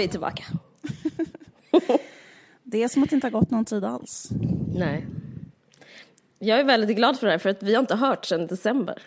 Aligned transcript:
vi 0.00 0.08
tillbaka. 0.08 0.44
Det 2.62 2.82
är 2.82 2.88
som 2.88 3.02
att 3.02 3.10
det 3.10 3.14
inte 3.14 3.26
har 3.26 3.32
gått 3.32 3.50
någon 3.50 3.64
tid 3.64 3.84
alls. 3.84 4.28
Nej. 4.74 5.06
Jag 6.38 6.60
är 6.60 6.64
väldigt 6.64 6.96
glad 6.96 7.18
för 7.18 7.26
det 7.26 7.32
här 7.32 7.38
för 7.38 7.50
att 7.50 7.62
vi 7.62 7.74
har 7.74 7.80
inte 7.80 7.96
hört 7.96 8.24
sedan 8.24 8.46
december. 8.46 9.02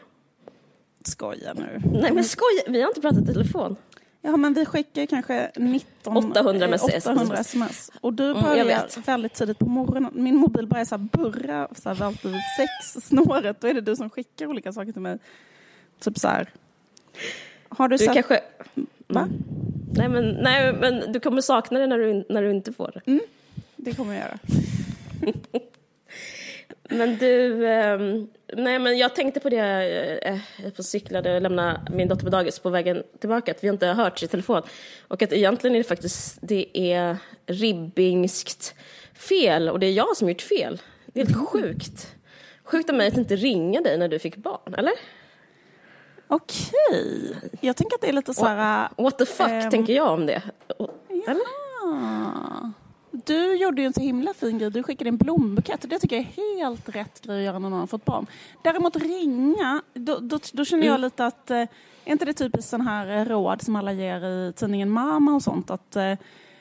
Skoja 1.06 1.54
nu. 1.54 1.82
Nej 1.94 2.12
men 2.14 2.24
skoja, 2.24 2.64
vi 2.68 2.82
har 2.82 2.88
inte 2.88 3.02
pratat 3.02 3.24
i 3.24 3.26
telefon. 3.34 3.76
Ja, 4.22 4.38
men 4.38 4.54
vi 4.54 4.66
skickar 4.66 5.06
kanske 5.06 5.52
19... 5.56 6.18
800 6.18 6.66
eh, 6.66 6.70
mess. 6.72 6.84
800 6.84 7.38
sms. 7.38 7.92
Och 8.02 8.14
du 8.14 8.30
Mm, 8.32 8.44
börjar 8.44 8.66
vet. 8.66 9.08
väldigt 9.08 9.34
tidigt 9.34 9.60
på 9.60 9.66
morgonen. 9.66 10.12
Min 10.16 10.36
mobil 10.36 10.68
börjar 10.68 10.86
så 10.86 10.98
här 10.98 11.08
burra 11.12 11.68
så 11.76 11.90
här 11.90 12.04
alltid 12.06 12.32
vid 12.32 12.42
sex 12.58 13.06
snåret. 13.08 13.62
Då 13.62 13.68
är 13.68 13.74
det 13.74 13.82
du 13.82 13.96
som 13.96 14.10
skickar 14.10 14.46
olika 14.48 14.74
saker 14.74 14.92
till 14.92 15.02
mig. 15.02 15.18
Typ 16.00 16.20
så 16.20 16.28
här. 16.28 16.50
Har 17.70 17.88
du, 17.88 17.98
Du 17.98 18.06
sett... 18.06 18.14
kanske... 18.14 18.42
Va? 19.08 19.28
Nej 19.98 20.10
men, 20.10 20.30
nej 20.30 20.74
men 20.74 21.12
du 21.12 21.20
kommer 21.20 21.42
sakna 21.42 21.80
det 21.80 21.88
när 21.88 21.98
du, 21.98 22.26
när 22.30 22.42
du 22.42 22.52
inte 22.52 22.74
får 22.74 22.92
det. 22.94 23.20
Det 23.76 23.94
kommer 23.94 24.14
jag 24.14 24.22
göra. 24.22 24.40
Men 26.90 27.18
du, 27.18 27.68
ehm, 27.68 28.28
nej 28.54 28.80
men 28.80 28.98
jag 28.98 29.16
tänkte 29.16 29.40
på 29.40 29.50
det, 29.50 29.60
eh, 30.24 30.38
jag 30.64 30.76
på 30.76 30.84
cyklade 30.84 31.36
och 31.36 31.42
lämnade 31.42 31.82
min 31.92 32.08
dotter 32.08 32.24
på 32.24 32.30
dagis 32.30 32.60
på 32.60 32.70
vägen 32.70 33.04
tillbaka, 33.20 33.52
att 33.52 33.64
vi 33.64 33.68
inte 33.68 33.88
har 33.88 33.94
hört 33.94 34.24
i 34.24 34.28
telefon. 34.28 34.62
Och 35.08 35.22
att 35.22 35.34
egentligen 35.34 35.76
är 35.76 35.80
det 35.80 35.84
faktiskt, 35.84 36.38
det 36.42 36.78
är 36.78 37.18
ribbingskt 37.46 38.76
fel 39.14 39.70
och 39.70 39.80
det 39.80 39.88
är 39.88 39.92
jag 39.92 40.18
som 40.18 40.30
gjort 40.30 40.42
fel. 40.42 40.82
Det 41.06 41.22
är 41.22 41.26
helt 41.26 41.38
sjukt. 41.50 42.16
Sjukt 42.64 42.90
av 42.90 42.96
mig 42.96 43.08
att 43.08 43.18
inte 43.18 43.36
ringa 43.36 43.82
dig 43.82 43.98
när 43.98 44.08
du 44.08 44.20
fick 44.20 44.36
barn, 44.36 44.74
eller? 44.78 44.94
Okej. 46.36 47.36
Jag 47.62 47.76
tänker 47.76 47.96
att 47.96 48.02
det 48.02 48.10
är 48.10 48.14
lite 48.14 48.34
så 48.34 48.46
här... 48.46 48.90
What 48.98 49.18
the 49.18 49.26
fuck 49.26 49.48
Ehm. 49.50 49.70
tänker 49.72 49.94
jag 49.94 50.12
om 50.14 50.26
det? 50.26 50.42
Eller? 51.10 51.64
Du 53.12 53.56
gjorde 53.56 53.82
ju 53.82 53.86
en 53.88 53.94
så 53.94 54.02
himla 54.02 54.34
fin 54.34 54.58
grej. 54.58 54.72
Du 54.72 54.84
skickade 54.84 55.08
en 55.10 55.18
blombukett 55.18 55.84
och 55.84 55.90
det 55.90 56.00
tycker 56.00 56.16
jag 56.16 56.26
är 56.26 56.58
helt 56.58 56.90
rätt 56.90 57.22
grej 57.22 57.38
att 57.38 57.44
göra 57.44 57.60
när 57.60 57.70
någon 57.70 57.80
har 57.80 57.88
fått 57.88 58.06
barn. 58.06 58.26
Däremot 58.64 58.96
ringa, 58.96 59.82
då, 59.94 60.20
då, 60.20 60.40
då 60.54 60.66
känner 60.66 60.88
jag 60.88 61.00
lite 61.00 61.26
att, 61.26 61.52
eh, 61.52 61.58
är 61.58 61.68
inte 62.12 62.26
det 62.26 62.34
typiskt 62.34 62.70
sån 62.70 62.82
här 62.82 63.18
eh, 63.18 63.26
råd 63.26 63.62
som 63.62 63.76
alla 63.76 63.92
ger 63.94 64.26
i 64.26 64.54
tidningen 64.56 64.90
Mamma 64.90 65.36
och 65.36 65.42
sånt, 65.44 65.70
att 65.72 65.96
eh, 65.96 66.14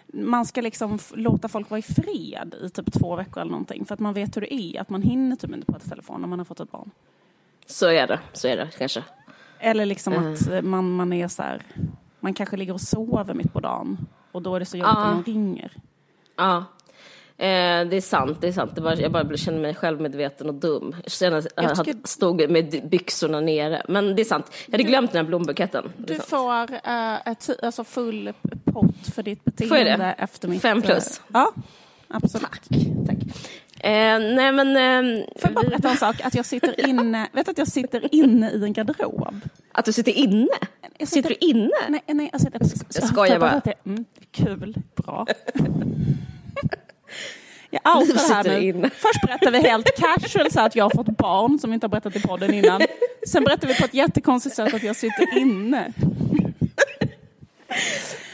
man 0.07 0.47
ska 0.47 0.61
liksom 0.61 0.99
låta 1.15 1.49
folk 1.49 1.71
vara 1.71 1.79
i 1.79 1.83
fred 1.83 2.55
i 2.65 2.71
typ 2.71 2.93
två 2.93 3.17
veckor 3.17 3.41
eller 3.41 3.51
någonting 3.51 3.85
för 3.85 3.95
att 3.95 4.01
man 4.01 4.15
vet 4.15 4.37
hur 4.37 4.41
det 4.41 4.55
är, 4.55 4.81
att 4.81 4.91
man 4.91 5.03
hinner 5.03 5.37
typ 5.37 5.55
inte 5.55 5.73
prata 5.73 5.89
telefon 5.89 6.21
när 6.21 6.29
man 6.29 6.39
har 6.39 6.45
fått 6.45 6.61
ett 6.61 6.71
barn. 6.71 6.91
Så 7.67 7.91
är 7.91 8.07
det, 8.07 8.21
så 8.33 8.49
är 8.49 8.57
det 8.57 8.69
kanske. 8.79 9.05
Eller 9.65 9.87
liksom 9.87 10.13
Mm. 10.13 10.33
att 10.33 10.49
eh, 10.51 10.63
man, 10.63 10.91
man 10.97 11.13
är 11.13 11.29
så 11.29 11.43
här, 11.43 11.63
man 12.21 12.35
kanske 12.35 12.57
ligger 12.57 12.73
och 12.73 12.81
sover 12.81 13.35
mitt 13.35 13.53
på 13.53 13.61
dagen 13.61 13.99
och 14.33 14.43
då 14.43 14.55
är 14.55 14.61
det 14.61 14.67
så 14.67 14.77
jobbigt 14.77 14.93
Ja. 14.95 15.05
när 15.05 15.15
någon 15.15 15.25
ringer. 15.25 15.73
Ja, 16.37 16.57
eh, 17.37 17.89
det 17.89 17.97
är 17.97 18.01
sant. 18.01 18.39
Det 18.41 18.49
är 18.49 18.53
sant. 18.53 18.75
Det 18.75 18.81
var, 18.81 18.97
jag 18.97 19.13
bara 19.13 19.37
känner 19.37 19.61
mig 19.61 19.75
självmedveten 19.75 20.49
och 20.49 20.55
dum. 20.55 20.97
Jag 21.21 21.35
att 21.35 21.47
jag 21.57 21.85
tycker- 21.85 22.09
stod 22.09 22.51
med 22.51 22.89
byxorna 22.91 23.41
nere. 23.41 23.83
Men 23.89 24.17
det 24.17 24.23
är 24.23 24.25
sant. 24.25 24.53
Jag 24.67 24.73
hade 24.73 24.83
glömt 24.85 25.13
den 25.13 25.25
här 25.25 25.29
blombuketten. 25.29 25.93
Du 25.97 26.15
får 26.19 26.73
eh, 26.73 27.29
ett, 27.29 27.51
alltså 27.65 27.85
full 27.85 28.33
pott 28.65 29.07
för 29.15 29.23
ditt 29.23 29.43
Får 29.45 29.53
jag 29.59 29.69
beteende 29.87 30.05
det? 30.05 30.13
efter 30.13 30.49
mitt... 30.49 30.63
Fem 30.63 30.83
plus? 30.83 31.19
eh, 31.19 31.25
ja, 31.33 31.53
absolut. 32.09 32.43
Tack. 32.43 32.69
Tack. 33.07 33.19
Eh, 33.83 34.19
nej 34.35 34.53
men... 34.53 34.77
Eh, 34.77 35.25
Får 35.41 35.43
jag 35.51 35.55
bara 35.55 35.69
berätta 35.69 35.91
en 35.91 35.97
sak? 35.97 36.21
Att 36.25 36.35
jag 36.35 36.47
sitter 36.47 36.89
inne, 36.89 37.29
vet 37.33 37.49
att 37.49 37.59
jag 37.59 37.69
sitter 37.69 38.15
inne 38.15 38.51
i 38.51 38.65
en 38.65 38.73
garderob? 38.73 39.41
att 39.73 39.85
du 39.85 39.93
sitter 39.93 40.13
inne? 40.13 40.49
Jag 40.99 41.09
Sitter 41.09 41.29
du 41.29 41.37
inne? 41.41 41.71
Nej, 41.89 42.01
nej 42.07 42.29
jag 42.33 42.41
sitter... 42.41 42.61
Jag 42.95 43.05
skojar 43.05 43.39
bara. 43.39 43.61
Det. 43.65 43.75
Mm, 43.87 44.05
kul, 44.33 44.75
bra. 44.97 45.27
Jag 47.75 47.97
outar 47.97 48.15
det 48.15 48.21
här 48.35 48.43
sitter 48.43 48.61
nu. 48.61 48.67
inne. 48.67 48.91
Först 48.91 49.21
berättar 49.27 49.51
vi 49.51 49.59
helt 49.59 49.97
casual 49.97 50.51
så 50.51 50.61
att 50.61 50.77
jag 50.77 50.85
har 50.85 50.91
fått 50.91 51.07
barn 51.17 51.59
som 51.59 51.71
vi 51.71 51.75
inte 51.75 51.85
har 51.85 51.89
berättat 51.89 52.17
i 52.17 52.21
podden 52.21 52.55
innan. 52.55 52.83
Sen 53.27 53.45
berättar 53.45 53.69
vi 53.69 53.75
på 53.75 53.85
ett 53.85 53.95
jättekonstigt 53.95 54.57
sätt 54.57 54.75
att 54.75 54.83
jag 54.83 54.97
sitter 54.97 55.39
inne. 55.39 55.93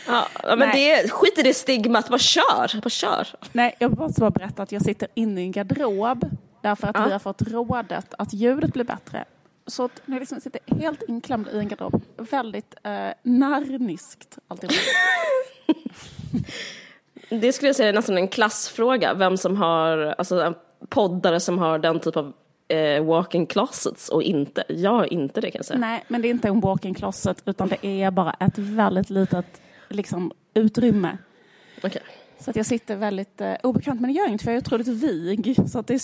Ja, 0.09 0.27
men 0.45 0.59
Nej. 0.59 0.71
det 0.73 0.93
är, 0.93 1.09
skit 1.09 1.39
i 1.39 1.43
det 1.43 1.55
stigmat, 1.55 2.09
bara 2.09 2.19
kör. 2.19 2.81
Bara 2.81 2.91
kör. 2.91 3.29
Nej, 3.53 3.77
jag 3.79 3.99
måste 3.99 4.21
bara 4.21 4.31
berätta 4.31 4.63
att 4.63 4.73
jag 4.73 4.83
sitter 4.83 5.09
inne 5.15 5.41
i 5.41 5.45
en 5.45 5.53
garderob 5.53 6.25
därför 6.63 6.87
att 6.89 6.97
Ja. 6.97 7.05
vi 7.07 7.13
har 7.13 7.19
fått 7.19 7.43
rådet 7.43 8.15
att 8.19 8.33
ljudet 8.33 8.73
blir 8.73 8.85
bättre. 8.85 9.25
Så 9.67 9.85
att 9.85 10.03
jag 10.07 10.21
liksom 10.21 10.41
sitter 10.41 10.61
helt 10.81 11.03
inklämd 11.09 11.49
i 11.53 11.59
en 11.59 11.69
garderob, 11.69 12.03
väldigt 12.17 12.75
eh, 12.83 13.09
narniskt 13.23 14.39
alltihop. 14.49 14.75
Det 17.31 17.53
skulle 17.53 17.69
jag 17.69 17.77
säga 17.77 17.89
är 17.89 17.93
nästan 17.93 18.19
en 18.19 18.29
klassfråga. 18.29 19.15
Vem 19.15 19.37
som 19.37 19.57
har, 19.57 20.15
alltså 20.19 20.55
poddare 20.89 21.41
som 21.41 21.59
har 21.59 21.79
den 21.79 22.01
typ 22.01 22.17
av 22.17 22.33
eh, 22.69 23.05
walk-in 23.05 23.47
closets 23.47 24.09
och 24.09 24.23
inte. 24.23 24.65
Jag 24.69 24.91
har 24.91 25.13
inte 25.13 25.41
det 25.41 25.51
kan 25.51 25.59
jag 25.59 25.65
säga. 25.67 25.79
Nej, 25.81 26.05
men 26.09 26.23
det 26.23 26.29
är 26.29 26.31
inte 26.31 26.49
en 26.49 26.61
walk-in 26.61 26.95
closet 26.95 27.43
utan 27.47 27.69
det 27.69 28.03
är 28.03 28.11
bara 28.11 28.33
ett 28.41 28.59
väldigt 28.59 29.11
litet 29.11 29.61
liksom, 29.89 30.33
utrymme. 30.55 31.19
Okej. 31.83 32.03
Så 32.39 32.51
att 32.51 32.57
jag 32.57 32.67
sitter 32.67 32.97
väldigt 32.97 33.41
eh, 33.41 33.55
obekvämt, 33.63 34.01
men 34.01 34.13
det 34.13 34.19
gör 34.19 34.29
inget 34.29 34.43
för 34.43 34.51
jag 34.51 34.57
är 34.57 34.61
otroligt 34.61 34.89
vig. 34.89 35.57
Så 35.67 35.79
att 35.79 35.87
det 35.87 35.95
är 35.95 36.01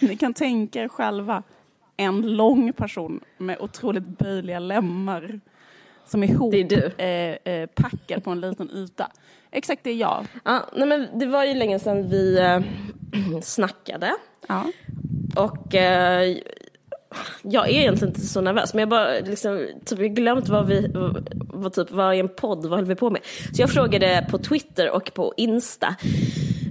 Ni 0.08 0.16
kan 0.16 0.34
tänka 0.34 0.82
er 0.82 0.88
själva 0.88 1.42
en 1.96 2.36
lång 2.36 2.72
person 2.72 3.20
med 3.38 3.58
otroligt 3.60 4.02
böjliga 4.18 4.58
lemmar 4.58 5.40
som 6.06 6.22
är 6.22 6.26
ihop 6.28 6.52
Det 6.52 6.60
är 6.60 6.64
du. 6.64 6.86
eh, 7.04 7.52
eh, 7.54 8.20
på 8.20 8.30
en 8.30 8.40
liten 8.40 8.70
yta. 8.70 9.10
Exakt 9.50 9.84
det 9.84 9.90
är 9.90 9.94
jag. 9.94 10.26
Ja, 10.44 10.70
nej 10.76 10.88
men 10.88 11.18
det 11.18 11.26
var 11.26 11.44
ju 11.44 11.54
länge 11.54 11.78
sedan 11.78 12.08
vi 12.08 12.38
eh, 12.38 12.60
snackade. 13.42 14.12
Ja. 14.48 14.64
Och 15.36 15.74
eh, 15.74 16.36
jag 17.42 17.68
är 17.68 17.72
egentligen 17.72 18.14
inte 18.14 18.26
så 18.26 18.40
nervös, 18.40 18.74
men 18.74 18.80
jag 18.80 18.88
bara 18.88 19.08
liksom, 19.10 19.66
typ, 19.84 19.98
jag 19.98 20.14
glömt 20.14 20.48
vad 20.48 20.66
vi, 20.66 20.90
vad, 21.34 21.72
typ, 21.72 21.90
vad 21.90 22.14
är 22.14 22.20
en 22.20 22.28
podd, 22.28 22.62
vad 22.62 22.70
håller 22.70 22.88
vi 22.88 22.94
på 22.94 23.10
med? 23.10 23.20
Så 23.54 23.62
jag 23.62 23.70
frågade 23.70 24.26
på 24.30 24.38
Twitter 24.38 24.90
och 24.90 25.14
på 25.14 25.34
Insta, 25.36 25.96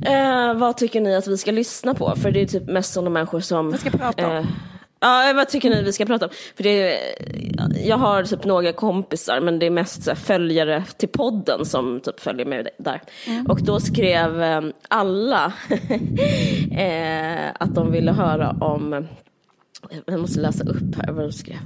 eh, 0.06 0.54
vad 0.54 0.78
tycker 0.78 1.02
ni 1.02 1.16
att 1.16 1.28
vi 1.28 1.38
ska 1.38 1.52
lyssna 1.52 1.94
på? 1.94 2.16
För 2.16 2.32
det 2.32 2.42
är 2.42 2.46
typ 2.46 2.68
mest 2.68 2.94
sådana 2.94 3.10
människor 3.10 3.40
som... 3.40 3.72
Vad 3.72 3.80
ska 3.80 3.90
prata 3.90 4.28
om? 4.28 4.36
eh, 4.38 4.46
Ja, 5.00 5.34
vad 5.36 5.50
tycker 5.50 5.70
ni 5.70 5.84
vi 5.84 5.94
ska 5.94 6.06
prata 6.06 6.26
om? 6.26 6.32
För 6.56 6.64
det 6.64 6.70
är, 6.70 7.00
jag 7.88 7.98
har 7.98 8.24
typ 8.24 8.46
några 8.46 8.74
kompisar, 8.74 9.40
men 9.40 9.60
det 9.60 9.66
är 9.66 9.70
mest 9.70 10.04
så 10.04 10.16
följare 10.16 10.84
till 10.98 11.10
podden 11.10 11.66
som 11.66 12.00
typ 12.00 12.20
följer 12.20 12.46
med 12.46 12.68
där. 12.78 13.02
Mm. 13.28 13.46
Och 13.46 13.62
då 13.62 13.80
skrev 13.80 14.44
eh, 14.44 14.62
alla 14.88 15.46
eh, 16.78 17.50
att 17.60 17.76
de 17.76 17.92
ville 17.92 18.12
höra 18.12 18.56
om, 18.62 19.08
jag 20.06 20.20
måste 20.20 20.40
läsa 20.40 20.64
upp 20.64 20.96
här 20.96 21.12
vad 21.12 21.26
de 21.26 21.32
skrev. 21.32 21.60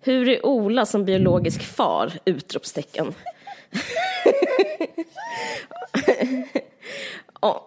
Hur 0.00 0.28
är 0.28 0.46
Ola 0.46 0.86
som 0.86 1.04
biologisk 1.04 1.62
far? 1.62 2.12
Utropstecken. 2.24 3.14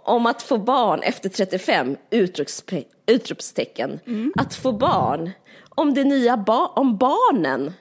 Om 0.04 0.26
att 0.26 0.42
få 0.42 0.58
barn 0.58 1.02
efter 1.02 1.30
35, 1.30 1.96
utropspe- 2.10 2.86
utropstecken. 3.06 4.00
Att 4.36 4.56
få 4.56 4.72
barn, 4.72 5.30
om 5.70 5.94
det 5.94 6.04
nya 6.04 6.38
ba- 6.38 6.68
om 6.76 6.98
barnen. 6.98 7.74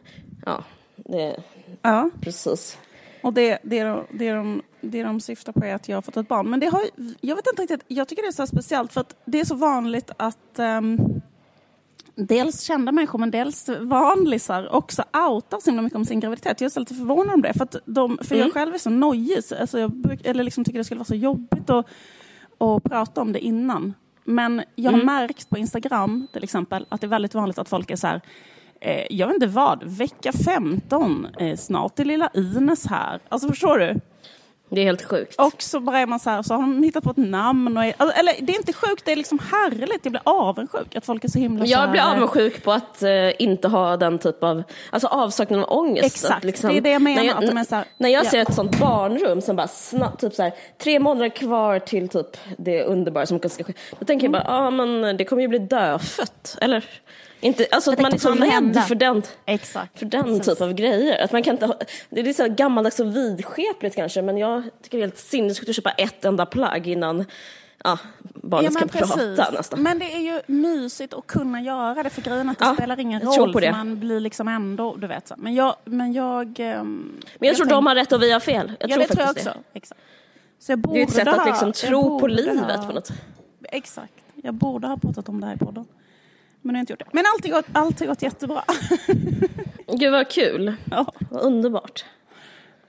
Ja, 0.46 0.64
det 0.96 1.36
ja. 1.82 2.10
precis. 2.20 2.78
Och 3.22 3.32
det, 3.32 3.58
det, 3.62 3.82
de, 3.82 4.06
det, 4.10 4.32
de, 4.32 4.62
det 4.80 5.02
de 5.02 5.20
syftar 5.20 5.52
på 5.52 5.64
är 5.64 5.74
att 5.74 5.88
jag 5.88 5.96
har 5.96 6.02
fått 6.02 6.16
ett 6.16 6.28
barn. 6.28 6.50
Men 6.50 6.60
det 6.60 6.66
har, 6.66 6.82
jag 7.20 7.36
vet 7.36 7.46
inte 7.46 7.62
riktigt, 7.62 7.84
jag 7.88 8.08
tycker 8.08 8.22
det 8.22 8.28
är 8.28 8.32
så 8.32 8.46
speciellt 8.46 8.92
för 8.92 9.00
att 9.00 9.16
det 9.24 9.40
är 9.40 9.44
så 9.44 9.54
vanligt 9.54 10.10
att 10.16 10.58
ehm, 10.58 10.98
dels 12.26 12.62
kända 12.62 12.92
människor 12.92 13.18
men 13.18 13.30
dels 13.30 13.68
vanlisar 13.80 14.74
också 14.74 15.02
outar 15.28 15.60
så 15.60 15.70
himla 15.70 15.82
mycket 15.82 15.96
om 15.96 16.04
sin 16.04 16.20
graviditet. 16.20 16.60
Jag 16.60 16.76
är 16.76 16.80
lite 16.80 16.94
förvånad 16.94 17.34
om 17.34 17.42
det 17.42 17.52
för, 17.54 17.68
de, 17.84 18.18
för 18.22 18.36
jag 18.36 18.52
själv 18.52 18.74
är 18.74 18.78
så 18.78 18.90
nojig, 18.90 19.44
så- 19.44 19.56
alltså 19.56 19.78
jag, 19.78 20.18
eller 20.24 20.44
liksom 20.44 20.64
tycker 20.64 20.78
det 20.78 20.84
skulle 20.84 20.98
vara 20.98 21.04
så 21.06 21.14
jobbigt 21.14 21.70
att, 21.70 21.86
att 22.60 22.84
prata 22.84 23.20
om 23.20 23.32
det 23.32 23.40
innan. 23.40 23.94
Men 24.24 24.62
jag 24.74 24.90
har 24.90 24.98
märkt 25.04 25.50
på 25.50 25.58
Instagram 25.58 26.26
till 26.32 26.44
exempel 26.44 26.86
att 26.88 27.00
det 27.00 27.06
är 27.06 27.08
väldigt 27.08 27.34
vanligt 27.34 27.58
att 27.58 27.68
folk 27.68 27.90
är 27.90 27.96
så 27.96 28.06
här 28.06 28.20
Eh, 28.80 29.06
jag 29.10 29.26
vet 29.26 29.34
inte 29.34 29.46
vad, 29.46 29.84
vecka 29.84 30.32
15, 30.32 31.26
eh, 31.38 31.56
snart 31.56 31.98
är 32.00 32.04
lilla 32.04 32.30
Ines 32.34 32.86
här. 32.86 33.20
Alltså 33.28 33.48
förstår 33.48 33.78
du? 33.78 34.00
Det 34.70 34.80
är 34.80 34.84
helt 34.84 35.02
sjukt. 35.04 35.34
Och 35.40 35.62
så 35.62 35.80
bara 35.80 35.98
är 35.98 36.06
man 36.06 36.20
så 36.20 36.30
här, 36.30 36.42
så 36.42 36.54
har 36.54 36.60
de 36.60 36.82
hittat 36.82 37.04
på 37.04 37.10
ett 37.10 37.16
namn. 37.16 37.76
Och 37.76 37.84
alltså, 37.96 38.18
eller 38.18 38.32
det 38.40 38.52
är 38.52 38.56
inte 38.56 38.72
sjukt, 38.72 39.04
det 39.04 39.12
är 39.12 39.16
liksom 39.16 39.38
härligt. 39.52 40.00
Jag 40.04 40.12
blir 40.12 40.22
avundsjuk 40.24 40.96
att 40.96 41.06
folk 41.06 41.24
är 41.24 41.28
så 41.28 41.38
himla 41.38 41.66
Jag 41.66 41.90
blir 41.90 42.00
avundsjuk 42.00 42.64
på 42.64 42.72
att 42.72 43.02
eh, 43.02 43.42
inte 43.42 43.68
ha 43.68 43.96
den 43.96 44.18
typ 44.18 44.42
av, 44.44 44.62
alltså 44.90 45.08
avsaknad 45.08 45.60
av 45.62 45.78
ångest. 45.78 46.06
Exakt, 46.06 46.44
att 46.46 46.62
det 46.62 46.76
är 46.76 46.80
det 46.80 46.90
jag 46.90 47.02
menar, 47.02 47.16
När 47.22 47.28
jag, 47.28 47.36
att 47.44 47.50
de 47.50 47.56
är 47.56 47.64
så 47.64 47.74
här- 47.74 47.84
när 47.96 48.08
jag 48.08 48.24
ja. 48.24 48.30
ser 48.30 48.38
ett 48.38 48.54
sånt 48.54 48.78
barnrum 48.80 49.40
som 49.40 49.56
bara 49.56 49.68
snabbt, 49.68 50.20
typ 50.20 50.34
så 50.34 50.42
här, 50.42 50.52
tre 50.78 50.98
månader 51.00 51.28
kvar 51.28 51.78
till 51.78 52.08
typ 52.08 52.36
det 52.58 52.82
underbara 52.84 53.26
som 53.26 53.38
ska 53.38 53.48
ske. 53.64 53.72
Då 53.98 54.04
tänker 54.04 54.26
Mm. 54.26 54.34
jag 54.38 54.44
bara, 54.46 54.54
ja 54.56 54.66
ah, 54.66 54.70
men 54.70 55.16
det 55.16 55.24
kommer 55.24 55.42
ju 55.42 55.48
bli 55.48 55.58
dödfött. 55.58 56.56
Eller 56.60 56.84
Inte, 57.40 57.66
alltså 57.70 57.92
att 57.92 58.00
man 58.00 58.12
är 58.12 58.18
så 58.18 58.32
rädd 58.32 58.82
för 58.88 58.94
den, 58.94 59.22
Exakt. 59.46 59.98
för 59.98 60.06
den 60.06 60.24
Precis. 60.24 60.46
typ 60.46 60.60
av 60.60 60.72
grejer. 60.72 61.24
Att 61.24 61.32
man 61.32 61.42
kan 61.42 61.54
inte 61.54 61.66
ha, 61.66 61.74
det 62.10 62.20
är 62.20 62.32
så 62.32 62.48
gammaldags 62.48 63.00
och 63.00 63.16
vidskepligt 63.16 63.96
kanske, 63.96 64.22
men 64.22 64.38
jag 64.38 64.62
tycker 64.82 64.98
det 64.98 65.02
är 65.04 65.06
helt 65.06 65.18
sinnessjukt 65.18 65.68
att 65.68 65.74
köpa 65.76 65.90
ett 65.90 66.24
enda 66.24 66.46
plagg 66.46 66.86
innan 66.86 67.24
ja, 67.84 67.98
barnet 68.34 68.72
ska 68.72 68.86
prata 68.86 69.50
nästan. 69.50 69.82
Men 69.82 69.98
det 69.98 70.14
är 70.14 70.18
ju 70.20 70.40
mysigt 70.46 71.14
att 71.14 71.26
kunna 71.26 71.60
göra 71.62 72.02
det 72.02 72.10
för 72.10 72.22
grejen 72.22 72.48
att 72.48 72.58
det 72.58 72.64
Ja, 72.64 72.74
spelar 72.74 73.00
ingen 73.00 73.20
jag 73.22 73.38
roll 73.38 73.52
det. 73.52 73.60
för 73.60 73.70
man 73.70 74.00
blir 74.00 74.20
liksom 74.20 74.48
ändå, 74.48 74.96
du 74.96 75.06
vet 75.06 75.28
så. 75.28 75.34
Men 75.38 75.54
jag, 75.54 75.76
men 75.84 76.12
jag... 76.12 76.60
ehm, 76.60 77.20
Men 77.38 77.46
jag 77.48 77.56
tror 77.56 77.66
tänk- 77.66 77.76
de 77.76 77.86
har 77.86 77.94
rätt 77.94 78.12
och 78.12 78.22
vi 78.22 78.32
har 78.32 78.40
fel. 78.40 78.72
Jag 78.80 78.90
ja, 78.90 78.94
tror 78.94 79.02
det 79.08 79.14
tror 79.14 79.22
jag 79.26 79.30
också. 79.30 79.52
Exakt. 79.74 80.00
Så 80.58 80.72
jag 80.72 80.78
det. 80.78 80.92
Det 80.92 81.00
är 81.00 81.02
ett 81.04 81.10
sätt 81.12 81.24
borde 81.24 81.40
att 81.40 81.46
liksom 81.46 81.66
ha- 81.66 81.72
jag 81.82 81.90
tro 81.90 82.02
på 82.02 82.18
borde 82.18 82.34
livet 82.34 82.76
ha- 82.76 82.86
på 82.86 82.92
något 82.92 83.10
Exakt. 83.72 84.12
Jag 84.42 84.54
borde 84.54 84.86
ha 84.86 84.96
pratat 84.96 85.28
om 85.28 85.40
det 85.40 85.46
här 85.46 85.54
i 85.54 85.58
podden. 85.58 85.84
Men 86.72 86.74
jag 86.74 86.78
har 86.78 86.82
inte 86.82 86.92
gjort 86.92 86.98
det. 87.00 87.06
Men 87.12 87.24
allt 87.34 87.44
har 87.44 87.50
gått, 87.52 87.66
allt 87.72 88.00
har 88.00 88.06
gått 88.06 88.22
jättebra. 88.22 88.62
Gud 89.98 90.12
vad 90.12 90.28
kul. 90.30 90.74
ja. 90.90 91.12
Vad 91.30 91.42
underbart. 91.42 92.04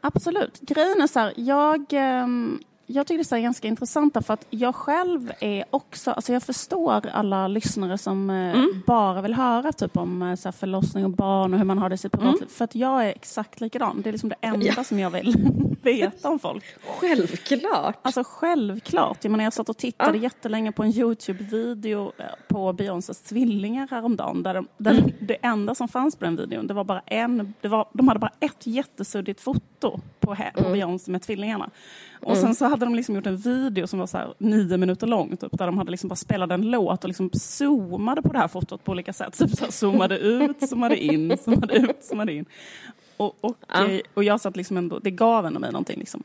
Absolut. 0.02 0.60
Grejen 0.60 1.02
är 1.02 1.08
så 1.08 1.20
här, 1.20 1.34
jag, 1.36 1.86
ehm, 1.92 2.60
jag 2.86 3.08
tycker 3.08 3.30
det 3.30 3.36
är 3.36 3.42
ganska 3.42 3.68
intressant 3.68 4.14
därför 4.14 4.34
att 4.34 4.46
jag 4.50 4.76
själv 4.76 5.32
är 5.40 5.64
också, 5.70 6.12
alltså 6.12 6.34
jag 6.34 6.44
förstår 6.44 7.08
alla 7.14 7.48
lyssnare 7.48 7.98
som 7.98 8.30
eh, 8.30 8.64
bara 8.88 9.22
vill 9.22 9.34
höra 9.34 9.72
typ 9.72 9.98
om 9.98 10.22
eh, 10.22 10.36
så 10.36 10.48
här 10.48 10.52
förlossning 10.52 11.06
och 11.06 11.12
barn 11.12 11.54
och 11.54 11.60
hur 11.60 11.66
man 11.66 11.78
har 11.78 11.90
det 11.90 11.96
i 11.96 11.98
sitt 11.98 12.12
privatliv. 12.12 12.48
För 12.48 12.64
att 12.66 12.76
jag 12.76 13.06
är 13.06 13.10
exakt 13.10 13.62
likadan. 13.62 14.02
Det 14.02 14.10
är 14.10 14.12
liksom 14.12 14.30
det 14.30 14.36
enda 14.42 14.66
Ja. 14.78 14.84
som 14.84 15.00
jag 15.00 15.10
vill 15.10 15.36
veta 15.84 16.30
om 16.30 16.40
folk. 16.40 16.64
Självklart. 17.00 18.00
Alltså 18.02 18.24
självklart. 18.26 19.24
Jag, 19.24 19.32
menar, 19.32 19.44
jag 19.44 19.54
satt 19.54 19.70
och 19.70 19.78
tittade 19.78 20.18
Ja. 20.18 20.24
jättelänge 20.24 20.72
på 20.72 20.84
en 20.84 20.90
Youtube-video 20.92 22.12
eh, 22.18 22.26
på 22.48 22.74
Beyoncés 22.74 23.22
tvillingar 23.22 23.88
häromdagen. 23.92 24.44
Där, 24.44 24.54
de, 24.54 24.68
där 24.78 25.14
Det 25.20 25.38
enda 25.42 25.76
som 25.76 25.88
fanns 25.88 26.16
på 26.16 26.26
den 26.26 26.36
videon, 26.36 26.68
det 26.68 26.74
var 26.74 26.84
bara 26.84 27.00
en, 27.06 27.54
det 27.62 27.68
var, 27.68 27.88
de 27.94 28.08
hade 28.08 28.20
bara 28.20 28.32
ett 28.40 28.68
jättesuddigt 28.68 29.42
foto 29.42 30.00
på, 30.20 30.34
he, 30.34 30.52
på 30.56 30.70
Beyoncé 30.70 31.12
med 31.12 31.22
tvillingarna. 31.22 31.70
Och 32.22 32.38
sen 32.38 32.56
så 32.56 32.66
hade 32.66 32.86
de 32.86 32.96
liksom 32.96 33.16
gjort 33.16 33.26
en 33.26 33.38
video 33.38 33.88
som 33.88 34.00
var 34.00 34.08
så 34.08 34.18
här 34.18 34.34
nio 34.38 34.78
minuter 34.78 35.08
lång, 35.08 35.38
typ, 35.38 35.58
där 35.58 35.66
de 35.66 35.78
hade 35.78 35.92
liksom 35.92 36.10
bara 36.10 36.16
spelat 36.16 36.52
en 36.52 36.62
låt 36.72 37.04
och 37.04 37.08
liksom 37.08 37.30
zoomade 37.34 38.22
på 38.22 38.34
det 38.34 38.40
här 38.40 38.48
fotot 38.48 38.84
på 38.84 38.92
olika 38.92 39.14
sätt. 39.14 39.38
Typ 39.38 39.50
så 39.58 39.64
här, 39.66 39.72
zoomade 39.72 40.18
ut, 40.20 40.70
zoomade 40.70 40.98
in, 41.04 41.38
zoomade 41.38 41.74
ut, 41.76 42.04
zoomade 42.04 42.34
in. 42.34 42.46
Och, 43.20 43.38
och, 43.42 43.58
Ja. 43.68 43.88
eh, 43.88 44.02
och 44.14 44.24
jag 44.24 44.42
satt 44.42 44.56
liksom 44.58 44.78
ändå, 44.78 45.00
det 45.00 45.12
gav 45.12 45.46
ändå 45.46 45.60
mig 45.60 45.72
någonting. 45.72 46.00
Liksom. 46.00 46.24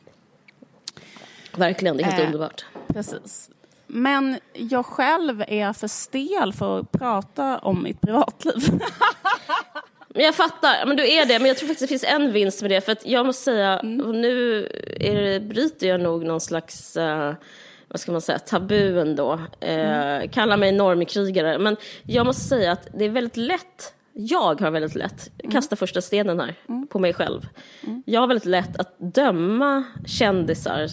Verkligen, 1.57 1.97
det 1.97 2.03
är 2.03 2.05
helt 2.07 2.21
Eh. 2.21 2.27
underbart. 2.27 2.65
Precis. 2.89 3.51
Men 3.87 4.39
jag 4.53 4.87
själv 4.87 5.45
är 5.49 5.73
för 5.73 5.89
stel 5.89 6.53
för 6.53 6.79
att 6.81 6.93
prata 6.93 7.59
om 7.59 7.83
mitt 7.83 8.01
privatliv. 8.01 8.81
Men 10.09 10.25
jag 10.25 10.35
fattar, 10.35 10.87
men 10.87 10.97
du 10.97 11.13
är 11.13 11.27
det. 11.27 11.39
Men 11.39 11.49
jag 11.49 11.57
tror 11.57 11.69
faktiskt 11.69 11.81
det 11.91 11.99
finns 11.99 12.05
en 12.05 12.33
vinst 12.33 12.63
med 12.63 12.71
det. 12.71 12.81
För 12.81 12.93
att 12.93 13.07
jag 13.07 13.27
måste 13.27 13.43
säga, 13.45 13.79
och 13.79 14.15
nu 14.15 14.65
är 15.01 15.15
det, 15.23 15.41
bryter 15.41 15.87
jag 15.89 16.01
nog 16.01 16.25
någon 16.25 16.41
slags, 16.41 16.97
eh, 16.97 17.35
vad 17.89 18.01
ska 18.01 18.13
man 18.13 18.21
säga, 18.21 18.39
tabu 18.39 19.01
ändå. 19.01 19.41
Eh, 19.61 20.31
Kalla 20.33 20.57
mig 20.57 20.73
normkrigare. 20.73 21.59
Men 21.59 21.77
jag 22.03 22.27
måste 22.27 22.43
säga 22.43 22.73
att 22.73 22.89
det 22.99 23.05
är 23.05 23.09
väldigt 23.11 23.37
lätt, 23.37 23.95
jag 24.15 24.61
har 24.61 24.71
väldigt 24.71 24.95
lätt, 24.95 25.31
kasta 25.53 25.77
första 25.77 26.01
stenen 26.01 26.41
här, 26.41 26.55
på 26.91 26.99
mig 26.99 27.15
själv. 27.15 27.49
Jag 28.05 28.21
har 28.21 28.29
väldigt 28.29 28.45
lätt 28.45 28.77
att 28.77 28.97
döma 29.15 29.85
kändisar 30.07 30.89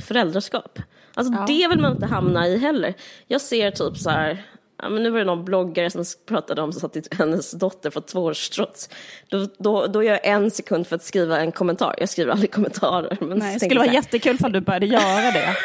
föräldraskap. 0.00 0.78
Alltså 1.14 1.32
Ja. 1.34 1.44
det 1.46 1.68
vill 1.68 1.80
man 1.80 1.92
inte 1.92 2.06
hamna 2.06 2.48
i 2.48 2.58
heller. 2.58 2.94
Jag 3.26 3.40
ser 3.40 3.70
typ 3.70 3.96
så 3.96 4.10
här, 4.10 4.44
ja, 4.82 4.88
men 4.88 5.02
nu 5.02 5.10
var 5.10 5.18
det 5.18 5.24
någon 5.24 5.44
bloggare 5.44 5.90
som 5.90 6.04
pratade 6.28 6.62
om 6.62 6.72
så 6.72 6.86
att 6.86 6.96
hennes 7.18 7.50
dotter 7.52 7.90
fått 7.90 8.08
tvåårstrots. 8.08 8.88
Då, 9.28 9.48
då, 9.58 9.86
då 9.86 10.02
gör 10.02 10.12
jag 10.12 10.26
en 10.26 10.50
sekund 10.50 10.86
för 10.86 10.96
att 10.96 11.02
skriva 11.02 11.40
en 11.40 11.52
kommentar. 11.52 11.94
Jag 11.98 12.08
skriver 12.08 12.32
aldrig 12.32 12.52
kommentarer. 12.52 13.16
Men 13.20 13.38
Nej, 13.38 13.54
det 13.54 13.60
skulle 13.60 13.80
vara 13.80 13.92
jättekul 13.92 14.38
om 14.44 14.52
du 14.52 14.60
började 14.60 14.86
göra 14.86 15.30
det. 15.32 15.56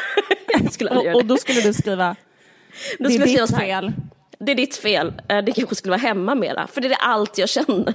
Och, 0.96 1.04
det. 1.04 1.14
och 1.14 1.26
då 1.26 1.38
skulle 1.38 1.62
du 1.62 1.74
skriva, 1.74 2.16
det 3.00 3.06
är 3.16 3.26
ditt 3.26 3.58
fel. 3.58 3.94
Det 4.40 4.52
är 4.52 4.56
ditt 4.56 4.76
fel. 4.76 5.14
Eh, 5.28 5.44
det 5.44 5.52
kanske 5.52 5.76
skulle 5.76 5.92
vara 5.92 6.02
hemma 6.02 6.36
mera. 6.36 6.68
För 6.68 6.82
det 6.82 6.88
är 6.88 6.98
allt 7.00 7.38
jag 7.38 7.50
känner. 7.50 7.94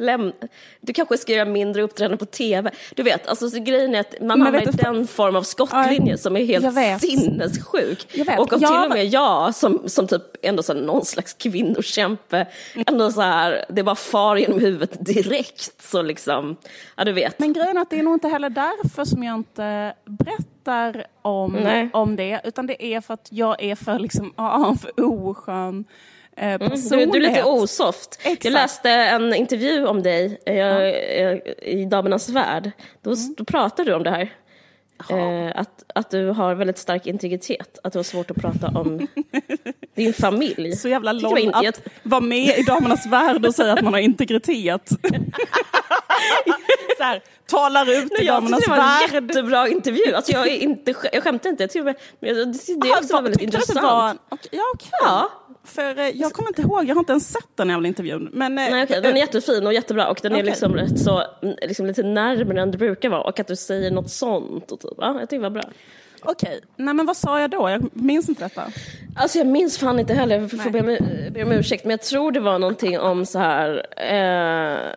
Läm 0.00 0.32
du 0.80 0.92
kanske 0.92 1.18
ska 1.18 1.32
göra 1.32 1.44
mindre 1.44 1.82
uppträdanden 1.82 2.18
på 2.18 2.24
tv. 2.26 2.70
Du 2.94 3.02
vet, 3.02 3.26
alltså 3.26 3.50
så 3.50 3.58
grejen 3.60 3.94
är 3.94 4.00
att 4.00 4.14
man 4.20 4.26
Men 4.28 4.40
hamnar 4.42 4.62
i 4.62 4.64
den 4.76 5.06
form 5.06 5.36
av 5.36 5.42
skottlinje 5.42 6.18
som 6.18 6.36
är 6.36 6.44
helt 6.44 7.00
sinnessjuk. 7.00 8.06
Och 8.38 8.52
om 8.52 8.58
Jag- 8.60 8.70
till 8.70 8.84
och 8.84 8.96
med 8.96 9.06
jag 9.06 9.54
som, 9.54 9.82
som 9.86 10.06
typ 10.06 10.22
ändå 10.42 10.62
så 10.62 10.74
här, 10.74 10.80
någon 10.80 11.04
slags 11.04 11.32
kvinnokämpe, 11.34 12.46
ändå 12.86 13.12
så 13.12 13.20
här, 13.20 13.64
det 13.68 13.82
bara 13.82 13.94
far 13.94 14.36
genom 14.36 14.60
huvudet 14.60 15.06
direkt. 15.06 15.82
Så 15.82 16.02
liksom, 16.02 16.56
ja 16.96 17.04
du 17.04 17.12
vet. 17.12 17.38
Men 17.38 17.52
grejen 17.52 17.76
är 17.76 17.80
att 17.82 17.90
det 17.90 17.98
är 17.98 18.02
nog 18.02 18.14
inte 18.14 18.28
heller 18.28 18.50
därför 18.50 19.04
som 19.04 19.22
jag 19.22 19.34
inte 19.34 19.94
berättar 20.04 21.06
om, 21.22 21.52
Nej. 21.52 21.90
om 21.92 22.16
det. 22.16 22.40
Utan 22.44 22.66
det 22.66 22.84
är 22.94 23.00
för 23.00 23.14
att 23.14 23.28
jag 23.30 23.62
är 23.62 23.74
för, 23.74 23.98
liksom, 23.98 24.32
ja, 24.36 24.76
för 24.82 25.04
oskön 25.04 25.84
eh, 26.40 26.46
Mm, 26.46 26.58
Du, 26.58 26.68
personlighet. 26.68 27.12
du 27.12 27.18
är 27.24 27.28
lite 27.28 27.44
osoft. 27.44 28.18
Exakt. 28.22 28.44
Jag 28.44 28.52
läste 28.52 28.90
en 28.90 29.34
intervju 29.34 29.86
om 29.86 30.02
dig 30.02 30.40
eh, 30.46 30.56
eh, 30.56 31.38
i 31.62 31.84
Damernas 31.90 32.28
Värld. 32.28 32.70
Då, 33.02 33.10
Mm. 33.10 33.34
då 33.36 33.44
pratade 33.44 33.90
du 33.90 33.94
om 33.96 34.02
det 34.02 34.10
här. 34.10 34.32
Eh, 35.10 35.60
att, 35.60 35.84
att 35.94 36.10
du 36.10 36.26
har 36.26 36.54
väldigt 36.54 36.78
stark 36.78 37.06
integritet. 37.06 37.78
Att 37.84 37.92
du 37.92 37.98
har 37.98 38.04
svårt 38.04 38.30
att 38.30 38.36
prata 38.36 38.66
om 38.68 39.06
din 39.96 40.12
familj. 40.12 40.72
Så 40.76 40.88
jävla 40.88 41.12
Tyckte 41.12 41.26
det 41.26 41.30
var 41.30 41.36
lång 41.36 41.44
in- 41.48 41.54
att 41.54 41.64
jag- 41.64 41.74
vara 42.02 42.20
med 42.20 42.58
i 42.58 42.62
Damernas 42.62 43.06
Värld 43.06 43.46
och 43.46 43.54
säga 43.54 43.72
att 43.72 43.82
man 43.82 43.92
har 43.92 44.00
integritet. 44.00 44.88
så 46.98 47.02
här, 47.02 47.22
talar 47.50 47.90
ut 47.90 48.20
i 48.20 48.24
jag 48.24 48.36
Damernas 48.36 48.60
tyckte 48.60 48.70
det 48.74 48.78
var 48.80 48.84
en 48.84 49.10
Värld. 49.12 49.30
jättebra 49.30 49.68
intervju. 49.68 50.14
Alltså 50.14 50.32
jag, 50.32 50.48
är 50.48 50.58
inte, 50.58 50.94
jag 51.12 51.22
skämtar 51.22 51.50
inte. 51.50 51.62
Jag 51.62 51.70
tycker, 51.70 51.84
men 51.84 51.94
jag- 52.20 52.36
det, 52.36 52.52
det 52.80 52.88
är 52.88 52.98
också 52.98 53.14
Aha, 53.14 53.22
väldigt 53.22 53.40
intressant. 53.42 53.82
var 53.82 54.16
okej, 54.28 54.48
Ja, 54.52 54.62
okej. 54.74 54.88
Ja. 55.02 55.30
För 55.64 55.98
eh, 55.98 56.08
jag 56.08 56.32
kommer 56.32 56.48
inte 56.50 56.62
ihåg, 56.62 56.84
jag 56.84 56.94
har 56.94 57.00
inte 57.00 57.12
ens 57.12 57.32
sett 57.32 57.56
den 57.56 57.68
jävla 57.68 57.88
intervjun. 57.88 58.30
Men, 58.32 58.58
eh, 58.58 58.70
Nej, 58.70 58.84
okay. 58.84 59.00
Den 59.00 59.12
är 59.16 59.20
jättefin 59.20 59.66
och 59.66 59.72
jättebra 59.74 60.08
och 60.08 60.18
den 60.22 60.32
är 60.32 60.36
Okej. 60.36 60.46
liksom 60.46 60.74
rätt 60.74 61.00
så, 61.00 61.22
mm, 61.42 61.56
liksom 61.62 61.86
lite 61.86 62.02
närmare 62.02 62.60
än 62.62 62.70
det 62.70 62.78
brukar 62.78 63.08
vara 63.08 63.20
och 63.22 63.40
att 63.40 63.46
du 63.46 63.56
säger 63.56 63.90
något 63.90 64.10
sånt. 64.10 64.72
Och 64.72 64.80
typ. 64.80 64.90
ja, 64.96 65.20
jag 65.20 65.28
tycker 65.30 65.42
det 65.42 65.48
var 65.50 65.50
bra. 65.50 65.62
Okej, 66.22 66.60
nej 66.76 66.94
men 66.94 67.06
vad 67.06 67.16
sa 67.16 67.40
jag 67.40 67.50
då? 67.50 67.70
Jag 67.70 67.88
minns 67.92 68.28
inte 68.28 68.44
detta. 68.44 68.62
Alltså 69.16 69.38
jag 69.38 69.46
minns 69.46 69.78
fan 69.78 69.98
inte 70.00 70.14
heller, 70.14 70.40
jag 70.40 70.50
får 70.50 70.70
be 70.70 70.80
om, 70.80 70.96
be 71.32 71.42
om 71.44 71.52
ursäkt, 71.52 71.84
men 71.84 71.90
jag 71.90 72.02
tror 72.02 72.32
det 72.32 72.40
var 72.40 72.58
någonting 72.58 72.98
om 73.00 73.26
så 73.26 73.38
här, 73.38 73.86
eh, 73.96 74.92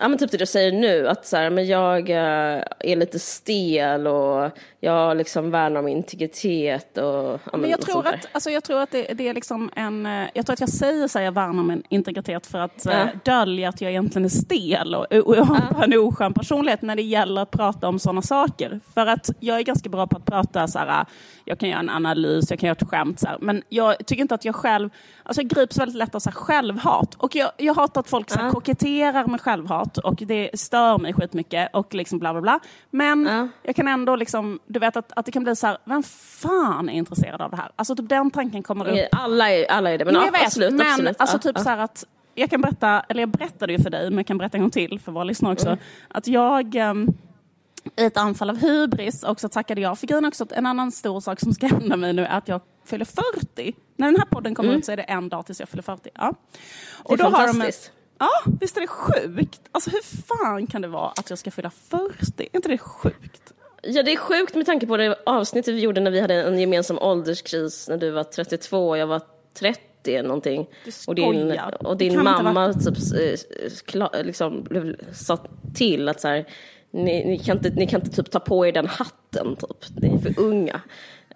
ja 0.00 0.08
men 0.08 0.18
typ 0.18 0.30
det 0.30 0.36
du 0.36 0.46
säger 0.46 0.72
nu, 0.72 1.08
att 1.08 1.26
så 1.26 1.36
här, 1.36 1.50
men 1.50 1.66
jag 1.66 2.10
eh, 2.10 2.62
är 2.78 2.96
lite 2.96 3.18
stel 3.18 4.06
och 4.06 4.50
jag 4.82 5.16
liksom 5.16 5.50
värnar 5.50 5.80
om 5.80 5.88
integritet 5.88 6.98
och 6.98 7.04
ja, 7.04 7.38
Men 7.52 7.70
jag 7.70 7.78
något 7.78 7.86
tror 7.86 8.06
att, 8.06 8.26
alltså 8.32 8.50
jag 8.50 8.64
tror 8.64 8.80
att 8.80 8.90
det, 8.90 9.02
det 9.14 9.28
är 9.28 9.34
liksom 9.34 9.70
en... 9.76 10.06
eh, 10.06 10.28
Jag 10.34 10.46
tror 10.46 10.52
att 10.54 10.60
jag 10.60 10.68
säger 10.68 11.08
så 11.08 11.18
här, 11.18 11.24
jag 11.24 11.32
värnar 11.32 11.60
om 11.60 11.70
en 11.70 11.82
integritet 11.88 12.46
för 12.46 12.58
att 12.58 12.82
Ja. 12.84 12.90
eh, 12.92 13.06
dölja 13.24 13.68
att 13.68 13.80
jag 13.80 13.90
egentligen 13.90 14.24
är 14.24 14.28
stel 14.28 14.94
och, 14.94 15.12
och 15.12 15.36
jag 15.36 15.44
har 15.44 15.84
en 15.84 15.98
oskön 15.98 16.34
personlighet 16.34 16.82
när 16.82 16.96
det 16.96 17.02
gäller 17.02 17.42
att 17.42 17.50
prata 17.50 17.88
om 17.88 17.98
sådana 17.98 18.22
saker. 18.22 18.80
För 18.94 19.06
att 19.06 19.30
jag 19.40 19.58
är 19.58 19.62
ganska 19.62 19.88
bra 19.88 20.06
på 20.06 20.16
att 20.16 20.24
prata 20.24 20.68
så 20.68 20.78
här, 20.78 21.06
jag 21.44 21.58
kan 21.58 21.68
göra 21.68 21.80
en 21.80 21.90
analys, 21.90 22.50
jag 22.50 22.58
kan 22.58 22.66
göra 22.66 22.76
ett 22.80 22.88
skämt 22.88 23.20
så 23.20 23.26
här, 23.26 23.38
men 23.40 23.62
jag 23.68 24.06
tycker 24.06 24.22
inte 24.22 24.34
att 24.34 24.44
jag 24.44 24.54
själv, 24.54 24.90
alltså 25.22 25.42
jag 25.42 25.50
grips 25.50 25.78
väldigt 25.78 25.96
lätt 25.96 26.14
av 26.14 26.18
så 26.18 26.30
här 26.30 26.36
självhat. 26.36 27.14
Och 27.14 27.36
jag, 27.36 27.50
jag 27.56 27.74
hatar 27.74 28.00
att 28.00 28.08
folk 28.10 28.30
så 28.30 28.38
här, 28.38 28.44
Ja. 28.46 28.52
koketterar 28.52 29.26
med 29.26 29.40
självhat 29.40 29.98
och 29.98 30.14
det 30.14 30.50
stör 30.54 30.98
mig 30.98 31.12
skitmycket 31.14 31.68
och 31.72 31.94
liksom 31.94 32.18
bla 32.18 32.32
bla 32.32 32.42
bla. 32.42 32.60
Men 32.90 33.26
Ja. 33.26 33.48
jag 33.62 33.76
kan 33.76 33.88
ändå 33.88 34.16
liksom, 34.16 34.58
du 34.72 34.78
vet 34.80 34.96
att, 34.96 35.12
att 35.16 35.26
det 35.26 35.32
kan 35.32 35.44
bli 35.44 35.56
så 35.56 35.66
här, 35.66 35.78
vem 35.84 36.02
fan 36.02 36.88
är 36.88 36.92
intresserad 36.92 37.42
av 37.42 37.50
det 37.50 37.56
här? 37.56 37.70
Alltså 37.76 37.96
typ 37.96 38.08
den 38.08 38.30
tanken 38.30 38.62
kommer 38.62 38.88
upp. 38.88 39.08
Alla 39.12 39.50
är, 39.50 39.70
alla 39.70 39.90
är 39.90 39.98
det, 39.98 40.04
men 40.04 40.14
ja, 40.14 40.24
jag 40.24 40.32
vet, 40.32 40.46
absolut. 40.46 40.72
men 40.72 40.86
absolut. 40.86 41.16
alltså 41.20 41.38
typ 41.38 41.52
ja. 41.58 41.62
så 41.64 41.68
här 41.70 41.78
att 41.78 42.04
jag 42.34 42.50
kan 42.50 42.60
berätta, 42.60 43.00
eller 43.08 43.20
jag 43.22 43.28
berättade 43.28 43.72
ju 43.72 43.78
för 43.78 43.90
dig, 43.90 44.10
men 44.10 44.16
jag 44.16 44.26
kan 44.26 44.38
berätta 44.38 44.56
en 44.56 44.62
gång 44.62 44.70
till 44.70 45.00
för 45.00 45.12
våra 45.12 45.24
lyssnare 45.24 45.52
också, 45.52 45.66
Mm. 45.66 45.78
att 46.08 46.26
jag 46.26 46.74
ehm, 46.74 47.08
i 47.96 48.04
ett 48.04 48.16
anfall 48.16 48.50
av 48.50 48.56
hybris 48.56 49.22
också 49.22 49.48
tackade 49.48 49.80
jag. 49.80 49.98
För 49.98 50.06
grejen 50.06 50.24
också 50.24 50.44
att 50.44 50.52
en 50.52 50.66
annan 50.66 50.92
stor 50.92 51.20
sak 51.20 51.40
som 51.40 51.52
ska 51.54 51.66
hända 51.66 51.96
mig 51.96 52.12
nu 52.12 52.22
är 52.24 52.38
att 52.38 52.48
jag 52.48 52.60
fyller 52.84 53.04
40. 53.04 53.74
När 53.96 54.06
den 54.06 54.16
här 54.16 54.26
podden 54.26 54.54
kommer 54.54 54.72
ut 54.74 54.84
så 54.84 54.92
är 54.92 54.96
det 54.96 55.02
en 55.02 55.28
dag 55.28 55.46
tills 55.46 55.60
jag 55.60 55.68
fyller 55.68 55.82
40. 55.82 56.10
Ja. 56.14 56.34
Och 57.02 57.18
Mm. 57.20 57.32
Det 57.32 57.36
är 57.36 57.40
har 57.40 57.46
de 57.46 57.48
en- 57.50 57.54
fantastiskt. 57.54 57.92
Ja, 58.18 58.28
visst 58.60 58.76
är 58.76 58.80
det 58.80 58.86
sjukt? 58.86 59.60
Alltså 59.72 59.90
hur 59.90 60.22
fan 60.26 60.66
kan 60.66 60.82
det 60.82 60.88
vara 60.88 61.08
att 61.10 61.30
jag 61.30 61.38
ska 61.38 61.50
fylla 61.50 61.70
40? 61.70 62.42
Är 62.52 62.56
inte 62.56 62.68
det 62.68 62.78
sjukt? 62.78 63.52
Ja, 63.82 64.02
det 64.02 64.12
är 64.12 64.16
sjukt 64.16 64.54
med 64.54 64.66
tanke 64.66 64.86
på 64.86 64.96
det 64.96 65.16
avsnittet 65.26 65.74
vi 65.74 65.80
gjorde 65.80 66.00
när 66.00 66.10
vi 66.10 66.20
hade 66.20 66.34
en 66.34 66.58
gemensam 66.58 66.98
ålderskris 66.98 67.88
när 67.88 67.96
du 67.96 68.10
var 68.10 68.24
32 68.24 68.88
och 68.88 68.98
jag 68.98 69.06
var 69.06 69.20
30 69.58 69.80
eller 70.06 70.28
någonting. 70.28 70.66
Du 70.84 70.90
Och 71.06 71.14
din, 71.14 71.58
och 71.80 71.96
din 71.96 72.22
mamma 72.22 72.74
typ, 72.74 72.96
eh, 73.94 74.22
liksom, 74.24 74.66
sa 75.12 75.38
till 75.74 76.08
att 76.08 76.20
så 76.20 76.28
här, 76.28 76.44
ni, 76.90 77.24
ni, 77.24 77.38
kan 77.38 77.56
inte, 77.56 77.70
ni 77.70 77.86
kan 77.86 78.00
inte 78.00 78.16
typ 78.16 78.30
ta 78.30 78.40
på 78.40 78.66
er 78.66 78.72
den 78.72 78.86
hatten, 78.86 79.56
typ. 79.56 80.02
Ni 80.02 80.14
är 80.14 80.18
för 80.18 80.40
unga. 80.40 80.80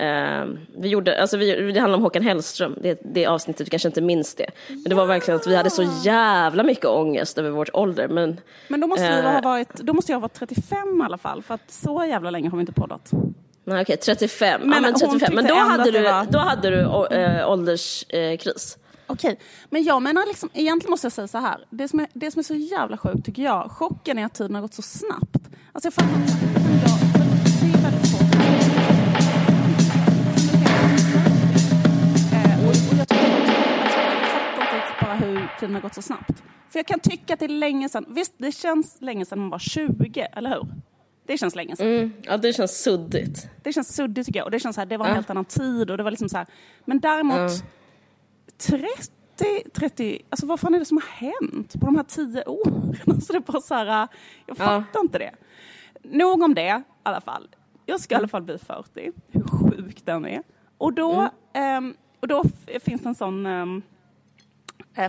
Uh, 0.00 0.54
vi 0.76 0.88
gjorde, 0.88 1.20
alltså 1.20 1.37
vi, 1.37 1.73
det 1.73 1.80
handlar 1.80 1.96
om 1.96 2.02
Håkan 2.02 2.23
Hellström, 2.23 2.78
det, 2.82 3.00
det 3.04 3.26
avsnittet, 3.26 3.66
du 3.66 3.70
kanske 3.70 3.88
inte 3.88 4.00
minns 4.00 4.34
det. 4.34 4.50
Men 4.68 4.84
det 4.84 4.94
var 4.94 5.06
verkligen 5.06 5.40
att 5.40 5.46
vi 5.46 5.56
hade 5.56 5.70
så 5.70 5.87
jävla 6.02 6.62
mycket 6.62 6.84
ångest 6.84 7.38
över 7.38 7.50
vårt 7.50 7.70
ålder. 7.73 8.08
Men, 8.08 8.40
men 8.68 8.80
då, 8.80 8.87
måste 8.87 9.18
uh, 9.18 9.25
ha 9.25 9.40
varit, 9.40 9.75
då 9.75 9.92
måste 9.92 10.12
jag 10.12 10.16
ha 10.16 10.20
varit 10.20 10.34
35 10.34 11.00
i 11.00 11.04
alla 11.04 11.18
fall, 11.18 11.42
för 11.42 11.54
att 11.54 11.70
så 11.70 12.04
jävla 12.08 12.30
länge 12.30 12.50
har 12.50 12.56
vi 12.56 12.61
inte 12.61 12.73
poddat. 12.73 13.11
Nej 13.64 13.82
okej, 13.82 13.96
35. 13.96 14.61
Men, 14.61 14.70
ja, 14.73 14.80
men, 14.80 14.94
35. 14.94 15.34
men 15.34 15.46
då, 15.46 15.54
hade 15.54 15.90
du, 15.90 16.02
var... 16.02 16.26
då 16.30 16.38
hade 16.38 16.70
du 16.70 16.80
äh, 17.16 17.50
ålderskris. 17.50 18.78
Okej, 19.06 19.38
men 19.70 19.84
jag 19.84 20.02
menar 20.02 20.26
liksom, 20.26 20.50
egentligen 20.52 20.90
måste 20.90 21.04
jag 21.04 21.12
säga 21.12 21.28
så 21.28 21.38
här. 21.38 21.64
Det 21.70 21.88
som, 21.88 22.00
är, 22.00 22.08
det 22.12 22.30
som 22.30 22.38
är 22.38 22.42
så 22.42 22.54
jävla 22.54 22.96
sjukt 22.96 23.26
tycker 23.26 23.42
jag, 23.42 23.70
chocken 23.70 24.18
är 24.18 24.25
att 24.25 24.34
tiden 24.34 24.54
har 24.54 24.62
gått 24.62 24.75
så 24.75 24.82
snabbt. 24.82 25.49
Alltså 25.73 25.87
jag 25.87 25.94
fattar 25.94 26.20
inte. 26.20 26.32
Det 27.61 27.78
är 27.78 27.82
väldigt 27.82 28.06
svårt. 28.06 28.34
Hur 35.20 35.49
tiden 35.61 35.75
har 35.75 35.82
gått 35.82 35.94
så 35.94 36.02
snabbt. 36.02 36.42
För 36.70 36.78
jag 36.78 36.87
kan 36.87 37.00
tycka 37.00 37.34
att 37.34 37.40
det 37.40 37.46
är 37.46 37.49
länge 37.49 37.88
sedan, 37.88 38.06
visst 38.08 38.34
det 38.38 38.52
känns 38.52 38.96
länge 39.00 39.25
sedan 39.25 39.38
man 39.38 39.50
var 39.50 39.58
20, 39.58 40.26
eller 40.32 40.50
hur? 40.50 40.66
Det 41.26 41.38
känns 41.38 41.54
länge 41.54 41.76
sedan. 41.76 41.87
Mm, 41.87 42.12
ja, 42.23 42.37
det 42.37 42.52
känns 42.52 42.82
suddigt. 42.82 43.49
Det 43.62 43.73
känns 43.73 43.96
suddigt 43.96 44.26
tycker 44.26 44.40
jag. 44.40 44.44
Och 44.44 44.50
det 44.50 44.61
känns 44.61 44.75
så 44.75 44.80
här, 44.80 44.87
det 44.87 44.96
var 44.96 45.06
en 45.06 45.11
ja. 45.11 45.14
helt 45.14 45.30
annan 45.30 45.44
tid 45.44 45.90
och 45.90 45.96
det 45.96 46.02
var 46.02 46.11
liksom 46.11 46.28
så 46.28 46.37
här. 46.37 46.46
Men 46.84 47.00
däremot, 47.00 47.37
ja. 47.37 47.49
30, 48.58 49.70
30, 49.73 50.23
alltså 50.30 50.46
vad 50.46 50.61
fan 50.61 50.75
är 50.75 50.78
det 50.78 50.84
som 50.84 50.96
har 50.96 51.28
hänt 51.28 51.80
på 51.80 51.87
de 51.87 51.96
här 51.96 52.02
tio 52.02 52.44
åren? 52.44 52.96
Alltså 53.06 53.32
det 53.32 53.38
är 53.38 53.52
bara 53.52 53.61
så 53.61 53.75
här, 53.75 54.08
jag 54.46 54.56
fattar 54.56 54.84
ja. 54.92 55.00
inte 55.00 55.18
det. 55.18 55.34
Nog 56.02 56.42
om 56.42 56.54
det 56.54 56.66
i 56.66 56.82
alla 57.02 57.20
fall. 57.20 57.49
Jag 57.87 58.00
ska 58.00 58.14
i 58.14 58.18
alla 58.18 58.28
fall 58.28 58.42
bli 58.42 58.58
40, 58.58 59.12
hur 59.28 59.42
sjuk 59.42 60.04
den 60.04 60.26
är. 60.26 60.42
Och 60.78 60.92
då, 60.92 61.28
mm. 61.52 61.84
um, 61.84 61.94
och 62.20 62.28
då 62.28 62.44
finns 62.80 63.02
det 63.02 63.08
en 63.08 63.14
sån 63.14 63.46
um, 63.46 63.82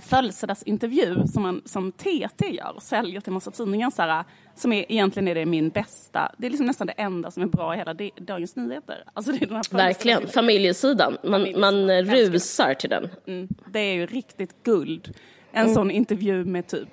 födelsedagsintervju 0.02 1.28
som, 1.28 1.44
man, 1.44 1.62
som 1.66 1.92
TT 1.92 2.56
gör 2.56 2.74
och 2.76 2.84
säljer 2.84 3.22
till 3.22 3.34
massa 3.34 3.52
tidningar. 3.52 3.90
Så 3.90 4.02
här, 4.02 4.26
som 4.56 4.74
är, 4.74 4.92
egentligen 4.92 5.28
är 5.28 5.36
det 5.36 5.46
min 5.46 5.70
bästa, 5.70 6.32
det 6.38 6.48
är 6.48 6.50
liksom 6.50 6.68
nästan 6.68 6.88
det 6.88 6.94
enda 6.94 7.32
som 7.32 7.44
är 7.44 7.48
bra 7.48 7.76
i 7.76 7.78
hela 7.78 7.94
Dagens 8.18 8.56
Nyheter. 8.56 9.04
Alltså 9.14 9.32
det 9.32 9.42
är 9.42 9.48
den 9.48 9.56
här 9.56 9.66
Verkligen, 9.72 10.28
familjesidan. 10.28 11.18
Man, 11.24 11.60
man 11.60 12.04
rusar 12.04 12.74
till 12.74 12.90
den. 12.90 13.10
Mm, 13.28 13.48
det 13.72 13.80
är 13.80 13.94
ju 13.94 14.06
riktigt 14.06 14.64
guld. 14.64 15.14
En 15.52 15.64
mm. 15.64 15.76
sån 15.76 15.92
intervju 15.92 16.46
med 16.46 16.68
typ 16.68 16.90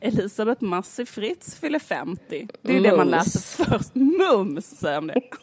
Elisabeth 0.00 0.64
Massi 0.64 1.06
Fritz 1.06 1.54
fyller 1.54 1.78
50. 1.78 2.48
Det 2.62 2.72
är 2.72 2.72
Mums. 2.72 2.90
det 2.90 2.96
man 2.96 3.08
läser 3.08 3.64
först. 3.64 3.94
Mums, 3.94 4.66
säger 4.66 4.94
de 4.94 5.06
det. 5.06 5.20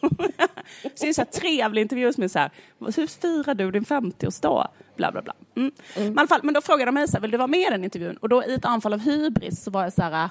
så 0.94 1.04
det 1.04 1.08
är 1.08 1.12
så 1.12 1.20
här 1.20 1.40
trevlig 1.40 1.82
intervju 1.82 2.12
som 2.12 2.22
är 2.24 2.28
så 2.28 2.38
här, 2.38 2.50
hur 2.96 3.06
firar 3.06 3.54
du 3.54 3.70
din 3.70 3.84
50-årsdag? 3.84 4.68
Bla, 4.96 5.12
bla, 5.12 5.22
bla. 5.22 5.34
Mm. 5.56 5.72
Mm. 5.96 6.14
Men, 6.14 6.28
fall, 6.28 6.40
men 6.42 6.54
då 6.54 6.60
frågade 6.60 6.84
de 6.84 6.94
mig 6.94 7.08
så 7.08 7.12
här, 7.12 7.20
vill 7.20 7.30
du 7.30 7.36
vara 7.36 7.46
med 7.46 7.60
i 7.60 7.70
den 7.70 7.84
intervjun? 7.84 8.16
Och 8.16 8.28
då 8.28 8.44
i 8.44 8.54
ett 8.54 8.64
anfall 8.64 8.92
av 8.92 9.00
hybris 9.00 9.64
så 9.64 9.70
var 9.70 9.82
jag 9.82 9.92
så 9.92 10.02
här, 10.02 10.30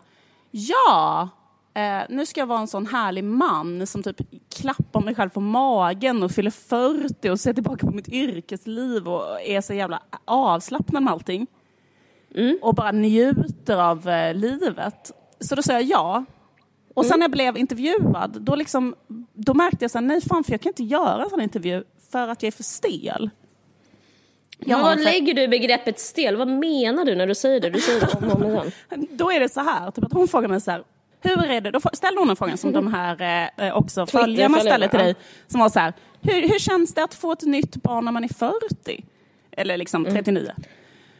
ja, 0.52 1.30
eh, 1.74 2.02
nu 2.10 2.26
ska 2.26 2.40
jag 2.40 2.48
vara 2.48 2.60
en 2.60 2.68
sån 2.68 2.88
härlig 2.88 3.24
man 3.24 3.88
som 3.88 4.04
typ 4.04 4.22
klappar 4.56 5.02
mig 5.02 5.16
själv 5.16 5.30
på 5.30 5.42
magen 5.42 6.24
och 6.24 6.32
fyller 6.32 6.52
40 6.52 7.30
och 7.30 7.40
ser 7.40 7.54
tillbaka 7.54 7.88
på 7.88 7.94
mitt 7.94 8.08
yrkesliv 8.08 9.08
och 9.08 9.42
är 9.42 9.62
så 9.62 9.74
jävla 9.74 10.02
avslappnad 10.26 11.04
med 11.04 11.14
allting. 11.14 11.48
Mm. 12.36 12.58
Och 12.62 12.76
bara 12.76 12.92
njuter 12.92 13.78
av 13.78 14.10
eh, 14.10 14.34
livet. 14.34 15.12
Så 15.40 15.56
då 15.56 15.62
sa 15.62 15.74
jag 15.74 15.84
ja. 15.84 16.26
Och 16.94 17.06
sen 17.06 17.14
mm. 17.14 17.20
när 17.20 17.24
jag 17.24 17.32
blev 17.32 17.58
intervjuad, 17.58 18.42
då, 18.42 18.56
liksom, 18.56 18.96
då 19.34 19.54
märkte 19.54 19.84
jag 19.84 19.92
så 19.92 19.98
här, 19.98 20.06
nej 20.06 20.22
fan 20.22 20.44
för 20.44 20.54
jag 20.54 20.62
kan 20.62 20.70
inte 20.70 20.84
göra 20.84 21.24
en 21.24 21.30
sån 21.30 21.42
intervju 21.42 21.84
för 22.12 22.28
att 22.28 22.44
jag 22.44 22.48
är 22.48 22.52
för 22.52 22.64
stel. 22.64 23.30
Jag 24.60 24.82
vad 24.82 25.04
lägger 25.04 25.34
du 25.34 25.42
i 25.42 25.48
begreppet 25.48 26.00
stel? 26.00 26.36
Vad 26.36 26.48
menar 26.48 27.06
du 27.06 27.16
när 27.16 27.28
du 27.28 27.36
säger 27.36 27.60
det? 27.60 27.70
Du 27.70 27.80
säger 27.80 28.00
det 28.00 28.14
om 28.14 28.32
och 28.32 28.36
om 28.36 28.44
igen. 28.46 28.72
Då 29.12 29.32
är 29.32 29.40
det 29.40 29.50
så 29.50 29.62
här, 29.62 29.92
typ 29.92 30.04
att 30.04 30.14
hon 30.14 30.28
frågar 30.28 30.48
mig 30.48 30.62
så 30.62 30.72
här, 30.72 30.84
hur 31.22 31.46
är 31.46 31.62
det? 31.62 31.72
Då 31.72 31.80
ställer 31.94 32.20
hon 32.20 32.30
en 32.30 32.36
fråga 32.36 32.58
som 32.58 32.72
de 32.72 32.94
här 32.94 33.50
eh, 33.58 33.78
också 33.78 34.06
följarna 34.06 34.60
ställer 34.60 34.88
till 34.88 35.00
dig. 35.00 35.16
Som 35.48 35.60
var 35.60 35.70
så 35.70 35.80
här, 35.80 35.94
hur, 36.22 36.42
hur 36.42 36.60
känns 36.60 36.94
det 36.94 37.04
att 37.04 37.14
få 37.14 37.32
ett 37.32 37.42
nytt 37.42 37.76
barn 37.76 38.06
när 38.06 38.12
man 38.12 38.24
är 38.24 38.34
40? 38.84 39.06
Eller 39.52 39.78
liksom 39.78 40.06
39? 40.06 40.52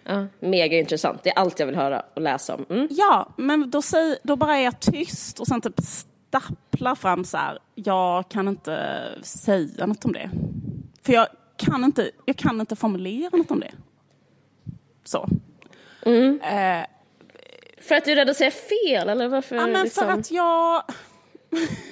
Mm. 0.06 0.28
Ja, 0.42 0.48
mega 0.48 0.78
intressant. 0.78 1.24
Det 1.24 1.30
är 1.30 1.40
allt 1.40 1.60
jag 1.60 1.66
vill 1.68 1.76
höra 1.76 2.04
och 2.16 2.22
läsa 2.22 2.56
om. 2.56 2.66
Mm. 2.70 2.88
Ja, 2.92 3.30
men 3.38 3.70
då, 3.72 3.82
säg, 3.82 4.18
då 4.24 4.36
bara 4.36 4.58
är 4.58 4.64
jag 4.64 4.80
tyst 4.80 5.40
och 5.40 5.48
sen 5.48 5.62
typ 5.62 5.80
stapplar 5.80 6.96
fram 6.96 7.26
så 7.26 7.38
här, 7.38 7.60
jag 7.76 8.30
kan 8.30 8.48
inte 8.48 9.04
säga 9.22 9.86
något 9.86 10.06
om 10.06 10.14
det. 10.14 10.30
För 11.04 11.14
jag 11.14 11.28
kan 11.58 11.84
inte, 11.84 12.12
jag 12.26 12.38
kan 12.38 12.60
inte 12.60 12.76
formulera 12.76 13.38
något 13.38 13.52
om 13.52 13.60
det. 13.60 13.72
Så. 15.04 15.30
Mm. 16.02 16.42
Eh, 16.42 16.86
för 17.82 17.96
att 17.96 18.06
du 18.06 18.12
är 18.12 18.16
rädd 18.16 18.30
att 18.30 18.38
säga 18.38 18.52
fel 18.52 19.10
eller 19.10 19.28
varför? 19.28 19.56
Ja, 19.56 19.68
men 19.68 19.84
liksom... 19.84 20.06
för 20.06 20.14
att 20.14 20.32
jag... 20.32 20.84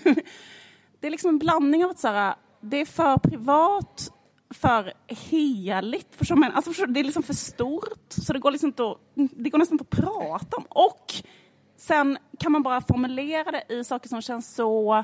det 1.00 1.08
är 1.08 1.12
liksom 1.12 1.30
en 1.30 1.40
blandning 1.40 1.86
av 1.86 1.92
att 1.92 2.00
så 2.00 2.08
här, 2.08 2.36
det 2.62 2.78
är 2.78 2.86
för 2.86 3.18
privat, 3.18 4.12
för 4.50 4.94
heligt. 5.08 6.16
Förstår 6.16 6.36
man? 6.36 6.52
Alltså, 6.52 6.86
det 6.86 7.00
är 7.00 7.04
liksom 7.04 7.24
för 7.24 7.34
stort, 7.34 8.06
så 8.10 8.34
det 8.34 8.40
går, 8.40 8.52
liksom 8.52 8.68
inte 8.68 8.84
att, 8.84 8.98
det 9.16 9.50
går 9.50 9.58
nästan 9.58 9.74
inte 9.74 9.98
att 9.98 10.04
prata 10.04 10.58
om. 10.58 10.66
Och 10.70 11.14
sen 11.78 12.18
kan 12.40 12.52
man 12.52 12.64
bara 12.64 12.82
formulera 12.82 13.52
det 13.52 13.74
i 13.74 13.84
saker 13.84 14.10
som 14.10 14.22
känns 14.22 14.56
så 14.56 15.04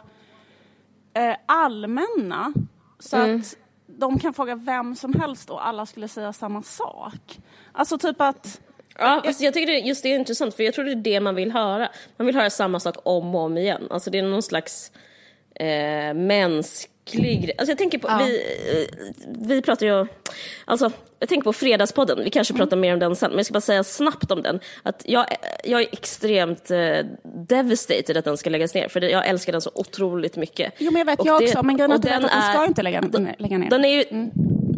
eh, 1.13 1.35
allmänna. 1.45 2.53
Så 2.99 3.17
mm. 3.17 3.39
att 3.39 3.57
de 3.97 4.19
kan 4.19 4.33
fråga 4.33 4.55
vem 4.55 4.95
som 4.95 5.13
helst 5.13 5.49
och 5.49 5.67
alla 5.67 5.85
skulle 5.85 6.07
säga 6.07 6.33
samma 6.33 6.63
sak. 6.63 7.39
Alltså 7.71 7.97
typ 7.97 8.21
att... 8.21 8.61
Ja, 8.97 9.21
alltså 9.25 9.43
jag 9.43 9.53
tycker 9.53 9.73
det, 9.73 9.79
just 9.79 10.03
det 10.03 10.09
är 10.09 10.19
intressant 10.19 10.55
för 10.55 10.63
jag 10.63 10.73
tror 10.73 10.85
det 10.85 10.91
är 10.91 10.95
det 10.95 11.19
man 11.19 11.35
vill 11.35 11.51
höra. 11.51 11.89
Man 12.17 12.25
vill 12.25 12.35
höra 12.35 12.49
samma 12.49 12.79
sak 12.79 12.95
om 13.03 13.35
och 13.35 13.41
om 13.41 13.57
igen. 13.57 13.87
Alltså 13.89 14.09
det 14.09 14.17
är 14.17 14.23
någon 14.23 14.43
slags 14.43 14.91
eh, 15.55 16.13
mänsk 16.13 16.89
grej. 17.11 17.51
Alltså 17.57 17.71
jag 17.71 17.77
tänker 17.77 17.97
på, 17.97 18.07
ja. 18.07 18.17
vi, 18.25 18.41
eh, 18.81 19.05
vi 19.25 19.61
pratar 19.61 19.85
ju, 19.85 20.07
alltså 20.65 20.91
jag 21.19 21.29
tänker 21.29 21.43
på 21.43 21.53
Fredagspodden, 21.53 22.23
vi 22.23 22.29
kanske 22.29 22.53
pratar 22.53 22.77
mm. 22.77 22.79
mer 22.81 22.93
om 22.93 22.99
den 22.99 23.15
sen, 23.15 23.29
men 23.29 23.37
jag 23.37 23.45
ska 23.45 23.53
bara 23.53 23.61
säga 23.61 23.83
snabbt 23.83 24.31
om 24.31 24.41
den. 24.41 24.59
Att 24.83 25.01
jag, 25.05 25.25
jag 25.63 25.81
är 25.81 25.87
extremt 25.91 26.71
eh, 26.71 27.05
devastated 27.47 28.17
att 28.17 28.25
den 28.25 28.37
ska 28.37 28.49
läggas 28.49 28.73
ner, 28.73 28.87
för 28.87 29.01
jag 29.01 29.27
älskar 29.27 29.51
den 29.51 29.61
så 29.61 29.71
otroligt 29.75 30.35
mycket. 30.35 30.73
Jo 30.77 30.91
men 30.91 30.99
jag 30.99 31.05
vet 31.05 31.19
och 31.19 31.27
jag 31.27 31.41
det, 31.41 31.45
också, 31.45 31.63
men 31.63 31.77
grejen 31.77 31.91
är 31.91 31.95
att 31.95 32.01
den, 32.01 32.25
är, 32.25 32.53
ska 32.53 32.65
inte 32.65 32.81
lägga, 32.81 33.01
lägga 33.37 33.57
ner. 33.57 33.69
Den 33.69 33.85
är 33.85 33.89
ju, 33.89 34.03
mm. 34.09 34.31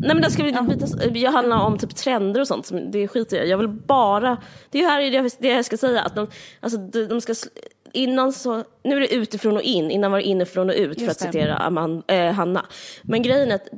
Nej 0.03 0.15
men 0.15 0.21
den 0.21 0.31
ska 0.31 0.47
ja. 0.47 0.61
bytas, 0.61 0.93
jag 1.13 1.31
handlar 1.31 1.65
om 1.65 1.77
typ 1.77 1.95
trender 1.95 2.41
och 2.41 2.47
sånt, 2.47 2.71
det 2.91 3.07
skiter 3.07 3.37
jag 3.37 3.47
Jag 3.47 3.57
vill 3.57 3.67
bara, 3.67 4.37
det 4.69 4.77
är 4.77 4.81
ju 4.81 4.87
här 4.87 5.29
det 5.39 5.47
jag 5.47 5.65
ska 5.65 5.77
säga, 5.77 6.01
att 6.01 6.15
de, 6.15 6.27
alltså, 6.59 6.77
de 6.77 7.21
ska 7.21 7.35
innan 7.93 8.33
så, 8.33 8.63
nu 8.83 8.95
är 8.95 8.99
det 8.99 9.13
utifrån 9.13 9.55
och 9.55 9.61
in, 9.61 9.91
innan 9.91 10.11
var 10.11 10.19
det 10.19 10.25
inifrån 10.25 10.69
och 10.69 10.75
ut 10.75 10.87
Just 10.87 10.99
för 10.99 11.11
att 11.11 11.19
det. 11.19 11.25
citera 11.25 11.57
Amand, 11.57 12.03
äh, 12.07 12.31
Hanna. 12.31 12.65
Men 13.01 13.21
grejen 13.21 13.51
är 13.51 13.55
att 13.55 13.69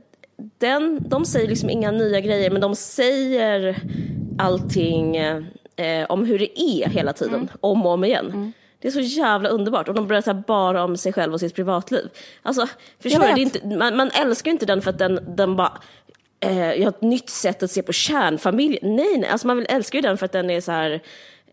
den, 0.58 1.10
de 1.10 1.26
säger 1.26 1.48
liksom 1.48 1.70
inga 1.70 1.92
nya 1.92 2.20
grejer, 2.20 2.50
men 2.50 2.62
de 2.62 2.76
säger 2.76 3.78
allting 4.38 5.16
eh, 5.16 6.06
om 6.10 6.26
hur 6.26 6.40
det 6.40 6.62
är 6.62 6.90
hela 6.90 7.14
tiden, 7.14 7.36
mm. 7.36 7.50
om 7.62 7.86
och 7.86 7.92
om 7.92 8.04
igen. 8.04 8.26
Mm. 8.26 8.54
Det 8.80 8.88
är 8.88 8.92
så 8.92 9.00
jävla 9.00 9.50
underbart. 9.50 9.88
Och 9.88 9.94
de 9.94 10.08
berättar 10.08 10.34
bara 10.34 10.84
om 10.84 10.98
sig 10.98 11.14
själv 11.14 11.34
och 11.34 11.40
sitt 11.40 11.56
privatliv. 11.56 12.10
Alltså, 12.42 12.68
förstår 13.00 13.36
du? 13.36 13.42
Inte, 13.42 13.68
man, 13.68 13.96
man, 13.96 14.12
älskar 14.12 14.52
inte 14.52 14.66
den 14.66 14.82
för 14.82 14.90
att 14.90 14.98
den, 14.98 15.20
den 15.36 15.56
bara 15.56 15.82
eh, 16.40 16.74
jag 16.74 16.84
har 16.84 16.90
ett 16.90 17.02
nytt 17.02 17.30
sätt 17.30 17.64
att 17.64 17.72
se 17.72 17.82
på 17.82 17.94
kärnfamiljen. 17.94 18.96
Nej, 18.96 19.18
nej, 19.18 19.30
alltså 19.30 19.48
man 19.48 19.58
vill, 19.58 19.66
älskar 19.70 19.98
ju 19.98 20.02
den 20.02 20.18
för 20.18 20.26
att 20.26 20.32
den 20.32 20.50
är 20.50 20.62
så 20.62 20.72
här 20.72 21.02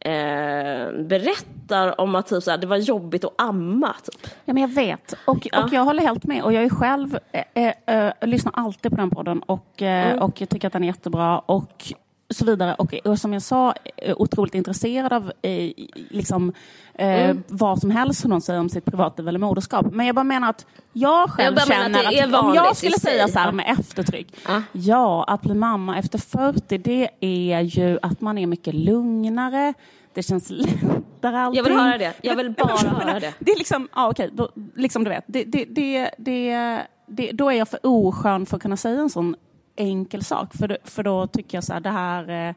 eh, 0.04 1.02
berättar 1.02 2.00
om 2.00 2.14
att 2.14 2.26
typ, 2.26 2.42
så 2.42 2.56
det 2.56 2.66
var 2.66 2.76
jobbigt 2.76 3.24
att 3.24 3.34
amma. 3.38 3.94
Typ. 4.04 4.30
Ja, 4.44 4.54
men 4.54 4.60
jag 4.60 4.68
vet, 4.68 5.14
och, 5.24 5.48
ja. 5.52 5.64
och 5.64 5.72
jag 5.72 5.84
håller 5.84 6.02
helt 6.02 6.24
med. 6.24 6.42
Och 6.42 6.52
jag 6.52 6.64
är 6.64 6.68
själv, 6.68 7.18
eh, 7.32 7.72
eh, 7.86 8.12
lyssnar 8.20 8.52
alltid 8.56 8.90
på 8.90 8.96
den 8.96 9.10
podden 9.10 9.42
och, 9.42 9.82
eh, 9.82 10.10
mm. 10.10 10.22
och 10.22 10.34
tycker 10.34 10.66
att 10.66 10.72
den 10.72 10.82
är 10.82 10.86
jättebra. 10.86 11.38
Och 11.38 11.92
så 12.32 12.44
vidare. 12.44 12.74
Och, 12.74 12.94
och 13.04 13.18
som 13.18 13.32
jag 13.32 13.42
sa, 13.42 13.74
otroligt 14.16 14.54
intresserad 14.54 15.12
av 15.12 15.32
eh, 15.42 15.72
liksom, 16.10 16.52
eh, 16.94 17.24
mm. 17.24 17.42
vad 17.48 17.80
som 17.80 17.90
helst 17.90 18.20
som 18.20 18.30
någon 18.30 18.40
säger 18.40 18.60
om 18.60 18.68
sitt 18.68 18.84
privatliv 18.84 19.28
eller 19.28 19.38
moderskap. 19.38 19.86
Men 19.92 20.06
jag 20.06 20.14
bara 20.14 20.24
menar 20.24 20.50
att 20.50 20.66
jag 20.92 21.30
själv 21.30 21.56
jag 21.58 21.66
känner 21.66 22.24
att, 22.24 22.34
att 22.34 22.44
om 22.44 22.54
jag 22.54 22.76
skulle 22.76 22.98
säga 22.98 23.28
så 23.28 23.38
här 23.38 23.52
med 23.52 23.76
eftertryck. 23.78 24.34
Ah. 24.46 24.60
Ja, 24.72 25.24
att 25.24 25.42
bli 25.42 25.54
mamma 25.54 25.98
efter 25.98 26.18
40 26.18 26.78
det 26.78 27.10
är 27.20 27.60
ju 27.60 27.98
att 28.02 28.20
man 28.20 28.38
är 28.38 28.46
mycket 28.46 28.74
lugnare. 28.74 29.74
Det 30.14 30.22
känns 30.22 30.50
lättare 30.50 31.36
allting. 31.36 31.56
Jag 31.56 31.64
vill 31.64 31.72
höra 31.72 31.98
det. 31.98 32.12
Jag 32.22 32.36
vill 32.36 32.50
bara 32.50 32.76
höra 32.76 33.20
det. 33.20 33.34
Det 33.38 33.52
är 33.52 33.58
liksom, 33.58 33.88
ja 33.94 34.10
okej, 34.10 34.30
då, 34.32 34.50
liksom 34.76 35.04
du 35.04 35.10
vet. 35.10 35.24
Det, 35.26 35.44
det, 35.44 35.64
det, 35.64 36.10
det, 36.18 36.78
det, 37.06 37.32
då 37.32 37.50
är 37.50 37.54
jag 37.54 37.68
för 37.68 37.78
oskön 37.82 38.46
för 38.46 38.56
att 38.56 38.62
kunna 38.62 38.76
säga 38.76 39.00
en 39.00 39.10
sån 39.10 39.36
enkel 39.76 40.24
sak. 40.24 40.54
För, 40.54 40.78
för 40.84 41.02
då 41.02 41.26
tycker 41.26 41.56
jag 41.56 41.64
så 41.64 41.72
här, 41.72 41.80
det 41.80 41.90
här... 41.90 42.48
Eh, 42.48 42.54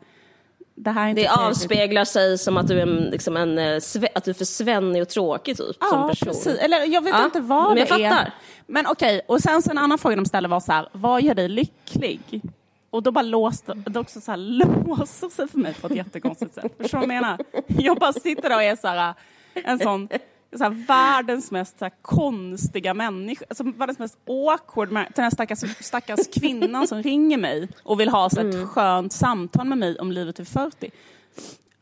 det 0.77 0.91
här 0.91 1.05
är 1.05 1.09
inte 1.09 1.21
Det 1.21 1.27
avspeglar 1.29 2.05
sig 2.05 2.37
som 2.37 2.57
att 2.57 2.67
du 2.67 2.79
är 2.81 2.85
liksom 2.85 3.37
en, 3.37 3.57
eh, 3.57 3.75
att 4.15 4.23
du 4.23 4.31
är 4.31 4.33
för 4.33 4.45
svennig 4.45 5.01
och 5.01 5.09
tråkig 5.09 5.57
typ 5.57 5.75
som 5.75 5.99
Ja, 6.01 6.07
person. 6.09 6.27
precis. 6.27 6.57
Eller 6.57 6.85
jag 6.85 7.03
vet 7.03 7.13
Ja, 7.13 7.25
inte 7.25 7.39
vad 7.39 7.67
men 7.69 7.77
jag 7.77 7.87
det 7.99 8.03
är. 8.05 8.09
fattar. 8.09 8.33
Men 8.67 8.87
okej, 8.87 9.21
och 9.27 9.39
sen 9.41 9.61
så 9.61 9.71
en 9.71 9.77
annan 9.77 9.97
fråga 9.97 10.15
de 10.15 10.25
ställde 10.25 10.49
var 10.49 10.59
så 10.59 10.71
här, 10.71 10.87
vad 10.91 11.21
gör 11.21 11.33
dig 11.35 11.49
lycklig? 11.49 12.41
Och 12.89 13.03
då 13.03 13.11
bara 13.11 13.21
låste, 13.21 13.73
det 13.73 13.99
också 13.99 14.21
så 14.21 14.31
här, 14.31 14.37
låser 14.87 15.29
sig 15.29 15.47
för 15.47 15.57
mig 15.57 15.73
på 15.73 15.87
ett 15.87 15.95
jättekonstigt 15.95 16.53
sätt. 16.53 16.73
Förstår 16.77 16.99
du 16.99 17.07
vad 17.07 17.15
jag 17.15 17.21
menar? 17.21 17.37
Jag 17.67 17.97
bara 17.97 18.13
sitter 18.13 18.49
där 18.49 18.55
och 18.55 18.63
är 18.63 18.75
så 18.75 18.87
här, 18.87 19.13
en 19.53 19.79
sån, 19.79 20.09
så 20.57 20.63
här, 20.63 20.85
världens 20.87 21.51
mest 21.51 21.79
så 21.79 21.85
här, 21.85 21.93
konstiga 22.01 22.93
människa, 22.93 23.45
alltså, 23.49 23.63
världens 23.63 23.99
mest 23.99 24.17
awkward, 24.27 24.89
mä- 24.89 25.11
den 25.15 25.23
här 25.23 25.29
stackars, 25.31 25.59
stackars 25.85 26.27
kvinnan 26.39 26.87
som 26.87 27.03
ringer 27.03 27.37
mig 27.37 27.67
och 27.83 27.99
vill 27.99 28.09
ha 28.09 28.29
så 28.29 28.39
ett 28.39 28.67
skönt 28.69 29.13
samtal 29.13 29.67
med 29.67 29.77
mig 29.77 29.99
om 29.99 30.11
livet 30.11 30.35
till 30.35 30.45
40. 30.45 30.91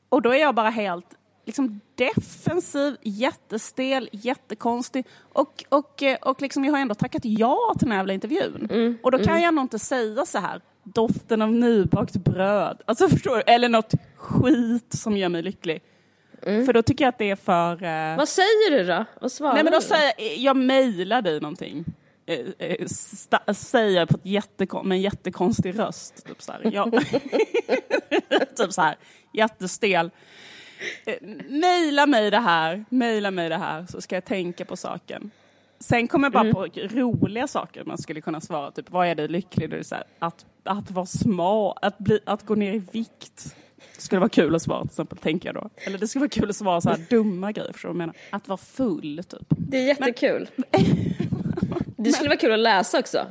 Och 0.10 0.22
då 0.22 0.30
är 0.34 0.38
jag 0.38 0.56
bara 0.56 0.70
helt 0.70 1.06
liksom, 1.46 1.80
defensiv, 1.96 2.96
jättestel, 3.02 4.10
jättekonstig. 4.12 5.06
Och, 5.34 5.64
och, 5.70 6.04
eh, 6.04 6.18
och 6.22 6.42
liksom, 6.42 6.66
jag 6.66 6.72
har 6.72 6.80
ändå 6.80 6.96
tackat 6.96 7.26
ja 7.26 7.58
till 7.80 7.86
den 7.86 7.92
här 7.92 8.00
jävla 8.00 8.14
intervjun. 8.14 8.68
och 9.04 9.12
då 9.12 9.18
kan 9.24 9.42
jag 9.42 9.48
ändå 9.48 9.62
inte 9.62 9.80
säga 9.80 10.26
så 10.26 10.40
här, 10.40 10.62
doften 10.84 11.42
av 11.42 11.52
nybakt 11.52 12.14
bröd. 12.14 12.82
Alltså 12.86 13.10
förstår 13.10 13.36
du? 13.36 13.42
Eller 13.42 13.70
något 13.70 13.94
skit 14.18 14.94
som 14.94 15.18
gör 15.18 15.30
mig 15.30 15.42
lycklig. 15.42 15.82
För 16.44 16.74
då 16.74 16.82
tycker 16.82 17.04
jag 17.06 17.10
att 17.10 17.18
det 17.18 17.30
är 17.30 17.36
för... 17.36 17.84
eh, 17.84 18.18
Vad 18.18 18.30
säger 18.30 18.72
du 18.78 18.84
då? 18.84 19.06
Vad 19.22 19.32
svarar 19.32 19.54
Nej 19.54 19.64
men 19.64 19.74
då 19.74 19.80
du? 19.80 19.86
säger 19.86 20.14
jag, 20.18 20.38
jag 20.38 20.56
mejlar 20.58 21.22
dig 21.22 21.40
någonting. 21.40 21.86
Eh, 22.26 22.40
eh, 22.60 22.76
sta- 22.86 23.54
säger 23.54 24.06
på 24.06 24.16
ett 24.18 24.26
jättekon, 24.26 24.88
med 24.88 24.96
en 24.96 25.02
jättekonstig 25.02 25.80
röst. 25.80 26.26
Typ 26.26 26.42
så 26.42 26.52
här. 26.52 26.70
Jag, 26.74 26.92
typ 28.58 28.74
så 28.74 28.82
här, 28.82 28.96
jättestel. 29.34 30.12
Eh, 31.06 31.16
Mejla 31.50 32.06
mig 32.06 32.32
det 32.32 32.40
här, 32.40 32.86
mejla 32.90 33.32
mig 33.32 33.50
det 33.50 33.58
här 33.58 33.86
så 33.90 34.02
ska 34.02 34.16
jag 34.16 34.26
tänka 34.26 34.66
på 34.66 34.78
saken. 34.78 35.32
Sen 35.80 36.08
kommer 36.08 36.26
jag 36.26 36.32
bara 36.34 36.42
Mm. 36.44 36.54
på 36.54 36.68
roliga 37.00 37.48
saker 37.48 37.84
man 37.84 37.98
skulle 37.98 38.22
kunna 38.22 38.42
svara. 38.42 38.72
Typ, 38.72 38.92
vad 38.92 39.08
är 39.08 39.16
dig 39.16 39.28
lycklig? 39.28 39.70
Det 39.70 39.78
är 39.78 39.84
så 39.84 39.96
här, 39.96 40.04
att, 40.20 40.46
att 40.64 40.92
vara 40.92 41.06
smal, 41.06 41.78
att, 41.82 41.98
bli, 41.98 42.20
att 42.26 42.46
gå 42.46 42.56
ner 42.56 42.74
i 42.74 42.82
vikt. 42.92 43.56
Skulle 43.98 44.20
vara 44.20 44.30
kul 44.30 44.56
att 44.56 44.62
svara 44.62 44.82
till 44.82 44.90
exempel, 44.90 45.18
tänker 45.18 45.50
jag 45.50 45.56
då. 45.56 45.70
Eller 45.76 45.98
det 45.98 46.08
skulle 46.08 46.20
vara 46.22 46.30
kul 46.30 46.50
att 46.50 46.56
svara 46.56 46.82
så 46.82 46.90
här 46.90 47.00
dumma 47.10 47.52
grejer, 47.52 47.74
förstår 47.74 47.90
du 47.90 47.94
vad 47.94 48.02
jag 48.02 48.08
menar? 48.08 48.16
Att 48.30 48.48
vara 48.48 48.58
full, 48.58 49.24
typ. 49.30 49.48
Det 49.50 49.78
är 49.78 49.88
jättekul. 49.88 50.50
Det 51.98 52.12
skulle 52.12 52.30
vara 52.30 52.40
kul 52.40 52.52
att 52.52 52.60
läsa 52.60 53.00
också. 53.00 53.26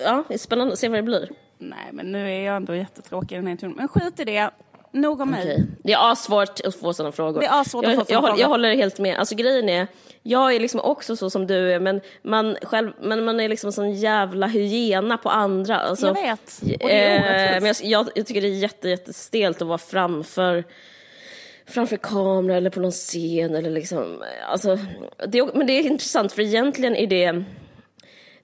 Ja, 0.00 0.24
det 0.28 0.34
är 0.34 0.38
spännande 0.38 0.72
att 0.72 0.78
se 0.78 0.88
vad 0.88 0.98
det 0.98 1.02
blir. 1.02 1.28
Nej, 1.58 1.88
men 1.92 2.12
nu 2.12 2.30
är 2.30 2.40
jag 2.40 2.56
ändå 2.56 2.74
jättetråkig 2.74 3.34
i 3.34 3.38
den 3.38 3.46
här 3.46 3.52
intervjun. 3.52 3.76
Men 3.76 3.88
skit 3.88 4.20
i 4.20 4.24
det. 4.24 4.50
Nog 4.92 5.20
om 5.20 5.30
mig. 5.30 5.40
Okej. 5.42 5.66
Det 5.84 5.92
är 5.92 6.12
asvårt 6.12 6.60
att 6.60 6.74
få 6.74 6.92
sådana 6.94 7.12
frågor. 7.12 7.40
Det 7.40 7.46
är 7.46 7.60
assvårt 7.60 7.84
att 7.84 7.94
få 7.94 8.04
såna 8.04 8.14
jag, 8.14 8.24
frågor. 8.24 8.40
jag 8.40 8.48
håller 8.48 8.74
helt 8.74 8.98
med. 8.98 9.18
Alltså 9.18 9.34
grejen 9.34 9.68
är, 9.68 9.86
jag 10.22 10.54
är 10.54 10.60
liksom 10.60 10.80
också 10.80 11.16
så 11.16 11.30
som 11.30 11.46
du 11.46 11.72
är, 11.72 11.80
men 11.80 12.00
man, 12.22 12.56
själv, 12.62 12.92
men 13.00 13.24
man 13.24 13.40
är 13.40 13.48
liksom 13.48 13.72
sån 13.72 13.92
jävla 13.94 14.46
hyena 14.46 15.18
på 15.18 15.28
andra. 15.30 15.76
Alltså, 15.78 16.06
Jag 16.06 16.14
vet. 16.14 16.60
Och 16.62 16.88
det 16.88 17.06
är 17.06 17.16
Eh, 17.16 17.56
orättvist. 17.56 17.82
men 17.82 17.90
jag, 17.90 18.08
jag, 18.14 18.26
tycker 18.26 18.40
det 18.40 18.48
är 18.48 18.58
jätte, 18.58 18.88
jättestelt 18.88 19.62
att 19.62 19.68
vara 19.68 19.78
framför 19.78 20.64
framför 21.66 21.96
kamera 21.96 22.56
eller 22.56 22.70
på 22.70 22.80
någon 22.80 22.90
scen 22.92 23.54
eller 23.54 23.70
liksom, 23.70 24.22
alltså, 24.48 24.78
det, 25.28 25.54
men 25.54 25.66
det 25.66 25.72
är 25.72 25.82
intressant 25.82 26.32
för 26.32 26.42
egentligen 26.42 26.96
är 26.96 27.06
det 27.06 27.44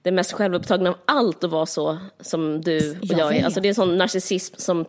det 0.05 0.11
mest 0.11 0.31
självupptagna 0.33 0.89
av 0.89 0.95
allt 1.05 1.43
att 1.43 1.49
vara 1.49 1.65
så 1.65 1.97
som 2.19 2.61
du 2.61 2.91
och 2.91 2.97
Jag 3.01 3.19
jag, 3.19 3.35
är. 3.35 3.45
Alltså 3.45 3.59
det 3.61 3.69
är 3.69 3.73
sån 3.73 3.97
narcissism 3.97 4.55
som, 4.57 4.85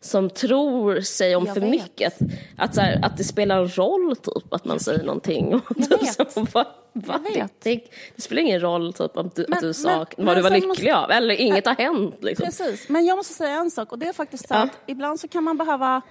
som 0.00 0.30
tror 0.30 1.00
sig 1.00 1.36
om 1.36 1.46
Jag 1.46 1.54
för 1.54 1.60
vet. 1.60 1.70
mycket. 1.70 2.18
Att, 2.58 2.74
så 2.74 2.80
här, 2.80 3.00
att 3.04 3.16
det 3.16 3.24
spelar 3.24 3.66
roll 3.66 4.16
typ 4.16 4.52
att 4.54 4.64
man 4.64 4.80
säger 4.80 5.04
någonting. 5.04 5.54
Och 5.54 5.62
Jag 5.76 5.88
typ 5.90 6.02
vet. 6.02 6.32
så, 6.32 6.40
va, 6.40 6.64
va? 6.92 7.20
Jag 7.24 7.34
vet. 7.34 7.52
Det, 7.62 7.80
det 8.16 8.22
spelar 8.22 8.42
ingen 8.42 8.60
roll 8.60 8.92
typ 8.92 9.16
om 9.16 9.30
du, 9.34 9.44
Men- 9.48 9.58
att 9.58 9.62
du 9.62 9.74
sak, 9.74 10.14
men 10.16 10.26
vad 10.26 10.36
du 10.36 10.42
var 10.42 10.50
lycklig 10.50 10.68
måste- 10.68 10.96
av. 10.96 11.10
Eller 11.10 11.34
inget 11.34 11.66
har 11.66 11.74
hänt 11.74 12.16
liksom. 12.20 12.46
Precis, 12.46 12.88
men 12.88 13.04
jag 13.06 13.16
måste 13.16 13.34
säga 13.34 13.54
en 13.54 13.70
sak 13.70 13.92
och 13.92 13.98
det 13.98 14.06
är 14.06 14.12
faktiskt 14.12 14.48
så 14.48 14.54
Ja. 14.54 14.62
att 14.62 14.70
ibland 14.86 15.20
så 15.20 15.28
kan 15.28 15.44
man 15.44 15.58
behöva 15.58 16.02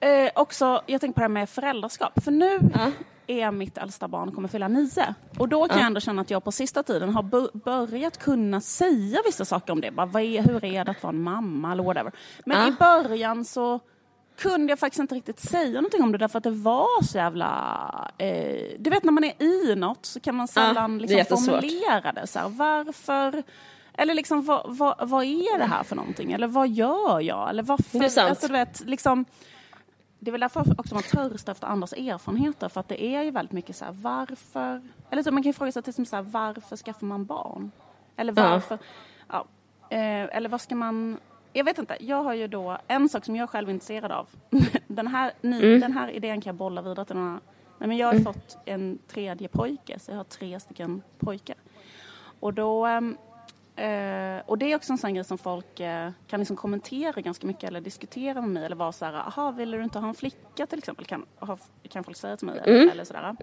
eh, 0.00 0.30
också, 0.34 0.82
jag 0.86 1.00
tänker 1.00 1.14
på 1.14 1.20
det 1.20 1.24
här 1.24 1.28
med 1.28 1.48
föräldraskap, 1.48 2.24
för 2.24 2.30
nu 2.30 2.58
är 3.30 3.50
mitt 3.50 3.78
äldsta 3.78 4.08
barn 4.08 4.32
kommer 4.32 4.48
fylla 4.48 4.68
nio. 4.68 5.14
Och 5.38 5.48
då 5.48 5.68
kan 5.68 5.78
jag 5.78 5.86
ändå 5.86 6.00
känna 6.00 6.22
att 6.22 6.30
jag 6.30 6.44
på 6.44 6.52
sista 6.52 6.82
tiden 6.82 7.14
har 7.14 7.22
börjat 7.64 8.18
kunna 8.18 8.60
säga 8.60 9.18
vissa 9.26 9.44
saker 9.44 9.72
om 9.72 9.80
det. 9.80 9.90
Bara, 9.90 10.22
är, 10.22 10.42
hur 10.42 10.64
är 10.64 10.84
det 10.84 10.90
att 10.90 11.02
vara 11.02 11.12
en 11.12 11.22
mamma 11.22 11.72
eller 11.72 11.82
whatever. 11.82 12.12
Men 12.44 12.58
Ja. 12.58 12.68
i 12.68 12.70
början 12.72 13.44
så 13.44 13.80
kunde 14.38 14.72
jag 14.72 14.78
faktiskt 14.78 15.00
inte 15.00 15.14
riktigt 15.14 15.40
säga 15.40 15.74
någonting 15.74 16.02
om 16.02 16.12
det 16.12 16.18
därför 16.18 16.38
att 16.38 16.44
det 16.44 16.50
var 16.50 17.02
så 17.02 17.18
jävla... 17.18 18.10
Eh, 18.18 18.76
du 18.78 18.90
vet 18.90 19.04
när 19.04 19.12
man 19.12 19.24
är 19.24 19.42
i 19.42 19.74
något 19.76 20.06
så 20.06 20.20
kan 20.20 20.34
man 20.34 20.48
sällan 20.48 20.96
är 20.96 21.00
liksom 21.00 21.38
formulera 21.38 22.12
det. 22.12 22.26
Så 22.26 22.38
här, 22.38 22.48
varför... 22.48 23.42
Eller 23.94 24.14
liksom 24.14 24.42
vad, 24.44 24.76
vad, 24.76 25.08
vad 25.08 25.24
är 25.24 25.58
det 25.58 25.64
här 25.64 25.82
för 25.82 25.96
någonting? 25.96 26.32
Eller 26.32 26.46
vad 26.46 26.68
gör 26.68 27.20
jag? 27.20 27.50
Eller 27.50 27.62
varför? 27.62 27.98
Det 27.98 28.04
är 28.04 28.08
sant. 28.08 28.30
Alltså, 28.30 28.46
du 28.46 28.52
vet, 28.52 28.80
liksom, 28.86 29.24
det 30.20 30.30
är 30.30 30.32
väl 30.32 30.40
därför 30.40 30.80
också 30.80 30.94
man 30.94 31.02
törstar 31.02 31.52
efter 31.52 31.66
andras 31.66 31.92
erfarenheter. 31.92 32.68
För 32.68 32.80
att 32.80 32.88
det 32.88 33.04
är 33.04 33.22
ju 33.22 33.30
väldigt 33.30 33.52
mycket 33.52 33.76
så 33.76 33.84
här, 33.84 33.92
varför... 33.92 34.82
Eller 35.10 35.22
så 35.22 35.30
man 35.32 35.42
kan 35.42 35.48
ju 35.48 35.52
fråga 35.52 35.72
sig 35.72 35.82
till 35.82 35.90
exempel 35.90 36.06
så 36.10 36.16
här, 36.16 36.22
varför 36.22 36.76
skaffar 36.76 37.06
man 37.06 37.24
barn? 37.24 37.70
Eller 38.16 38.32
Ja. 38.36 38.50
varför... 38.50 38.78
Ja. 39.28 39.46
Eh, 39.90 40.36
eller 40.36 40.48
vad 40.48 40.60
ska 40.60 40.74
man... 40.74 41.18
Jag 41.52 41.64
vet 41.64 41.78
inte. 41.78 41.96
Jag 42.00 42.22
har 42.22 42.34
ju 42.34 42.46
då 42.48 42.78
en 42.88 43.08
sak 43.08 43.24
som 43.24 43.36
jag 43.36 43.50
själv 43.50 43.68
är 43.68 43.72
intresserad 43.72 44.12
av. 44.12 44.28
den, 44.86 45.06
här, 45.06 45.32
ny, 45.40 45.62
Mm. 45.62 45.80
den 45.80 45.92
här 45.92 46.10
idén 46.10 46.40
kan 46.40 46.50
jag 46.50 46.56
bolla 46.56 46.82
vidare 46.82 47.04
till 47.06 47.16
några... 47.16 47.40
Nej, 47.78 47.88
men 47.88 47.96
jag 47.96 48.06
har 48.12 48.18
fått 48.20 48.58
en 48.64 48.98
tredje 49.08 49.48
pojke, 49.48 49.98
så 49.98 50.10
jag 50.10 50.16
har 50.16 50.24
tre 50.24 50.60
stycken 50.60 51.02
pojkar. 51.18 51.56
Och 52.40 52.54
då... 52.54 52.86
Eh, 53.80 54.42
och 54.46 54.58
det 54.58 54.72
är 54.72 54.76
också 54.76 54.92
en 54.92 54.98
sån 54.98 55.14
grej 55.14 55.24
som 55.24 55.38
folk 55.38 55.80
eh, 55.80 56.10
kan 56.26 56.40
liksom 56.40 56.56
kommentera 56.56 57.20
ganska 57.20 57.46
mycket 57.46 57.64
eller 57.64 57.80
diskutera 57.80 58.40
med 58.40 58.50
mig 58.50 58.64
eller 58.64 58.76
vara 58.76 58.92
så 58.92 59.04
här, 59.04 59.12
aha, 59.14 59.50
vill 59.50 59.70
du 59.70 59.82
inte 59.82 59.98
ha 59.98 60.08
en 60.08 60.14
flicka 60.14 60.66
till 60.66 60.78
exempel? 60.78 61.06
Kan, 61.06 61.26
ha, 61.38 61.58
kan 61.88 62.04
folk 62.04 62.16
säga 62.16 62.36
till 62.36 62.46
mig 62.46 62.60
eller, 62.64 62.90
eller 62.90 63.04
sådär. 63.04 63.34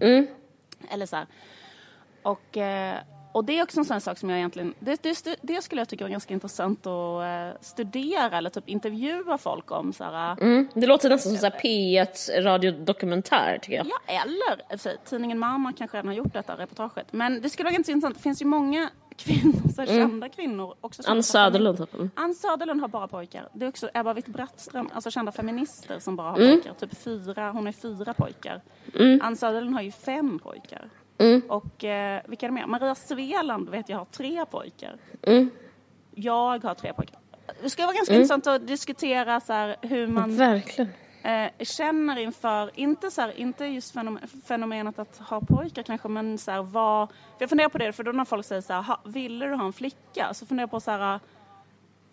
Eller 0.89 1.05
så 1.05 1.15
här. 1.15 1.25
Och, 2.21 2.57
eh, 2.57 2.97
och 3.31 3.45
det 3.45 3.59
är 3.59 3.63
också 3.63 3.79
en 3.79 3.85
sån 3.85 4.01
sak 4.01 4.17
som 4.17 4.29
jag 4.29 4.37
egentligen, 4.37 4.73
det, 4.79 5.03
det, 5.03 5.37
det 5.41 5.61
skulle 5.61 5.81
jag 5.81 5.89
tycka 5.89 6.03
var 6.03 6.09
ganska 6.09 6.33
intressant 6.33 6.87
att 6.87 7.23
eh, 7.23 7.61
studera 7.61 8.37
eller 8.37 8.49
typ 8.49 8.69
intervjua 8.69 9.37
folk 9.37 9.71
om. 9.71 9.93
Så 9.93 10.03
här, 10.03 10.41
Mm. 10.41 10.67
Det 10.73 10.87
låter 10.87 11.09
nästan 11.09 11.31
som 11.31 11.39
så 11.39 11.45
här 11.45 11.59
P1 11.59 12.41
radiodokumentär 12.41 13.59
tycker 13.61 13.77
jag. 13.77 13.87
Ja, 13.87 14.13
eller 14.13 14.77
sig, 14.77 14.97
tidningen 15.05 15.39
Mamma 15.39 15.73
kanske 15.77 15.97
redan 15.97 16.07
har 16.07 16.15
gjort 16.15 16.33
detta 16.33 16.57
reportaget. 16.57 17.13
Men 17.13 17.41
det 17.41 17.49
skulle 17.49 17.63
vara 17.63 17.73
ganska 17.73 17.91
intressant. 17.91 18.15
Det 18.15 18.21
finns 18.21 18.41
ju 18.41 18.45
många 18.45 18.89
kvinnor, 19.17 19.69
så 19.75 19.81
här, 19.81 19.87
kända 19.87 20.29
kvinnor. 20.29 20.75
Också 20.81 21.03
kända 21.03 21.17
Ann 21.17 21.23
Söderlund 21.23 21.77
typ. 21.77 21.93
Mm. 21.93 22.09
Ann 22.15 22.33
Söderlund 22.35 22.81
har 22.81 22.87
bara 22.87 23.07
pojkar. 23.07 23.49
Det 23.53 23.65
är 23.65 23.69
också 23.69 23.89
Ebba 23.93 24.13
Witt-Brattström, 24.13 24.89
alltså 24.93 25.11
kända 25.11 25.31
feminister 25.31 25.99
som 25.99 26.15
bara 26.15 26.31
har 26.31 26.37
Mm. 26.39 26.51
pojkar. 26.61 26.73
Typ 26.73 26.97
fyra, 26.97 27.51
hon 27.51 27.65
har 27.65 27.73
fyra 27.73 28.13
pojkar. 28.13 28.61
Ann 29.21 29.35
Söderlund 29.37 29.73
har 29.75 29.81
ju 29.81 29.91
fem 29.91 30.39
pojkar. 30.39 30.89
Mm. 31.17 31.41
Och 31.49 31.83
eh, 31.83 32.21
vilka 32.27 32.45
är 32.45 32.49
det 32.49 32.53
mer? 32.55 32.65
Maria 32.65 32.95
Sveland 32.95 33.69
vet 33.69 33.89
jag 33.89 33.97
har 33.97 34.05
tre 34.05 34.45
pojkar. 34.45 34.95
Mm. 35.21 35.49
Jag 36.15 36.63
har 36.63 36.73
tre 36.73 36.93
pojkar. 36.93 37.19
Det 37.63 37.69
skulle 37.69 37.85
vara 37.85 37.95
ganska 37.95 38.13
intressant 38.13 38.47
att 38.47 38.67
diskutera 38.67 39.39
så 39.39 39.53
här, 39.53 39.75
hur 39.81 40.07
man 40.07 40.37
Verkligen. 40.37 40.91
Eh, 41.23 41.65
känner 41.65 42.17
inför, 42.17 42.71
inte, 42.79 43.11
så 43.11 43.21
här, 43.21 43.39
inte 43.39 43.65
just 43.65 43.93
fenom, 43.93 44.19
fenomenet 44.45 44.99
att 44.99 45.17
ha 45.17 45.41
pojkar 45.41 45.83
kanske, 45.83 46.07
men 46.07 46.37
så 46.37 46.51
här, 46.51 46.61
vad... 46.61 47.09
För 47.09 47.15
jag 47.39 47.49
funderar 47.49 47.69
på 47.69 47.77
det, 47.77 47.93
för 47.93 48.03
då 48.03 48.11
när 48.11 48.25
folk 48.25 48.45
säger 48.45 48.61
så 48.61 48.73
här, 48.73 48.81
"Ha, 48.81 48.99
ville 49.05 49.45
du 49.45 49.53
ha 49.55 49.65
en 49.65 49.73
flicka? 49.73 50.33
Så 50.33 50.45
funderar 50.45 50.63
jag 50.63 50.71
på 50.71 50.79
så 50.79 50.91
här, 50.91 51.19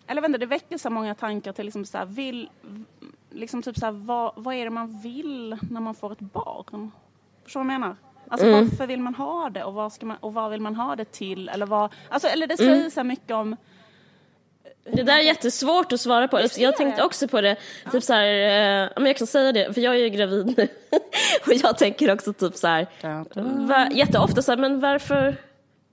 eller 0.07 0.25
inte, 0.25 0.37
det 0.37 0.45
väcker 0.45 0.77
så 0.77 0.89
många 0.89 1.15
tankar 1.15 1.53
till 1.53 1.65
liksom 1.65 1.85
så 1.85 1.97
här, 1.97 2.05
vill, 2.05 2.49
liksom 3.29 3.61
typ 3.61 3.77
så 3.77 3.85
här, 3.85 3.93
vad, 3.93 4.33
vad 4.35 4.55
är 4.55 4.63
det 4.63 4.69
man 4.69 4.99
vill 4.99 5.57
när 5.71 5.81
man 5.81 5.95
får 5.95 6.11
ett 6.11 6.19
barn? 6.19 6.91
Förstår 7.43 7.59
du 7.59 7.65
vad 7.65 7.73
jag 7.73 7.79
menar? 7.81 7.95
Alltså 8.29 8.47
varför 8.51 8.87
vill 8.87 9.01
man 9.01 9.15
ha 9.15 9.49
det 9.49 9.63
och 9.63 9.73
vad, 9.73 9.93
ska 9.93 10.05
man, 10.05 10.17
och 10.19 10.33
vad 10.33 10.51
vill 10.51 10.61
man 10.61 10.75
ha 10.75 10.95
det 10.95 11.05
till? 11.11 11.49
Eller, 11.49 11.65
vad, 11.65 11.93
alltså, 12.09 12.27
eller 12.27 12.47
det 12.47 12.57
säger 12.57 12.89
så 12.89 12.99
här 12.99 13.03
mycket 13.05 13.31
om 13.31 13.55
Det 14.91 15.03
där 15.03 15.17
är 15.17 15.21
jättesvårt 15.21 15.91
att 15.91 16.01
svara 16.01 16.27
på. 16.27 16.41
Jag 16.57 16.77
tänkte 16.77 17.03
också 17.03 17.27
på 17.27 17.41
det. 17.41 17.55
Typ 17.91 18.03
så 18.03 18.13
här, 18.13 18.25
eh, 18.25 18.89
men 18.95 19.05
jag 19.05 19.17
kan 19.17 19.27
säga 19.27 19.51
det, 19.51 19.73
för 19.73 19.81
jag 19.81 19.95
är 19.95 19.99
ju 19.99 20.09
gravid 20.09 20.57
nu. 20.57 20.67
och 21.47 21.53
jag 21.53 21.77
tänker 21.77 22.13
också 22.13 22.33
typ 22.33 22.55
så 22.55 22.67
här, 22.67 22.87
va, 23.67 23.89
jätteofta 23.91 24.41
så 24.41 24.51
här, 24.51 24.57
men 24.57 24.79
varför... 24.79 25.37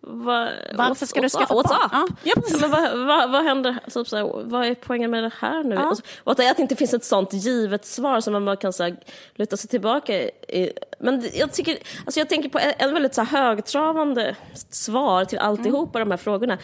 Va, 0.05 0.49
Varför 0.75 1.07
ska 1.07 1.21
du 1.21 1.29
skaffa? 1.29 1.55
What's 1.55 1.69
barn? 1.69 2.09
Ja, 2.23 2.35
precis. 2.35 2.61
men 2.61 2.71
vad, 2.71 3.07
vad, 3.07 3.31
vad 3.31 3.45
händer? 3.45 3.79
Typ 3.95 4.09
så 4.09 4.17
här, 4.17 4.43
vad 4.45 4.67
är 4.67 4.75
poängen 4.75 5.11
med 5.11 5.25
det 5.25 5.33
här 5.39 5.65
nu? 5.65 5.75
Ja. 5.75 5.91
Och, 5.91 5.97
så, 5.97 6.03
och 6.25 6.33
att 6.33 6.57
det 6.57 6.59
inte 6.59 6.77
finns 6.77 6.95
ett 6.95 7.05
sånt 7.05 7.33
givet 7.33 7.87
svar 7.87 8.21
som 8.21 8.33
man 8.33 8.45
bara 8.45 8.57
kan 8.57 8.73
så 8.73 8.83
här, 8.83 8.97
luta 9.35 9.57
sig 9.57 9.71
tillbaka 9.71 10.13
i. 10.19 10.73
Men 10.99 11.29
jag, 11.35 11.53
tycker, 11.53 11.79
alltså 12.05 12.21
jag 12.21 12.29
tänker 12.29 12.49
på 12.49 12.59
en, 12.59 12.73
en 12.79 12.93
väldigt 12.93 13.15
så 13.15 13.23
här, 13.23 13.45
högtravande 13.45 14.37
svar 14.71 15.25
till 15.25 15.39
alltihopa 15.39 15.99
de 15.99 16.11
här 16.11 16.19
frågorna. 16.19 16.59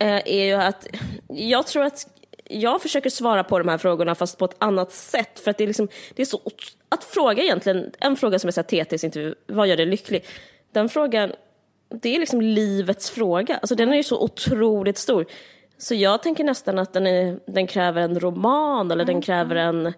Eh, 0.00 0.22
är 0.24 0.44
ju 0.44 0.52
att 0.52 0.86
jag 1.28 1.66
tror 1.66 1.84
att 1.84 2.06
jag 2.44 2.82
försöker 2.82 3.10
svara 3.10 3.44
på 3.44 3.58
de 3.58 3.68
här 3.68 3.78
frågorna 3.78 4.14
fast 4.14 4.38
på 4.38 4.44
ett 4.44 4.56
annat 4.58 4.92
sätt. 4.92 5.40
För 5.40 5.50
att 5.50 5.58
det 5.58 5.64
är, 5.64 5.68
liksom, 5.68 5.88
det 6.14 6.22
är 6.22 6.26
så... 6.26 6.40
Att 6.88 7.04
fråga 7.04 7.42
egentligen, 7.42 7.92
en 8.00 8.16
fråga 8.16 8.38
som 8.38 8.48
är 8.48 8.52
så 8.52 8.60
här 8.60 8.84
TTs 8.84 9.04
intervju, 9.04 9.34
vad 9.46 9.68
gör 9.68 9.76
dig 9.76 9.86
lycklig? 9.86 10.24
Den 10.72 10.88
frågan, 10.88 11.32
det 12.02 12.14
är 12.14 12.18
liksom 12.18 12.40
livets 12.40 13.10
fråga. 13.10 13.56
Alltså 13.56 13.74
den 13.74 13.92
är 13.92 13.96
ju 13.96 14.02
så 14.02 14.22
otroligt 14.22 14.98
stor. 14.98 15.26
Så 15.78 15.94
jag 15.94 16.22
tänker 16.22 16.44
nästan 16.44 16.78
att 16.78 16.92
den, 16.92 17.06
är, 17.06 17.38
den 17.46 17.66
kräver 17.66 18.02
en 18.02 18.20
roman 18.20 18.90
eller 18.90 19.04
den 19.04 19.22
kräver 19.22 19.56
en... 19.56 19.92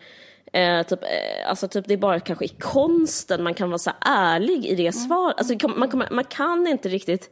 Eh, 0.52 0.82
typ, 0.86 1.02
eh, 1.02 1.48
alltså 1.48 1.68
typ 1.68 1.84
det 1.88 1.94
är 1.94 1.98
bara 1.98 2.20
kanske 2.20 2.44
i 2.44 2.48
konsten 2.48 3.42
man 3.42 3.54
kan 3.54 3.70
vara 3.70 3.78
så 3.78 3.90
ärlig 4.00 4.66
i 4.66 4.74
det 4.74 4.92
svaret. 4.92 5.38
Alltså, 5.38 5.68
man, 5.68 5.90
man, 5.92 6.06
man 6.10 6.24
kan 6.24 6.66
inte 6.66 6.88
riktigt... 6.88 7.30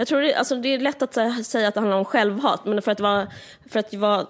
Jag 0.00 0.08
tror 0.08 0.20
det, 0.20 0.34
alltså, 0.34 0.56
det 0.56 0.74
är 0.74 0.78
lätt 0.78 1.02
att 1.02 1.14
säga, 1.14 1.32
säga 1.44 1.68
att 1.68 1.74
det 1.74 1.80
handlar 1.80 1.98
om 1.98 2.04
självhat, 2.04 2.64
men 2.64 2.82
för 2.82 2.92
att 2.92 3.00
vara... 3.00 3.26
För 3.70 3.80
att 3.80 3.94
vara 3.94 4.26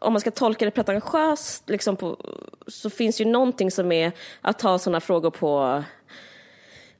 om 0.00 0.12
man 0.12 0.20
ska 0.20 0.30
tolka 0.30 0.64
det 0.64 0.70
pretentiöst 0.70 1.68
liksom 1.68 1.96
på, 1.96 2.16
så 2.66 2.90
finns 2.90 3.20
ju 3.20 3.24
någonting 3.24 3.70
som 3.70 3.92
är 3.92 4.12
att 4.40 4.58
ta 4.58 4.78
sådana 4.78 5.00
frågor 5.00 5.30
på 5.30 5.82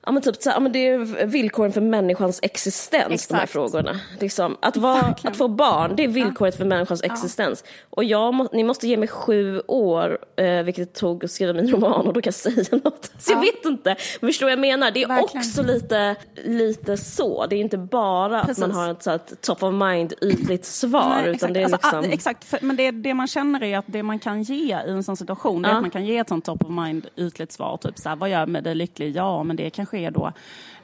Ja 0.08 0.12
men 0.12 0.22
typ 0.22 0.42
så, 0.42 0.50
ja, 0.50 0.60
men 0.60 0.72
det 0.72 0.88
är 0.88 1.26
villkoren 1.26 1.72
för 1.72 1.80
människans 1.80 2.40
existens, 2.42 3.12
Exakt. 3.12 3.28
de 3.30 3.36
här 3.36 3.46
frågorna. 3.46 4.00
Liksom, 4.20 4.56
att, 4.62 4.76
vara, 4.76 5.14
att 5.24 5.36
få 5.36 5.48
barn, 5.48 5.96
det 5.96 6.04
är 6.04 6.08
villkoret 6.08 6.56
för 6.56 6.64
människans 6.64 7.02
existens. 7.02 7.64
Och 7.90 8.04
jag 8.04 8.48
ni 8.52 8.64
måste 8.64 8.88
ge 8.88 8.96
mig 8.96 9.08
sju 9.08 9.60
år, 9.66 10.18
eh, 10.36 10.62
vilket 10.62 10.94
det 10.94 11.00
tog 11.00 11.24
att 11.24 11.30
skriva 11.30 11.52
min 11.52 11.70
roman, 11.70 12.06
och 12.06 12.12
då 12.12 12.20
kan 12.22 12.28
jag 12.28 12.34
säga 12.34 12.64
något. 12.84 13.10
Så 13.18 13.32
jag 13.32 13.36
Ja. 13.36 13.40
vet 13.40 13.64
inte, 13.64 13.96
men 14.20 14.28
förstår 14.28 14.46
vad 14.46 14.52
jag 14.52 14.58
menar? 14.58 14.90
Det 14.90 15.02
är 15.02 15.08
Verkligen. 15.08 15.46
också 15.46 15.62
lite, 15.62 16.16
lite 16.44 16.96
så. 16.96 17.46
Det 17.46 17.56
är 17.56 17.60
inte 17.60 17.78
bara 17.78 18.44
Precis. 18.44 18.62
att 18.64 18.70
man 18.70 18.78
har 18.78 18.92
ett 18.92 19.02
så 19.02 19.10
här, 19.10 19.20
top 19.40 19.62
of 19.62 19.74
mind 19.74 20.14
ytligt 20.22 20.64
svar, 20.64 21.08
Nej, 21.08 21.20
utan 21.22 21.32
exakt. 21.34 21.54
det 21.54 21.60
är 21.60 21.64
Alltså, 21.64 21.76
liksom... 21.76 22.10
ah, 22.10 22.14
exakt, 22.14 22.44
för, 22.44 22.58
men 22.62 22.76
det, 22.76 22.90
det 22.90 23.14
man 23.14 23.26
känner 23.26 23.62
är 23.62 23.78
att 23.78 23.84
det 23.88 24.02
man 24.02 24.18
kan 24.18 24.42
ge 24.42 24.78
i 24.86 24.90
en 24.90 25.02
sån 25.02 25.16
situation, 25.16 25.64
är 25.64 25.68
Ja. 25.68 25.74
att 25.74 25.80
man 25.82 25.90
kan 25.90 26.04
ge 26.04 26.18
ett 26.18 26.28
sånt 26.28 26.44
top 26.44 26.62
of 26.62 26.70
mind 26.70 27.06
ytligt 27.16 27.52
svar. 27.52 27.76
Typ 27.76 27.98
så 27.98 28.08
här, 28.08 28.16
vad 28.16 28.30
gör 28.30 28.46
med 28.46 28.64
dig 28.64 28.74
lycklig? 28.74 29.16
Ja, 29.16 29.42
men 29.42 29.56
det 29.56 29.70
kanske 29.70 29.95
är 29.96 30.10
då 30.10 30.32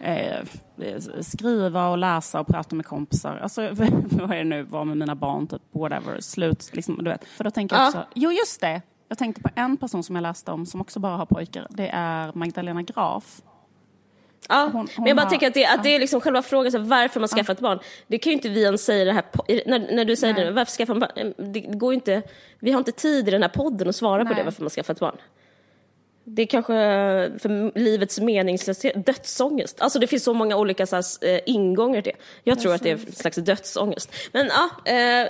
eh, 0.01 0.41
skriva 1.21 1.89
och 1.89 1.99
läsa 1.99 2.41
och 2.41 2.47
prata 2.47 2.75
med 2.77 2.87
kompisar. 2.87 3.37
Alltså, 3.43 3.69
vad 4.11 4.31
är 4.33 4.37
det 4.37 4.45
nu, 4.45 4.63
vara 4.63 4.85
med 4.85 4.97
mina 4.97 5.15
barn, 5.15 5.47
typ 5.47 5.63
whatever, 5.71 6.21
slut, 6.21 6.71
liksom, 6.73 6.99
du 7.05 7.11
vet. 7.11 7.25
För 7.25 7.45
då 7.45 7.51
tänker 7.51 7.77
jag 7.77 7.83
Ja. 7.85 7.89
också, 7.89 8.05
jo 8.15 8.33
just 8.33 8.61
det, 8.61 8.83
jag 9.09 9.19
tänkte 9.19 9.43
på 9.43 9.49
en 9.55 9.77
person 9.77 10.03
som 10.03 10.15
jag 10.17 10.23
läste 10.23 10.51
om 10.53 10.67
som 10.67 10.81
också 10.81 11.01
bara 11.01 11.17
har 11.17 11.27
pojkar. 11.27 11.67
Det 11.71 11.89
är 11.93 12.33
Magdalena 12.35 12.83
Graf. 12.83 13.43
Ja, 14.49 14.63
Hon- 14.73 14.73
hon 14.73 14.89
men 14.99 15.07
jag 15.07 15.17
bara 15.17 15.23
har- 15.23 15.31
tänker 15.31 15.47
att 15.49 15.55
det, 15.55 15.67
att 15.67 15.83
det 15.83 15.89
är 15.95 15.99
liksom 16.01 16.21
själva 16.21 16.43
frågan, 16.43 16.73
så 16.73 16.79
här, 16.79 16.85
varför 16.85 17.21
man 17.21 17.29
skaffar 17.29 17.53
ett 17.53 17.61
barn. 17.61 17.79
Det 18.07 18.19
kan 18.19 18.31
ju 18.31 18.35
inte 18.35 18.49
vi 18.49 18.63
ens 18.65 18.85
säga 18.85 19.05
det 19.05 19.13
här, 19.13 19.25
när, 19.67 19.95
när 19.97 20.05
du 20.05 20.17
säger 20.17 20.35
Nej. 20.35 20.45
det, 20.45 20.51
varför 20.51 20.73
skaffar 20.73 20.95
man 20.95 21.01
barn? 21.17 21.53
Det 21.53 21.61
går 21.61 21.95
inte, 21.95 22.23
vi 22.59 22.73
har 22.73 22.79
inte 22.79 22.93
tid 22.93 23.29
i 23.29 23.31
den 23.31 23.43
här 23.43 23.49
podden 23.49 23.89
att 23.89 23.97
svara 23.97 24.23
på 24.25 24.29
Nej. 24.29 24.35
det, 24.39 24.45
varför 24.45 24.63
man 24.63 24.71
skaffar 24.71 24.95
ett 24.95 25.01
barn. 25.01 25.17
Det 26.25 26.43
är 26.43 26.47
kanske 26.47 26.73
för 27.39 27.79
livets 27.79 28.21
meningslöshet, 28.21 29.07
dödsångest. 29.07 29.81
Alltså 29.81 29.99
det 29.99 30.07
finns 30.07 30.25
så 30.25 30.35
många 30.35 30.57
olika 30.57 30.87
så 30.87 30.97
här, 30.97 31.05
eh, 31.21 31.41
ingångar 31.47 32.03
till 32.03 32.13
det. 32.13 32.19
Jag 32.45 32.61
tror 32.61 32.75
att 32.75 32.83
det 32.83 32.91
är 32.91 32.95
en 32.95 33.13
slags 33.13 33.37
dödsångest. 33.37 34.15
Men 34.33 34.47
ja, 34.47 34.93
eh, 34.93 35.29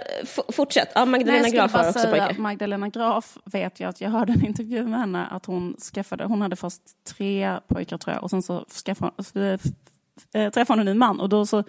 fortsätt. 0.52 0.88
Ja, 0.94 1.04
Magdalena 1.04 1.42
Nej, 1.42 1.50
Graf 1.50 1.72
har 1.72 1.88
också 1.88 2.08
pojkar. 2.08 2.34
Magdalena 2.38 2.88
Graf 2.88 3.38
vet 3.44 3.80
jag 3.80 3.88
att 3.88 4.00
jag 4.00 4.10
hörde 4.10 4.32
en 4.32 4.46
intervju 4.46 4.84
med 4.84 5.00
henne 5.00 5.26
att 5.26 5.46
hon 5.46 5.76
skaffade, 5.94 6.24
hon 6.24 6.42
hade 6.42 6.56
först 6.56 6.82
tre 7.04 7.58
pojkar 7.66 7.98
tror 7.98 8.14
jag 8.14 8.22
och 8.22 8.30
sen 8.30 8.42
så 8.42 8.64
skaffade 8.84 9.12
hon, 9.12 9.58
äh, 10.34 10.50
träffade 10.50 10.80
hon 10.80 10.88
en 10.88 10.94
ny 10.94 10.98
man 10.98 11.20
och 11.20 11.28
då 11.28 11.46
så 11.46 11.64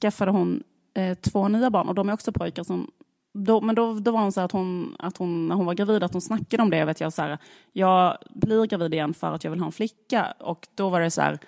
skaffade 0.00 0.30
hon 0.30 0.62
eh, 0.94 1.14
två 1.14 1.48
nya 1.48 1.70
barn 1.70 1.88
och 1.88 1.94
de 1.94 2.08
är 2.08 2.12
också 2.12 2.32
pojkar 2.32 2.64
som 2.64 2.90
då, 3.32 3.60
men 3.60 3.74
då, 3.74 3.94
då 3.94 4.10
var 4.10 4.20
hon 4.20 4.32
så 4.32 4.40
att 4.40 4.52
hon, 4.52 4.96
att 4.98 5.16
hon, 5.16 5.48
när 5.48 5.54
hon 5.54 5.66
var 5.66 5.74
gravid, 5.74 6.02
att 6.02 6.12
hon 6.12 6.22
snackade 6.22 6.62
om 6.62 6.70
det. 6.70 6.84
Vet 6.84 7.00
jag, 7.00 7.12
så 7.12 7.22
här, 7.22 7.38
jag 7.72 8.16
blir 8.30 8.66
gravid 8.66 8.94
igen 8.94 9.14
för 9.14 9.32
att 9.32 9.44
jag 9.44 9.50
vill 9.50 9.60
ha 9.60 9.66
en 9.66 9.72
flicka. 9.72 10.34
Och 10.38 10.68
då 10.74 10.88
var 10.88 11.00
det 11.00 11.10
så 11.10 11.20
här, 11.20 11.38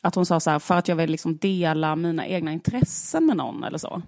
att 0.00 0.14
hon 0.14 0.26
sa 0.26 0.40
så 0.40 0.50
här, 0.50 0.58
för 0.58 0.74
att 0.74 0.88
jag 0.88 0.96
vill 0.96 1.10
liksom 1.10 1.36
dela 1.36 1.96
mina 1.96 2.26
egna 2.26 2.52
intressen 2.52 3.26
med 3.26 3.36
någon 3.36 3.64
eller 3.64 3.78
så. 3.78 4.02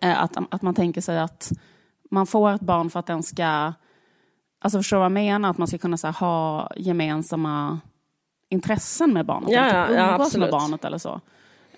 Eh, 0.00 0.22
Att, 0.22 0.36
att 0.50 0.62
man 0.62 0.74
tänker 0.74 1.00
sig 1.00 1.18
att 1.18 1.52
man 2.10 2.26
får 2.26 2.50
ett 2.52 2.60
barn 2.60 2.90
för 2.90 3.00
att 3.00 3.06
den 3.06 3.22
ska... 3.22 3.72
Alltså 4.62 4.78
förstår 4.78 4.96
du 4.96 4.98
vad 4.98 5.04
jag 5.04 5.12
menar? 5.12 5.50
Att 5.50 5.58
man 5.58 5.68
ska 5.68 5.78
kunna 5.78 5.96
så 5.96 6.06
här, 6.06 6.14
ha 6.14 6.70
gemensamma 6.76 7.80
intressen 8.48 9.12
med 9.12 9.26
barnet. 9.26 9.50
Ja, 9.50 9.64
typ 9.64 9.72
ja, 9.72 9.92
ja, 9.92 10.12
umgås 10.12 10.36
med 10.36 10.50
barnet 10.50 10.84
eller 10.84 10.98
så. 10.98 11.20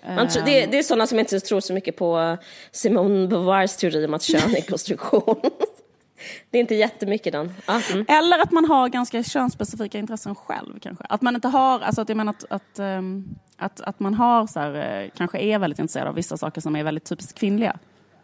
Man 0.07 0.27
tror- 0.27 0.43
det, 0.45 0.65
det 0.65 0.79
är 0.79 0.83
sådana 0.83 1.07
som 1.07 1.19
inte 1.19 1.39
tror 1.39 1.59
så 1.59 1.73
mycket 1.73 1.97
på 1.97 2.19
eh, 2.19 2.39
Simone 2.71 3.27
Beauvoirs 3.27 3.77
teori 3.77 4.05
om 4.05 4.13
att 4.13 4.23
kön 4.23 4.55
är 4.55 4.61
konstruktion. 4.61 5.41
det 6.49 6.57
är 6.57 6.61
inte 6.61 6.75
jättemycket 6.75 7.33
den. 7.33 7.53
Ja, 7.65 7.81
mm. 7.91 8.05
Eller 8.07 8.39
att 8.39 8.51
man 8.51 8.65
har 8.65 8.89
ganska 8.89 9.23
könsspecifika 9.23 9.99
intressen 9.99 10.35
själv 10.35 10.79
kanske. 10.79 11.05
Att 11.09 11.21
man 11.21 11.35
inte 11.35 11.47
har, 11.47 11.79
alltså 11.79 12.01
att 12.01 12.09
jag 12.09 12.15
menar 12.15 12.33
att, 12.33 12.45
att, 12.49 12.79
ehm, 12.79 13.35
att, 13.57 13.81
att 13.81 13.99
man 13.99 14.13
har 14.13 14.47
så 14.47 14.59
här, 14.59 15.01
eh, 15.03 15.09
kanske 15.17 15.39
är 15.39 15.59
väldigt 15.59 15.79
intresserad 15.79 16.07
av 16.07 16.15
vissa 16.15 16.37
saker 16.37 16.61
som 16.61 16.75
är 16.75 16.83
väldigt 16.83 17.05
typiskt 17.05 17.39
kvinnliga. 17.39 17.77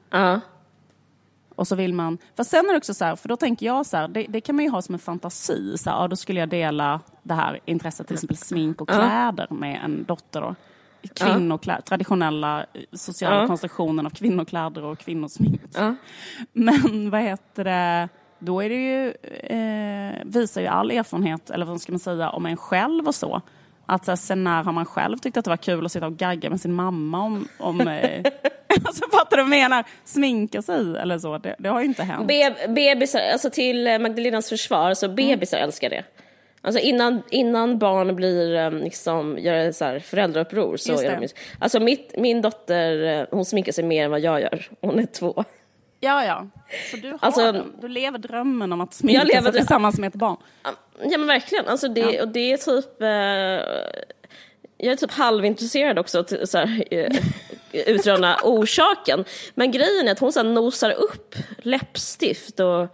ja. 0.09 0.39
Och 1.55 1.67
så 1.67 1.75
vill 1.75 1.93
man, 1.93 2.17
för 2.35 2.43
sen 2.43 2.65
är 2.65 2.71
det 2.71 2.77
också 2.77 2.93
så 2.93 3.05
här, 3.05 3.15
för 3.15 3.29
då 3.29 3.35
tänker 3.37 3.65
jag 3.65 3.85
så 3.85 3.97
här, 3.97 4.07
det, 4.07 4.25
det 4.29 4.41
kan 4.41 4.55
man 4.55 4.65
ju 4.65 4.71
ha 4.71 4.81
som 4.81 4.95
en 4.95 4.99
fantasi. 4.99 5.77
Så 5.77 5.89
här, 5.89 5.97
ja, 5.97 6.07
då 6.07 6.15
skulle 6.15 6.39
jag 6.39 6.49
dela 6.49 6.99
det 7.23 7.33
här 7.33 7.59
intresset, 7.65 8.07
till 8.07 8.13
exempel 8.13 8.37
smink 8.37 8.81
och 8.81 8.89
kläder 8.89 9.47
med 9.49 9.81
en 9.83 10.03
dotter. 10.03 10.41
Då. 10.41 10.55
Kvinnokläder, 11.15 11.81
traditionella 11.81 12.59
eh, 12.59 12.81
sociala 12.93 13.35
konstruktionen 13.47 14.05
av 14.05 14.09
kvinnokläder 14.09 14.83
och 14.83 14.99
kvinnosmink. 14.99 15.61
Men 16.53 17.09
vad 17.09 17.21
heter 17.21 17.63
det, 17.63 18.09
då 18.39 18.63
är 18.63 18.69
det 18.69 18.75
ju, 18.75 19.07
eh, 19.57 20.15
visar 20.25 20.61
ju 20.61 20.67
all 20.67 20.91
erfarenhet, 20.91 21.49
eller 21.49 21.65
vad 21.65 21.81
ska 21.81 21.91
man 21.91 21.99
säga, 21.99 22.29
om 22.29 22.45
en 22.45 22.57
själv 22.57 23.07
och 23.07 23.15
så. 23.15 23.41
Att 23.85 24.05
så 24.05 24.11
här, 24.11 24.15
sen 24.15 24.43
när 24.43 24.63
har 24.63 24.71
man 24.71 24.85
själv 24.85 25.17
tyckt 25.17 25.37
att 25.37 25.45
det 25.45 25.49
var 25.49 25.57
kul 25.57 25.85
att 25.85 25.91
sitta 25.91 26.05
och 26.07 26.17
gagga 26.17 26.49
med 26.49 26.61
sin 26.61 26.73
mamma 26.73 27.19
om, 27.23 27.47
om 27.59 27.81
eh, 27.81 28.25
alltså 28.85 29.05
fattar 29.11 29.37
du 29.37 29.43
vad 29.43 29.51
jag 29.51 29.61
menar? 29.69 29.83
Sminka 30.05 30.61
sig 30.61 30.97
eller 30.97 31.19
så, 31.19 31.37
det, 31.37 31.55
det 31.59 31.69
har 31.69 31.79
ju 31.79 31.85
inte 31.85 32.03
hänt. 32.03 32.27
Be- 32.27 32.67
bebisar, 32.67 33.19
alltså 33.33 33.49
till 33.49 33.83
Magdalenas 34.01 34.49
försvar, 34.49 34.93
så 34.93 35.09
bebisar 35.09 35.57
älskar 35.57 35.89
det. 35.89 36.03
Alltså 36.61 36.79
innan, 36.81 37.21
innan 37.29 37.79
barn 37.79 38.15
blir, 38.15 38.55
eh, 38.55 38.71
liksom, 38.71 39.37
gör 39.39 39.71
så 39.71 39.85
här 39.85 39.99
föräldrauppror 39.99 40.77
så 40.77 40.91
Just 40.91 41.03
det. 41.03 41.09
de 41.15 41.21
ju- 41.21 41.29
Alltså 41.59 41.79
mitt, 41.79 42.13
min 42.17 42.41
dotter, 42.41 43.03
eh, 43.19 43.25
hon 43.31 43.45
sminkar 43.45 43.71
sig 43.71 43.83
mer 43.83 44.05
än 44.05 44.11
vad 44.11 44.19
jag 44.19 44.41
gör. 44.41 44.67
Hon 44.81 44.99
är 44.99 45.05
två. 45.05 45.43
Ja, 45.99 46.25
ja. 46.25 46.47
Så 46.91 46.97
du, 46.97 47.11
har 47.11 47.17
Alltså- 47.21 47.51
den. 47.51 47.73
du 47.81 47.87
lever 47.87 48.17
drömmen 48.17 48.73
om 48.73 48.81
att 48.81 48.93
sminka 48.93 49.19
Jag 49.19 49.27
lever 49.27 49.51
sig 49.51 49.59
tillsammans 49.61 49.97
med 49.99 50.07
ett 50.07 50.13
barn. 50.15 50.37
Ja 51.03 51.17
men 51.17 51.27
verkligen, 51.27 51.67
alltså 51.67 51.87
det, 51.87 52.21
och 52.21 52.27
det 52.27 52.51
är 52.53 52.57
typ... 52.57 53.01
Eh, 53.01 53.07
jag 54.81 54.91
är 54.91 54.95
typ 54.95 55.11
halvintresserad 55.11 55.99
också 55.99 56.23
till 56.23 56.47
så 56.47 56.57
här, 56.57 56.83
eh, 56.91 57.15
utröna 57.73 58.37
orsaken. 58.43 59.25
Men 59.55 59.71
grejen 59.71 60.07
är 60.07 60.11
att 60.11 60.19
hon 60.19 60.31
så 60.33 60.43
nosar 60.43 60.91
upp 60.91 61.35
läppstift 61.57 62.59
och 62.59 62.87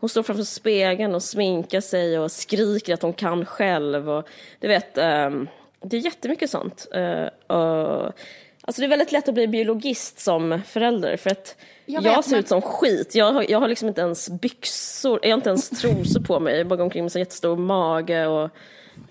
hon 0.00 0.08
står 0.08 0.22
framför 0.22 0.44
spegeln 0.44 1.14
och 1.14 1.22
sminkar 1.22 1.80
sig 1.80 2.18
och 2.18 2.32
skriker 2.32 2.94
att 2.94 3.02
hon 3.02 3.12
kan 3.12 3.44
själv. 3.44 4.10
Och, 4.10 4.28
du 4.60 4.68
vet, 4.68 4.98
ehm, 4.98 5.48
det 5.82 5.96
är 5.96 6.00
jättemycket 6.00 6.50
sånt. 6.50 6.86
Eh, 6.94 7.56
och, 7.56 8.12
alltså 8.60 8.80
det 8.82 8.84
är 8.84 8.88
väldigt 8.88 9.12
lätt 9.12 9.28
att 9.28 9.34
bli 9.34 9.48
biologist 9.48 10.18
som 10.18 10.60
förälder 10.66 11.16
för 11.16 11.30
att 11.30 11.56
Jag 11.86 12.02
jag, 12.04 12.24
ser 12.24 12.30
men- 12.30 12.40
ut 12.40 12.48
som 12.48 12.62
skit. 12.62 13.14
Jag 13.14 13.32
har, 13.32 13.46
jag 13.48 13.60
har 13.60 13.68
liksom 13.68 13.88
inte 13.88 14.00
ens 14.00 14.30
byxor, 14.30 15.18
jag 15.22 15.30
har 15.30 15.34
inte 15.36 15.48
ens 15.48 15.70
trosor 15.70 16.20
på 16.20 16.40
mig. 16.40 16.58
Jag 16.58 16.66
bara 16.66 16.76
går 16.76 16.84
omkring 16.84 17.04
med 17.04 17.12
så 17.12 17.18
jättestor 17.18 17.56
mage 17.56 18.26
och 18.26 18.50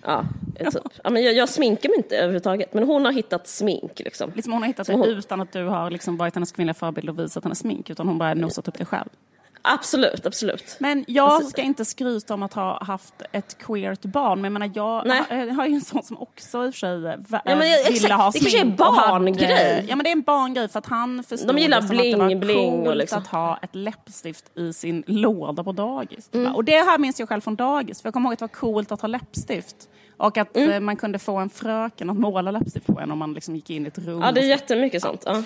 ja, 0.03 0.25
typ. 0.59 0.83
ja 1.03 1.09
men 1.09 1.23
jag, 1.23 1.33
jag 1.33 1.49
sminkar 1.49 1.89
mig 1.89 1.97
inte 1.97 2.17
överhuvudtaget. 2.17 2.73
Men 2.73 2.83
hon 2.83 3.05
har 3.05 3.11
hittat 3.11 3.47
smink 3.47 3.99
liksom. 3.99 4.31
Liksom 4.35 4.53
hon 4.53 4.61
har 4.61 4.67
hittat 4.67 4.85
Som 4.87 4.99
det 5.01 5.07
hon- 5.07 5.17
utan 5.17 5.41
att 5.41 5.51
du 5.51 5.63
har 5.63 5.91
liksom 5.91 6.17
varit 6.17 6.35
hennes 6.35 6.51
kvinnliga 6.51 6.73
förebild 6.73 7.09
och 7.09 7.19
visat 7.19 7.43
hennes 7.43 7.59
smink, 7.59 7.89
utan 7.89 8.07
hon 8.07 8.17
bara 8.17 8.33
nosat 8.33 8.67
upp 8.67 8.77
det 8.77 8.85
själv. 8.85 9.09
Absolut, 9.73 10.25
absolut. 10.25 10.75
Men 10.79 11.05
jag 11.07 11.29
Alltså- 11.31 11.49
ska 11.49 11.61
inte 11.61 11.85
skryta 11.85 12.33
om 12.33 12.43
att 12.43 12.53
ha 12.53 12.83
haft 12.83 13.13
ett 13.31 13.57
queert 13.57 14.01
barn, 14.05 14.41
men 14.41 14.43
jag 14.43 14.59
menar, 14.59 14.71
jag 14.75 15.07
Nej. 15.29 15.49
har, 15.49 15.65
ju 15.65 15.73
en 15.75 15.81
sån 15.81 16.03
som 16.03 16.17
också 16.17 16.65
i 16.65 16.69
och 16.69 16.73
för 16.73 16.79
sig 16.79 17.01
va- 17.01 17.17
Ja, 17.45 17.55
men 17.55 17.69
jag- 17.69 17.77
ville 17.77 17.89
exakt. 17.95 18.13
ha 18.13 18.31
Det 18.31 18.39
kanske 18.39 18.57
är 18.57 18.61
smink 18.61 18.79
och 18.79 18.85
barngrej. 18.95 19.85
Ja, 19.89 19.95
men 19.95 20.03
det 20.03 20.09
är 20.09 20.11
en 20.11 20.21
barngrej 20.21 20.67
för 20.69 20.79
att 20.79 20.85
han 20.85 21.23
förstod 21.23 21.55
De 21.55 21.61
gillar 21.61 21.81
som 21.81 21.85
att 21.97 22.03
det 22.03 22.15
var 22.15 22.25
bling, 22.25 22.39
bling 22.39 22.83
coolt 22.85 22.97
liksom. 22.97 23.17
att 23.17 23.27
ha 23.27 23.57
ett 23.61 23.75
läppstift 23.75 24.57
i 24.57 24.73
sin 24.73 25.03
låda 25.07 25.63
på 25.63 25.71
dagis. 25.71 26.29
Mm. 26.33 26.55
Och 26.55 26.63
det 26.63 26.71
här 26.85 26.97
minns 26.97 27.19
jag 27.19 27.29
själv 27.29 27.41
från 27.41 27.55
dagis, 27.55 28.01
för 28.01 28.07
jag 28.07 28.13
kommer 28.13 28.29
ihåg 28.29 28.33
att 28.33 28.39
det 28.39 28.43
var 28.43 28.49
coolt 28.49 28.91
att 28.91 29.01
ha 29.01 29.07
läppstift. 29.07 29.75
Och 30.17 30.37
att 30.37 30.57
Mm. 30.57 30.71
eh, 30.71 30.79
man 30.79 30.95
kunde 30.95 31.19
få 31.19 31.35
en 31.37 31.49
fröken 31.49 32.09
att 32.09 32.17
måla 32.17 32.51
läppstift 32.51 32.85
på 32.87 32.99
en 32.99 33.11
om 33.11 33.17
man 33.17 33.33
liksom 33.33 33.55
gick 33.55 33.69
in 33.69 33.85
i 33.85 33.87
ett 33.87 33.97
rum. 33.97 34.21
Ja, 34.21 34.31
det 34.31 34.41
är 34.41 34.45
jättemycket 34.47 35.01
sånt. 35.01 35.23
Ja. 35.25 35.43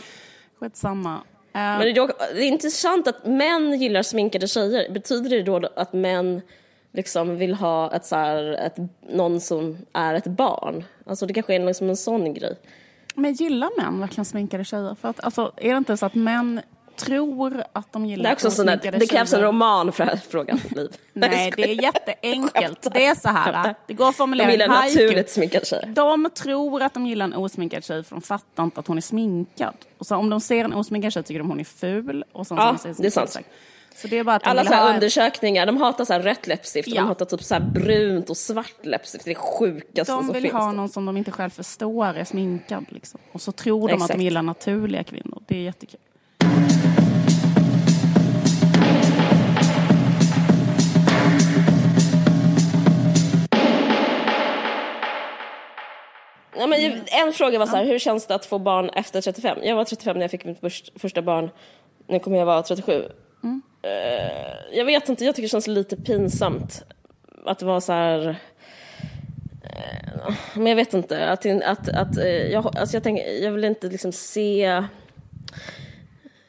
Skitsamma. 0.60 1.18
Men 1.52 1.80
det 1.80 1.90
är, 1.90 1.94
dock- 1.96 2.18
det 2.36 2.44
är 2.44 2.48
intressant 2.48 3.08
att 3.08 3.26
män 3.26 3.80
gillar 3.80 4.04
sminkade 4.04 4.48
tjejer. 4.48 4.90
Betyder 4.92 5.30
det 5.30 5.42
då 5.44 5.70
att 5.76 5.94
män 5.94 6.42
liksom 6.94 7.38
vill 7.38 7.54
ha 7.54 7.96
ett 7.96 8.06
så 8.06 8.16
här, 8.16 8.44
ett, 8.52 8.76
någon 9.10 9.40
som 9.42 9.78
är 9.94 10.14
ett 10.14 10.28
barn? 10.28 10.84
Alltså 11.06 11.26
det 11.26 11.34
kanske 11.34 11.56
är 11.56 11.66
liksom 11.66 11.90
en 11.90 11.98
sån 11.98 12.34
grej. 12.34 12.56
Men 13.16 13.34
gillar 13.34 13.70
män 13.82 14.00
verkligen 14.00 14.26
sminkade 14.26 14.66
tjejer? 14.66 14.96
För 15.02 15.10
att, 15.10 15.24
alltså, 15.24 15.52
är 15.58 15.72
det 15.72 15.78
inte 15.78 15.98
så 15.98 16.06
att 16.06 16.16
män 16.16 16.62
tror 17.00 17.64
att 17.74 17.94
de 17.94 18.06
gillar 18.06 18.24
Det, 18.24 18.30
är 18.30 18.34
också 18.34 18.52
sån 18.52 18.66
där, 18.66 18.92
det 19.00 19.08
krävs 19.08 19.34
en 19.34 19.42
roman 19.42 19.92
för 19.92 20.04
att 20.04 20.24
fråga 20.24 20.60
liv. 20.76 20.90
Nej, 21.14 21.54
det 21.56 21.64
är 21.64 21.84
jätteenkelt. 21.84 22.88
Det 22.94 23.06
är 23.06 23.16
så 23.16 23.30
här, 23.30 23.76
det 23.88 23.94
går 23.94 24.10
att 24.10 24.16
formulera 24.16 24.48
De 24.48 24.52
gillar 24.52 24.66
en 24.66 24.72
naturligt 24.72 25.30
sminkad 25.30 25.68
tjej. 25.68 25.84
De 25.88 26.30
tror 26.36 26.82
att 26.82 26.94
de 26.94 27.06
gillar 27.06 27.26
en 27.26 27.34
osminkad 27.34 27.84
tjej 27.84 28.04
för 28.04 28.16
de 28.16 28.22
fattar 28.22 28.64
inte 28.64 28.80
att 28.80 28.88
hon 28.88 28.98
är 28.98 29.02
sminkad. 29.02 29.74
Och 29.98 30.06
så 30.06 30.16
om 30.16 30.30
de 30.30 30.42
ser 30.42 30.66
en 30.66 30.74
osminkad 30.74 31.14
tjej 31.14 31.24
tycker 31.24 31.40
de 31.40 31.50
hon 31.50 31.60
är 31.60 31.64
ful. 31.64 32.24
Och 32.32 32.48
sen 32.48 32.58
Ja, 32.58 32.78
så 32.78 32.88
det 33.02 33.08
är 33.08 33.12
sant. 33.12 33.36
Att 34.04 34.10
de 34.10 34.20
Alla 34.44 34.62
vill 34.62 34.68
så 34.70 34.74
här 34.76 34.94
undersökningar, 34.94 35.66
de 35.66 35.78
hatar 35.78 36.06
så 36.06 36.14
här 36.14 36.20
rött 36.22 36.48
läppstift 36.48 36.88
och 36.88 36.94
Ja. 36.96 37.02
de 37.02 37.08
hatar 37.08 37.26
typ 37.26 37.44
så 37.44 37.54
här 37.54 37.62
brunt 37.62 38.30
och 38.30 38.38
svart 38.38 38.86
läppstift. 38.86 39.26
Det 39.26 39.32
är 39.32 39.36
sjukaste 39.36 40.14
De 40.14 40.24
som 40.24 40.34
vill 40.34 40.42
finns. 40.42 40.54
ha 40.54 40.72
någon 40.72 40.90
som 40.90 41.06
de 41.06 41.18
inte 41.18 41.32
själv 41.32 41.50
förstår 41.50 42.06
är 42.18 42.24
sminkad. 42.24 42.86
Liksom. 42.90 43.20
Och 43.32 43.42
så 43.42 43.52
tror 43.52 43.88
de 43.88 43.94
att 43.94 44.02
Exakt. 44.02 44.18
de 44.20 44.24
gillar 44.24 44.42
naturliga 44.42 45.04
kvinnor. 45.04 45.44
Det 45.48 45.56
är 45.56 45.62
jättekul. 45.62 46.00
Ja, 56.58 56.68
men 56.68 56.80
en 57.26 57.34
fråga 57.34 57.60
var 57.60 57.66
så 57.66 57.76
här, 57.76 57.86
hur 57.86 58.00
känns 58.00 58.28
det 58.28 58.36
att 58.36 58.46
få 58.46 58.60
barn 58.60 58.90
efter 58.90 59.22
35? 59.22 59.58
Jag 59.64 59.76
var 59.76 59.86
35 59.86 60.16
när 60.18 60.22
jag 60.24 60.32
fick 60.32 60.46
mitt 60.46 60.60
först- 60.60 60.92
första 61.00 61.22
barn. 61.22 61.50
Nu 62.08 62.20
kommer 62.20 62.38
jag 62.38 62.46
vara 62.46 62.64
37. 62.64 63.04
Eh, 63.82 64.78
jag 64.78 64.86
vet 64.86 65.10
inte, 65.10 65.26
jag 65.26 65.36
tycker 65.36 65.46
det 65.48 65.52
känns 65.52 65.68
lite 65.68 65.96
pinsamt 65.96 66.84
att 67.46 67.62
vara 67.62 67.82
så 67.82 67.94
här... 67.94 68.28
eh, 69.64 70.34
men 70.54 70.66
jag 70.68 70.76
vet 70.76 70.94
inte, 70.94 71.30
att, 71.30 71.46
att, 71.46 71.90
att 71.90 72.18
eh, 72.18 72.28
jag, 72.28 72.78
alltså 72.78 72.96
jag, 72.96 73.04
tänker, 73.04 73.44
jag 73.44 73.52
vill 73.52 73.64
inte 73.64 73.88
liksom 73.88 74.12
se... 74.12 74.84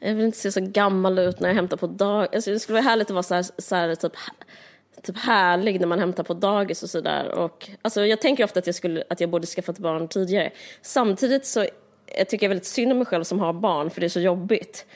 Jag 0.01 0.15
vill 0.15 0.25
inte 0.25 0.39
se 0.39 0.53
så 0.53 0.61
gammal 0.61 1.19
ut 1.19 1.41
när 1.41 1.49
jag 1.49 1.55
hämtar 1.55 1.77
på 1.77 1.87
dag. 1.87 2.35
Alltså 2.35 2.51
det 2.51 2.59
skulle 2.61 2.75
vara 2.75 2.91
härligt 2.91 3.11
att 3.11 3.15
vara 3.15 3.23
så 3.23 3.35
här, 3.35 3.45
så 3.59 3.75
här 3.75 3.95
typ, 3.95 4.13
typ 5.03 5.19
härlig 5.19 5.81
när 5.81 5.87
man 5.87 5.99
hämtar 5.99 6.23
på 6.23 6.35
dagis 6.35 6.83
och 6.83 6.91
sådär. 6.91 7.51
Alltså 7.83 8.07
jag 8.07 8.21
tänker 8.21 8.45
ofta 8.45 8.59
att 8.59 8.67
jag, 8.67 8.75
skulle, 8.75 9.05
att 9.11 9.21
jag 9.21 9.31
borde 9.31 9.47
skaffa 9.47 9.73
ett 9.73 9.79
barn 9.79 10.09
tidigare. 10.09 10.51
Samtidigt 10.83 11.47
så 11.47 11.67
jag 12.19 12.29
tycker 12.29 12.47
jag 12.47 12.49
väldigt 12.49 12.67
synd 12.67 12.93
om 12.93 12.99
mig 12.99 13.07
själv 13.07 13.25
som 13.25 13.41
har 13.41 13.53
barn 13.53 13.91
för 13.91 14.01
det 14.01 14.07
är 14.07 14.09
så 14.09 14.21
jobbigt. 14.21 14.87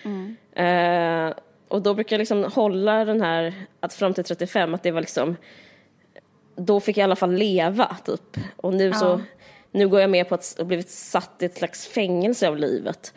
Eh, 0.52 1.32
och 1.68 1.82
då 1.82 1.94
brukar 1.94 2.16
jag 2.16 2.18
liksom 2.18 2.44
hålla 2.44 3.04
den 3.04 3.20
här, 3.20 3.54
att 3.80 3.94
fram 3.94 4.14
till 4.14 4.24
35, 4.24 4.74
att 4.74 4.82
det 4.82 4.90
var 4.90 5.00
liksom 5.00 5.36
då 6.56 6.80
fick 6.80 6.96
jag 6.96 7.02
i 7.02 7.04
alla 7.04 7.16
fall 7.16 7.32
leva 7.32 7.96
typ. 8.04 8.36
Och 8.56 8.74
nu 8.74 8.92
så, 8.92 9.20
nu 9.72 9.88
går 9.88 10.00
jag 10.00 10.10
med 10.10 10.28
på 10.28 10.34
att 10.34 10.54
ha 10.58 10.64
blivit 10.64 10.90
satt 10.90 11.30
i 11.38 11.44
ett 11.44 11.56
slags 11.56 11.86
fängelse 11.86 12.48
av 12.48 12.56
livet. 12.56 13.14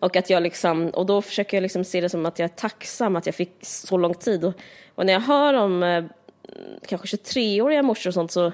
Och 0.00 0.16
att 0.16 0.30
jag 0.30 0.42
liksom, 0.42 0.88
och 0.88 1.06
då 1.06 1.22
försöker 1.22 1.56
jag 1.56 1.62
liksom 1.62 1.84
se 1.84 2.00
det 2.00 2.08
som 2.08 2.26
att 2.26 2.38
jag 2.38 2.44
är 2.44 2.54
tacksam 2.54 3.16
att 3.16 3.26
jag 3.26 3.34
fick 3.34 3.52
så 3.62 3.96
lång 3.96 4.14
tid. 4.14 4.44
Och, 4.44 4.54
och 4.94 5.06
när 5.06 5.12
jag 5.12 5.20
hör 5.20 5.54
om 5.54 5.82
eh, 5.82 6.04
kanske 6.86 7.16
23-åriga 7.16 7.82
morsor 7.82 8.10
och 8.10 8.14
sånt 8.14 8.32
så 8.32 8.52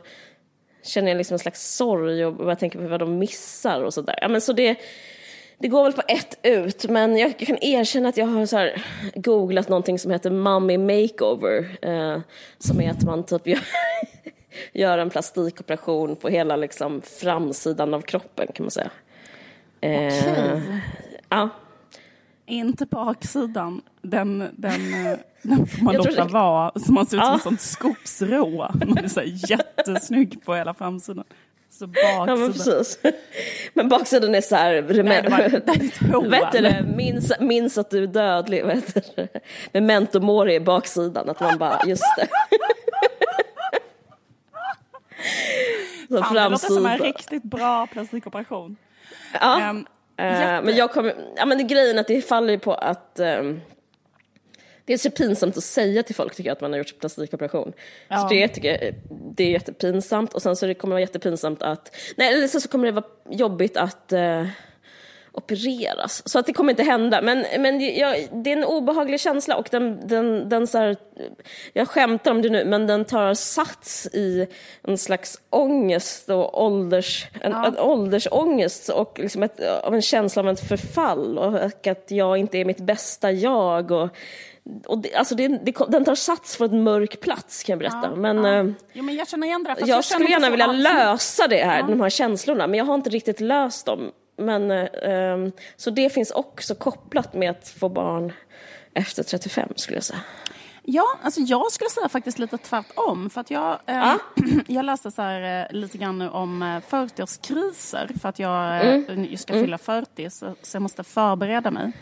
känner 0.82 1.08
jag 1.08 1.18
liksom 1.18 1.34
en 1.34 1.38
slags 1.38 1.76
sorg 1.76 2.24
och 2.24 2.50
jag 2.50 2.58
tänker 2.58 2.78
på 2.78 2.88
vad 2.88 3.00
de 3.00 3.18
missar 3.18 3.82
och 3.82 3.94
sådär. 3.94 4.18
Ja, 4.20 4.28
men 4.28 4.40
så 4.40 4.52
det, 4.52 4.76
det 5.58 5.68
går 5.68 5.84
väl 5.84 5.92
på 5.92 6.02
ett 6.08 6.38
ut, 6.42 6.88
men 6.88 7.16
jag 7.16 7.38
kan 7.38 7.58
erkänna 7.60 8.08
att 8.08 8.16
jag 8.16 8.26
har 8.26 8.46
så 8.46 8.68
googlat 9.14 9.68
någonting 9.68 9.98
som 9.98 10.10
heter 10.10 10.30
Mummy 10.30 10.78
Makeover. 10.78 11.78
Eh, 11.82 12.20
som 12.58 12.80
är 12.80 12.90
att 12.90 13.02
man 13.02 13.24
typ 13.24 13.46
gör, 13.46 13.60
gör 14.72 14.98
en 14.98 15.10
plastikoperation 15.10 16.16
på 16.16 16.28
hela 16.28 16.56
liksom 16.56 17.02
framsidan 17.02 17.94
av 17.94 18.00
kroppen 18.00 18.46
kan 18.54 18.64
man 18.64 18.70
säga. 18.70 18.90
Eh, 19.80 20.58
ja. 21.28 21.48
Inte 22.46 22.86
baksidan. 22.86 23.80
Den, 24.02 24.48
den, 24.56 25.06
eh, 25.06 25.18
den 25.42 25.66
får 25.66 25.84
man 25.84 25.94
Jag 25.94 26.06
låta 26.06 26.24
det- 26.24 26.32
vara. 26.32 26.72
Så 26.80 26.92
man 26.92 27.06
ser 27.06 27.16
ut 27.16 27.22
som 27.22 27.28
Ja. 27.28 27.34
en 27.34 27.40
sån 27.40 27.58
skogsrå. 27.58 28.70
Man 28.86 28.98
är 28.98 29.08
så 29.08 29.20
här 29.20 29.50
jättesnygg 29.50 30.44
på 30.44 30.54
hela 30.54 30.74
framsidan. 30.74 31.24
Så 31.70 31.88
Ja 31.94 32.26
men 32.26 32.40
baksidan. 32.46 32.52
precis. 32.52 32.98
Men 33.74 33.88
baksidan 33.88 34.34
är 34.34 34.40
så 34.40 34.56
här... 34.56 34.82
Nej, 35.02 35.22
det 35.22 35.28
var 35.30 35.38
det 35.38 35.44
är 35.44 35.56
ett. 35.56 36.52
Vet 36.62 36.82
du? 36.84 36.92
Minns, 36.96 37.32
minns 37.40 37.78
att 37.78 37.90
du 37.90 38.02
är 38.02 38.06
dödlig. 38.06 38.64
Vet 38.66 39.16
du? 39.16 39.28
Memento 39.72 40.20
mori 40.20 40.54
i 40.54 40.60
baksidan. 40.60 41.28
Att 41.30 41.40
man 41.40 41.58
bara, 41.58 41.80
just 41.86 42.04
det. 42.16 42.28
Så 46.08 46.22
Fan, 46.22 46.34
det 46.34 46.48
låter 46.48 46.66
som 46.66 46.86
en 46.86 46.98
riktigt 46.98 47.42
bra 47.42 47.86
plastikoperation. 47.86 48.76
Ja. 49.40 49.60
Eh, 49.60 49.74
jätte- 50.24 50.62
Men 50.66 50.76
jag 50.76 50.90
kommer, 50.92 51.14
ja 51.36 51.46
men 51.46 51.58
det, 51.58 51.64
grejen 51.64 51.96
är 51.96 52.00
att 52.00 52.06
det 52.06 52.22
faller 52.22 52.52
ju 52.52 52.58
på 52.58 52.74
att 52.74 53.20
um, 53.20 53.60
det 54.84 54.92
är 54.92 54.98
så 54.98 55.10
pinsamt 55.10 55.56
att 55.56 55.64
säga 55.64 56.02
till 56.02 56.14
folk 56.14 56.34
tycker 56.34 56.50
jag 56.50 56.54
att 56.54 56.60
man 56.60 56.72
har 56.72 56.78
gjort 56.78 56.98
plastikoperation. 57.00 57.72
Ja. 58.08 58.16
Så 58.18 58.28
det 58.28 58.48
tycker 58.48 58.68
jag, 58.84 58.94
det 59.36 59.44
är 59.44 59.50
jättepinsamt 59.50 60.34
och 60.34 60.42
sen 60.42 60.56
så 60.56 60.66
det 60.66 60.74
kommer 60.74 60.90
det 60.92 60.94
vara 60.94 61.00
jättepinsamt 61.00 61.62
att, 61.62 61.96
nej 62.16 62.34
eller 62.34 62.48
så, 62.48 62.60
så 62.60 62.68
kommer 62.68 62.86
det 62.86 62.92
vara 62.92 63.04
jobbigt 63.30 63.76
att 63.76 64.12
eh, 64.12 64.46
opereras. 65.36 66.28
Så 66.28 66.38
att 66.38 66.46
det 66.46 66.52
kommer 66.52 66.72
inte 66.72 66.82
hända. 66.82 67.22
Men, 67.22 67.44
men 67.58 67.80
jag, 67.98 68.28
det 68.32 68.52
är 68.52 68.56
en 68.56 68.64
obehaglig 68.64 69.20
känsla 69.20 69.56
och 69.56 69.68
den, 69.70 70.08
den, 70.08 70.48
den 70.48 70.66
så 70.66 70.78
här, 70.78 70.96
jag 71.72 71.88
skämtar 71.88 72.30
om 72.30 72.42
det 72.42 72.48
nu, 72.50 72.64
men 72.64 72.86
den 72.86 73.04
tar 73.04 73.34
sats 73.34 74.06
i 74.06 74.46
en 74.82 74.98
slags 74.98 75.40
ångest 75.50 76.28
och 76.30 76.64
ålders, 76.64 77.26
en, 77.40 77.52
Ja. 77.52 77.66
en 77.66 77.78
åldersångest 77.78 78.88
och 78.88 79.18
liksom 79.18 79.42
ett, 79.42 79.60
av 79.82 79.94
en 79.94 80.02
känsla 80.02 80.42
av 80.42 80.48
ett 80.48 80.68
förfall 80.68 81.38
och 81.38 81.86
att 81.86 82.04
jag 82.10 82.36
inte 82.38 82.58
är 82.58 82.64
mitt 82.64 82.80
bästa 82.80 83.32
jag. 83.32 83.90
Och, 83.90 84.08
och 84.86 84.98
det, 84.98 85.14
alltså 85.14 85.34
det, 85.34 85.48
det, 85.48 85.74
den 85.88 86.04
tar 86.04 86.14
sats 86.14 86.56
för 86.56 86.64
en 86.64 86.82
mörk 86.82 87.20
plats 87.20 87.62
kan 87.62 87.72
jag 87.72 87.78
berätta. 87.78 88.16
men 88.16 88.44
ja. 88.44 88.54
eh, 88.58 88.66
Jo, 88.92 89.02
men 89.02 89.14
jag 89.14 89.28
känner 89.28 89.46
igen 89.46 89.64
det. 89.64 89.70
jag 89.78 89.86
känner 89.86 90.02
skulle 90.02 90.28
gärna 90.30 90.50
vilja 90.50 90.66
lösa 90.72 91.46
det 91.48 91.64
här, 91.64 91.82
de 91.82 92.00
här 92.00 92.10
känslorna, 92.10 92.66
men 92.66 92.78
jag 92.78 92.84
har 92.84 92.94
inte 92.94 93.10
riktigt 93.10 93.40
löst 93.40 93.86
dem. 93.86 94.12
Men, 94.36 94.70
eh, 94.70 94.88
ehm, 95.02 95.52
så 95.76 95.90
det 95.90 96.10
finns 96.10 96.30
också 96.30 96.74
kopplat 96.74 97.34
med 97.34 97.50
att 97.50 97.68
få 97.68 97.88
barn 97.88 98.32
efter 98.94 99.22
35 99.22 99.68
skulle 99.76 99.96
jag 99.96 100.04
säga. 100.04 100.20
Ja, 100.88 101.04
alltså 101.22 101.40
jag 101.40 101.72
skulle 101.72 101.90
säga 101.90 102.08
faktiskt 102.08 102.38
lite 102.38 102.58
tvärtom. 102.58 103.30
För 103.30 103.40
att 103.40 103.50
jag, 103.50 103.72
eh, 103.86 103.96
Ja. 103.96 104.18
jag 104.66 104.84
läste 104.84 105.10
så 105.10 105.22
här, 105.22 105.66
eh, 105.70 105.76
lite 105.76 105.98
grann 105.98 106.18
nu 106.18 106.28
om 106.28 106.62
eh, 106.62 106.66
40-årskriser. 106.66 108.18
För 108.20 108.28
att 108.28 108.38
jag 108.38 108.86
eh, 108.86 108.94
Mm. 109.08 109.36
ska 109.36 109.52
fylla 109.52 109.78
40, 109.78 110.30
så, 110.30 110.54
så 110.62 110.76
jag 110.76 110.82
måste 110.82 111.04
förbereda 111.04 111.70
mig. 111.70 111.92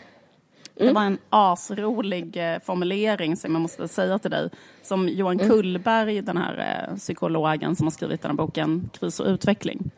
Det 0.74 0.92
var 0.92 1.02
en 1.02 1.18
asrolig 1.30 2.36
eh, 2.52 2.58
formulering 2.60 3.36
som 3.36 3.52
jag 3.52 3.60
måste 3.62 3.88
säga 3.88 4.18
till 4.18 4.30
dig. 4.30 4.50
Som 4.82 5.08
Johan 5.08 5.40
Mm. 5.40 5.48
Kullberg, 5.50 6.20
den 6.22 6.36
här 6.36 6.86
eh, 6.90 6.96
psykologen 6.96 7.76
som 7.76 7.86
har 7.86 7.90
skrivit 7.92 8.22
den 8.22 8.30
här 8.30 8.36
boken 8.36 8.90
Kris 8.92 9.20
och 9.20 9.26
utveckling. 9.26 9.90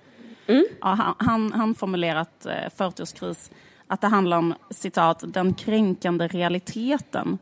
Mm. 0.46 0.64
Ja, 0.80 0.88
han, 0.88 1.14
han, 1.18 1.52
han 1.52 1.74
formulerat 1.74 2.46
eh, 2.46 2.50
40-årskris 2.76 3.50
att 3.86 4.00
det 4.00 4.06
handlar 4.06 4.38
om 4.38 4.54
citat, 4.70 5.22
den 5.26 5.54
kränkande 5.54 6.28
realiteten 6.28 7.38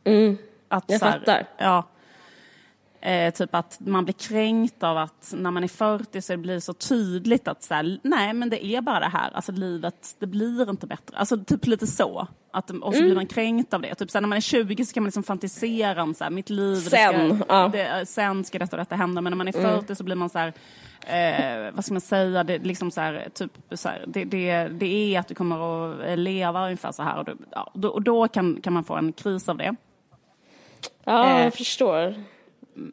att 0.00 0.06
Mm. 0.06 0.36
Jag 0.68 0.82
så 1.00 1.04
här, 1.04 1.18
fattar. 1.18 1.46
Ja. 1.58 1.84
Eh, 3.00 3.34
typ 3.34 3.54
att 3.54 3.76
man 3.80 4.04
blir 4.04 4.14
kränkt 4.14 4.82
av 4.82 4.98
att 4.98 5.34
när 5.36 5.50
man 5.50 5.64
är 5.64 5.68
40 5.68 6.20
så 6.22 6.32
det 6.32 6.36
blir 6.36 6.60
så 6.60 6.72
tydligt 6.72 7.48
att 7.48 7.62
så 7.62 7.74
här, 7.74 7.98
nej 8.02 8.32
men 8.32 8.50
det 8.50 8.64
är 8.66 8.80
bara 8.80 9.00
det 9.00 9.06
här, 9.08 9.30
alltså 9.34 9.52
livet, 9.52 10.16
det 10.18 10.26
blir 10.26 10.70
inte 10.70 10.86
bättre. 10.86 11.16
Alltså 11.16 11.44
typ 11.44 11.66
lite 11.66 11.86
så. 11.86 12.26
Att, 12.52 12.70
och 12.70 12.92
så 12.92 12.98
Mm. 12.98 13.04
blir 13.04 13.14
man 13.14 13.26
kränkt 13.26 13.74
av 13.74 13.80
det. 13.80 13.94
Typ 13.94 14.10
så 14.10 14.18
här, 14.18 14.20
när 14.20 14.28
man 14.28 14.36
är 14.36 14.40
20 14.40 14.84
så 14.84 14.94
kan 14.94 15.02
man 15.02 15.06
liksom 15.06 15.22
fantisera 15.22 16.02
om 16.02 16.14
så 16.14 16.24
här, 16.24 16.30
mitt 16.30 16.50
liv, 16.50 16.74
det 16.74 16.80
Sen, 16.90 17.36
ska, 17.38 17.46
ja. 17.48 17.68
det, 17.72 18.06
sen 18.06 18.44
ska 18.44 18.58
detta 18.58 18.76
och 18.76 18.80
detta 18.80 18.96
hända. 18.96 19.20
Men 19.20 19.30
när 19.30 19.36
man 19.36 19.48
är 19.48 19.52
40 19.52 19.94
så 19.94 20.04
blir 20.04 20.16
man 20.16 20.30
så 20.30 20.38
här, 20.38 20.52
eh, 21.06 21.74
vad 21.74 21.84
ska 21.84 21.94
man 21.94 22.00
säga, 22.00 22.44
det, 22.44 22.54
är 22.54 22.58
liksom 22.58 22.90
så 22.90 23.00
här, 23.00 23.28
typ, 23.34 23.50
så 23.70 23.88
här, 23.88 24.04
det, 24.06 24.24
det, 24.24 24.68
det 24.68 25.14
är 25.14 25.20
att 25.20 25.28
du 25.28 25.34
kommer 25.34 26.12
att 26.12 26.18
leva 26.18 26.64
ungefär 26.64 26.92
så 26.92 27.02
här. 27.02 27.18
Och, 27.18 27.24
du, 27.24 27.36
ja, 27.50 27.70
då, 27.74 27.88
och 27.88 28.02
då 28.02 28.28
kan, 28.28 28.60
kan 28.62 28.72
man 28.72 28.84
få 28.84 28.94
en 28.94 29.12
kris 29.12 29.48
av 29.48 29.56
det. 29.56 29.76
Ja, 31.04 31.36
Eh. 31.38 31.44
jag 31.44 31.54
förstår. 31.54 32.14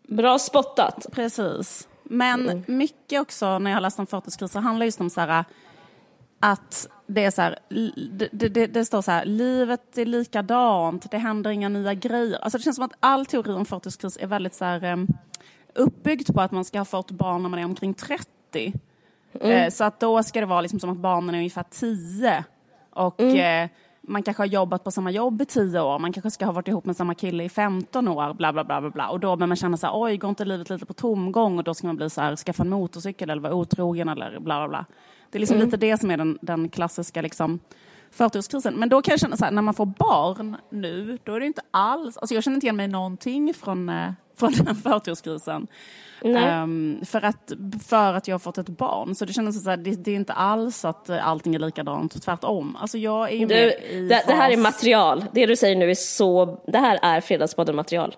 Bra 0.07 0.39
spottat. 0.39 1.05
Precis. 1.11 1.87
Men 2.03 2.63
mycket 2.67 3.21
också 3.21 3.59
när 3.59 3.71
jag 3.71 3.75
har 3.75 3.81
läst 3.81 3.99
om 3.99 4.05
40-kriser 4.05 4.59
handlar 4.59 4.85
just 4.85 5.01
om 5.01 5.09
så 5.09 5.21
här 5.21 5.45
att 6.39 6.87
det 7.07 7.23
är 7.23 7.31
så 7.31 7.41
här, 7.41 7.59
det, 8.31 8.47
det, 8.47 8.67
det, 8.67 8.85
står 8.85 9.01
så 9.01 9.11
här, 9.11 9.25
livet 9.25 9.97
är 9.97 10.05
likadant, 10.05 11.11
det 11.11 11.17
händer 11.17 11.49
inga 11.51 11.69
nya 11.69 11.93
grejer. 11.93 12.39
Alltså 12.39 12.57
det 12.57 12.63
känns 12.63 12.75
som 12.75 12.85
att 12.85 12.93
all 12.99 13.25
teori 13.25 13.53
om 13.53 13.65
40-kris 13.65 14.17
är 14.21 14.27
väldigt 14.27 14.53
så 14.53 14.65
här, 14.65 15.07
uppbyggt 15.75 16.33
på 16.33 16.41
att 16.41 16.51
man 16.51 16.65
ska 16.65 16.77
ha 16.77 16.85
fått 16.85 17.11
barn 17.11 17.41
när 17.41 17.49
man 17.49 17.59
är 17.59 17.65
omkring 17.65 17.93
30. 17.93 18.73
Eh, 19.33 19.69
så 19.69 19.83
att 19.83 19.99
då 19.99 20.23
ska 20.23 20.39
det 20.39 20.45
vara 20.45 20.61
liksom 20.61 20.79
som 20.79 20.89
att 20.89 20.97
barnen 20.97 21.35
är 21.35 21.39
ungefär 21.39 21.65
10. 21.69 22.43
Och 22.89 23.21
eh, 23.21 23.69
man 24.01 24.23
kanske 24.23 24.41
har 24.41 24.47
jobbat 24.47 24.83
på 24.83 24.91
samma 24.91 25.11
jobb 25.11 25.41
i 25.41 25.45
10 25.45 25.81
år, 25.81 25.99
man 25.99 26.13
kanske 26.13 26.31
ska 26.31 26.45
ha 26.45 26.51
varit 26.51 26.67
ihop 26.67 26.85
med 26.85 26.95
samma 26.95 27.15
kille 27.15 27.43
i 27.43 27.49
15 27.49 28.07
år, 28.07 28.33
bla 28.33 28.53
bla 28.53 28.63
bla 28.63 28.81
bla. 28.81 28.89
bla. 28.89 29.09
Och 29.09 29.19
då 29.19 29.35
börjar 29.35 29.47
man 29.47 29.57
känna 29.57 29.77
så 29.77 29.87
här, 29.87 30.01
oj, 30.01 30.17
går 30.17 30.29
inte 30.29 30.45
livet 30.45 30.69
lite 30.69 30.85
på 30.85 30.93
tomgång? 30.93 31.57
Och 31.57 31.63
då 31.63 31.73
ska 31.73 31.87
man 31.87 31.95
bli 31.95 32.09
så 32.09 32.21
här, 32.21 32.35
skaffa 32.35 32.63
en 32.63 32.69
motorcykel 32.69 33.29
eller 33.29 33.41
vara 33.41 33.53
otrogen 33.53 34.09
eller 34.09 34.39
bla 34.39 34.59
bla 34.59 34.67
bla. 34.67 34.85
Det 35.29 35.37
är 35.37 35.39
liksom 35.39 35.57
lite 35.57 35.77
det 35.77 35.97
som 35.97 36.11
är 36.11 36.17
den, 36.17 36.37
den 36.41 36.69
klassiska 36.69 37.21
liksom, 37.21 37.59
40-årskrisen. 38.17 38.75
Men 38.75 38.89
då 38.89 39.01
kan 39.01 39.11
jag 39.11 39.19
känna 39.19 39.37
så 39.37 39.45
här, 39.45 39.51
när 39.51 39.61
man 39.61 39.73
får 39.73 39.85
barn 39.85 40.57
nu, 40.69 41.17
då 41.23 41.35
är 41.35 41.39
det 41.39 41.45
inte 41.45 41.61
alls, 41.71 42.17
alltså 42.17 42.35
jag 42.35 42.43
känner 42.43 42.55
inte 42.55 42.65
igen 42.65 42.75
mig 42.75 42.87
någonting 42.87 43.53
från, 43.53 43.89
eh, 43.89 44.11
från 44.41 44.65
den 44.65 44.75
40-årskrisen. 44.75 45.67
Um, 46.23 47.05
för, 47.05 47.25
att, 47.25 47.51
för 47.87 48.13
att 48.13 48.27
jag 48.27 48.33
har 48.33 48.39
fått 48.39 48.57
ett 48.57 48.69
barn. 48.69 49.15
Så 49.15 49.25
det 49.25 49.33
känns 49.33 49.63
så 49.63 49.69
här, 49.69 49.77
det, 49.77 49.91
det, 49.91 50.11
är 50.11 50.15
inte 50.15 50.33
alls 50.33 50.85
att 50.85 51.09
eh, 51.09 51.27
allting 51.27 51.55
är 51.55 51.59
likadant, 51.59 52.23
tvärtom. 52.23 52.77
Alltså 52.81 52.97
jag 52.97 53.31
är 53.31 53.45
du, 53.45 53.55
i 53.55 54.07
det, 54.07 54.23
det, 54.27 54.33
här 54.33 54.51
är 54.51 54.57
material, 54.57 55.25
det 55.31 55.45
du 55.45 55.55
säger 55.55 55.75
nu 55.75 55.91
är 55.91 55.95
så, 55.95 56.59
det 56.67 56.77
här 56.77 56.99
är 57.01 57.21
Fredagspodden-material. 57.21 58.15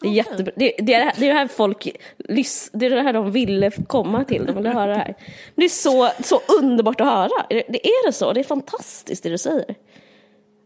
Det 0.00 0.08
är 0.08 0.12
jättebra. 0.12 0.52
Det, 0.56 0.74
det, 0.78 0.94
är, 0.94 1.12
det 1.18 1.26
är 1.26 1.28
det 1.28 1.38
här 1.38 1.48
folk, 1.48 1.88
det 2.72 2.86
är 2.86 2.90
det 2.90 3.02
här 3.02 3.12
de 3.12 3.30
ville 3.30 3.70
komma 3.70 4.24
till, 4.24 4.46
de 4.46 4.56
ville 4.56 4.68
höra 4.68 4.86
det 4.86 4.98
här. 4.98 5.14
Det 5.54 5.64
är 5.64 5.68
så, 5.68 6.10
så 6.22 6.40
underbart 6.60 7.00
att 7.00 7.06
höra. 7.06 7.46
Det 7.48 7.86
är 7.86 8.06
det 8.06 8.12
så, 8.12 8.32
det 8.32 8.40
är 8.40 8.44
fantastiskt 8.44 9.22
det 9.22 9.28
du 9.28 9.38
säger. 9.38 9.74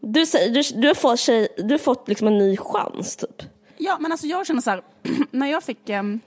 Du, 0.01 0.25
säger, 0.25 0.53
du, 0.53 0.81
du 0.81 0.87
har 0.87 0.95
fått, 0.95 1.19
tjej, 1.19 1.47
du 1.57 1.73
har 1.73 1.79
fått 1.79 2.07
liksom 2.07 2.27
en 2.27 2.37
ny 2.37 2.57
chans 2.57 3.15
typ. 3.15 3.43
Ja, 3.81 3.97
men 3.99 4.11
alltså 4.11 4.27
jag 4.27 4.47
känner 4.47 4.61
så 4.61 4.69
här, 4.69 4.81
när 5.31 5.47
jag 5.47 5.63
fick 5.63 5.89
um, 5.89 6.19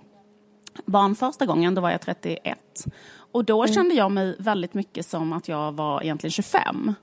barn 0.85 1.15
första 1.15 1.47
gången, 1.47 1.75
då 1.75 1.81
var 1.81 1.91
jag 1.91 2.01
31. 2.01 2.59
Och 3.33 3.45
då 3.45 3.63
mm. 3.63 3.75
kände 3.75 3.95
jag 3.95 4.11
mig 4.11 4.37
väldigt 4.39 4.75
mycket 4.75 5.07
som 5.07 5.33
att 5.33 5.49
jag 5.49 5.73
var 5.73 6.03
egentligen 6.03 6.31
25. 6.31 6.95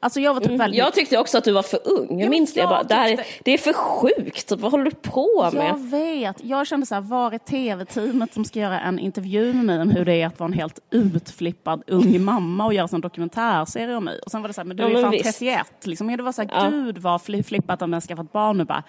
Alltså 0.00 0.20
jag 0.20 0.34
var 0.34 0.40
typ 0.40 0.48
mm. 0.48 0.58
väldigt... 0.58 0.78
Jag 0.78 0.94
tyckte 0.94 1.18
också 1.18 1.38
att 1.38 1.44
du 1.44 1.52
var 1.52 1.62
för 1.62 1.80
ung. 1.84 2.18
Jag 2.18 2.26
ja, 2.26 2.30
minns 2.30 2.54
det. 2.54 2.60
Jag 2.60 2.68
bara, 2.68 2.82
det, 2.82 2.94
här 2.94 3.12
är, 3.12 3.26
det 3.44 3.50
är 3.50 3.58
för 3.58 3.72
sjukt. 3.72 4.52
Vad 4.52 4.70
håller 4.70 4.84
du 4.84 4.90
på 4.90 5.50
med? 5.52 5.68
Jag 5.68 5.78
vet. 5.78 6.44
Jag 6.44 6.66
kände 6.66 6.86
så 6.86 6.94
här, 6.94 7.02
var 7.02 7.32
är 7.32 7.38
tv-teamet 7.38 8.34
som 8.34 8.44
ska 8.44 8.60
göra 8.60 8.80
en 8.80 8.98
intervju 8.98 9.52
med 9.52 9.64
mig 9.64 9.80
om 9.80 9.90
hur 9.90 10.04
det 10.04 10.22
är 10.22 10.26
att 10.26 10.38
vara 10.40 10.46
en 10.46 10.52
helt 10.52 10.78
utflippad 10.90 11.82
ung 11.86 12.20
mamma 12.24 12.66
och 12.66 12.74
göra 12.74 12.88
en 12.92 13.00
dokumentärserie 13.00 13.96
om 13.96 14.04
mig? 14.04 14.20
Och 14.24 14.30
sen 14.30 14.42
var 14.42 14.48
det 14.48 14.54
så 14.54 14.60
här, 14.60 14.66
men 14.66 14.76
du 14.76 14.82
är 14.82 14.90
ja, 14.90 15.02
fan 15.02 15.12
31. 15.22 15.66
Liksom. 15.84 16.16
Det 16.16 16.22
var 16.22 16.32
så 16.32 16.42
här, 16.42 16.50
ja. 16.52 16.68
gud 16.70 16.98
vad 16.98 17.22
flippat 17.22 17.82
om 17.82 17.92
jag 17.92 18.02
skaffat 18.02 18.32
barn 18.32 18.58
nu 18.58 18.64
bara. 18.64 18.82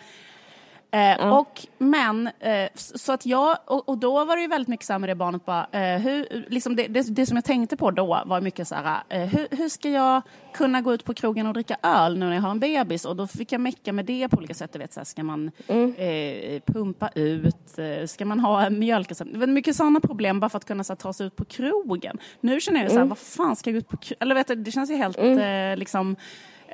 Eh, 0.93 1.21
mm. 1.21 1.33
och, 1.33 1.67
men, 1.77 2.29
eh, 2.39 2.69
så 2.75 3.13
att 3.13 3.25
jag, 3.25 3.57
och, 3.65 3.89
och, 3.89 3.97
då 3.97 4.25
var 4.25 4.35
det 4.35 4.41
ju 4.41 4.47
väldigt 4.47 4.67
mycket 4.67 4.85
så 4.85 4.93
här 4.93 4.99
med 4.99 5.09
det 5.09 5.15
barnet 5.15 5.45
bara, 5.45 5.67
eh, 5.71 5.99
hur, 6.01 6.45
liksom 6.49 6.75
det, 6.75 6.87
det, 6.87 7.15
det, 7.15 7.25
som 7.25 7.37
jag 7.37 7.45
tänkte 7.45 7.77
på 7.77 7.91
då 7.91 8.23
var 8.25 8.41
mycket 8.41 8.67
så 8.67 8.75
här, 8.75 9.03
hur, 9.09 9.47
hur, 9.57 9.69
ska 9.69 9.89
jag 9.89 10.21
kunna 10.53 10.81
gå 10.81 10.93
ut 10.93 11.03
på 11.05 11.13
krogen 11.13 11.47
och 11.47 11.53
dricka 11.53 11.77
öl 11.83 12.17
nu 12.17 12.25
när 12.25 12.35
jag 12.35 12.41
har 12.41 12.51
en 12.51 12.59
bebis? 12.59 13.05
Och 13.05 13.15
då 13.15 13.27
fick 13.27 13.51
jag 13.51 13.61
mecka 13.61 13.93
med 13.93 14.05
det 14.05 14.29
på 14.29 14.37
olika 14.37 14.53
sätt, 14.53 14.73
du 14.73 14.79
vet, 14.79 14.93
så 14.93 14.99
här, 14.99 15.05
ska 15.05 15.23
man 15.23 15.51
mm. 15.67 15.93
Pumpa 16.65 17.09
ut, 17.15 17.79
ska 18.05 18.25
man 18.25 18.39
ha 18.39 18.69
mjölk? 18.69 19.09
Det 19.09 19.37
var 19.37 19.47
mycket 19.47 19.75
sådana 19.75 19.99
problem 19.99 20.39
bara 20.39 20.49
för 20.49 20.57
att 20.57 20.65
kunna 20.65 20.83
så 20.83 20.93
här, 20.93 20.97
ta 20.97 21.13
sig 21.13 21.27
ut 21.27 21.35
på 21.35 21.45
krogen. 21.45 22.17
Nu 22.41 22.61
känner 22.61 22.81
jag 22.81 22.89
så 22.89 22.95
här, 22.95 23.01
mm. 23.01 23.09
vad 23.09 23.17
fan 23.17 23.55
ska 23.55 23.69
jag 23.69 23.73
gå 23.75 23.77
ut 23.77 23.89
på 23.89 23.97
krogen? 23.97 24.17
Eller 24.19 24.35
vet 24.35 24.47
du, 24.47 24.55
det 24.55 24.71
känns 24.71 24.89
ju 24.89 24.95
helt 24.95 25.17
mm. 25.17 25.79
liksom 25.79 26.15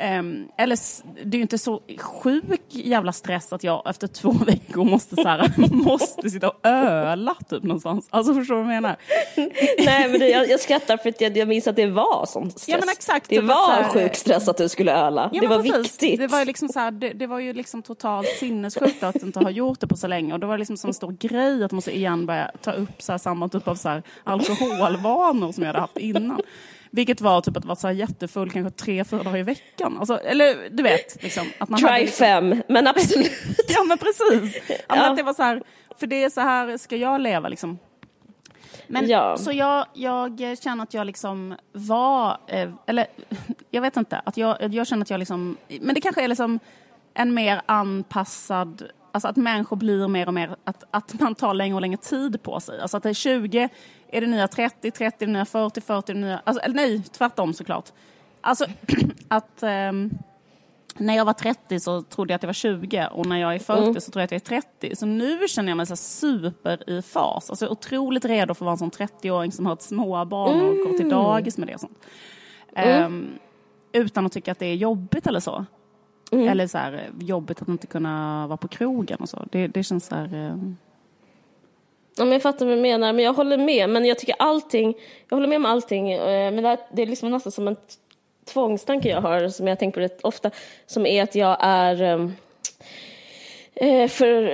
Um, 0.02 0.48
eller 0.58 0.78
det 1.26 1.36
är 1.36 1.40
ju 1.40 1.42
inte 1.42 1.58
så 1.58 1.82
sjuk 1.98 2.62
jävla 2.70 3.12
stress 3.12 3.54
att 3.54 3.64
jag 3.64 3.90
efter 3.90 4.08
två 4.08 4.32
veckor 4.46 4.84
måste, 4.84 5.16
så 5.16 5.28
här, 5.28 5.54
måste 5.74 6.30
sitta 6.30 6.50
och 6.50 6.66
öla 6.66 7.36
typ 7.50 7.64
någonstans. 7.64 8.08
Alltså 8.10 8.34
förstår 8.34 8.56
du 8.56 8.64
vad 8.64 8.76
jag 8.76 8.82
menar? 8.82 8.98
Nej 9.86 10.10
men 10.10 10.20
det, 10.20 10.30
jag, 10.30 10.50
jag 10.50 10.60
skrattar 10.60 10.98
för 10.98 11.10
att 11.10 11.22
jag, 11.22 11.38
jag 11.38 11.48
minns 11.48 11.68
att 11.68 11.76
det 11.76 11.88
var 11.88 12.26
sån 12.26 12.52
stress. 12.52 12.68
Ja, 12.68 12.78
men 12.80 12.90
exakt, 12.90 13.30
det 13.30 13.36
typ 13.36 13.46
var 13.46 13.72
här, 13.72 13.90
sjuk 13.90 14.16
stress 14.16 14.48
att 14.48 14.58
du 14.58 14.70
skulle 14.70 14.94
öla. 14.94 15.30
Ja, 15.34 15.42
det 15.42 15.48
var 15.48 15.62
precis. 15.62 15.86
viktigt. 15.86 16.20
Det 16.20 16.28
var, 16.28 16.46
liksom 16.46 16.70
så 16.70 16.80
här, 16.80 16.92
det, 16.92 17.14
det, 17.14 17.28
var 17.28 17.40
ju 17.40 17.54
liksom 17.54 17.82
totalt 17.82 18.28
sinnessjukt 18.28 19.04
att 19.04 19.24
inte 19.24 19.40
ha 19.40 19.50
gjort 19.50 19.80
det 19.80 19.88
på 19.88 19.98
så 19.98 20.08
länge. 20.08 20.34
Och 20.34 20.40
det 20.40 20.48
var 20.48 20.58
liksom 20.58 20.78
som 20.78 20.88
en 20.88 20.94
stor 20.94 21.12
grej 21.12 21.64
att 21.64 21.72
man 21.72 21.78
måste 21.78 21.96
igen 21.96 22.26
börja 22.26 22.52
ta 22.62 22.72
upp 22.72 23.02
så 23.02 23.12
här, 23.12 23.20
samma 23.20 23.50
typ 23.50 23.68
av 23.68 23.76
så 23.76 23.90
här, 23.90 24.04
alkoholvanor 24.24 25.52
som 25.52 25.64
jag 25.64 25.68
hade 25.68 25.80
haft 25.80 25.98
innan. 25.98 26.42
Vilket 26.92 27.22
var 27.22 27.42
typ 27.42 27.58
att 27.58 27.66
vara 27.66 27.76
så 27.76 27.88
här 27.88 27.94
jättefull 27.94 28.52
kanske 28.52 28.72
tre, 28.72 29.04
fyra 29.04 29.24
dagar 29.24 29.38
i 29.38 29.44
veckan. 29.44 29.98
Alltså, 29.98 30.20
eller 30.20 30.70
du 30.70 30.84
vet. 30.84 31.24
Liksom, 31.24 31.48
att 31.58 31.70
man 31.70 31.80
Try 31.80 32.00
liksom... 32.00 32.26
fem, 32.26 32.64
men 32.68 32.88
absolut. 32.88 33.32
ja 33.68 33.84
men 33.84 33.98
precis. 33.98 34.62
Ja. 34.88 35.10
Att 35.10 35.18
det 35.18 35.24
var 35.24 35.34
så 35.34 35.44
här, 35.44 35.64
för 36.00 36.08
det 36.08 36.24
är 36.24 36.30
så 36.30 36.42
här 36.42 36.78
ska 36.78 36.96
jag 36.96 37.22
leva 37.22 37.50
liksom. 37.50 37.80
Men, 38.88 39.10
ja. 39.10 39.38
Så 39.38 39.52
jag, 39.52 39.86
jag 39.94 40.58
känner 40.64 40.84
att 40.84 40.94
jag 40.94 41.08
liksom 41.08 41.56
var, 41.72 42.38
eh, 42.48 42.72
eller 42.86 43.08
jag 43.72 43.82
vet 43.82 43.98
inte, 43.98 44.22
att 44.26 44.38
jag, 44.38 44.74
jag 44.74 44.88
känner 44.88 45.02
att 45.02 45.10
jag 45.10 45.20
liksom, 45.20 45.58
men 45.82 45.96
det 45.96 46.02
kanske 46.02 46.24
är 46.24 46.28
liksom 46.28 46.60
en 47.14 47.34
mer 47.34 47.62
anpassad 47.66 48.84
Alltså 49.12 49.28
att 49.28 49.36
människor 49.36 49.76
blir 49.76 50.08
mer 50.08 50.28
och 50.28 50.34
mer, 50.34 50.56
att, 50.64 50.84
att 50.92 51.20
man 51.20 51.36
tar 51.36 51.54
längre 51.54 51.76
och 51.76 51.82
längre 51.82 51.98
tid 51.98 52.44
på 52.44 52.60
sig. 52.60 52.82
Alltså 52.82 52.98
att 52.98 53.04
det 53.04 53.10
är 53.10 53.14
20 53.14 53.70
är 54.12 54.22
det 54.22 54.28
nya 54.28 54.48
30, 54.48 54.92
30 54.92 55.24
är 55.24 55.28
det 55.28 55.34
nya 55.34 55.46
40, 55.46 55.82
40 55.82 56.12
är 56.12 56.16
det 56.16 56.22
nya... 56.22 56.42
Alltså, 56.44 56.64
eller 56.64 56.76
nej, 56.76 57.04
tvärtom 57.04 57.54
såklart. 57.54 57.92
Alltså 58.42 58.66
att 59.28 59.64
um, 59.64 60.12
när 60.98 61.16
jag 61.16 61.26
var 61.26 61.34
30 61.34 61.80
så 61.80 62.02
trodde 62.02 62.34
jag 62.34 62.36
att 62.36 62.44
jag 62.44 62.48
var 62.48 62.54
20 62.54 63.08
och 63.12 63.26
när 63.26 63.38
jag 63.38 63.56
är 63.56 63.60
40 63.60 63.84
mm. 63.84 64.02
så 64.02 64.12
tror 64.12 64.22
jag 64.22 64.26
att 64.26 64.32
jag 64.32 64.42
är 64.42 64.62
30. 64.62 64.96
Så 64.96 65.06
nu 65.06 65.48
känner 65.48 65.70
jag 65.70 65.78
mig 65.78 65.86
så 65.86 65.96
super 65.96 66.90
i 66.90 67.02
fas. 67.02 67.50
Alltså 67.50 67.68
otroligt 67.68 68.26
redo 68.26 68.54
för 68.54 68.66
att 68.66 68.66
vara 68.66 68.72
en 68.72 68.92
sån 68.92 69.08
30-åring 69.08 69.52
som 69.52 69.66
har 69.66 69.74
ett 69.74 69.82
småbarn 69.82 70.54
mm. 70.54 70.70
och 70.70 70.76
går 70.76 70.98
till 70.98 71.10
dagis 71.10 71.58
med 71.58 71.68
det 71.68 71.74
och 71.74 71.80
sånt. 71.80 72.00
Mm. 72.76 73.06
Um, 73.06 73.40
utan 73.92 74.26
att 74.26 74.32
tycka 74.32 74.52
att 74.52 74.60
det 74.60 74.66
är 74.66 74.76
jobbigt 74.76 75.28
eller 75.28 75.40
så. 75.40 75.66
Mm. 76.32 76.48
Eller 76.48 76.68
så 76.68 76.78
här, 76.78 77.10
jobbigt 77.20 77.62
att 77.62 77.68
inte 77.68 77.88
kunna 77.88 78.48
vara 78.48 78.58
på 78.58 78.68
krogen 78.68 79.18
och 79.20 79.30
så. 79.30 79.46
Det, 79.52 79.68
det 79.68 79.84
känns 79.84 80.06
så 80.06 80.16
här... 80.16 80.34
Um, 80.34 80.78
Ja, 82.18 82.26
men 82.26 82.32
jag 82.32 82.42
fattar 82.42 82.66
vad 82.66 82.78
du 82.78 82.82
menar, 82.82 83.14
men 83.14 83.26
jag 83.26 83.34
håller 83.34 83.58
med. 83.58 83.90
Men 83.90 84.06
jag 84.06 84.20
tycker 84.20 84.36
allting, 84.40 84.96
jag 85.30 85.38
håller 85.38 85.48
med 85.48 85.56
om 85.56 85.66
allting. 85.66 86.12
Eh, 86.12 86.52
men 86.52 86.78
det 86.92 87.02
är 87.02 87.06
liksom 87.06 87.32
nästan 87.32 87.52
som 87.52 87.68
en 87.68 87.76
tvångstanke 88.46 89.10
jag 89.10 89.22
har, 89.22 89.50
som 89.50 89.68
jag 89.68 89.80
tänker 89.80 89.96
på 89.96 90.04
rätt 90.04 90.22
ofta, 90.22 90.52
som 90.86 91.06
är 91.06 91.24
att 91.24 91.36
jag 91.36 91.58
är 91.60 92.02
ehm, 92.02 92.34
eh, 93.76 94.08
för, 94.08 94.52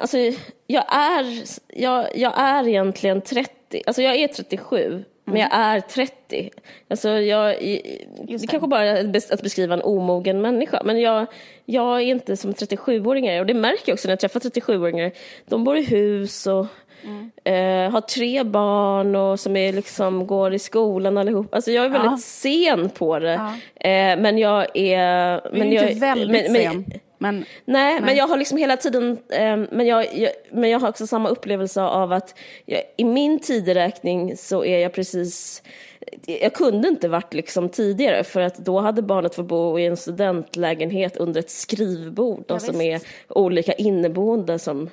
alltså, 0.00 0.18
jag 0.66 0.84
är, 0.94 1.42
jag, 1.68 2.16
jag 2.16 2.32
är 2.36 2.68
egentligen 2.68 3.22
30, 3.22 3.82
alltså 3.86 4.02
jag 4.02 4.16
är 4.16 4.28
37, 4.28 4.86
mm. 4.86 5.04
Men 5.32 5.40
jag 5.40 5.48
är 5.52 5.80
30. 5.80 6.50
Alltså 6.88 7.08
jag, 7.08 7.50
det. 7.60 8.36
det 8.36 8.46
kanske 8.46 8.68
bara 8.68 8.84
är 8.84 9.16
att 9.30 9.42
beskriva 9.42 9.74
en 9.74 9.82
omogen 9.82 10.40
människa, 10.40 10.82
men 10.84 11.00
jag, 11.00 11.26
jag 11.64 11.96
är 11.96 12.04
inte 12.04 12.36
som 12.36 12.52
37-åringar 12.52 13.40
och 13.40 13.46
det 13.46 13.54
märker 13.54 13.82
jag 13.86 13.94
också 13.94 14.08
när 14.08 14.12
jag 14.12 14.20
träffar 14.20 14.40
37-åringar. 14.40 15.12
De 15.46 15.64
bor 15.64 15.76
i 15.76 15.82
hus 15.82 16.46
och 16.46 16.66
Mm. 17.04 17.30
Eh, 17.44 17.92
har 17.92 18.00
tre 18.00 18.44
barn 18.44 19.16
och 19.16 19.40
som 19.40 19.56
är 19.56 19.72
liksom, 19.72 20.26
går 20.26 20.54
i 20.54 20.58
skolan 20.58 21.18
allihop. 21.18 21.54
Alltså 21.54 21.70
jag 21.70 21.84
är 21.84 21.88
väldigt 21.88 22.10
ja. 22.10 22.18
sen 22.18 22.90
på 22.90 23.18
det. 23.18 23.32
Ja. 23.32 23.88
Eh, 23.88 24.18
men 24.18 24.38
jag 24.38 24.66
är... 24.74 24.98
Är 24.98 25.50
men 25.52 25.72
inte 25.72 25.84
jag, 25.84 26.00
väldigt 26.00 26.50
men, 26.52 26.62
sen. 26.62 26.84
Men, 26.88 27.00
nej, 27.34 27.44
men, 27.94 28.04
men 28.04 28.16
jag 28.16 28.28
har 28.28 28.36
liksom 28.36 28.58
hela 28.58 28.76
tiden, 28.76 29.18
eh, 29.28 29.56
men, 29.56 29.86
jag, 29.86 30.14
jag, 30.14 30.30
men 30.52 30.70
jag 30.70 30.80
har 30.80 30.88
också 30.88 31.06
samma 31.06 31.28
upplevelse 31.28 31.82
av 31.82 32.12
att 32.12 32.38
jag, 32.64 32.82
i 32.96 33.04
min 33.04 33.40
tideräkning 33.40 34.36
så 34.36 34.64
är 34.64 34.78
jag 34.78 34.92
precis, 34.92 35.62
jag 36.26 36.52
kunde 36.52 36.88
inte 36.88 37.08
varit 37.08 37.34
liksom 37.34 37.68
tidigare 37.68 38.24
för 38.24 38.40
att 38.40 38.56
då 38.56 38.80
hade 38.80 39.02
barnet 39.02 39.34
fått 39.34 39.46
bo 39.46 39.78
i 39.78 39.86
en 39.86 39.96
studentlägenhet 39.96 41.16
under 41.16 41.40
ett 41.40 41.50
skrivbord, 41.50 42.44
ja, 42.48 42.54
alltså 42.54 42.72
med 42.72 43.00
olika 43.28 43.72
inneboende 43.72 44.58
som 44.58 44.90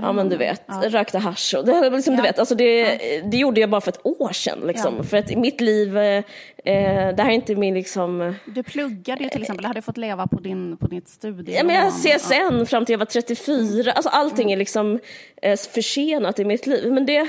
Ja 0.00 0.12
men 0.12 0.28
du 0.28 0.36
vet, 0.36 0.62
ja. 0.66 0.82
rökte 0.88 1.18
hasch 1.18 1.54
och 1.58 1.64
det, 1.64 1.90
liksom, 1.90 2.14
ja. 2.14 2.20
du 2.20 2.22
vet, 2.22 2.38
alltså 2.38 2.54
det, 2.54 2.80
ja. 2.80 3.22
det 3.24 3.36
gjorde 3.36 3.60
jag 3.60 3.70
bara 3.70 3.80
för 3.80 3.90
ett 3.90 4.06
år 4.06 4.32
sedan. 4.32 4.58
Liksom. 4.66 5.04
För 5.04 5.16
att 5.16 5.30
i 5.30 5.36
mitt 5.36 5.60
liv, 5.60 5.96
eh, 5.98 6.24
det 6.64 7.22
här 7.22 7.26
är 7.26 7.30
inte 7.30 7.54
min 7.54 7.74
liksom... 7.74 8.34
Du 8.44 8.62
pluggade 8.62 9.24
ju 9.24 9.30
till 9.30 9.42
exempel, 9.42 9.62
du 9.62 9.68
hade 9.68 9.82
fått 9.82 9.96
leva 9.96 10.26
på, 10.26 10.40
din, 10.40 10.76
på 10.76 10.86
ditt 10.86 11.08
studie. 11.08 11.54
Ja 11.54 11.64
men 11.64 11.76
jag 11.76 11.92
CSN 11.92 12.66
fram 12.66 12.84
till 12.84 12.92
jag 12.92 12.98
var 12.98 13.06
34, 13.06 13.92
alltså 13.92 14.10
allting 14.10 14.44
mm. 14.44 14.52
är 14.52 14.56
liksom 14.56 14.98
eh, 15.42 15.56
försenat 15.56 16.38
i 16.38 16.44
mitt 16.44 16.66
liv. 16.66 16.92
Men 16.92 17.06
det, 17.06 17.28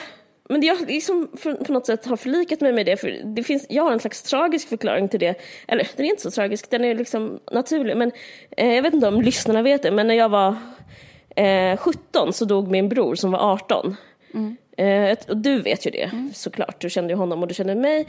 men 0.49 0.61
jag 0.61 0.87
liksom 0.87 1.27
på 1.65 1.73
något 1.73 1.85
sätt 1.85 2.05
har 2.05 2.17
förlikat 2.17 2.61
mig 2.61 2.73
med 2.73 2.85
det, 2.85 2.97
för 2.97 3.21
det 3.23 3.43
finns, 3.43 3.65
jag 3.69 3.83
har 3.83 3.91
en 3.91 3.99
slags 3.99 4.23
tragisk 4.23 4.69
förklaring 4.69 5.09
till 5.09 5.19
det. 5.19 5.35
Eller 5.67 5.87
den 5.95 6.05
är 6.05 6.09
inte 6.09 6.21
så 6.21 6.31
tragisk, 6.31 6.69
den 6.69 6.85
är 6.85 6.95
liksom 6.95 7.39
naturlig. 7.51 7.97
Men 7.97 8.11
eh, 8.57 8.73
jag 8.73 8.83
vet 8.83 8.93
inte 8.93 9.07
om 9.07 9.21
lyssnarna 9.21 9.61
vet 9.61 9.83
det, 9.83 9.91
men 9.91 10.07
när 10.07 10.15
jag 10.15 10.29
var 10.29 10.55
Eh, 11.35 11.77
17 11.77 12.33
så 12.33 12.45
dog 12.45 12.67
min 12.67 12.89
bror 12.89 13.15
som 13.15 13.31
var 13.31 13.39
18. 13.39 13.95
Mm. 14.33 14.57
Eh, 14.77 15.17
och 15.29 15.37
du 15.37 15.61
vet 15.61 15.85
ju 15.85 15.91
det 15.91 16.03
mm. 16.03 16.33
såklart, 16.33 16.81
du 16.81 16.89
kände 16.89 17.13
ju 17.13 17.17
honom 17.17 17.41
och 17.41 17.47
du 17.47 17.53
kände 17.53 17.75
mig. 17.75 18.07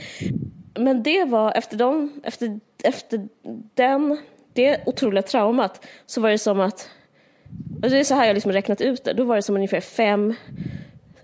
Men 0.75 1.03
det 1.03 1.25
var 1.25 1.53
efter, 1.53 1.77
dem, 1.77 2.21
efter, 2.25 2.61
efter 2.83 3.29
den, 3.75 4.19
det 4.53 4.81
otroliga 4.87 5.23
traumat 5.23 5.87
så 6.07 6.21
var 6.21 6.31
det 6.31 6.39
som 6.39 6.61
att, 6.61 6.91
och 7.83 7.91
det 7.91 7.99
är 7.99 8.05
så 8.05 8.15
här 8.15 8.27
jag 8.27 8.35
liksom 8.35 8.53
räknat 8.53 8.81
ut 8.81 9.05
det, 9.05 9.13
då 9.13 9.25
var 9.25 9.37
det 9.37 9.43
som 9.43 9.57
ungefär 9.57 9.81
fem, 9.81 10.35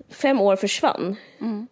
fem 0.09 0.41
år 0.41 0.57
försvann. 0.57 1.17
Mm. 1.41 1.67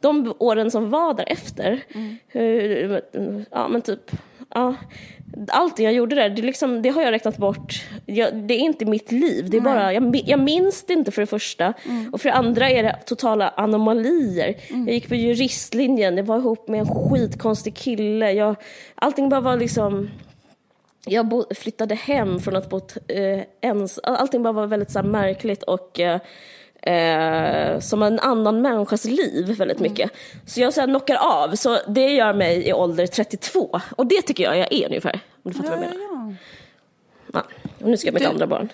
De 0.00 0.34
åren 0.38 0.70
som 0.70 0.90
var 0.90 1.14
därefter, 1.14 1.80
mm. 1.94 3.44
ja 3.50 3.68
men 3.68 3.82
typ 3.82 4.10
ja, 4.54 4.74
allting 5.48 5.84
jag 5.84 5.94
gjorde 5.94 6.16
där, 6.16 6.30
det, 6.30 6.42
liksom, 6.42 6.82
det 6.82 6.88
har 6.88 7.02
jag 7.02 7.12
räknat 7.12 7.36
bort. 7.36 7.86
Jag, 8.06 8.34
det 8.34 8.54
är 8.54 8.58
inte 8.58 8.84
mitt 8.84 9.12
liv. 9.12 9.50
Det 9.50 9.56
är 9.56 9.60
bara, 9.60 9.92
jag, 9.92 10.22
jag 10.26 10.40
minns 10.40 10.84
det 10.84 10.92
inte 10.92 11.10
för 11.10 11.22
det 11.22 11.26
första. 11.26 11.74
Mm. 11.86 12.14
Och 12.14 12.20
för 12.20 12.28
det 12.28 12.34
andra 12.34 12.70
är 12.70 12.82
det 12.82 12.98
totala 13.06 13.48
anomalier. 13.48 14.54
Mm. 14.70 14.86
Jag 14.86 14.94
gick 14.94 15.08
på 15.08 15.14
juristlinjen, 15.14 16.16
jag 16.16 16.24
var 16.24 16.38
ihop 16.38 16.68
med 16.68 16.80
en 16.80 16.86
skitkonstig 16.86 17.74
kille. 17.74 18.32
Jag, 18.32 18.56
allting 18.94 19.28
bara 19.28 19.40
var 19.40 19.56
liksom... 19.56 20.10
Jag 21.06 21.28
bo, 21.28 21.44
flyttade 21.54 21.94
hem 21.94 22.40
från 22.40 22.56
att 22.56 22.70
bo 22.70 22.80
eh, 23.08 23.40
ens... 23.60 23.98
Allting 23.98 24.42
bara 24.42 24.52
var 24.52 24.66
väldigt 24.66 24.90
så 24.90 25.02
märkligt 25.02 25.62
och... 25.62 26.00
Eh, 26.00 26.20
eh, 26.82 27.78
som 27.80 28.02
en 28.02 28.20
annan 28.20 28.62
människas 28.62 29.04
liv 29.04 29.54
väldigt 29.58 29.78
Mm. 29.80 29.92
mycket. 29.92 30.10
Så 30.46 30.60
jag 30.60 30.74
så 30.74 30.80
här, 30.80 30.88
knockar 30.88 31.16
av, 31.16 31.54
så 31.54 31.78
det 31.88 32.08
gör 32.10 32.32
mig 32.32 32.68
i 32.68 32.72
ålder 32.72 33.06
32. 33.06 33.80
Och 33.96 34.06
det 34.06 34.22
tycker 34.22 34.44
jag 34.44 34.58
jag 34.58 34.72
är 34.72 34.86
ungefär. 34.86 35.20
Om 35.42 35.52
du 35.52 35.58
fattar 35.58 35.70
vad 35.70 35.78
jag 35.78 35.84
menar. 35.90 35.96
ja. 36.12 36.32
Ja. 37.32 37.42
Och 37.80 37.88
nu 37.88 37.96
ska 37.96 38.06
jag 38.08 38.14
mitt 38.14 38.26
andra 38.28 38.46
barn. 38.46 38.68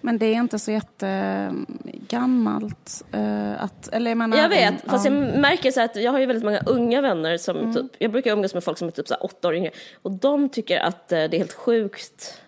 Men 0.00 0.18
det 0.18 0.26
är 0.26 0.34
inte 0.34 0.58
så 0.58 0.70
jättegammalt 0.70 3.02
uh, 3.14 3.64
att... 3.64 3.88
Eller 3.92 4.10
jag 4.10 4.18
menar... 4.18 4.36
Jag 4.36 4.48
vet, 4.48 4.84
en- 4.84 4.90
fast 4.90 5.04
ja. 5.06 5.12
jag 5.12 5.38
märker 5.38 5.70
så 5.70 5.80
att 5.80 5.96
jag 5.96 6.12
har 6.12 6.18
ju 6.18 6.26
väldigt 6.26 6.44
många 6.44 6.60
unga 6.66 7.00
vänner 7.00 7.36
som 7.36 7.74
typ, 7.74 7.86
jag 7.98 8.12
brukar 8.12 8.32
umgås 8.32 8.54
med 8.54 8.64
folk 8.64 8.78
som 8.78 8.88
är 8.88 8.92
typ 8.92 9.08
så 9.08 9.14
åtta 9.14 9.48
år 9.48 9.54
yngre 9.54 9.70
och 10.02 10.10
de 10.10 10.48
tycker 10.48 10.80
att 10.80 11.12
eh, 11.12 11.18
det 11.18 11.36
är 11.36 11.38
helt 11.38 11.52
sjukt 11.52 12.41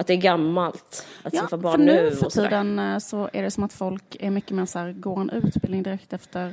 att 0.00 0.06
det 0.06 0.12
är 0.12 0.16
gammalt 0.16 1.06
att 1.22 1.34
Ja, 1.34 1.40
skaffa 1.40 1.48
för 1.48 1.56
barn 1.56 1.80
nu 1.80 1.92
nu 2.02 2.10
för 2.10 2.26
och 2.26 2.32
sådär. 2.32 2.48
tiden 2.48 2.78
eh, 2.78 2.98
så 2.98 3.30
är 3.32 3.42
det 3.42 3.50
som 3.50 3.64
att 3.64 3.72
folk 3.72 4.16
är 4.20 4.30
mycket 4.30 4.50
mer 4.50 4.66
så 4.66 4.78
här, 4.78 4.92
går 4.92 5.20
en 5.20 5.30
utbildning 5.30 5.82
direkt 5.82 6.12
efter 6.12 6.52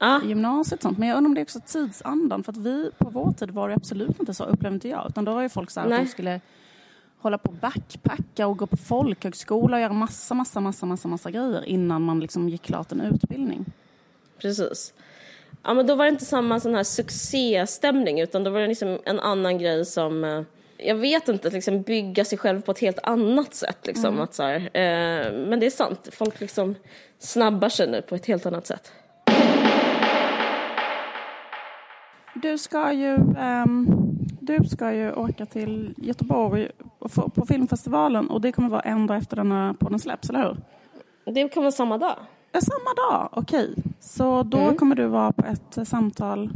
Ja, 0.00 0.20
gymnasiet 0.24 0.78
och 0.78 0.82
sånt. 0.82 0.98
Men 0.98 1.08
jag 1.08 1.16
undrar 1.16 1.28
om 1.28 1.34
det 1.34 1.40
är 1.40 1.42
också 1.42 1.60
tidsandan. 1.66 2.42
För 2.44 2.52
att 2.52 2.58
vi, 2.58 2.90
på 2.98 3.10
vår 3.10 3.32
tid 3.32 3.50
var 3.50 3.68
det 3.68 3.74
absolut 3.74 4.20
inte 4.20 4.34
så, 4.34 4.44
upplevde 4.44 4.74
inte 4.74 4.88
jag. 4.88 5.06
Utan 5.08 5.24
då 5.24 5.34
var 5.34 5.42
ju 5.42 5.48
folk 5.48 5.70
så 5.70 5.80
här 5.80 5.90
att 5.90 5.98
de 6.04 6.06
skulle 6.06 6.40
hålla 7.18 7.38
på 7.38 7.48
och 7.48 7.54
backpacka 7.54 8.46
och 8.46 8.56
gå 8.58 8.66
på 8.66 8.76
folkhögskola 8.76 9.76
och 9.76 9.80
göra 9.82 9.92
massa, 9.92 10.34
massa, 10.34 10.60
massa, 10.60 10.86
massa, 10.86 11.08
massa 11.08 11.30
grejer 11.30 11.64
innan 11.64 12.02
man 12.02 12.20
liksom 12.20 12.48
gick 12.48 12.62
klart 12.62 12.92
en 12.92 13.00
utbildning. 13.00 13.64
precis. 14.38 14.92
Ja, 15.62 15.74
men 15.74 15.86
då 15.86 15.94
var 15.94 16.04
det 16.04 16.10
inte 16.10 16.24
samma 16.24 16.60
sån 16.60 16.74
här 16.74 16.84
succéstämning 16.84 18.20
utan 18.20 18.44
då 18.44 18.50
var 18.50 18.60
det 18.60 18.66
liksom 18.66 18.98
en 19.04 19.20
annan 19.20 19.58
grej 19.58 19.84
som 19.84 20.24
eh, 20.24 20.42
jag 20.78 20.94
vet 20.94 21.28
inte, 21.28 21.48
att 21.48 21.54
liksom 21.54 21.82
bygga 21.82 22.24
sig 22.24 22.38
själv 22.38 22.60
på 22.60 22.70
ett 22.70 22.78
helt 22.78 22.98
annat 23.02 23.54
sätt. 23.54 23.86
Liksom, 23.86 24.20
att 24.20 24.34
så 24.34 24.42
här, 24.42 24.56
eh, 24.56 25.32
men 25.48 25.60
det 25.60 25.66
är 25.66 25.70
sant, 25.70 26.08
folk 26.12 26.40
liksom 26.40 26.74
snabbar 27.18 27.68
sig 27.68 27.90
nu 27.90 28.02
på 28.02 28.14
ett 28.14 28.26
helt 28.26 28.46
annat 28.46 28.66
sätt. 28.66 28.92
Du 32.34 32.58
ska 32.58 32.92
ju, 32.92 33.14
ehm, 33.38 33.86
du 34.40 34.64
ska 34.64 34.92
ju 34.94 35.12
åka 35.12 35.46
till 35.46 35.94
Göteborg 35.96 36.68
på 37.34 37.46
filmfestivalen 37.48 38.30
och 38.30 38.40
det 38.40 38.52
kommer 38.52 38.68
vara 38.68 38.80
en 38.80 39.06
dag 39.06 39.16
efter 39.16 39.36
den 39.36 39.52
här 39.52 39.72
podden 39.72 39.98
släpps, 39.98 40.30
eller 40.30 40.42
hur? 40.42 40.56
Det 41.32 41.56
vara 41.62 41.72
samma 41.72 41.98
dag. 41.98 42.16
Ja, 42.52 42.60
samma 42.60 42.94
dag, 43.10 43.28
okej. 43.32 43.74
Så 44.00 44.42
då 44.42 44.58
Mm. 44.58 44.76
kommer 44.76 44.96
du 44.96 45.06
vara 45.06 45.32
på 45.32 45.46
ett 45.46 45.78
eh, 45.78 45.84
samtal 45.84 46.50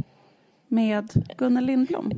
med 0.73 1.09
Gunnel 1.37 1.65
Lindblom. 1.65 2.11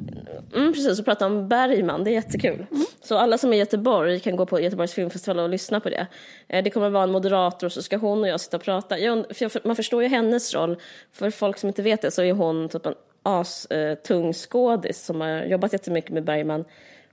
Mm, 0.55 0.73
precis, 0.73 0.99
och 0.99 1.05
prata 1.05 1.25
om 1.25 1.47
Bergman, 1.49 2.03
det 2.03 2.09
är 2.11 2.13
jättekul. 2.13 2.65
Så 3.03 3.17
alla 3.17 3.37
som 3.37 3.53
är 3.53 3.57
i 3.57 3.59
Göteborg 3.59 4.19
kan 4.19 4.35
gå 4.35 4.45
på 4.45 4.59
Göteborgs 4.59 4.93
filmfestival 4.93 5.39
och 5.39 5.49
lyssna 5.49 5.79
på 5.79 5.89
det. 5.89 6.07
Eh, 6.47 6.63
Det 6.63 6.69
kommer 6.69 6.89
vara 6.89 7.03
en 7.03 7.11
moderator 7.11 7.69
så 7.69 7.81
ska 7.81 7.97
hon 7.97 8.21
och 8.21 8.27
jag 8.27 8.39
sitta 8.41 8.57
och 8.57 8.63
prata. 8.63 8.99
Jag, 8.99 9.25
för 9.35 9.67
man 9.67 9.75
förstår 9.75 10.03
ju 10.03 10.09
hennes 10.09 10.53
roll. 10.53 10.77
För 11.11 11.29
folk 11.29 11.57
som 11.57 11.67
inte 11.67 11.81
vet 11.81 12.01
det 12.01 12.11
så 12.11 12.21
är 12.21 12.33
hon 12.33 12.69
typ 12.69 12.85
en 12.85 12.95
as-tung 13.23 14.33
skådis 14.33 15.05
som 15.05 15.21
har 15.21 15.43
jobbat 15.43 15.73
jättemycket 15.73 16.11
med 16.11 16.23
Bergman. 16.23 16.65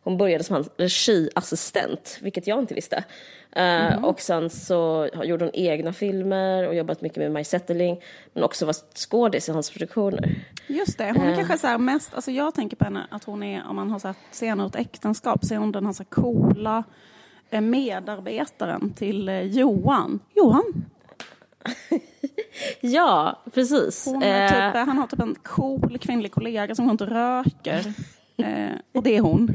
Hon 0.04 0.16
började 0.16 0.44
som 0.44 0.54
hans 0.54 0.68
regiassistent, 0.76 2.18
vilket 2.22 2.46
jag 2.46 2.58
inte 2.58 2.74
visste. 2.74 3.04
Eh, 3.52 4.04
Och 4.04 4.20
sen 4.20 4.50
så 4.50 5.08
gjorde 5.24 5.44
hon 5.44 5.54
egna 5.54 5.92
filmer 5.92 6.68
och 6.68 6.74
jobbat 6.74 7.00
mycket 7.00 7.18
med 7.18 7.32
Maj 7.32 7.44
Zetterling. 7.44 8.00
Men 8.32 8.44
också 8.44 8.66
var 8.66 8.74
skådis 8.94 9.48
i 9.48 9.52
hans 9.52 9.70
produktioner. 9.70 10.34
Just 10.66 10.98
det, 10.98 11.12
hon 11.16 11.22
är 11.26 11.30
Eh. 11.30 11.36
kanske 11.36 11.58
så 11.58 11.66
här 11.66 11.78
mest, 11.78 12.14
alltså 12.14 12.30
jag 12.30 12.54
tänker 12.54 12.76
på 12.76 12.84
henne 12.84 13.06
att 13.10 13.24
hon 13.24 13.42
är, 13.42 13.66
om 13.68 13.76
man 13.76 13.90
har 13.90 13.98
sett 13.98 14.16
scener 14.32 14.64
ur 14.64 14.68
ett 14.68 14.76
äktenskap, 14.76 15.44
så 15.44 15.54
är 15.54 15.58
hon 15.58 15.72
den 15.72 15.86
här 15.86 15.92
så 15.92 16.02
här 16.02 16.10
coola 16.22 16.84
eh, 17.50 17.60
medarbetaren 17.60 18.92
till 18.92 19.28
Johan. 19.52 20.20
Johan! 20.34 20.84
Ja, 22.80 23.42
precis. 23.54 24.04
Hon 24.06 24.22
är 24.22 24.48
typ, 24.48 24.86
han 24.88 24.98
har 24.98 25.06
typ 25.06 25.20
en 25.20 25.34
cool 25.42 25.98
kvinnlig 25.98 26.32
kollega 26.32 26.74
som 26.74 26.84
går 26.84 26.92
inte 26.92 27.06
röker. 27.06 27.92
Eh, 28.36 28.72
och 28.94 29.02
det 29.02 29.16
är 29.16 29.20
hon. 29.20 29.54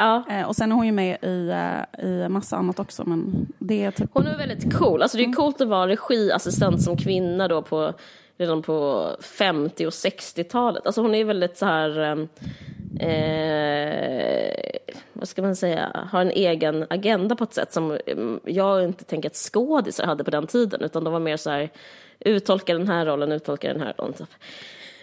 Ja. 0.00 0.24
Eh, 0.30 0.48
och 0.48 0.56
sen 0.56 0.72
är 0.72 0.76
hon 0.76 0.86
ju 0.86 0.92
med 0.92 1.18
i, 1.22 1.48
eh, 1.48 2.04
i 2.06 2.28
massa 2.28 2.56
annat 2.56 2.78
också, 2.78 3.04
men 3.06 3.46
det 3.58 3.84
är 3.84 3.90
typ... 3.90 4.10
Hon 4.12 4.26
är 4.26 4.38
väldigt 4.38 4.74
cool. 4.78 5.02
Alltså 5.02 5.16
det 5.18 5.24
är 5.24 5.32
coolt 5.32 5.60
att 5.60 5.68
vara 5.68 5.88
regiassistent 5.88 6.82
som 6.82 6.96
kvinna 6.96 7.48
då 7.48 7.62
på, 7.62 7.92
redan 8.38 8.62
på 8.62 9.08
50 9.20 9.86
och 9.86 9.90
60-talet. 9.90 10.86
Alltså 10.86 11.02
hon 11.02 11.14
är 11.14 11.24
väldigt 11.24 11.56
så 11.56 11.66
här... 11.66 11.98
ehm, 11.98 12.28
Eh, 12.98 14.72
vad 15.12 15.28
ska 15.28 15.42
man 15.42 15.56
säga, 15.56 16.08
har 16.10 16.20
en 16.20 16.30
egen 16.30 16.86
agenda 16.90 17.36
på 17.36 17.44
ett 17.44 17.54
sätt 17.54 17.72
som 17.72 17.98
mm, 18.06 18.40
jag 18.44 18.84
inte 18.84 19.04
tänker 19.04 19.28
att 19.28 19.36
skådisar 19.36 20.06
hade 20.06 20.24
på 20.24 20.30
den 20.30 20.46
tiden, 20.46 20.80
utan 20.82 21.04
de 21.04 21.12
var 21.12 21.20
mer 21.20 21.36
så 21.36 21.50
här, 21.50 21.70
uttolka 22.20 22.72
den 22.72 22.88
här 22.88 23.06
rollen, 23.06 23.32
uttolka 23.32 23.72
den 23.72 23.80
här 23.80 23.94
rollen. 23.98 24.26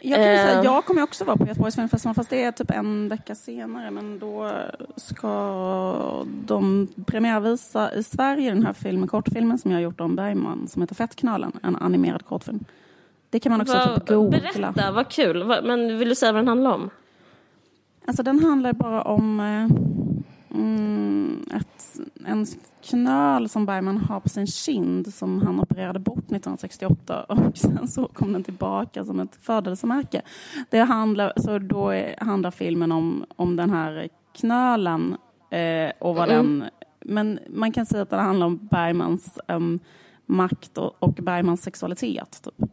Jag, 0.02 0.16
kan 0.16 0.24
säga, 0.24 0.60
Eh. 0.60 0.64
jag 0.64 0.86
kommer 0.86 1.02
också 1.04 1.26
vara 1.26 1.38
på 1.38 1.48
Göteborgs 1.48 1.76
filmfestival, 1.76 2.16
fast 2.16 2.30
det 2.30 2.44
är 2.44 2.52
typ 2.52 2.72
en 2.72 3.10
vecka 3.10 3.36
senare. 3.36 3.92
Men 3.92 4.20
då 4.20 4.52
ska 4.96 6.26
de 6.46 6.88
premiärvisa 7.06 7.94
i 7.94 8.04
Sverige 8.04 8.50
den 8.54 8.66
här 8.66 8.74
filmen, 8.74 9.08
kortfilmen 9.10 9.58
som 9.58 9.72
jag 9.72 9.78
har 9.78 9.84
gjort 9.84 10.02
om 10.02 10.16
Bergman, 10.16 10.68
som 10.68 10.82
heter 10.82 10.96
Fettknölen, 10.96 11.52
en 11.64 11.76
animerad 11.76 12.26
kortfilm. 12.26 12.66
Det 13.30 13.40
kan 13.40 13.52
man 13.52 13.62
också 13.62 13.74
Vad- 13.74 13.96
typ 13.96 14.08
googla. 14.10 14.40
berätta, 14.74 14.92
vad 14.92 15.10
kul. 15.10 15.44
Vad- 15.44 15.64
Men 15.66 15.98
vill 16.00 16.10
du 16.10 16.16
säga 16.16 16.32
vad 16.32 16.40
den 16.40 16.48
handlar 16.48 16.72
om? 16.74 16.90
Alltså 18.06 18.24
den 18.24 18.40
handlar 18.44 18.74
bara 18.74 19.02
om 19.02 19.40
eh, 19.40 20.58
mm, 20.58 21.46
ett, 21.56 22.00
en 22.26 22.46
knöl 22.90 23.50
som 23.50 23.66
Bergman 23.66 23.98
har 23.98 24.20
på 24.20 24.30
sin 24.30 24.48
kind 24.48 25.14
som 25.14 25.42
han 25.42 25.60
opererade 25.60 26.00
bort 26.00 26.18
1968 26.18 27.24
och 27.24 27.38
sen 27.58 27.88
så 27.88 28.08
kom 28.08 28.34
den 28.34 28.44
tillbaka 28.44 29.06
som 29.06 29.20
ett 29.20 29.36
födelsemärke. 29.42 30.22
Det 30.70 30.80
handlar, 30.80 31.34
så 31.36 31.60
då 31.60 31.90
är, 31.90 32.16
handlar 32.18 32.52
filmen 32.52 32.92
om, 32.92 33.26
om 33.36 33.56
den 33.56 33.70
här 33.70 34.10
knölen 34.36 35.18
eh, 35.52 35.92
och 36.00 36.16
vad 36.16 36.30
Mm. 36.30 36.60
den... 36.60 36.70
Men 37.02 37.40
man 37.50 37.72
kan 37.72 37.86
säga 37.86 38.04
att 38.04 38.10
den 38.10 38.20
handlar 38.20 38.48
om 38.48 38.68
Bergmans 38.72 39.40
em, 39.48 39.80
makt 40.26 40.78
och, 40.78 40.96
och 41.00 41.14
Bergmans 41.14 41.62
sexualitet. 41.62 42.42
Typ. 42.44 42.70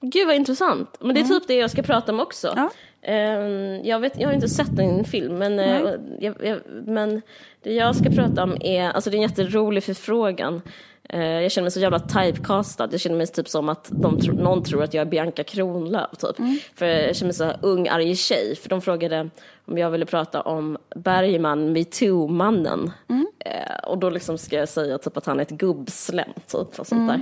Gud 0.00 0.26
vad 0.26 0.36
intressant. 0.36 0.96
Men 1.00 1.14
det 1.14 1.20
är 1.20 1.24
typ 1.24 1.46
det 1.46 1.54
jag 1.54 1.70
ska 1.70 1.82
prata 1.82 2.12
om 2.12 2.20
också. 2.20 2.52
Ja. 2.56 2.70
Ehm, 3.02 3.84
jag, 3.84 4.00
vet, 4.00 4.20
jag 4.20 4.28
har 4.28 4.34
inte 4.34 4.48
sett 4.48 4.78
en 4.78 5.04
film, 5.04 5.38
men, 5.38 5.58
eh, 5.58 5.94
jag, 6.20 6.34
jag, 6.42 6.58
men 6.86 7.22
det 7.62 7.72
jag 7.74 7.96
ska 7.96 8.10
prata 8.10 8.42
om 8.42 8.56
är, 8.60 8.90
alltså 8.90 9.10
det 9.10 9.16
är 9.16 9.18
en 9.18 9.28
jätterolig 9.28 9.84
förfrågan. 9.84 10.62
Eh, 11.08 11.42
jag 11.42 11.52
känner 11.52 11.64
mig 11.64 11.70
så 11.70 11.80
jävla 11.80 11.98
typecastad. 11.98 12.88
Jag 12.90 13.00
känner 13.00 13.16
mig 13.16 13.26
typ 13.26 13.48
som 13.48 13.68
att 13.68 13.84
tro, 14.22 14.32
någon 14.32 14.62
tror 14.62 14.82
att 14.82 14.94
jag 14.94 15.02
är 15.02 15.10
Bianca 15.10 15.44
Kronlöf. 15.44 16.10
Typ. 16.18 16.36
För 16.74 16.86
jag 16.86 17.16
känner 17.16 17.26
mig 17.26 17.34
så 17.34 17.44
här 17.44 17.58
ung, 17.62 17.88
arg 17.88 18.16
tjej. 18.16 18.56
För 18.56 18.68
de 18.68 18.82
frågade 18.82 19.30
om 19.64 19.78
jag 19.78 19.90
ville 19.90 20.06
prata 20.06 20.40
om 20.40 20.78
Bergman, 20.96 21.72
metoo-mannen. 21.72 22.92
Eh, 23.38 23.88
och 23.88 23.98
då 23.98 24.10
liksom 24.10 24.38
ska 24.38 24.56
jag 24.56 24.68
säga 24.68 24.98
typ 24.98 25.16
att 25.16 25.26
han 25.26 25.38
är 25.38 25.42
ett 25.42 25.50
gubbslem, 25.50 26.32
typ. 26.46 26.78
Och 26.78 26.86
sånt 26.86 27.12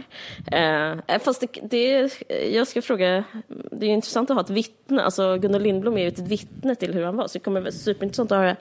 där. 0.50 0.96
Eh, 1.06 1.18
fast 1.18 1.40
det, 1.40 1.60
det, 1.70 2.10
jag 2.52 2.68
ska 2.68 2.82
fråga, 2.82 3.24
det 3.72 3.86
är 3.86 3.90
intressant 3.90 4.30
att 4.30 4.36
ha 4.36 4.42
ett 4.42 4.50
vittne. 4.50 5.02
Alltså 5.02 5.36
Gunnar 5.36 5.60
Lindblom 5.60 5.96
är 5.96 6.02
ju 6.02 6.08
ett 6.08 6.18
vittne 6.18 6.74
till 6.74 6.94
hur 6.94 7.04
han 7.04 7.16
var. 7.16 7.26
Så 7.26 7.38
det 7.38 7.44
kommer 7.44 7.60
vara 7.60 7.72
superintressant 7.72 8.32
att 8.32 8.38
höra 8.38 8.56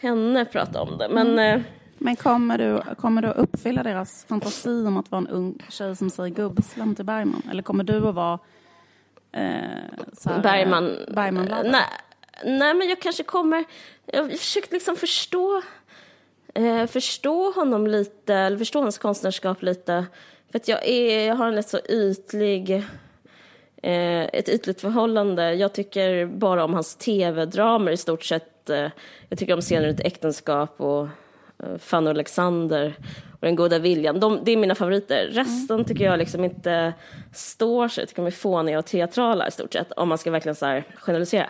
henne 0.00 0.44
prata 0.44 0.82
om 0.82 0.98
det. 0.98 1.08
Men 1.08 1.38
eh, 1.38 1.60
Men 2.04 2.16
kommer 2.16 2.58
du, 2.58 2.94
kommer 2.96 3.22
du 3.22 3.28
att 3.28 3.36
uppfylla 3.36 3.82
deras 3.82 4.24
fantasi 4.24 4.86
om 4.86 4.96
att 4.96 5.10
vara 5.10 5.18
en 5.18 5.28
ung 5.28 5.58
tjej 5.68 5.96
som 5.96 6.10
säger 6.10 6.30
gubbslam 6.34 6.94
till 6.94 7.04
Bergman? 7.04 7.42
Eller 7.50 7.62
kommer 7.62 7.84
du 7.84 8.08
att 8.08 8.14
vara 8.14 8.38
eh, 9.32 9.40
här, 10.24 10.42
Bergman... 10.42 10.98
eh, 10.98 11.14
bergman 11.14 11.48
nej, 11.64 11.84
nej, 12.44 12.74
men 12.74 12.88
jag 12.88 13.00
kanske 13.00 13.22
kommer... 13.22 13.64
Jag 14.06 14.22
har 14.22 14.30
försökt 14.30 14.72
liksom 14.72 14.96
förstå, 14.96 15.62
eh, 16.54 16.86
förstå 16.86 17.50
honom 17.50 17.86
lite, 17.86 18.34
eller 18.34 18.58
förstå 18.58 18.80
hans 18.80 18.98
konstnärskap 18.98 19.62
lite. 19.62 20.06
För 20.50 20.58
att 20.58 20.68
jag, 20.68 20.88
är, 20.88 21.26
jag 21.26 21.34
har 21.34 21.48
en 21.48 21.54
rätt 21.54 21.68
så 21.68 21.78
ytlig... 21.78 22.84
Eh, 23.82 24.22
ett 24.22 24.48
ytligt 24.48 24.80
förhållande. 24.80 25.54
Jag 25.54 25.72
tycker 25.72 26.26
bara 26.26 26.64
om 26.64 26.74
hans 26.74 26.96
tv-dramer 26.96 27.92
i 27.92 27.96
stort 27.96 28.24
sett. 28.24 28.70
Eh, 28.70 28.88
jag 29.28 29.38
tycker 29.38 29.54
om 29.54 29.60
scener 29.60 29.86
i 29.86 29.90
ett 29.90 30.00
äktenskap 30.00 30.80
och 30.80 31.02
eh, 31.02 31.08
Fanny 31.78 32.06
och 32.06 32.10
Alexander. 32.10 32.94
Den 33.40 33.56
goda 33.56 33.78
viljan. 33.78 34.20
De, 34.20 34.40
det 34.44 34.52
är 34.52 34.56
mina 34.56 34.74
favoriter. 34.74 35.28
Resten 35.32 35.84
tycker 35.84 36.04
jag 36.04 36.18
liksom 36.18 36.44
inte 36.44 36.92
står 37.34 37.88
sig. 37.88 38.02
Jag 38.02 38.08
tycker 38.08 38.22
de 38.22 38.26
är 38.26 38.30
fåniga 38.30 38.78
och 38.78 38.84
teatrala 38.86 39.48
i 39.48 39.50
stort 39.50 39.72
sett. 39.72 39.92
Om 39.92 40.08
man 40.08 40.18
ska 40.18 40.30
verkligen 40.30 40.54
så 40.56 40.66
här 40.66 40.84
generalisera. 40.96 41.46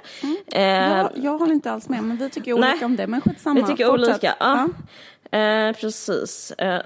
Eh, 0.52 0.62
Jag, 0.62 1.10
jag 1.14 1.38
håller 1.38 1.52
inte 1.52 1.70
alls 1.72 1.88
med, 1.88 2.02
men 2.04 2.16
vi 2.16 2.30
tycker 2.30 2.52
olika 2.52 2.68
Nej. 2.68 2.84
om 2.84 2.96
det. 2.96 3.06
Men 3.06 3.20
skitsamma. 3.20 3.60
vi 3.60 3.66
tycker 3.66 3.86
Fortsätt. 3.86 4.08
olika. 4.10 4.34
Ja. 4.40 4.68
Eh, 5.38 5.72
precis. 5.76 6.52
Eh, 6.58 6.80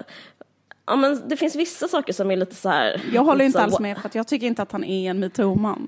ja, 0.85 0.95
men 0.95 1.21
det 1.29 1.37
finns 1.37 1.55
vissa 1.55 1.87
saker 1.87 2.13
som 2.13 2.31
är 2.31 2.35
lite 2.37 2.55
så 2.55 2.69
här... 2.69 3.01
Jag 3.13 3.23
håller 3.23 3.45
inte 3.45 3.61
alls 3.61 3.79
med, 3.79 3.97
för 3.97 4.09
jag 4.13 4.27
tycker 4.27 4.47
inte 4.47 4.61
att 4.61 4.71
han 4.71 4.83
är 4.83 5.09
en 5.09 5.19
metoo-man. 5.19 5.87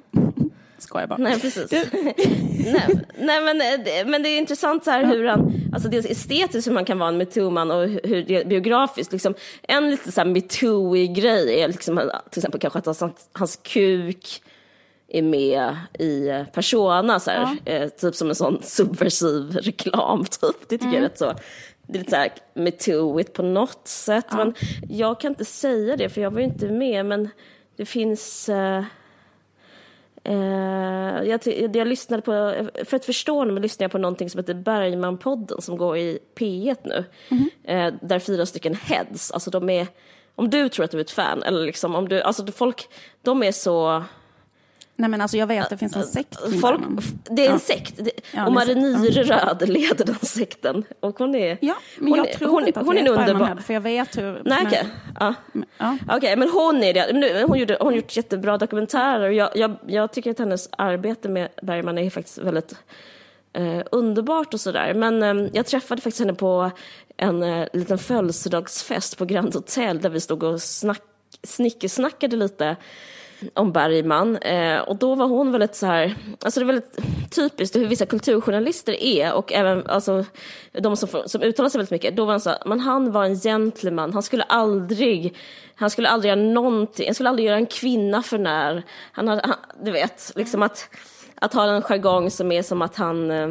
Skojar 0.89 1.07
bara. 1.07 1.17
Nej, 1.17 1.39
precis. 1.39 1.71
nej, 1.71 2.99
nej, 3.17 3.41
men, 3.41 3.61
eh, 3.61 4.07
men 4.07 4.23
det 4.23 4.29
är 4.29 4.37
intressant 4.37 4.83
så 4.83 4.91
här 4.91 5.05
hur 5.05 5.25
han, 5.25 5.53
alltså 5.73 5.89
dels 5.89 6.05
estetiskt 6.05 6.67
hur 6.67 6.73
man 6.73 6.85
kan 6.85 6.99
vara 6.99 7.09
en 7.09 7.17
metoo-man 7.17 7.71
och 7.71 7.87
hur- 7.87 8.23
det 8.27 8.47
biografiskt, 8.47 9.11
liksom, 9.11 9.33
en 9.61 9.89
lite 9.91 10.11
så 10.11 10.21
här 10.21 10.27
metoo-ig 10.27 11.13
grej 11.15 11.61
är 11.61 11.67
liksom, 11.67 12.11
till 12.29 12.39
exempel 12.39 12.59
kanske 12.61 12.79
att 12.79 12.85
hans, 12.85 13.03
hans 13.33 13.55
kuk 13.63 14.41
är 15.07 15.21
med 15.21 15.75
i 15.99 16.27
eh, 16.27 16.43
Persona, 16.43 17.19
så 17.19 17.31
här, 17.31 17.57
eh, 17.65 17.89
typ 17.89 18.15
som 18.15 18.29
en 18.29 18.35
sån 18.35 18.61
subversiv 18.63 19.51
reklam, 19.61 20.25
typ. 20.25 20.69
Det 20.69 20.77
tycker 20.77 20.87
jag 20.87 20.95
är 20.97 21.01
rätt 21.01 21.17
så, 21.17 21.33
det 21.87 21.97
är 21.97 21.99
lite 21.99 22.11
så 22.11 22.15
här 22.17 22.31
metooigt 22.53 23.33
på 23.33 23.43
något 23.43 23.87
sätt. 23.87 24.25
Men 24.31 24.53
jag 24.89 25.19
kan 25.19 25.31
inte 25.31 25.45
säga 25.45 25.95
det, 25.97 26.09
för 26.09 26.21
jag 26.21 26.31
var 26.31 26.39
ju 26.39 26.45
inte 26.45 26.65
med, 26.67 27.05
men 27.05 27.29
det 27.77 27.85
finns... 27.85 28.49
Eh, 28.49 28.83
Eh, 30.23 31.23
jag, 31.23 31.41
jag 31.75 31.87
lyssnade 31.87 32.21
på, 32.21 32.31
för 32.85 32.95
att 32.95 33.05
förstå 33.05 33.35
honom 33.35 33.57
lyssnade 33.57 33.83
jag 33.83 33.91
på 33.91 33.97
någonting 33.97 34.29
som 34.29 34.39
heter 34.39 34.53
Bergmanpodden 34.53 35.61
som 35.61 35.77
går 35.77 35.97
i 35.97 36.19
P1 36.35 36.77
nu. 36.83 37.05
Eh, 37.63 37.93
där 38.01 38.19
fyra 38.19 38.45
stycken 38.45 38.75
heads, 38.75 39.31
alltså 39.31 39.49
de 39.49 39.69
är, 39.69 39.87
om 40.35 40.49
du 40.49 40.69
tror 40.69 40.85
att 40.85 40.91
du 40.91 40.97
är 40.97 41.01
ett 41.01 41.11
fan, 41.11 41.43
eller 41.43 41.65
liksom 41.65 41.95
om 41.95 42.09
du, 42.09 42.21
alltså 42.21 42.47
folk, 42.47 42.87
de 43.21 43.43
är 43.43 43.51
så, 43.51 44.03
Nej 44.99 45.09
men 45.09 45.21
alltså 45.21 45.37
jag 45.37 45.47
vet 45.47 45.63
att 45.63 45.69
det 45.69 45.77
finns 45.77 45.95
en 45.95 46.03
sekt 46.03 46.35
folk, 46.61 46.81
det 47.29 47.41
är 47.41 47.47
en 47.47 47.51
Ja. 47.53 47.59
sekt. 47.59 47.93
Det, 47.97 48.11
Ja, 48.31 48.41
och 48.43 48.49
är 48.49 48.53
Marie 48.53 48.75
Nyreröd 48.75 49.69
leder 49.69 50.05
den 50.05 50.15
sekten. 50.15 50.83
Och 50.99 51.17
hon 51.19 51.35
är, 51.35 51.57
Ja, 51.61 51.75
men 51.97 52.07
hon, 52.09 52.17
jag 52.17 52.29
är- 52.29 52.33
tror 52.33 52.49
hon, 52.49 52.67
inte 52.67 52.79
att 52.79 52.85
hon 52.85 52.95
det 52.95 53.01
är 53.01 53.05
är 53.05 53.07
en 53.07 53.13
ett 53.13 53.19
underbar... 53.29 53.45
Bergman-head, 53.45 53.61
för 53.63 53.73
jag 53.73 53.81
vet 53.81 54.17
hur... 54.17 54.23
Nej, 54.23 54.41
men- 54.45 54.67
okej. 54.67 54.87
Ja. 55.19 55.33
Ja. 55.77 55.97
Okej, 56.09 56.35
men 56.35 56.49
hon 56.49 56.83
är 56.83 56.93
det. 56.93 57.05
Men 57.11 57.19
nu- 57.21 57.43
Hon, 57.47 57.59
gjorde, 57.59 57.77
hon 57.79 57.87
har 57.87 57.93
gjort 57.93 58.17
jättebra 58.17 58.57
dokumentärer. 58.57 59.29
Jag, 59.29 59.49
jag, 59.55 59.75
jag 59.87 60.11
tycker 60.13 60.31
att 60.31 60.39
hennes 60.39 60.69
arbete 60.71 61.29
med 61.29 61.49
Bergman 61.63 61.97
är 61.97 62.09
faktiskt 62.09 62.37
väldigt 62.37 62.75
eh, 63.53 63.81
underbart 63.91 64.53
och 64.53 64.61
sådär. 64.61 64.93
Men 64.93 65.23
eh, 65.23 65.49
jag 65.53 65.65
träffade 65.65 66.01
faktiskt 66.01 66.19
henne 66.19 66.33
på 66.33 66.71
en 67.17 67.43
eh, 67.43 67.67
liten 67.73 67.97
födelsedagsfest 67.97 69.17
på 69.17 69.25
Grand 69.25 69.53
Hotel 69.55 70.01
där 70.01 70.09
vi 70.09 70.19
stod 70.19 70.43
och 70.43 70.61
snack, 70.61 71.01
snickesnackade 71.43 72.35
lite 72.35 72.75
om 73.53 73.71
Bergman. 73.71 74.37
Eh, 74.37 74.79
och 74.79 74.95
då 74.95 75.15
var 75.15 75.27
hon 75.27 75.51
väldigt 75.51 75.75
så 75.75 75.85
här, 75.85 76.15
alltså 76.41 76.59
det 76.59 76.63
är 76.63 76.73
väldigt 76.73 76.97
typiskt 77.31 77.75
hur 77.75 77.87
vissa 77.87 78.05
kulturjournalister 78.05 79.03
är 79.03 79.33
och 79.33 79.53
även 79.53 79.87
alltså, 79.87 80.25
de 80.71 80.97
som, 80.97 81.09
som 81.25 81.41
uttalar 81.41 81.69
sig 81.69 81.79
väldigt 81.79 81.91
mycket. 81.91 82.15
Då 82.15 82.25
var 82.25 82.33
han 82.33 82.41
så 82.41 82.49
här, 82.49 82.59
men 82.65 82.79
han 82.79 83.11
var 83.11 83.25
en 83.25 83.39
gentleman, 83.39 84.13
han 84.13 84.23
skulle 84.23 84.43
aldrig, 84.43 85.37
han 85.75 85.89
skulle 85.89 86.09
aldrig 86.09 86.29
göra 86.29 86.41
någonting, 86.41 87.07
han 87.07 87.15
skulle 87.15 87.29
aldrig 87.29 87.47
göra 87.47 87.57
en 87.57 87.65
kvinna 87.65 88.23
för 88.23 88.37
när. 88.37 88.83
Han 89.11 89.27
hade, 89.27 89.41
han, 89.45 89.55
du 89.83 89.91
vet, 89.91 90.31
liksom 90.35 90.63
att, 90.63 90.89
att 91.35 91.53
ha 91.53 91.65
en 91.65 91.81
jargong 91.81 92.31
som 92.31 92.51
är 92.51 92.61
som 92.61 92.81
att 92.81 92.95
han 92.95 93.31
eh, 93.31 93.49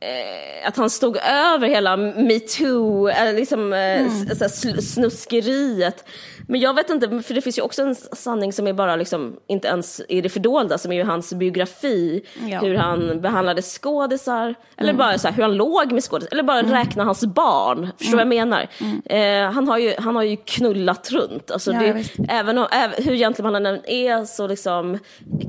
eh, 0.00 0.68
att 0.68 0.76
han 0.76 0.90
stod 0.90 1.16
över 1.16 1.68
hela 1.68 1.96
metoo, 1.96 3.08
eller 3.08 3.32
liksom 3.32 3.72
eh, 3.72 4.06
sl- 4.06 4.80
snuskeriet. 4.80 6.04
Men 6.48 6.60
jag 6.60 6.74
vet 6.74 6.90
inte, 6.90 7.22
för 7.22 7.34
det 7.34 7.40
finns 7.40 7.58
ju 7.58 7.62
också 7.62 7.82
en 7.82 7.94
sanning 7.94 8.52
som 8.52 8.66
är 8.66 8.72
bara 8.72 8.96
liksom, 8.96 9.36
inte 9.46 9.68
ens 9.68 10.00
i 10.08 10.20
det 10.20 10.28
fördolda, 10.28 10.78
som 10.78 10.92
är 10.92 10.96
ju 10.96 11.04
hans 11.04 11.34
biografi, 11.34 12.22
Ja. 12.48 12.58
hur 12.60 12.74
han 12.74 13.20
behandlade 13.20 13.62
skådisar, 13.62 14.54
eller 14.76 14.92
bara 14.92 15.18
så 15.18 15.28
här, 15.28 15.34
hur 15.34 15.42
han 15.42 15.56
låg 15.56 15.92
med 15.92 16.02
skådisar, 16.04 16.32
eller 16.32 16.42
bara 16.42 16.62
räkna 16.62 17.04
hans 17.04 17.24
barn. 17.26 17.88
Förstår 17.98 18.10
du 18.10 18.16
vad 18.16 18.20
jag 18.20 18.28
menar? 18.48 18.68
Eh, 19.04 19.52
han, 19.52 19.68
har 19.68 19.78
ju, 19.78 19.94
han 19.98 20.16
har 20.16 20.22
ju 20.22 20.36
knullat 20.36 21.10
runt. 21.10 21.50
Alltså 21.50 21.72
Ja, 21.72 21.80
det, 21.80 22.04
även, 22.28 22.58
om, 22.58 22.66
även 22.72 23.04
hur 23.04 23.14
än 23.66 23.80
är 23.84 24.24
så 24.24 24.46
liksom 24.46 24.98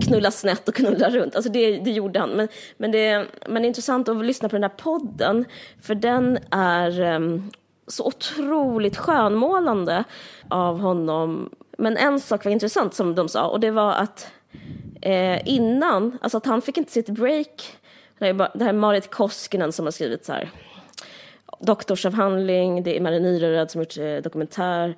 knulla 0.08 0.32
snett 0.32 0.68
och 0.68 0.76
knulla 0.76 1.10
runt. 1.10 1.36
Alltså 1.36 1.52
det, 1.52 1.78
det 1.78 1.92
gjorde 1.92 2.20
han. 2.20 2.30
Men, 2.30 2.48
men, 2.78 2.92
det, 2.92 3.26
men 3.48 3.62
det 3.62 3.66
är 3.66 3.68
intressant 3.68 4.10
att 4.10 4.26
lyssna 4.26 4.50
på 4.50 4.56
den 4.56 4.64
här 4.64 4.70
podden 4.78 5.46
för 5.82 5.96
den 5.96 6.40
är 6.52 7.02
em, 7.02 7.52
så 7.88 8.06
otroligt 8.06 8.98
skönmålande 8.98 10.04
av 10.50 10.80
honom. 10.80 11.50
Men 11.78 11.98
en 11.98 12.20
sak 12.20 12.46
var 12.46 12.52
intressant 12.52 12.94
som 12.94 13.16
de 13.16 13.30
sa 13.30 13.48
och 13.48 13.60
det 13.60 13.72
var 13.72 13.94
att 13.94 14.32
eh, 15.02 15.48
innan, 15.48 16.18
alltså 16.22 16.38
att 16.38 16.46
han 16.46 16.62
fick 16.62 16.78
inte 16.78 16.92
sitt 16.92 17.10
break. 17.10 17.78
Det 18.20 18.34
det 18.34 18.64
här 18.64 18.70
är 18.70 18.74
Marit 18.74 19.12
Koskinen 19.12 19.72
som 19.72 19.86
har 19.86 19.92
skrivit 19.92 20.26
så 20.26 20.34
här 20.34 20.50
doktorsavhandling, 21.60 22.84
det 22.84 22.98
är 22.98 23.02
Marie 23.02 23.20
Nyreröd 23.20 23.72
som 23.72 23.80
har 23.80 23.84
gjort 23.84 23.98
eh, 23.98 24.24
dokumentär. 24.24 24.96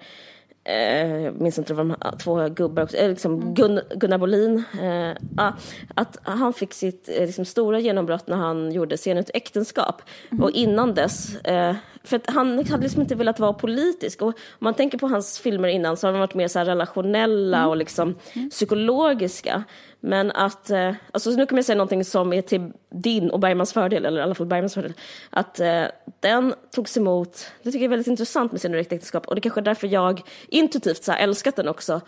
Eh, 0.63 1.21
jag 1.21 1.41
minns 1.41 1.57
inte 1.57 1.73
vad 1.73 1.85
de 1.85 1.95
här 2.01 2.17
två 2.17 2.49
gubbar 2.49 2.83
också, 2.83 2.97
eh, 2.97 3.09
liksom 3.09 3.53
Gun, 3.53 3.79
Gunnar 3.95 4.17
Bolin. 4.17 4.63
Eh, 4.81 5.17
ja, 5.37 5.53
att 5.95 6.17
han 6.23 6.53
fick 6.53 6.73
sitt 6.73 7.09
eh, 7.09 7.25
liksom, 7.25 7.45
stora 7.45 7.79
genombrott 7.79 8.27
när 8.27 8.37
han 8.37 8.71
gjorde 8.71 8.97
Scenen 8.97 9.23
ett 9.23 9.31
äktenskap. 9.33 10.01
Och 10.41 10.51
innan 10.51 10.93
dess, 10.93 11.35
eh, 11.35 11.75
för 12.07 12.15
att 12.15 12.29
han 12.29 12.65
hade 12.65 12.83
liksom 12.83 13.01
inte 13.01 13.15
velat 13.15 13.39
vara 13.39 13.53
politisk. 13.53 14.21
Och 14.21 14.27
om 14.27 14.33
man 14.59 14.73
tänker 14.73 14.97
på 14.97 15.07
hans 15.07 15.39
filmer 15.39 15.67
innan 15.67 15.97
så 15.97 16.07
har 16.07 16.11
de 16.11 16.19
varit 16.19 16.33
mer 16.33 16.47
så 16.47 16.59
här 16.59 16.65
relationella 16.65 17.67
och 17.67 17.77
liksom 17.77 18.15
psykologiska. 18.51 19.63
Men 19.99 20.31
att, 20.31 20.69
eh, 20.69 20.93
alltså 21.11 21.29
nu 21.29 21.45
kommer 21.45 21.57
jag 21.57 21.65
säga 21.65 21.77
någonting 21.77 22.05
som 22.05 22.33
är 22.33 22.41
till 22.41 22.71
din 22.89 23.29
och 23.29 23.39
Bergmans 23.39 23.73
fördel, 23.73 24.05
eller 24.05 24.19
i 24.19 24.23
alla 24.23 24.35
fall 24.35 24.47
Bergmans 24.47 24.73
fördel. 24.73 24.93
Att 25.29 25.59
eh, 25.59 25.83
den 26.19 26.53
togs 26.71 26.97
emot, 26.97 27.51
det 27.63 27.71
tycker 27.71 27.79
jag 27.79 27.85
är 27.85 27.89
väldigt 27.89 28.07
intressant 28.07 28.51
med 28.51 28.61
sin 28.61 28.71
direkt 28.71 28.91
äktenskap 28.91 29.27
och 29.27 29.35
det 29.35 29.39
är 29.39 29.41
kanske 29.41 29.59
är 29.59 29.63
därför 29.63 29.87
jag 29.87 30.21
intuitivt 30.47 31.03
så 31.03 31.11
här 31.11 31.19
älskat 31.19 31.55
den 31.55 31.67
också. 31.67 32.01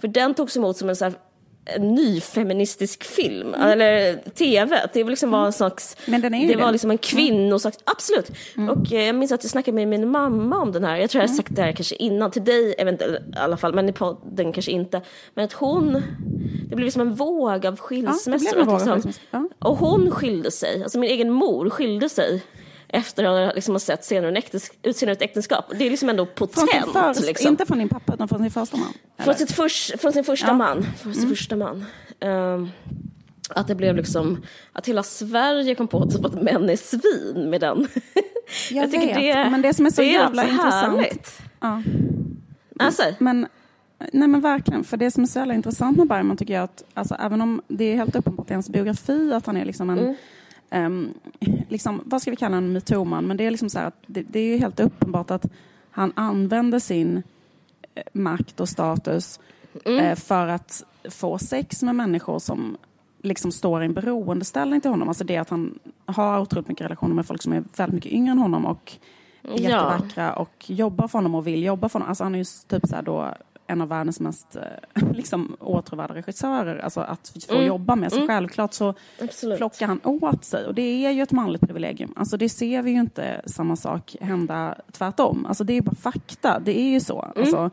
För 0.00 0.08
den 0.08 0.34
togs 0.34 0.56
emot 0.56 0.76
som 0.76 0.88
en 0.88 0.96
så 0.96 1.04
här 1.04 1.14
en 1.74 1.94
ny 1.94 2.20
feministisk 2.20 3.04
film, 3.04 3.54
eller 3.54 4.16
tv. 4.34 4.80
Det 4.92 5.02
var 5.02 5.10
liksom 5.10 5.30
var 5.30 5.46
en 5.46 5.52
slags, 5.52 5.96
Men 6.06 6.20
den 6.20 6.34
är 6.34 6.40
ju 6.40 6.46
det 6.46 6.54
det. 6.54 6.62
var 6.62 6.72
liksom 6.72 6.90
en 6.90 6.98
kvinnosak, 6.98 7.74
absolut. 7.84 8.30
Och 8.70 8.92
eh, 8.92 9.06
jag 9.06 9.14
minns 9.14 9.32
att 9.32 9.44
jag 9.44 9.50
snackade 9.50 9.74
med 9.74 9.88
min 9.88 10.10
mamma 10.10 10.58
om 10.58 10.72
den 10.72 10.84
här, 10.84 10.96
jag 10.96 11.10
tror 11.10 11.22
jag 11.22 11.28
har 11.28 11.34
sagt 11.36 11.56
det 11.56 11.62
här 11.62 11.72
kanske 11.72 11.94
innan, 11.94 12.30
till 12.30 12.44
dig 12.44 12.74
eventuellt 12.78 13.20
i 13.20 13.38
alla 13.38 13.56
fall, 13.56 13.74
men 13.74 13.88
i 13.88 13.92
podden 13.92 14.52
kanske 14.52 14.70
inte. 14.72 15.00
Men 15.34 15.44
att 15.44 15.52
hon, 15.52 16.02
det 16.68 16.76
blev 16.76 16.84
liksom 16.84 17.02
en 17.02 17.14
våg 17.14 17.66
av 17.66 17.76
skilsmässor. 17.76 18.32
liksom, 18.58 18.78
skilsmässor, 18.78 19.12
ja. 19.30 19.48
Och 19.58 19.76
hon 19.76 20.10
skilde 20.10 20.50
sig, 20.50 20.82
alltså 20.82 20.98
min 20.98 21.10
egen 21.10 21.30
mor 21.32 21.70
skilde 21.70 22.08
sig 22.08 22.42
efter 22.88 23.24
att 23.24 23.54
liksom 23.54 23.74
ha 23.74 23.78
sett 23.78 24.04
senare 24.04 24.28
en 24.30 24.36
äktensk- 24.36 24.72
Utseende 24.82 25.12
ett 25.12 25.22
äktenskap. 25.22 25.64
Det 25.78 25.86
är 25.86 25.90
liksom 25.90 26.08
ändå 26.08 26.26
Från 26.26 26.34
potent. 26.34 26.70
sin 26.70 26.92
först, 26.92 27.26
liksom. 27.26 27.48
Inte 27.48 27.66
från 27.66 27.78
din 27.78 27.88
pappa, 27.88 28.14
utan 28.14 28.28
från 28.28 28.38
sin 28.38 28.50
första 28.50 28.76
man. 28.76 28.92
Från, 29.18 29.34
sitt 29.34 29.52
förs, 29.52 29.92
från 29.98 30.12
sin 30.12 30.24
första 30.24 30.46
Ja. 30.46 30.52
Mm. 30.54 30.58
man. 30.66 30.86
Från 31.02 31.14
sin 31.14 31.28
första 31.28 31.56
man. 31.56 31.84
Ehm, 32.20 32.68
att 33.50 33.66
det 33.68 33.74
blev 33.74 33.96
liksom, 33.96 34.42
att 34.72 34.86
hela 34.88 35.02
Sverige 35.02 35.74
kom 35.74 35.88
på 35.88 36.10
typ 36.10 36.24
att 36.24 36.42
män 36.42 36.70
är 36.70 36.76
svin 36.76 37.50
med 37.50 37.60
den. 37.60 37.88
Jag 38.70 38.88
vet, 38.88 39.50
men 39.50 39.62
det 39.62 39.74
som 39.74 39.86
är 39.86 39.90
så 39.90 40.00
det 40.00 40.06
jävla 40.08 40.42
alltså 40.42 40.56
intressant- 40.56 40.96
härligt. 40.96 41.38
Ja. 41.60 41.82
Alltså, 42.78 43.02
Men, 43.18 43.46
nej 44.12 44.28
men 44.28 44.40
verkligen, 44.40 44.84
för 44.84 44.96
det 44.96 45.10
som 45.10 45.22
är 45.22 45.26
så 45.26 45.38
jävla 45.38 45.54
intressant 45.54 45.96
med 45.96 46.08
Bergman 46.08 46.36
tycker 46.36 46.54
jag 46.54 46.62
att, 46.64 46.84
alltså, 46.94 47.14
även 47.20 47.40
om 47.42 47.62
det 47.68 47.84
är 47.84 47.96
helt 47.96 48.16
uppenbart 48.16 48.50
i 48.50 48.54
hans 48.54 48.68
biografi 48.68 49.32
att 49.32 49.46
han 49.46 49.56
är 49.56 49.64
liksom 49.64 49.90
en, 49.90 50.16
ehm, 50.70 51.14
liksom, 51.68 52.02
vad 52.04 52.22
ska 52.22 52.30
vi 52.30 52.36
kalla 52.36 52.56
en 52.56 52.72
metoo-man, 52.72 53.26
men 53.26 53.36
det 53.36 53.46
är 53.46 53.50
liksom 53.50 53.70
så 53.70 53.78
här 53.78 53.86
att 53.86 54.02
det, 54.06 54.22
det 54.22 54.40
är 54.40 54.46
ju 54.46 54.56
helt 54.58 54.80
uppenbart 54.80 55.30
att 55.30 55.46
han 55.90 56.12
använder 56.16 56.78
sin 56.78 57.22
eh, 57.94 58.02
makt 58.12 58.60
och 58.60 58.68
status 58.68 59.40
eh, 59.84 60.14
för 60.14 60.48
att 60.48 60.84
få 61.10 61.38
sex 61.38 61.82
med 61.82 61.94
människor 61.94 62.38
som 62.38 62.76
liksom 63.22 63.52
står 63.52 63.82
i 63.82 63.86
en 63.86 63.94
beroendeställning 63.94 64.80
till 64.80 64.90
honom. 64.90 65.08
Alltså 65.08 65.24
det 65.24 65.36
att 65.36 65.50
han 65.50 65.78
har 66.06 66.40
otroligt 66.40 66.68
mycket 66.68 66.84
relationer 66.84 67.14
med 67.14 67.26
folk 67.26 67.42
som 67.42 67.52
är 67.52 67.64
väldigt 67.76 67.94
mycket 67.94 68.12
yngre 68.12 68.32
än 68.32 68.38
honom 68.38 68.66
och 68.66 68.92
Ja. 69.48 69.56
jättevackra 69.56 70.32
och 70.32 70.64
jobbar 70.70 71.08
för 71.08 71.18
honom 71.18 71.34
och 71.34 71.46
vill 71.46 71.62
jobba 71.62 71.88
för 71.88 71.98
honom. 71.98 72.08
Alltså 72.08 72.24
han 72.24 72.34
är 72.34 72.38
ju 72.38 72.44
typ 72.68 72.86
så 72.88 72.94
här 72.94 73.02
då 73.02 73.34
en 73.66 73.80
av 73.80 73.88
världens 73.88 74.20
mest 74.20 74.56
eh, 74.56 74.62
liksom, 75.12 75.56
åtråvärda 75.60 76.14
regissörer. 76.14 76.78
Alltså 76.78 77.00
att 77.00 77.32
få 77.48 77.54
Mm. 77.54 77.66
jobba 77.66 77.96
med. 77.96 78.12
Så 78.12 78.26
självklart 78.26 78.72
så 78.72 78.94
absolut. 79.22 79.58
plockar 79.58 79.86
han 79.86 80.00
åt 80.04 80.44
sig. 80.44 80.66
Och 80.66 80.74
det 80.74 81.06
är 81.06 81.10
ju 81.10 81.22
ett 81.22 81.32
manligt 81.32 81.62
privilegium. 81.62 82.12
Alltså 82.16 82.36
det 82.36 82.48
ser 82.48 82.82
vi 82.82 82.90
ju 82.90 83.00
inte 83.00 83.42
samma 83.46 83.76
sak 83.76 84.16
hända 84.20 84.78
tvärtom. 84.92 85.46
Alltså 85.46 85.64
det 85.64 85.72
är 85.76 85.80
bara 85.80 85.94
fakta. 85.96 86.58
Det 86.58 86.78
är 86.80 86.90
ju 86.90 87.00
så. 87.00 87.22
Mm. 87.22 87.32
Alltså, 87.36 87.70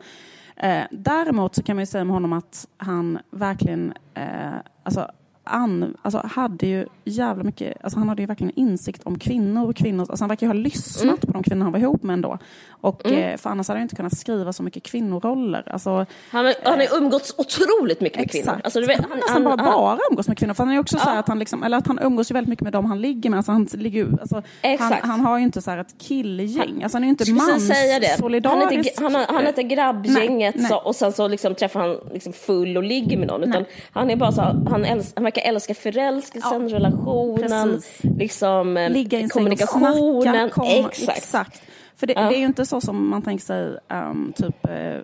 eh, 0.56 0.82
däremot 0.90 1.54
så 1.54 1.62
kan 1.62 1.76
man 1.76 1.82
ju 1.82 1.86
säga 1.86 2.04
med 2.04 2.14
honom 2.14 2.32
att 2.32 2.68
han 2.76 3.18
verkligen, 3.30 3.94
eh, 4.14 4.54
alltså 4.82 5.10
an, 5.44 5.96
alltså, 6.02 6.22
hade 6.24 6.66
ju 6.66 6.86
jävla 7.04 7.44
mycket, 7.44 7.84
alltså, 7.84 7.98
han 7.98 8.08
hade 8.08 8.22
ju 8.22 8.26
verkligen 8.26 8.52
insikt 8.56 9.02
om 9.04 9.18
kvinnor 9.18 9.68
och 9.68 9.76
kvinnors, 9.76 10.10
alltså, 10.10 10.22
han 10.22 10.28
verkar 10.28 10.46
ju 10.46 10.48
ha 10.48 10.54
lyssnat 10.54 11.04
mm. 11.04 11.26
på 11.26 11.32
de 11.32 11.42
kvinnor 11.42 11.62
han 11.62 11.72
var 11.72 11.80
ihop 11.80 12.02
med 12.02 12.14
ändå. 12.14 12.38
Och, 12.84 13.06
mm. 13.06 13.18
eh, 13.18 13.36
för 13.36 13.50
annars 13.50 13.68
hade 13.68 13.78
han 13.78 13.82
inte 13.82 13.96
kunnat 13.96 14.18
skriva 14.18 14.52
så 14.52 14.62
mycket 14.62 14.82
kvinnoroller. 14.82 15.72
Alltså, 15.72 16.06
han, 16.30 16.44
har, 16.44 16.54
han 16.64 16.78
har 16.78 16.96
umgåtts 16.96 17.34
otroligt 17.38 18.00
mycket 18.00 18.18
med 18.18 18.24
exakt. 18.24 18.44
kvinnor. 18.44 18.60
Alltså, 18.64 18.80
vet, 18.80 19.00
han, 19.08 19.18
nästan 19.18 19.32
han, 19.32 19.44
bara, 19.44 19.56
bara 19.56 19.98
umgås 20.10 20.28
med 20.28 20.38
kvinnor. 20.38 20.54
För 20.54 20.64
han 20.64 20.74
är 20.74 20.78
också 20.78 20.96
ja. 20.96 21.04
så 21.04 21.10
att 21.10 21.28
han, 21.28 21.38
liksom, 21.38 21.62
eller 21.62 21.78
att 21.78 21.86
han 21.86 21.98
umgås 22.02 22.30
ju 22.30 22.32
väldigt 22.32 22.48
mycket 22.48 22.62
med 22.62 22.72
dem 22.72 22.84
han 22.84 23.00
ligger 23.00 23.30
med. 23.30 23.36
Alltså, 23.36 23.52
han, 23.52 23.64
ligger, 23.72 24.08
alltså, 24.20 24.42
han, 24.78 24.92
han, 25.02 25.20
har 25.20 25.38
ju 25.38 25.44
inte 25.44 25.62
så 25.62 25.70
ett 25.70 25.98
killgäng. 25.98 26.82
Alltså, 26.82 26.96
han 26.96 27.02
är 27.02 27.06
ju 27.06 27.10
inte 27.10 27.32
manssolidarisk. 27.32 29.00
Han, 29.00 29.14
han, 29.14 29.24
han 29.28 29.46
heter 29.46 29.62
grabbgänget 29.62 30.54
nej, 30.54 30.62
nej. 30.62 30.68
Så, 30.68 30.76
och 30.76 30.96
sen 30.96 31.12
så 31.12 31.28
liksom 31.28 31.54
träffar 31.54 31.80
han 31.80 31.98
liksom 32.12 32.32
full 32.32 32.76
och 32.76 32.82
ligger 32.82 33.16
med 33.16 33.28
någon. 33.28 33.42
Utan 33.42 33.64
han 33.92 34.10
är 34.10 34.16
bara 34.16 34.32
så, 34.32 34.42
han, 34.42 34.84
älsk, 34.84 35.12
han 35.14 35.24
verkar 35.34 35.48
älska 35.48 35.74
förälskelsen, 35.74 36.68
ja. 36.68 36.76
relationen, 36.76 37.80
liksom, 38.18 38.88
Ligga 38.90 39.28
kommunikationen. 39.28 40.22
Snacka, 40.22 40.48
kom, 40.48 40.86
exakt. 40.86 41.18
exakt. 41.18 41.62
För 41.96 42.06
det, 42.06 42.12
ja. 42.12 42.28
det, 42.28 42.36
är 42.36 42.38
ju 42.38 42.46
inte 42.46 42.66
så 42.66 42.80
som 42.80 43.08
man 43.08 43.22
tänker 43.22 43.44
sig 43.44 43.78
um, 43.88 44.32
typ 44.36 44.66
eh, 44.68 44.98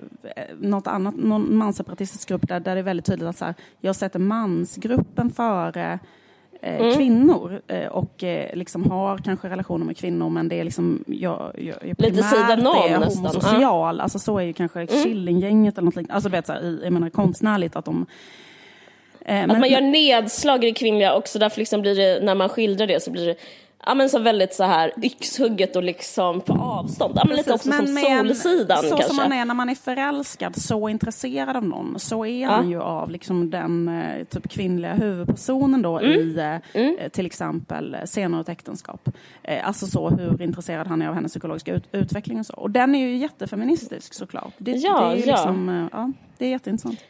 något 0.59 0.87
annat, 0.87 1.17
någon 1.17 1.57
manseparatistisk 1.57 2.29
grupp 2.29 2.49
där, 2.49 2.61
där 2.61 2.75
det 2.75 2.81
är 2.81 2.83
väldigt 2.83 3.07
tydligt 3.07 3.29
att 3.29 3.39
så 3.39 3.45
här, 3.45 3.55
jag 3.81 3.97
sätter 3.97 4.19
mansgruppen 4.19 5.31
före 5.31 5.99
eh, 6.63 6.81
mm. 6.81 6.97
kvinnor 6.97 7.61
eh, 7.67 7.87
och 7.87 8.25
eh, 8.25 8.57
liksom 8.57 8.91
har 8.91 9.19
kanske 9.19 9.49
relationer 9.49 9.87
med 9.87 9.97
kvinnor 9.97 10.31
men 10.31 10.49
det 10.49 10.61
är 10.61 10.65
liksom 10.65 11.05
jag, 11.07 11.53
jag, 11.59 11.77
jag 11.83 12.01
Lite 12.01 12.23
sidan 12.23 12.67
om 12.67 13.01
nästan. 13.01 13.25
homosocial, 13.25 13.97
ja. 13.97 14.03
alltså 14.03 14.19
så 14.19 14.39
är 14.39 14.43
ju 14.43 14.53
kanske 14.53 14.81
mm. 14.81 15.05
Killinggänget 15.05 15.79
eller 15.79 15.85
något 15.85 15.97
liknande, 15.97 16.15
alltså 16.15 16.29
vet, 16.29 16.47
så 16.47 16.53
här, 16.53 16.81
jag 16.83 16.93
menar 16.93 17.11
konstnärligt 17.11 17.77
att 17.77 17.85
de 17.85 18.07
eh, 19.25 19.41
att 19.41 19.47
men, 19.49 19.61
man 19.61 19.69
gör 19.69 19.81
nedslag 19.81 20.65
i 20.65 20.67
det 20.67 20.75
kvinnliga 20.75 21.15
också, 21.15 21.39
därför 21.39 21.59
liksom 21.59 21.83
blir 21.83 21.95
det, 21.95 22.25
när 22.25 22.35
man 22.35 22.49
skildrar 22.49 22.87
det 22.87 23.03
så 23.03 23.11
blir 23.11 23.27
det 23.27 23.37
Ja 23.87 23.95
men 23.95 24.09
så 24.09 24.19
väldigt 24.19 24.55
så 24.55 24.65
här 24.65 24.93
yxhugget 25.03 25.77
och 25.77 25.83
liksom 25.83 26.41
på 26.41 26.53
avstånd. 26.53 27.15
Ja, 27.17 27.25
men 27.29 27.37
lite 27.37 27.53
också 27.53 27.69
men 27.69 27.87
som 27.87 27.97
Solsidan 27.97 28.83
så 28.83 28.89
kanske. 28.89 29.07
Som 29.07 29.17
man 29.17 29.33
är 29.33 29.45
när 29.45 29.55
man 29.55 29.69
är 29.69 29.75
förälskad, 29.75 30.57
så 30.57 30.89
intresserad 30.89 31.57
av 31.57 31.65
någon, 31.65 31.99
så 31.99 32.27
är 32.27 32.43
ja. 32.43 32.51
han 32.51 32.71
ju 32.71 32.81
av 32.81 33.11
liksom 33.11 33.51
den 33.51 33.89
eh, 33.89 34.25
typ 34.25 34.49
kvinnliga 34.49 34.95
huvudpersonen 34.95 35.83
då 35.83 35.99
mm. 35.99 36.13
i 36.13 36.39
eh, 36.39 36.81
mm. 36.83 36.97
till 37.11 37.27
exempel 37.27 37.97
Senare 38.05 38.41
ett 38.41 38.49
äktenskap. 38.49 39.09
Alltså 39.65 39.87
så 39.87 40.09
hur 40.09 40.43
intresserad 40.43 40.87
han 40.87 41.03
är 41.03 41.09
av 41.09 41.15
hennes 41.15 41.33
psykologiska 41.33 41.75
ut 41.75 41.85
utveckling 41.93 42.39
och 42.39 42.47
så. 42.47 42.55
Och 42.55 42.71
den 42.71 42.95
är 42.95 42.99
ju 42.99 43.17
jättefeministisk 43.17 44.15
såklart. 44.15 44.53
Det, 44.59 44.71
ja, 44.73 45.13
det 45.15 45.23
är 45.23 45.29
ja. 45.29 45.37
Liksom, 45.37 45.89
ja, 45.93 46.13
det 46.39 46.47
är 46.47 46.51
jätteintressant. 46.51 47.01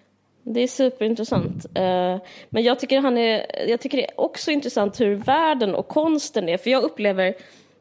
Det 0.43 0.61
är 0.61 0.69
superintressant. 0.69 1.67
Eh, 1.75 2.17
men 2.49 2.63
jag 2.63 2.81
tycker, 2.81 3.01
han 3.01 3.19
är, 3.19 3.47
jag 3.69 3.81
tycker 3.81 3.99
det 3.99 4.05
är 4.05 4.21
också 4.21 4.51
intressant 4.51 5.01
hur 5.01 5.15
världen 5.15 5.75
och 5.75 5.89
konsten 5.89 6.49
är. 6.49 6.57
För 6.57 6.71
jag 6.71 6.83
upplever, 6.83 7.35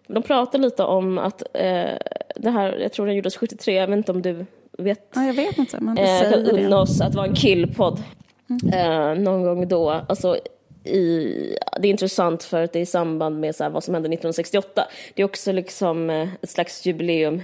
de 0.07 0.23
pratar 0.23 0.59
lite 0.59 0.83
om 0.83 1.17
att 1.17 1.41
eh, 1.53 1.91
det 2.35 2.49
här, 2.49 2.77
jag 2.79 2.93
tror 2.93 3.05
den 3.05 3.15
gjordes 3.15 3.37
73, 3.37 3.73
jag 3.73 3.87
vet 3.87 3.97
inte 3.97 4.11
om 4.11 4.21
du 4.21 4.45
vet? 4.77 5.09
Ja, 5.15 5.23
jag 5.23 5.33
vet 5.33 5.57
inte, 5.57 5.79
men 5.79 5.97
eh, 5.97 6.31
kan 6.31 6.45
unna 6.45 6.79
oss 6.79 7.01
att 7.01 7.15
vara 7.15 7.27
en 7.27 7.35
killpodd 7.35 8.03
mm. 8.49 9.23
någon 9.23 9.43
gång 9.43 9.67
då. 9.67 9.89
Alltså, 9.89 10.37
i, 10.83 11.57
det 11.81 11.87
är 11.87 11.91
intressant 11.91 12.43
för 12.43 12.63
att 12.63 12.73
det 12.73 12.79
är 12.79 12.83
i 12.83 12.85
samband 12.85 13.39
med 13.39 13.55
så 13.55 13.63
här, 13.63 13.71
vad 13.71 13.83
som 13.83 13.93
hände 13.93 14.07
1968. 14.07 14.87
Det 15.13 15.21
är 15.21 15.25
också 15.25 15.51
liksom 15.51 16.09
ett 16.41 16.49
slags 16.49 16.85
jubileum 16.85 17.41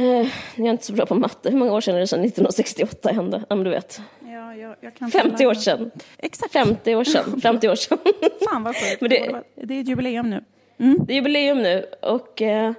Eh, 0.00 0.28
jag 0.56 0.66
är 0.66 0.70
inte 0.70 0.86
så 0.86 0.92
bra 0.92 1.06
på 1.06 1.14
matte. 1.14 1.50
Hur 1.50 1.58
många 1.58 1.72
år 1.72 1.80
sedan 1.80 1.94
är 1.94 2.00
det 2.00 2.06
sedan 2.06 2.24
1968 2.24 3.12
hände? 3.12 3.44
Om 3.48 3.64
du 3.64 3.70
vet. 3.70 4.00
Ja, 4.20 4.54
jag, 4.54 4.76
jag 4.80 5.12
50 5.12 5.46
år 5.46 5.54
sedan. 5.54 5.90
Exakt. 6.18 6.52
50 6.52 6.94
år 6.94 7.04
sedan. 7.04 7.40
50 7.40 7.68
år 7.68 7.74
sedan. 7.74 7.98
Fan 8.50 8.62
vad 8.62 8.76
sjukt. 8.76 9.00
det, 9.00 9.42
det 9.54 9.74
är 9.74 9.80
ett 9.80 9.88
jubileum 9.88 10.30
nu. 10.30 10.44
Mm. 10.78 10.98
Det 11.06 11.12
är 11.12 11.14
jubileum 11.14 11.62
nu 11.62 11.86
och 12.02 12.42
eh, 12.42 12.72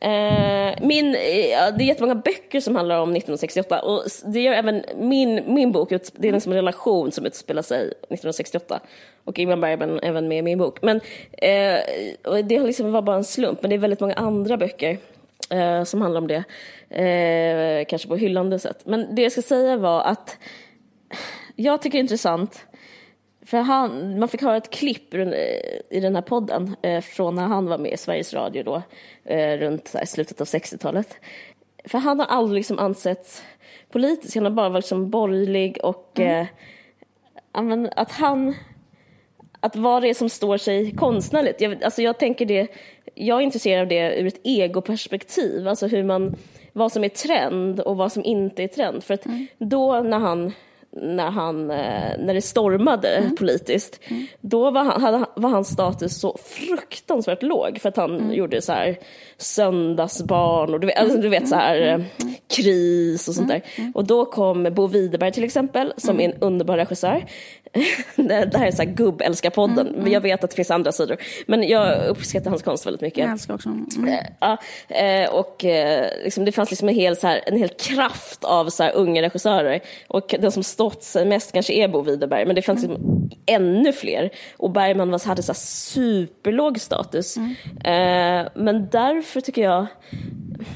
eh 0.00 0.74
min, 0.82 1.12
ja, 1.50 1.70
det 1.70 1.84
är 1.84 1.86
jättemånga 1.86 2.14
böcker 2.14 2.60
som 2.60 2.76
handlar 2.76 2.98
om 2.98 3.10
1968 3.10 3.80
och 3.80 4.02
det 4.24 4.40
gör 4.40 4.52
även 4.52 4.84
min, 4.96 5.54
min 5.54 5.72
bok, 5.72 5.88
det 5.88 6.28
är 6.28 6.32
liksom 6.32 6.52
en 6.52 6.58
relation 6.58 7.12
som 7.12 7.26
utspelar 7.26 7.62
sig 7.62 7.80
1968 7.80 8.80
och 9.24 9.38
Ingmar 9.38 9.56
Bergman 9.56 10.00
även 10.02 10.28
med 10.28 10.38
i 10.38 10.42
min 10.42 10.58
bok. 10.58 10.82
Men 10.82 11.00
eh, 11.32 11.80
det 12.44 12.60
liksom 12.60 12.92
var 12.92 13.02
bara 13.02 13.16
en 13.16 13.24
slump, 13.24 13.62
men 13.62 13.70
det 13.70 13.76
är 13.76 13.78
väldigt 13.78 14.00
många 14.00 14.14
andra 14.14 14.56
böcker 14.56 14.98
eh, 15.50 15.84
som 15.84 16.00
handlar 16.02 16.20
om 16.20 16.26
det. 16.26 16.44
Eh, 17.02 17.86
kanske 17.88 18.08
på 18.08 18.16
hyllande 18.16 18.58
sätt. 18.58 18.82
Men 18.84 19.14
det 19.14 19.22
jag 19.22 19.32
ska 19.32 19.42
säga 19.42 19.76
var 19.76 20.00
att 20.00 20.38
jag 21.56 21.82
tycker 21.82 21.98
det 21.98 22.00
är 22.00 22.02
intressant 22.02 22.66
för 23.46 23.58
han, 23.58 24.18
man 24.18 24.28
fick 24.28 24.42
höra 24.42 24.56
ett 24.56 24.70
klipp 24.70 25.14
i 25.90 26.00
den 26.00 26.14
här 26.14 26.22
podden 26.22 26.76
eh, 26.82 27.00
från 27.00 27.34
när 27.34 27.46
han 27.46 27.66
var 27.66 27.78
med 27.78 27.92
i 27.92 27.96
Sveriges 27.96 28.34
Radio 28.34 28.62
då, 28.62 28.82
eh, 29.24 29.58
runt 29.58 29.94
här, 29.94 30.04
slutet 30.04 30.40
av 30.40 30.46
60-talet. 30.46 31.16
För 31.84 31.98
han 31.98 32.20
har 32.20 32.26
aldrig 32.26 32.60
liksom 32.60 32.78
ansetts 32.78 33.44
politisk, 33.90 34.34
han 34.34 34.44
har 34.44 34.50
bara 34.50 34.68
varit 34.68 34.84
liksom 34.84 35.10
borgerlig 35.10 35.78
och 35.82 36.18
mm. 36.18 37.84
eh, 37.84 37.90
att 37.96 38.12
han 38.12 38.54
att 39.60 39.76
vad 39.76 40.02
det 40.02 40.08
är 40.08 40.14
som 40.14 40.28
står 40.28 40.56
sig 40.56 40.92
konstnärligt. 40.92 41.60
Jag, 41.60 41.84
alltså 41.84 42.02
jag 42.02 42.18
tänker 42.18 42.46
det, 42.46 42.66
jag 43.14 43.38
är 43.38 43.42
intresserad 43.42 43.82
av 43.82 43.88
det 43.88 44.20
ur 44.20 44.26
ett 44.26 44.40
egoperspektiv, 44.44 45.68
alltså 45.68 45.86
hur 45.86 46.04
man, 46.04 46.36
vad 46.72 46.92
som 46.92 47.04
är 47.04 47.08
trend 47.08 47.80
och 47.80 47.96
vad 47.96 48.12
som 48.12 48.24
inte 48.24 48.62
är 48.62 48.68
trend. 48.68 49.04
För 49.04 49.14
att 49.14 49.26
mm. 49.26 49.46
då 49.58 50.00
när 50.00 50.18
han 50.18 50.52
när, 51.02 51.30
han, 51.30 51.70
eh, 51.70 52.18
när 52.18 52.34
det 52.34 52.42
stormade 52.42 53.08
mm. 53.08 53.36
politiskt, 53.36 54.00
mm. 54.08 54.26
då 54.40 54.70
var, 54.70 54.84
han, 54.84 55.26
var 55.36 55.50
hans 55.50 55.68
status 55.68 56.20
så 56.20 56.36
fruktansvärt 56.44 57.42
låg 57.42 57.78
för 57.80 57.88
att 57.88 57.96
han 57.96 58.20
mm. 58.20 58.32
gjorde 58.32 58.62
så 58.62 58.72
här 58.72 58.98
söndagsbarn 59.36 60.74
och 60.74 60.80
du 60.80 60.86
vet, 60.86 60.98
alltså, 60.98 61.18
du 61.18 61.28
vet 61.28 61.48
så 61.48 61.54
här 61.54 61.80
mm. 61.80 62.00
eh, 62.00 62.26
kris 62.56 63.28
och 63.28 63.34
sånt 63.34 63.48
där. 63.48 63.62
Och 63.94 64.04
då 64.04 64.24
kom 64.24 64.74
Bo 64.74 64.86
Widerberg 64.86 65.32
till 65.32 65.44
exempel, 65.44 65.92
som 65.96 66.20
är 66.20 66.24
en 66.24 66.40
underbar 66.40 66.76
regissör. 66.76 67.24
det 68.16 68.56
här 68.56 68.66
är 68.66 68.70
så 68.70 68.82
här 68.82 68.90
gubbälskarpodden, 68.90 69.86
mm, 69.86 70.00
mm. 70.00 70.12
jag 70.12 70.20
vet 70.20 70.44
att 70.44 70.50
det 70.50 70.56
finns 70.56 70.70
andra 70.70 70.92
sidor. 70.92 71.16
Men 71.46 71.68
jag 71.68 72.06
uppskattar 72.06 72.50
hans 72.50 72.62
konst 72.62 72.86
väldigt 72.86 73.00
mycket. 73.00 73.18
Jag 73.18 73.30
älskar 73.30 73.54
också. 73.54 73.68
Mm. 73.68 74.08
Eh, 74.08 74.26
ja, 74.40 74.58
och 75.30 75.64
liksom, 76.24 76.44
det 76.44 76.52
fanns 76.52 76.70
liksom 76.70 76.88
en 76.88 76.94
hel, 76.94 77.16
så 77.16 77.26
här, 77.26 77.40
en 77.46 77.58
hel 77.58 77.68
kraft 77.68 78.44
av 78.44 78.68
så 78.68 78.82
här, 78.82 78.92
unga 78.94 79.22
regissörer. 79.22 79.80
Och 80.08 80.34
den 80.40 80.52
som 80.52 80.62
stått 80.62 81.02
sig 81.02 81.24
mest 81.24 81.52
kanske 81.52 81.72
är 81.72 81.88
Bo 81.88 82.02
Widerberg, 82.02 82.46
men 82.46 82.54
det 82.54 82.62
fanns 82.62 82.84
mm. 82.84 82.96
liksom 82.96 83.30
ännu 83.46 83.92
fler. 83.92 84.30
Och 84.56 84.70
Bergman 84.70 85.10
var, 85.10 85.26
hade 85.26 85.42
så 85.42 85.54
superlåg 85.54 86.80
status. 86.80 87.36
Mm. 87.36 87.54
Eh, 87.84 88.48
men 88.54 88.88
därför 88.92 89.40
tycker 89.40 89.62
jag, 89.62 89.86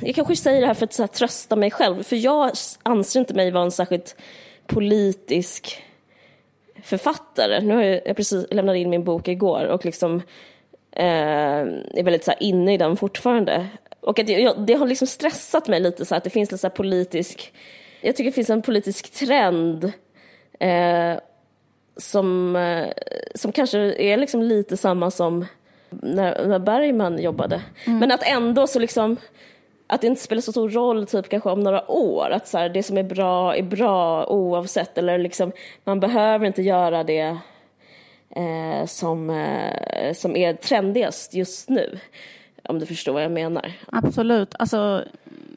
jag 0.02 0.14
kanske 0.14 0.36
säger 0.36 0.60
det 0.60 0.66
här 0.66 0.74
för 0.74 0.84
att 0.84 0.92
så 0.92 1.02
här, 1.02 1.08
trösta 1.08 1.56
mig 1.56 1.70
själv, 1.70 2.02
för 2.02 2.16
jag 2.16 2.50
anser 2.82 3.20
inte 3.20 3.34
mig 3.34 3.50
vara 3.50 3.64
en 3.64 3.70
särskilt 3.70 4.16
politisk 4.66 5.82
författare. 6.84 7.60
Nu 7.60 7.74
har 7.74 7.82
jag, 7.82 8.00
jag 8.04 8.16
precis 8.16 8.46
lämnat 8.50 8.76
in 8.76 8.90
min 8.90 9.04
bok 9.04 9.28
igår 9.28 9.64
och 9.64 9.84
liksom 9.84 10.22
eh, 10.92 11.60
är 11.94 12.02
väldigt 12.02 12.24
så 12.24 12.30
här, 12.30 12.42
inne 12.42 12.74
i 12.74 12.76
den 12.76 12.96
fortfarande. 12.96 13.66
Och 14.00 14.18
att 14.18 14.28
jag, 14.28 14.66
det 14.66 14.74
har 14.74 14.86
liksom 14.86 15.06
stressat 15.06 15.68
mig 15.68 15.80
lite 15.80 16.04
så 16.04 16.14
att 16.14 16.24
det 16.24 16.30
finns 16.30 16.50
lite 16.50 16.60
så 16.60 16.70
politisk 16.70 17.52
jag 18.00 18.16
tycker 18.16 18.30
det 18.30 18.34
finns 18.34 18.50
en 18.50 18.62
politisk 18.62 19.10
trend 19.10 19.92
eh, 20.60 21.18
som, 21.96 22.56
eh, 22.56 22.88
som 23.34 23.52
kanske 23.52 23.78
är 23.78 24.16
liksom 24.16 24.42
lite 24.42 24.76
samma 24.76 25.10
som 25.10 25.46
när, 25.90 26.46
när 26.46 26.58
Bergman 26.58 27.22
jobbade. 27.22 27.62
Mm. 27.84 27.98
Men 27.98 28.12
att 28.12 28.22
ändå 28.22 28.66
så 28.66 28.78
liksom 28.78 29.16
att 29.90 30.00
det 30.00 30.06
inte 30.06 30.22
spelar 30.22 30.42
så 30.42 30.52
stor 30.52 30.68
roll 30.68 31.06
typ 31.06 31.28
kanske 31.28 31.50
om 31.50 31.62
några 31.62 31.90
år, 31.90 32.30
att 32.30 32.48
så 32.48 32.58
här, 32.58 32.68
det 32.68 32.82
som 32.82 32.98
är 32.98 33.02
bra 33.02 33.56
är 33.56 33.62
bra 33.62 34.26
oavsett, 34.26 34.98
eller 34.98 35.18
liksom 35.18 35.52
man 35.84 36.00
behöver 36.00 36.46
inte 36.46 36.62
göra 36.62 37.04
det 37.04 37.38
eh, 38.36 38.86
som, 38.86 39.30
eh, 39.30 40.14
som 40.14 40.36
är 40.36 40.52
trendigast 40.52 41.34
just 41.34 41.68
nu. 41.68 41.98
Om 42.64 42.78
du 42.78 42.86
förstår 42.86 43.12
vad 43.12 43.22
jag 43.22 43.32
menar. 43.32 43.72
Absolut. 43.92 44.54
Alltså, 44.58 45.04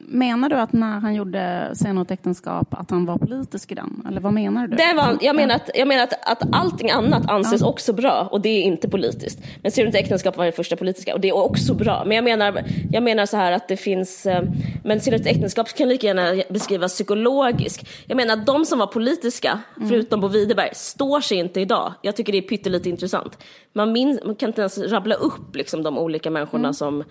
Menar 0.08 0.48
du 0.48 0.56
att 0.56 0.72
när 0.72 1.00
han 1.00 1.14
gjorde 1.14 1.70
Senare 1.74 2.06
äktenskap 2.08 2.74
att 2.74 2.90
han 2.90 3.06
var 3.06 3.18
politisk 3.18 3.72
i 3.72 3.74
den? 3.74 4.02
Eller 4.08 4.20
vad 4.20 4.32
menar 4.32 4.66
du? 4.66 4.76
Det 4.76 4.94
var, 4.96 5.18
jag 5.20 5.36
menar, 5.36 5.54
att, 5.54 5.70
jag 5.74 5.88
menar 5.88 6.04
att, 6.04 6.12
att 6.30 6.54
allting 6.54 6.90
annat 6.90 7.30
anses 7.30 7.60
ja. 7.60 7.66
också 7.66 7.92
bra 7.92 8.28
och 8.30 8.40
det 8.40 8.48
är 8.48 8.62
inte 8.62 8.88
politiskt. 8.88 9.38
Men 9.62 9.72
Senare 9.72 9.98
äktenskap 9.98 10.36
var 10.36 10.44
det 10.44 10.52
första 10.52 10.76
politiska 10.76 11.14
och 11.14 11.20
det 11.20 11.28
är 11.28 11.36
också 11.36 11.74
bra. 11.74 12.02
Men 12.06 12.16
jag 12.16 12.24
menar, 12.24 12.64
jag 12.90 13.02
menar 13.02 13.26
så 13.26 13.36
här 13.36 13.52
att 13.52 13.68
det 13.68 13.76
finns, 13.76 14.26
eh, 14.26 14.42
men 14.84 15.00
Senare 15.00 15.22
äktenskap 15.30 15.76
kan 15.76 15.88
lika 15.88 16.06
gärna 16.06 16.42
beskrivas 16.48 16.92
psykologiskt. 16.92 17.88
Jag 18.06 18.16
menar 18.16 18.34
att 18.34 18.46
de 18.46 18.64
som 18.64 18.78
var 18.78 18.86
politiska, 18.86 19.58
mm. 19.76 19.88
förutom 19.88 20.20
Bo 20.20 20.28
Widerberg, 20.28 20.70
står 20.74 21.20
sig 21.20 21.38
inte 21.38 21.60
idag. 21.60 21.94
Jag 22.02 22.16
tycker 22.16 22.32
det 22.32 22.38
är 22.38 22.42
pyttelite 22.42 22.88
intressant. 22.88 23.38
Man, 23.72 23.92
min, 23.92 24.20
man 24.24 24.34
kan 24.34 24.48
inte 24.48 24.60
ens 24.60 24.78
rabbla 24.78 25.14
upp 25.14 25.56
liksom, 25.56 25.82
de 25.82 25.98
olika 25.98 26.30
människorna 26.30 26.68
mm. 26.68 26.74
som 26.74 27.04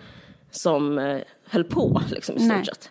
som 0.56 0.98
eh, 0.98 1.18
höll 1.44 1.64
på 1.64 2.02
liksom, 2.10 2.36
i 2.36 2.40
stort 2.40 2.66
sett. 2.66 2.90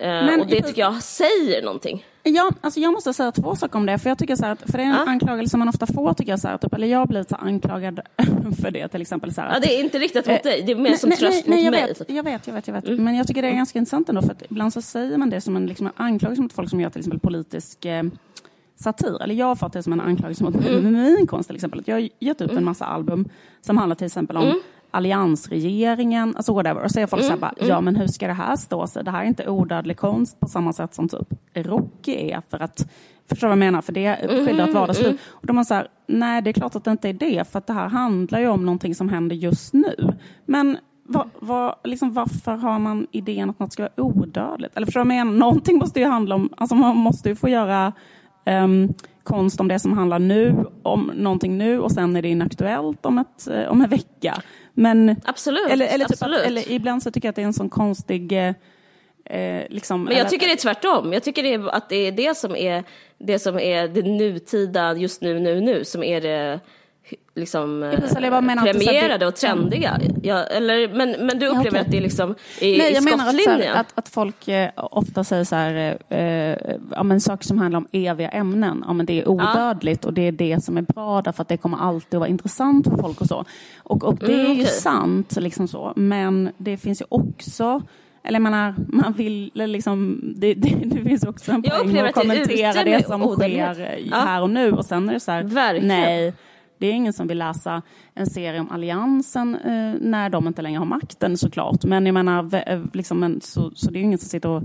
Men, 0.00 0.40
och 0.40 0.46
det 0.46 0.62
tycker 0.62 0.80
jag 0.80 1.02
säger 1.02 1.62
någonting. 1.62 2.04
Ja, 2.22 2.50
alltså 2.60 2.80
jag 2.80 2.92
måste 2.92 3.12
säga 3.12 3.32
två 3.32 3.56
saker 3.56 3.76
om 3.76 3.86
det. 3.86 3.98
För 3.98 4.08
jag 4.08 4.18
tycker 4.18 4.36
så 4.36 4.46
att, 4.46 4.62
för 4.70 4.78
det 4.78 4.84
är 4.84 4.86
en 4.86 4.92
ja. 4.92 5.04
anklagelse 5.06 5.56
man 5.56 5.68
ofta 5.68 5.86
får, 5.86 6.14
tycker 6.14 6.32
jag, 6.32 6.40
så 6.40 6.48
här, 6.48 6.58
typ, 6.58 6.74
eller 6.74 6.86
jag 6.86 6.98
har 6.98 7.06
blivit 7.06 7.28
så 7.28 7.36
anklagad 7.36 8.00
för 8.60 8.70
det 8.70 8.88
till 8.88 9.02
exempel. 9.02 9.34
Så 9.34 9.40
här, 9.40 9.54
ja, 9.54 9.60
det 9.60 9.74
är 9.74 9.84
inte 9.84 9.98
riktat 9.98 10.26
mot 10.26 10.36
eh, 10.36 10.42
dig, 10.42 10.62
det 10.62 10.72
är 10.72 10.76
mer 10.76 10.94
som 10.94 11.08
nej, 11.08 11.18
tröst 11.18 11.46
nej, 11.46 11.56
mot 11.56 11.64
jag 11.64 11.70
mig. 11.70 11.94
Vet, 11.98 12.10
jag 12.10 12.22
vet, 12.22 12.46
jag 12.46 12.54
vet, 12.54 12.66
jag 12.66 12.74
vet. 12.74 12.88
Mm. 12.88 13.04
Men 13.04 13.16
jag 13.16 13.26
tycker 13.26 13.42
det 13.42 13.48
är 13.48 13.54
ganska 13.54 13.78
intressant 13.78 14.08
ändå, 14.08 14.22
för 14.22 14.32
att 14.32 14.42
ibland 14.50 14.72
så 14.72 14.82
säger 14.82 15.18
man 15.18 15.30
det 15.30 15.40
som 15.40 15.56
en, 15.56 15.66
liksom, 15.66 15.86
en 15.86 15.92
anklagelse 15.96 16.42
mot 16.42 16.52
folk 16.52 16.70
som 16.70 16.80
gör 16.80 16.90
till 16.90 17.00
exempel 17.00 17.20
politisk 17.20 17.84
eh, 17.84 18.04
satir. 18.76 19.22
Eller 19.22 19.34
jag 19.34 19.46
har 19.46 19.56
fått 19.56 19.72
det 19.72 19.82
som 19.82 19.92
en 19.92 20.00
anklagelse 20.00 20.44
mot 20.44 20.54
mm. 20.54 20.92
min 20.92 21.26
konst 21.26 21.48
till 21.48 21.56
exempel. 21.56 21.82
Jag 21.86 21.94
har 21.94 22.08
gett 22.18 22.40
ut 22.40 22.50
en 22.50 22.50
mm. 22.50 22.64
massa 22.64 22.84
album 22.84 23.28
som 23.60 23.76
handlar 23.76 23.96
till 23.96 24.06
exempel 24.06 24.36
om 24.36 24.44
mm 24.44 24.60
alliansregeringen, 24.90 26.36
alltså 26.36 26.54
whatever. 26.54 26.82
Och 26.82 26.90
så 26.90 27.00
är 27.00 27.06
folk 27.06 27.22
mm, 27.22 27.28
så 27.28 27.32
här 27.34 27.40
bara, 27.40 27.54
mm. 27.56 27.68
ja 27.68 27.80
men 27.80 27.96
hur 27.96 28.06
ska 28.06 28.26
det 28.26 28.32
här 28.32 28.56
stå 28.56 28.86
sig? 28.86 29.04
Det 29.04 29.10
här 29.10 29.22
är 29.22 29.26
inte 29.26 29.48
odödlig 29.48 29.96
konst 29.96 30.40
på 30.40 30.48
samma 30.48 30.72
sätt 30.72 30.94
som 30.94 31.08
typ 31.08 31.28
Rocky 31.54 32.30
är 32.30 32.42
för 32.50 32.62
att, 32.62 32.90
förstår 33.28 33.46
du 33.46 33.48
vad 33.48 33.52
jag 33.52 33.58
menar? 33.58 33.82
För 33.82 33.92
det 33.92 34.16
skildrar 34.46 34.68
ett 34.68 34.74
vardagsliv. 34.74 35.08
Mm, 35.08 35.18
och 35.30 35.46
de 35.46 35.56
har 35.56 35.64
så 35.64 35.74
här, 35.74 35.88
nej 36.06 36.42
det 36.42 36.50
är 36.50 36.52
klart 36.52 36.76
att 36.76 36.84
det 36.84 36.90
inte 36.90 37.08
är 37.08 37.12
det, 37.12 37.50
för 37.50 37.58
att 37.58 37.66
det 37.66 37.72
här 37.72 37.88
handlar 37.88 38.40
ju 38.40 38.48
om 38.48 38.64
någonting 38.66 38.94
som 38.94 39.08
händer 39.08 39.36
just 39.36 39.74
nu. 39.74 40.16
Men 40.46 40.78
vad, 41.08 41.30
vad, 41.38 41.74
liksom, 41.84 42.12
varför 42.12 42.56
har 42.56 42.78
man 42.78 43.06
idén 43.10 43.50
att 43.50 43.58
något 43.58 43.72
ska 43.72 43.82
vara 43.82 43.92
odödligt? 43.96 44.76
Eller 44.76 44.86
förstår 44.86 45.00
du 45.00 45.08
vad 45.08 45.16
jag 45.16 45.26
menar? 45.26 45.38
Någonting 45.38 45.78
måste 45.78 46.00
ju 46.00 46.06
handla 46.06 46.34
om, 46.34 46.48
alltså 46.56 46.74
man 46.74 46.96
måste 46.96 47.28
ju 47.28 47.36
få 47.36 47.48
göra 47.48 47.92
um, 48.46 48.94
konst 49.28 49.60
om 49.60 49.68
det 49.68 49.78
som 49.78 49.92
handlar 49.92 50.18
nu, 50.18 50.64
om 50.82 51.12
någonting 51.14 51.58
nu 51.58 51.80
och 51.80 51.92
sen 51.92 52.16
är 52.16 52.22
det 52.22 52.28
inaktuellt 52.28 53.06
om, 53.06 53.18
ett, 53.18 53.48
eh, 53.48 53.70
om 53.70 53.80
en 53.80 53.90
vecka. 53.90 54.42
Men, 54.74 55.16
absolut. 55.24 55.70
Eller, 55.70 55.86
eller, 55.86 56.04
typ 56.04 56.12
absolut. 56.12 56.40
Att, 56.40 56.46
eller 56.46 56.72
ibland 56.72 57.02
så 57.02 57.10
tycker 57.10 57.28
jag 57.28 57.30
att 57.30 57.36
det 57.36 57.42
är 57.42 57.46
en 57.46 57.52
sån 57.52 57.68
konstig 57.68 58.32
eh, 58.32 58.54
eh 59.24 59.62
liksom, 59.70 60.04
Men 60.04 60.12
jag 60.12 60.20
eller, 60.20 60.30
tycker 60.30 60.46
det 60.46 60.52
är 60.52 60.56
tvärtom. 60.56 61.12
Jag 61.12 61.22
tycker 61.22 61.42
det 61.42 61.54
är, 61.54 61.68
att 61.68 61.88
det 61.88 61.96
är 61.96 62.12
det 62.12 62.36
som 62.36 62.56
är 62.56 62.84
det 63.18 63.38
som 63.38 63.58
är 63.58 63.88
det 63.88 64.02
nutida, 64.02 64.96
just 64.96 65.22
nu, 65.22 65.40
nu, 65.40 65.60
nu, 65.60 65.84
som 65.84 66.02
är 66.02 66.20
det 66.20 66.60
liksom 67.34 67.78
menar, 67.78 68.72
premierade 68.72 69.26
och 69.26 69.36
trendiga. 69.36 70.00
Ja, 70.22 70.44
eller, 70.44 70.88
men, 70.88 71.26
men 71.26 71.38
du 71.38 71.46
upplever 71.46 71.64
ja, 71.64 71.70
okay. 71.70 71.80
att 71.80 71.90
det 71.90 71.96
är 71.96 72.00
liksom 72.00 72.34
i, 72.60 72.78
Nej, 72.78 72.92
jag 72.92 73.02
i 73.02 73.04
menar 73.04 73.28
att, 73.28 73.46
här, 73.46 73.80
att, 73.80 73.92
att, 73.94 74.08
folk 74.08 74.48
eh, 74.48 74.70
ofta 74.76 75.24
säger 75.24 75.44
så 75.44 75.56
här, 75.56 75.98
eh, 76.08 76.18
eh, 76.18 76.58
ja, 76.90 77.02
men 77.02 77.20
saker 77.20 77.44
som 77.44 77.58
handlar 77.58 77.78
om 77.78 77.86
eviga 77.92 78.28
ämnen, 78.28 78.84
ja, 78.86 78.92
men 78.92 79.06
det 79.06 79.20
är 79.20 79.28
odödligt 79.28 80.04
ja. 80.04 80.08
och 80.08 80.14
det 80.14 80.22
är 80.22 80.32
det 80.32 80.64
som 80.64 80.76
är 80.76 80.82
bra 80.82 81.22
därför 81.22 81.42
att 81.42 81.48
det 81.48 81.56
kommer 81.56 81.78
alltid 81.78 82.14
att 82.14 82.20
vara 82.20 82.28
intressant 82.28 82.88
för 82.88 82.96
folk 82.96 83.20
och 83.20 83.26
så. 83.26 83.44
Och, 83.78 84.04
och 84.04 84.16
det 84.16 84.34
mm, 84.34 84.50
är 84.50 84.54
ju 84.54 84.64
sant, 84.64 85.36
liksom 85.36 85.68
så, 85.68 85.92
men 85.96 86.50
det 86.58 86.76
finns 86.76 87.00
ju 87.00 87.06
också 87.08 87.82
eller 88.24 88.36
jag 88.36 88.42
menar, 88.42 88.74
man 88.88 89.12
vill 89.12 89.50
liksom, 89.54 90.20
det, 90.36 90.54
det, 90.54 90.74
det 90.84 91.04
finns 91.04 91.24
också 91.24 91.52
en 91.52 91.62
poäng 91.62 91.98
att 91.98 92.14
kommentera 92.14 92.84
det, 92.84 92.96
det 92.96 93.06
som 93.06 93.36
sker 93.36 93.98
ja. 94.10 94.16
här 94.16 94.42
och 94.42 94.50
nu 94.50 94.72
och 94.72 94.84
sen 94.84 95.08
är 95.08 95.12
det 95.12 95.20
så 95.20 95.32
här, 95.32 95.42
Verkligen. 95.42 95.88
nej, 95.88 96.32
det 96.78 96.86
är 96.86 96.92
ingen 96.92 97.12
som 97.12 97.26
vill 97.26 97.38
läsa 97.38 97.82
en 98.14 98.26
serie 98.26 98.60
om 98.60 98.70
alliansen 98.70 99.54
eh, 99.54 99.94
när 100.00 100.30
de 100.30 100.46
inte 100.46 100.62
längre 100.62 100.78
har 100.78 100.86
makten 100.86 101.38
såklart. 101.38 101.84
Men 101.84 102.06
jag 102.06 102.12
menar, 102.12 102.62
eh, 102.66 102.82
liksom, 102.92 103.22
en, 103.22 103.40
så, 103.40 103.70
så 103.74 103.90
det 103.90 103.98
är 103.98 104.02
ingen 104.02 104.18
som 104.18 104.28
sitter 104.28 104.48
och 104.48 104.62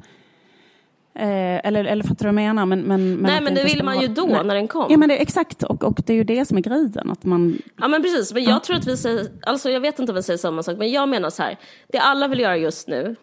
Eh, 1.15 1.67
eller, 1.67 1.85
eller 1.85 2.03
fattar 2.03 2.25
du 2.25 2.33
vad 2.33 2.43
jag 2.43 2.47
menar? 2.47 2.65
Men, 2.65 2.81
men, 2.81 3.15
Nej, 3.15 3.41
men 3.41 3.55
det 3.55 3.63
ville 3.63 3.83
man 3.83 4.01
ju 4.01 4.07
då, 4.07 4.25
Nej. 4.25 4.43
när 4.43 4.55
den 4.55 4.67
kom. 4.67 4.87
Ja, 4.89 4.97
men 4.97 5.09
det, 5.09 5.17
exakt, 5.17 5.63
och, 5.63 5.83
och 5.83 6.01
det 6.05 6.13
är 6.13 6.17
ju 6.17 6.23
det 6.23 6.45
som 6.45 6.57
är 6.57 6.61
grejen. 6.61 7.11
Att 7.11 7.23
man... 7.23 7.57
Ja, 7.77 7.87
men 7.87 8.01
precis. 8.01 8.33
Men 8.33 8.43
jag 8.43 8.51
ja. 8.55 8.59
tror 8.59 8.75
att 8.75 8.87
vi 8.87 8.97
säger, 8.97 9.27
alltså 9.41 9.69
jag 9.69 9.79
vet 9.79 9.99
inte 9.99 10.11
om 10.11 10.15
vi 10.15 10.23
säger 10.23 10.37
samma 10.37 10.63
sak, 10.63 10.77
men 10.77 10.91
jag 10.91 11.09
menar 11.09 11.29
så 11.29 11.43
här, 11.43 11.57
det 11.87 11.97
alla 11.97 12.27
vill 12.27 12.39
göra 12.39 12.57
just 12.57 12.87
nu 12.87 13.15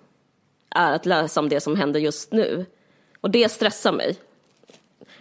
är 0.71 0.93
att 0.93 1.07
läsa 1.07 1.41
om 1.41 1.49
det 1.49 1.61
som 1.61 1.77
händer 1.77 2.01
just 2.01 2.33
nu. 2.33 2.67
Och 3.21 3.31
det 3.31 3.49
stressar 3.49 3.93
mig. 3.93 4.17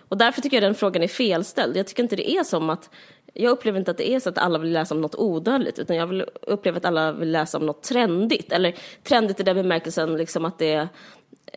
Och 0.10 0.18
därför 0.18 0.42
tycker 0.42 0.58
jag 0.58 0.64
den 0.64 0.76
frågan 0.76 1.04
är 1.04 1.08
felställd. 1.08 1.78
Jag 1.78 1.88
tycker 1.88 2.04
inte 2.04 2.16
det 2.16 2.32
är 2.32 2.44
som 2.44 2.70
att 2.70 2.90
jag 3.34 3.52
upplever 3.52 3.80
inte 3.80 3.92
att 3.92 3.98
det 3.98 4.10
är 4.10 4.20
så 4.20 4.30
att 4.30 4.38
alla 4.38 4.60
vill 4.60 4.74
läsa 4.74 4.96
om 4.96 5.02
något 5.02 5.16
odödligt, 5.16 5.80
utan 5.80 5.96
jag 5.96 6.08
vill 6.08 6.26
uppleva 6.42 6.78
att 6.78 6.86
alla 6.86 7.12
vill 7.12 7.32
läsa 7.32 7.58
om 7.58 7.66
något 7.66 7.84
trendigt. 7.84 8.52
Eller 8.52 8.76
trendigt 9.04 9.40
i 9.40 9.44
den 9.44 9.56
bemärkelsen 9.56 10.18
liksom 10.18 10.46
att, 10.46 10.60
det, 10.60 10.88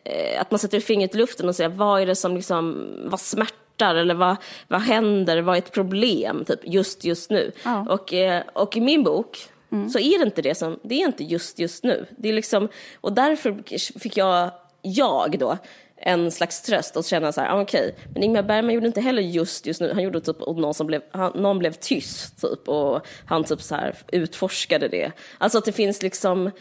eh, 0.05 0.41
att 0.41 0.51
man 0.51 0.59
sätter 0.59 0.79
fingret 0.79 1.15
i 1.15 1.17
luften 1.17 1.49
och 1.49 1.55
säger 1.55 1.69
vad 1.69 2.01
är 2.01 2.05
det 2.05 2.15
som 2.15 2.35
liksom, 2.35 2.87
vad 3.05 3.19
smärtar 3.19 3.95
eller 3.95 4.13
vad, 4.13 4.35
vad 4.67 4.81
händer, 4.81 5.41
vad 5.41 5.55
är 5.55 5.59
ett 5.59 5.71
problem 5.71 6.45
typ, 6.45 6.59
just 6.63 7.03
just 7.03 7.29
nu. 7.29 7.51
Ja. 7.63 7.85
Och, 7.89 8.13
eh, 8.13 8.43
och 8.53 8.77
i 8.77 8.81
min 8.81 9.03
bok 9.03 9.37
mm. 9.71 9.89
så 9.89 9.99
är 9.99 10.19
det 10.19 10.25
inte 10.25 10.41
det 10.41 10.55
som, 10.55 10.79
det 10.83 10.95
är 10.95 11.05
inte 11.05 11.23
just 11.23 11.59
just 11.59 11.83
nu. 11.83 12.05
Det 12.09 12.29
är 12.29 12.33
liksom, 12.33 12.67
och 13.01 13.13
därför 13.13 13.63
fick 13.99 14.17
jag, 14.17 14.51
jag 14.81 15.39
då, 15.39 15.57
en 16.05 16.31
slags 16.31 16.61
tröst 16.61 16.95
och 16.95 17.05
känna 17.05 17.31
så 17.31 17.41
här, 17.41 17.49
ah, 17.49 17.61
okej, 17.61 17.87
okay. 17.87 18.11
men 18.13 18.23
Ingmar 18.23 18.43
Bergman 18.43 18.73
gjorde 18.73 18.87
inte 18.87 19.01
heller 19.01 19.21
just 19.21 19.65
just 19.65 19.81
nu, 19.81 19.93
han 19.93 20.03
gjorde 20.03 20.21
typ 20.21 20.39
någon 20.39 20.73
som 20.73 20.87
blev, 20.87 21.01
han, 21.11 21.31
någon 21.35 21.59
blev 21.59 21.71
tyst 21.73 22.41
typ 22.41 22.67
och 22.67 23.07
han 23.25 23.43
typ 23.43 23.61
så 23.61 23.75
här 23.75 23.95
utforskade 24.07 24.87
det. 24.87 25.11
Alltså 25.37 25.57
att 25.57 25.65
det 25.65 25.71
finns 25.71 26.01
liksom, 26.01 26.51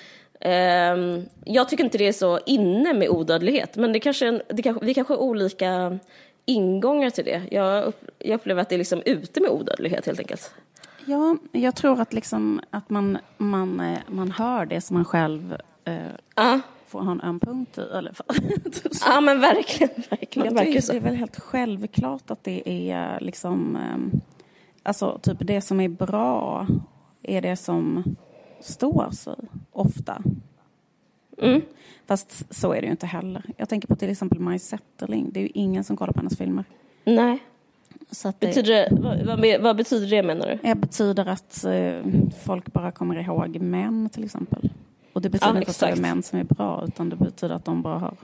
eh, 0.41 0.97
jag 1.45 1.69
tycker 1.69 1.85
inte 1.85 1.99
det 1.99 2.09
är 2.09 2.13
så 2.13 2.39
inne 2.47 2.93
med 2.93 3.09
odödlighet, 3.09 3.77
men 3.77 3.93
det 3.93 4.01
kanske, 4.01 4.43
det 4.49 4.63
kanske, 4.63 4.85
vi 4.85 4.95
kanske 4.95 5.15
har 5.15 5.21
olika 5.21 5.99
ingångar 6.45 7.11
till 7.11 7.25
det. 7.25 7.43
Jag, 7.51 7.85
upp, 7.85 8.05
jag 8.19 8.35
upplever 8.35 8.63
att 8.63 8.69
det 8.69 8.77
är 8.77 8.79
liksom 8.79 9.03
ute 9.05 9.41
med 9.41 9.51
odödlighet 9.51 10.07
helt 10.07 10.19
enkelt. 10.19 10.55
Ja, 11.07 11.37
jag 11.53 11.77
tror 11.77 12.01
att, 12.01 12.13
liksom, 12.13 12.61
att 12.71 12.91
man, 12.91 13.19
man, 13.37 13.81
eh, 13.81 13.99
man 14.07 14.31
hör 14.31 14.67
det 14.67 14.81
som 14.81 14.97
man 14.97 15.05
själv 15.05 15.57
eh, 15.85 16.45
uh 16.45 16.57
får 16.93 17.01
ha 17.01 17.21
en 17.23 17.41
punkt 17.41 17.79
i 17.79 17.95
alla 17.97 18.13
fall. 18.15 18.37
ja 19.07 19.21
men 19.21 19.41
verkligen, 19.41 20.03
verkligen. 20.11 20.55
Det, 20.55 20.65
det 20.65 20.97
är 20.97 21.01
väl 21.01 21.15
helt 21.15 21.41
självklart 21.41 22.31
att 22.31 22.45
det 22.45 22.91
är 22.91 23.21
liksom, 23.21 23.77
ehm, 23.77 24.21
alltså 24.83 25.19
typ 25.23 25.39
det 25.41 25.61
som 25.61 25.81
är 25.81 25.89
bra 25.89 26.67
är 27.23 27.43
det 27.43 27.57
som 27.57 28.05
står 28.61 29.11
sig 29.11 29.37
ofta. 29.73 30.23
Mm. 31.39 31.61
Fast 32.07 32.55
så 32.55 32.73
är 32.73 32.81
det 32.81 32.87
ju 32.87 32.91
inte 32.91 33.07
heller. 33.07 33.43
Jag 33.57 33.69
tänker 33.69 33.89
på 33.89 33.97
till 33.97 34.11
exempel 34.11 34.41
Maj 34.41 34.59
Zetterling. 34.59 35.31
Det 35.33 35.41
är 35.41 35.43
ju 35.43 35.51
ingen 35.55 35.85
som 35.85 35.97
kollar 35.97 36.13
på 36.13 36.19
hennes 36.19 36.39
filmer. 36.39 36.65
Nej. 37.05 37.39
Att 38.25 38.41
betyder 38.41 38.73
det, 38.73 38.89
vad, 38.91 39.27
vad, 39.27 39.61
vad, 39.61 39.77
betyder 39.77 40.07
det 40.07 40.23
menar 40.23 40.47
du? 40.47 40.69
Det 40.69 40.75
betyder 40.75 41.27
att 41.27 41.65
eh, 41.65 42.01
folk 42.45 42.73
bara 42.73 42.93
kommer 42.93 43.21
ihåg 43.21 43.61
män 43.61 44.09
till 44.13 44.25
exempel. 44.25 44.71
Och 45.13 45.23
det 45.23 45.29
betyder 45.29 45.55
ja, 45.55 45.59
inte 45.59 45.71
att 45.71 45.81
det 45.81 45.87
är 45.87 45.97
män 45.97 46.23
som 46.23 46.39
är 46.39 46.45
bra, 46.45 46.85
utan 46.87 47.09
det 47.09 47.17
betyder 47.17 47.55
att 47.55 47.65
de 47.65 47.83
bara 47.83 47.99
har 47.99 48.15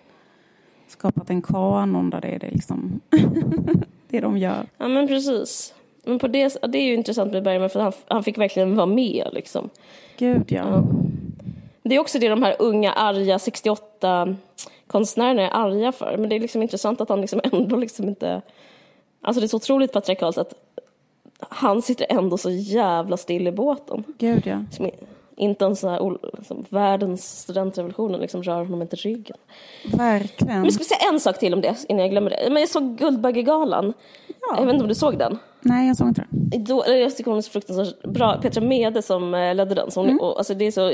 skapat 0.86 1.30
en 1.30 1.43
kanon 1.43 2.11
där 2.11 2.20
det 2.20 2.28
är 2.28 2.39
det, 2.39 2.51
liksom 2.51 3.01
det 4.09 4.20
de 4.20 4.39
gör. 4.39 4.66
Ja, 4.78 4.89
men 4.89 5.09
precis. 5.09 5.74
Men 6.05 6.18
på 6.18 6.28
det, 6.28 6.57
det 6.68 6.78
är 6.78 6.82
ju 6.82 6.95
intressant 6.95 7.32
med 7.32 7.43
Bergman, 7.43 7.70
för 7.70 7.80
han, 7.80 7.93
han 8.09 8.24
fick 8.24 8.39
verkligen 8.39 8.76
vara 8.76 8.86
med. 8.86 9.28
Liksom. 9.32 9.70
Gud, 10.16 10.53
ja. 10.53 10.70
ja. 10.70 10.84
Det 11.82 11.95
är 11.95 11.99
också 11.99 12.18
det 12.18 12.28
de 12.28 12.43
här 12.43 12.57
unga, 12.59 12.93
arga 12.93 13.36
68-konstnärerna 13.36 15.43
är 15.43 15.51
arga 15.51 15.93
för. 15.93 16.16
Men 16.18 16.28
det 16.28 16.36
är 16.36 16.41
liksom 16.41 16.62
intressant 16.62 17.01
att 17.01 17.09
han 17.09 17.20
liksom 17.20 17.41
ändå 17.53 17.76
liksom 17.76 18.09
inte... 18.09 18.43
Alltså 19.20 19.41
det 19.41 19.47
är 19.47 19.49
så 19.49 19.57
otroligt 19.57 19.93
patriarkalt 19.93 20.39
att 20.39 20.55
han 21.39 21.82
sitter 21.82 22.07
ändå 22.09 22.39
så 22.39 22.51
jävla 22.51 23.16
still 23.16 23.47
i 23.47 23.53
båten. 23.53 24.05
Gud, 24.18 24.47
ja. 24.47 24.64
Som, 24.70 24.91
inte 25.39 25.64
ens 25.64 25.82
här, 25.82 26.18
liksom, 26.36 26.64
världens 26.68 27.41
studentrevolutionen 27.41 28.20
liksom 28.20 28.43
rör 28.43 28.64
honom 28.64 28.82
inte 28.82 28.97
ryggen. 28.97 29.36
Verkligen. 29.95 30.61
Men 30.61 30.72
ska 30.72 30.78
vi 30.78 30.84
säga 30.84 31.11
en 31.12 31.20
sak 31.20 31.39
till 31.39 31.55
om 31.55 31.61
det 31.61 31.76
innan 31.89 32.03
jag 32.03 32.11
glömmer 32.11 32.30
det. 32.30 32.51
Men 32.51 32.57
jag 32.61 32.68
såg 32.68 32.97
Guldbaggegalan. 32.99 33.93
Ja. 34.26 34.57
Jag 34.59 34.66
vet 34.66 34.72
inte 34.72 34.82
om 34.82 34.89
du 34.89 34.95
såg 34.95 35.18
den? 35.18 35.39
Nej, 35.61 35.89
jag 35.89 35.97
såg 35.97 36.09
inte 36.09 36.24
den. 36.30 36.64
Då, 36.64 36.84
jag 36.86 37.16
tycker 37.16 37.30
hon 37.30 37.39
är 37.39 37.43
så 37.43 37.51
fruktansvärt 37.51 38.03
bra. 38.03 38.39
Petra 38.43 38.61
Mede 38.61 39.03
som 39.03 39.34
eh, 39.34 39.55
ledde 39.55 39.74
den. 39.74 39.91
Så 39.91 40.01
hon, 40.01 40.09
mm. 40.09 40.20
och, 40.20 40.39
alltså, 40.39 40.55
det 40.55 40.64
är 40.64 40.70
så, 40.70 40.93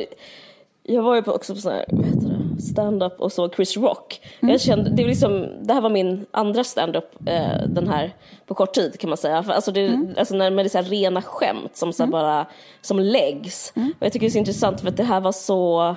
jag 0.82 1.02
var 1.02 1.14
ju 1.14 1.22
också 1.26 1.54
på 1.54 1.60
sån 1.60 1.72
här, 1.72 1.84
vad 1.88 2.04
heter 2.06 2.28
det, 2.28 2.33
stand-up 2.58 3.20
och 3.20 3.32
så 3.32 3.50
Chris 3.50 3.76
Rock. 3.76 4.20
Mm. 4.40 4.52
Jag 4.52 4.60
kände, 4.60 4.90
det, 4.90 5.02
var 5.02 5.08
liksom, 5.08 5.48
det 5.62 5.74
här 5.74 5.80
var 5.80 5.90
min 5.90 6.26
andra 6.30 6.64
stand-up 6.64 7.10
eh, 7.26 7.66
den 7.68 7.88
här 7.88 8.14
på 8.46 8.54
kort 8.54 8.74
tid 8.74 9.00
kan 9.00 9.10
man 9.10 9.16
säga. 9.16 9.42
För, 9.42 9.52
alltså, 9.52 9.72
det, 9.72 9.86
mm. 9.86 10.14
alltså 10.18 10.34
när, 10.34 10.50
med 10.50 10.64
det 10.64 10.68
så 10.68 10.78
här 10.78 10.84
rena 10.84 11.22
skämt 11.22 11.76
som, 11.76 11.92
så 11.92 12.02
mm. 12.02 12.10
bara, 12.10 12.46
som 12.82 12.98
läggs. 12.98 13.72
Mm. 13.76 13.92
Och 13.98 14.06
jag 14.06 14.12
tycker 14.12 14.26
det 14.26 14.28
är 14.28 14.32
så 14.32 14.38
intressant 14.38 14.80
för 14.80 14.88
att 14.88 14.96
det 14.96 15.04
här 15.04 15.20
var 15.20 15.32
så 15.32 15.96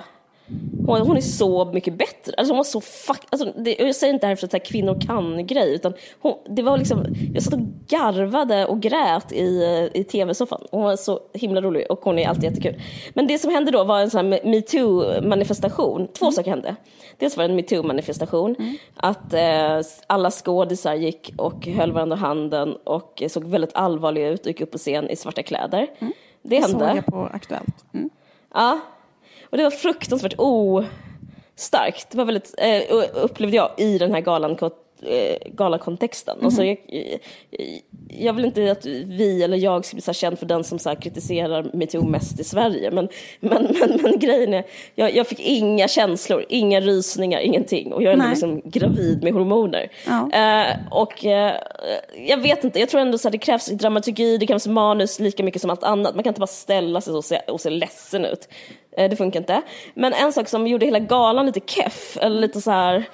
hon, 0.86 1.00
hon, 1.00 1.16
är 1.16 1.20
så 1.20 1.64
mycket 1.64 1.94
bättre. 1.94 2.32
Alltså 2.36 2.52
hon 2.52 2.56
var 2.56 2.64
så 2.64 2.80
fuck, 2.80 3.20
alltså 3.30 3.52
det, 3.56 3.76
jag 3.78 3.94
säger 3.94 4.14
inte 4.14 4.26
det 4.26 4.28
här 4.28 4.36
för 4.36 4.46
att 4.46 4.50
säga 4.50 4.64
kvinnor 4.64 5.00
kan-grej, 5.06 5.74
utan 5.74 5.92
hon, 6.20 6.34
det 6.48 6.62
var 6.62 6.78
liksom, 6.78 7.06
jag 7.34 7.42
satt 7.42 7.54
och 7.54 7.60
garvade 7.88 8.66
och 8.66 8.80
grät 8.80 9.32
i, 9.32 9.90
i 9.94 10.04
tv-soffan. 10.04 10.60
Hon 10.70 10.82
var 10.82 10.96
så 10.96 11.20
himla 11.32 11.60
rolig 11.60 11.90
och 11.90 12.00
hon 12.00 12.18
är 12.18 12.28
alltid 12.28 12.44
jättekul. 12.44 12.82
Men 13.14 13.26
det 13.26 13.38
som 13.38 13.50
hände 13.50 13.70
då 13.70 13.84
var 13.84 14.00
en 14.00 14.10
sån 14.10 14.32
här 14.32 14.40
metoo-manifestation. 14.44 16.06
Två 16.12 16.26
mm. 16.26 16.32
saker 16.32 16.50
hände. 16.50 16.76
Dels 17.18 17.36
var 17.36 17.44
det 17.44 17.50
en 17.50 17.60
metoo-manifestation, 17.60 18.54
mm. 18.58 18.76
att 18.96 19.32
eh, 19.32 19.92
alla 20.06 20.30
skådisar 20.30 20.94
gick 20.94 21.32
och 21.36 21.66
höll 21.66 21.92
varandra 21.92 22.16
handen 22.16 22.76
och 22.84 23.22
såg 23.28 23.44
väldigt 23.44 23.74
allvarliga 23.74 24.28
ut 24.28 24.40
och 24.40 24.46
gick 24.46 24.60
upp 24.60 24.70
på 24.70 24.78
scen 24.78 25.10
i 25.10 25.16
svarta 25.16 25.42
kläder. 25.42 25.86
Mm. 25.98 26.12
Det 26.42 26.56
hände. 26.56 26.78
Det 26.78 26.88
såg 26.88 26.96
jag 26.96 27.06
på 27.06 27.28
Aktuellt. 27.32 27.84
Mm. 27.94 28.10
Ja, 28.54 28.80
och 29.50 29.56
det 29.56 29.62
var 29.62 29.70
fruktansvärt 29.70 30.34
o... 30.38 30.84
starkt. 31.56 32.10
Det 32.10 32.18
var 32.18 32.24
väldigt, 32.24 32.54
eh, 32.58 32.82
upplevde 33.14 33.56
jag 33.56 33.70
i 33.76 33.98
den 33.98 34.14
här 34.14 34.20
galan, 34.20 34.56
eh, 35.02 35.36
galakontexten. 35.52 36.34
Mm. 36.34 36.46
Alltså, 36.46 36.64
jag, 36.64 36.78
jag 38.08 38.32
vill 38.32 38.44
inte 38.44 38.72
att 38.72 38.86
vi 38.86 39.42
eller 39.42 39.56
jag 39.56 39.84
ska 39.84 39.94
bli 39.94 40.02
så 40.02 40.12
känd 40.12 40.38
för 40.38 40.46
den 40.46 40.64
som 40.64 40.78
så 40.78 40.96
kritiserar 40.96 41.70
metoo 41.72 42.04
mest 42.04 42.40
i 42.40 42.44
Sverige. 42.44 42.90
Men, 42.90 43.08
men, 43.40 43.76
men, 43.80 43.98
men 44.02 44.18
grejen 44.18 44.54
är, 44.54 44.64
jag, 44.94 45.14
jag, 45.16 45.26
fick 45.26 45.40
inga 45.40 45.88
känslor, 45.88 46.44
inga 46.48 46.80
rysningar, 46.80 47.40
ingenting. 47.40 47.92
Och 47.92 48.02
jag 48.02 48.10
är 48.10 48.12
ändå 48.12 48.28
liksom 48.28 48.62
gravid 48.64 49.22
med 49.22 49.32
hormoner. 49.32 49.90
Ja. 50.06 50.30
Eh, 50.32 50.76
och 50.90 51.24
eh, 51.24 51.54
jag 52.26 52.38
vet 52.38 52.64
inte, 52.64 52.80
jag 52.80 52.88
tror 52.88 53.00
ändå 53.00 53.18
att 53.24 53.32
det 53.32 53.38
krävs 53.38 53.66
dramaturgi, 53.66 54.36
det 54.36 54.46
krävs 54.46 54.66
manus 54.66 55.20
lika 55.20 55.42
mycket 55.42 55.60
som 55.60 55.70
allt 55.70 55.84
annat. 55.84 56.14
Man 56.14 56.24
kan 56.24 56.30
inte 56.30 56.40
bara 56.40 56.46
ställa 56.46 57.00
sig 57.00 57.14
och 57.14 57.24
se, 57.24 57.38
och 57.38 57.60
se 57.60 57.70
ledsen 57.70 58.24
ut. 58.24 58.48
Eh, 58.96 59.10
det 59.10 59.16
funkar 59.16 59.40
inte. 59.40 59.62
Men 59.94 60.12
en 60.12 60.32
sak 60.32 60.48
som 60.48 60.66
gjorde 60.66 60.86
hela 60.86 60.98
galan 60.98 61.46
lite 61.46 61.60
keff, 61.66 62.18
eller 62.20 62.40
lite 62.40 62.60
så 62.60 62.70
här 62.70 63.04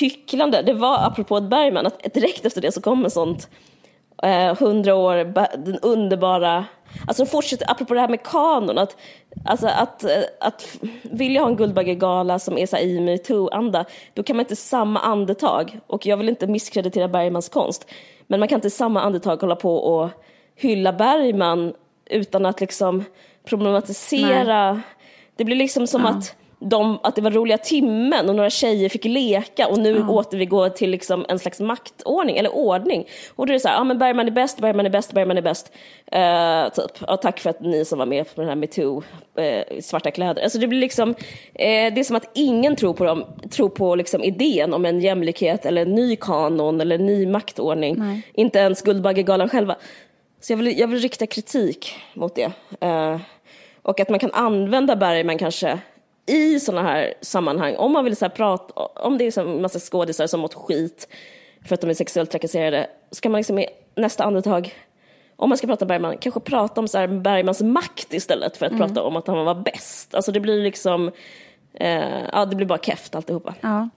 hycklande, 0.00 0.62
det 0.62 0.72
var 0.72 1.06
apropå 1.06 1.40
Bergman, 1.40 1.86
att 1.86 2.14
direkt 2.14 2.46
efter 2.46 2.60
det 2.60 2.72
så 2.72 2.80
kom 2.80 3.04
en 3.04 3.10
sånt 3.10 3.48
eh, 4.22 4.56
hundra 4.56 4.94
år, 4.94 5.16
den 5.56 5.78
underbara 5.78 6.64
Alltså 7.06 7.24
de 7.24 7.30
fortsätter, 7.30 7.70
apropå 7.70 7.94
det 7.94 8.00
här 8.00 8.08
med 8.08 8.22
kanon, 8.22 8.78
att, 8.78 8.96
alltså 9.44 9.66
att, 9.66 10.04
eh, 10.04 10.22
att 10.40 10.78
vill 11.02 11.34
jag 11.34 11.42
ha 11.42 11.48
en 11.48 11.56
Guldbaggegala 11.56 12.38
som 12.38 12.58
är 12.58 12.66
så 12.66 12.76
i 12.76 13.00
metoo-anda, 13.00 13.84
då 14.14 14.22
kan 14.22 14.36
man 14.36 14.44
inte 14.44 14.56
samma 14.56 15.00
andetag, 15.00 15.80
och 15.86 16.06
jag 16.06 16.16
vill 16.16 16.28
inte 16.28 16.46
misskreditera 16.46 17.08
Bergmans 17.08 17.48
konst, 17.48 17.90
men 18.26 18.40
man 18.40 18.48
kan 18.48 18.56
inte 18.56 18.70
samma 18.70 19.02
andetag 19.02 19.40
hålla 19.40 19.56
på 19.56 19.76
och 19.76 20.10
hylla 20.56 20.92
Bergman 20.92 21.74
utan 22.10 22.46
att 22.46 22.60
liksom 22.60 23.04
problematisera. 23.44 24.72
Nej. 24.72 24.82
Det 25.36 25.44
blir 25.44 25.56
liksom 25.56 25.86
som 25.86 26.02
ja. 26.02 26.08
att 26.08 26.36
de, 26.62 26.98
att 27.02 27.16
det 27.16 27.22
var 27.22 27.30
roliga 27.30 27.58
timmen 27.58 28.28
och 28.28 28.34
några 28.34 28.50
tjejer 28.50 28.88
fick 28.88 29.04
leka 29.04 29.66
och 29.68 29.78
nu 29.78 29.96
ja. 29.96 30.08
återgår 30.08 30.68
till 30.68 30.90
liksom 30.90 31.26
en 31.28 31.38
slags 31.38 31.60
maktordning 31.60 32.36
eller 32.36 32.54
ordning. 32.54 33.06
Och 33.34 33.46
då 33.46 33.50
är 33.50 33.54
det 33.54 33.60
så 33.60 33.68
här, 33.68 33.74
ja 33.74 33.84
men 33.84 33.98
Bergman 33.98 34.26
är 34.26 34.30
bäst, 34.30 34.60
Bergman 34.60 34.86
är 34.86 34.90
bäst, 34.90 35.12
Bergman 35.12 35.38
är 35.38 35.42
bäst. 35.42 35.72
Uh, 36.14 36.72
typ, 36.72 37.04
ja, 37.06 37.16
tack 37.16 37.40
för 37.40 37.50
att 37.50 37.60
ni 37.60 37.84
som 37.84 37.98
var 37.98 38.06
med 38.06 38.34
på 38.34 38.40
den 38.40 38.48
här 38.48 38.56
metoo, 38.56 39.02
uh, 39.38 39.80
svarta 39.80 40.10
kläder. 40.10 40.42
Alltså 40.42 40.58
det 40.58 40.66
blir 40.66 40.80
liksom, 40.80 41.08
uh, 41.08 41.14
det 41.54 41.98
är 41.98 42.04
som 42.04 42.16
att 42.16 42.30
ingen 42.34 42.76
tror 42.76 42.94
på 42.94 43.04
dem, 43.04 43.24
tror 43.50 43.68
på 43.68 43.94
liksom 43.94 44.24
idén 44.24 44.74
om 44.74 44.84
en 44.84 45.00
jämlikhet 45.00 45.66
eller 45.66 45.82
en 45.82 45.94
ny 45.94 46.16
kanon 46.16 46.80
eller 46.80 46.94
en 46.94 47.06
ny 47.06 47.26
maktordning. 47.26 47.94
Nej. 47.98 48.22
Inte 48.34 48.58
ens 48.58 48.82
Guldbaggegalan 48.82 49.48
själva. 49.48 49.76
Så 50.40 50.52
jag 50.52 50.56
vill, 50.56 50.78
jag 50.78 50.88
vill 50.88 50.98
rikta 50.98 51.26
kritik 51.26 51.94
mot 52.14 52.34
det. 52.34 52.52
och 53.82 54.00
att 54.00 54.08
man 54.08 54.18
kan 54.18 54.32
använda 54.32 54.96
Bergman 54.96 55.38
kanske 55.38 55.78
i 56.26 56.60
sådana 56.60 56.88
här 56.88 57.14
sammanhang, 57.20 57.76
om 57.76 57.92
man 57.92 58.04
vill 58.04 58.16
så 58.16 58.28
prata, 58.28 58.74
om 58.82 59.18
det 59.18 59.24
är 59.24 59.38
en 59.38 59.62
massa 59.62 59.78
skådisar 59.78 60.26
som 60.26 60.40
mått 60.40 60.54
skit 60.54 61.08
för 61.64 61.74
att 61.74 61.80
de 61.80 61.90
är 61.90 61.94
sexuellt 61.94 62.30
trakasserade, 62.30 62.86
så 63.10 63.20
kan 63.20 63.32
man 63.32 63.38
liksom 63.38 63.58
i 63.58 63.66
nästa 63.94 64.24
andetag, 64.24 64.74
om 65.36 65.48
man 65.48 65.58
ska 65.58 65.66
prata 65.66 65.86
Bergman, 65.86 66.16
kanske 66.20 66.40
prata 66.40 66.80
om 66.80 66.88
så 66.88 66.98
här 66.98 67.06
Bergmans 67.06 67.62
makt 67.62 68.14
istället 68.14 68.56
för 68.56 68.66
att 68.66 68.72
mm. 68.72 68.88
prata 68.88 69.02
om 69.02 69.16
att 69.16 69.26
han 69.26 69.44
var 69.44 69.54
bäst. 69.54 70.14
Alltså 70.14 70.32
det 70.32 70.40
blir 70.40 70.62
liksom, 70.62 71.10
eh, 71.74 72.22
ja 72.32 72.44
det 72.44 72.56
blir 72.56 72.66
bara 72.66 72.78
keft 72.78 73.14
alltihopa. 73.14 73.54
Ja. 73.60 73.88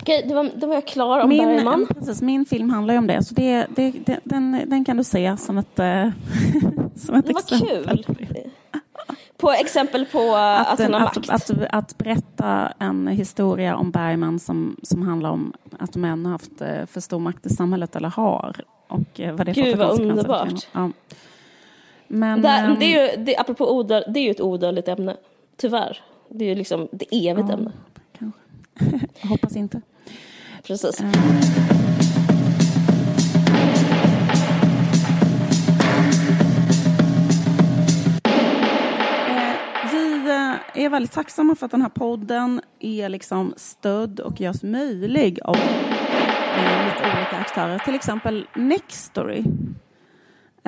Okej, 0.00 0.24
det 0.28 0.34
var, 0.34 0.50
då 0.54 0.66
var 0.66 0.74
jag 0.74 0.86
klar 0.86 1.20
om 1.20 1.28
min, 1.28 1.44
Bergman. 1.44 1.86
Precis, 1.86 2.22
min 2.22 2.44
film 2.44 2.70
handlar 2.70 2.94
ju 2.94 2.98
om 2.98 3.06
det, 3.06 3.24
så 3.24 3.34
det, 3.34 3.66
det, 3.76 3.92
det 4.04 4.20
den, 4.24 4.62
den 4.66 4.84
kan 4.84 4.96
du 4.96 5.04
se 5.04 5.36
som 5.36 5.58
ett, 5.58 5.78
äh, 5.78 6.08
som 6.96 7.14
ett 7.14 7.32
Vad 7.32 7.48
kul! 7.48 8.06
På 9.38 9.52
exempel 9.52 10.06
på 10.06 10.34
att, 10.34 10.68
att 10.68 10.80
han 10.80 10.92
har 10.94 11.00
makt? 11.00 11.16
Att, 11.16 11.50
att, 11.50 11.66
att, 11.70 11.98
berätta 11.98 12.72
en 12.78 13.08
historia 13.08 13.76
om 13.76 13.90
Bergman 13.90 14.38
som, 14.38 14.76
som 14.82 15.02
handlar 15.02 15.30
om 15.30 15.52
att 15.78 15.96
män 15.96 16.24
har 16.26 16.32
haft 16.32 16.60
eh, 16.60 16.86
för 16.86 17.00
stor 17.00 17.18
makt 17.18 17.46
i 17.46 17.48
samhället, 17.48 17.96
eller 17.96 18.08
har. 18.08 18.56
Och 18.88 19.20
eh, 19.20 19.34
vad 19.34 19.46
det 19.46 19.52
Gud, 19.52 19.78
vad 19.78 20.00
underbart. 20.00 20.68
Ja. 20.72 20.90
Men, 22.08 22.42
det, 22.42 22.48
äm... 22.48 22.76
det 22.78 22.84
är 22.84 23.16
ju, 23.16 23.24
det, 23.24 23.36
apropå 23.36 23.76
odör, 23.76 24.04
det 24.08 24.20
är 24.20 24.24
ju 24.24 24.30
ett 24.30 24.40
odödligt 24.40 24.88
ämne, 24.88 25.16
tyvärr. 25.56 26.00
Det 26.28 26.44
är 26.44 26.48
ju 26.48 26.54
liksom 26.54 26.88
det 26.92 27.28
evigt 27.28 27.48
ja, 27.48 27.54
ämne. 27.54 27.72
Kanske. 28.18 28.40
Hoppas 29.28 29.56
inte. 29.56 29.80
Precis. 30.62 31.00
Äm... 31.00 31.12
är 40.84 40.88
väldigt 40.88 41.12
tacksamma 41.12 41.54
för 41.54 41.66
att 41.66 41.70
den 41.70 41.82
här 41.82 41.88
podden 41.88 42.60
är 42.80 43.08
liksom 43.08 43.54
stödd 43.56 44.20
och 44.20 44.40
görs 44.40 44.62
möjlig 44.62 45.40
av 45.44 45.56
eh, 45.56 46.86
lite 46.86 47.16
olika 47.16 47.36
aktörer. 47.36 47.78
Till 47.78 47.94
exempel 47.94 48.46
Nextory. 48.54 49.44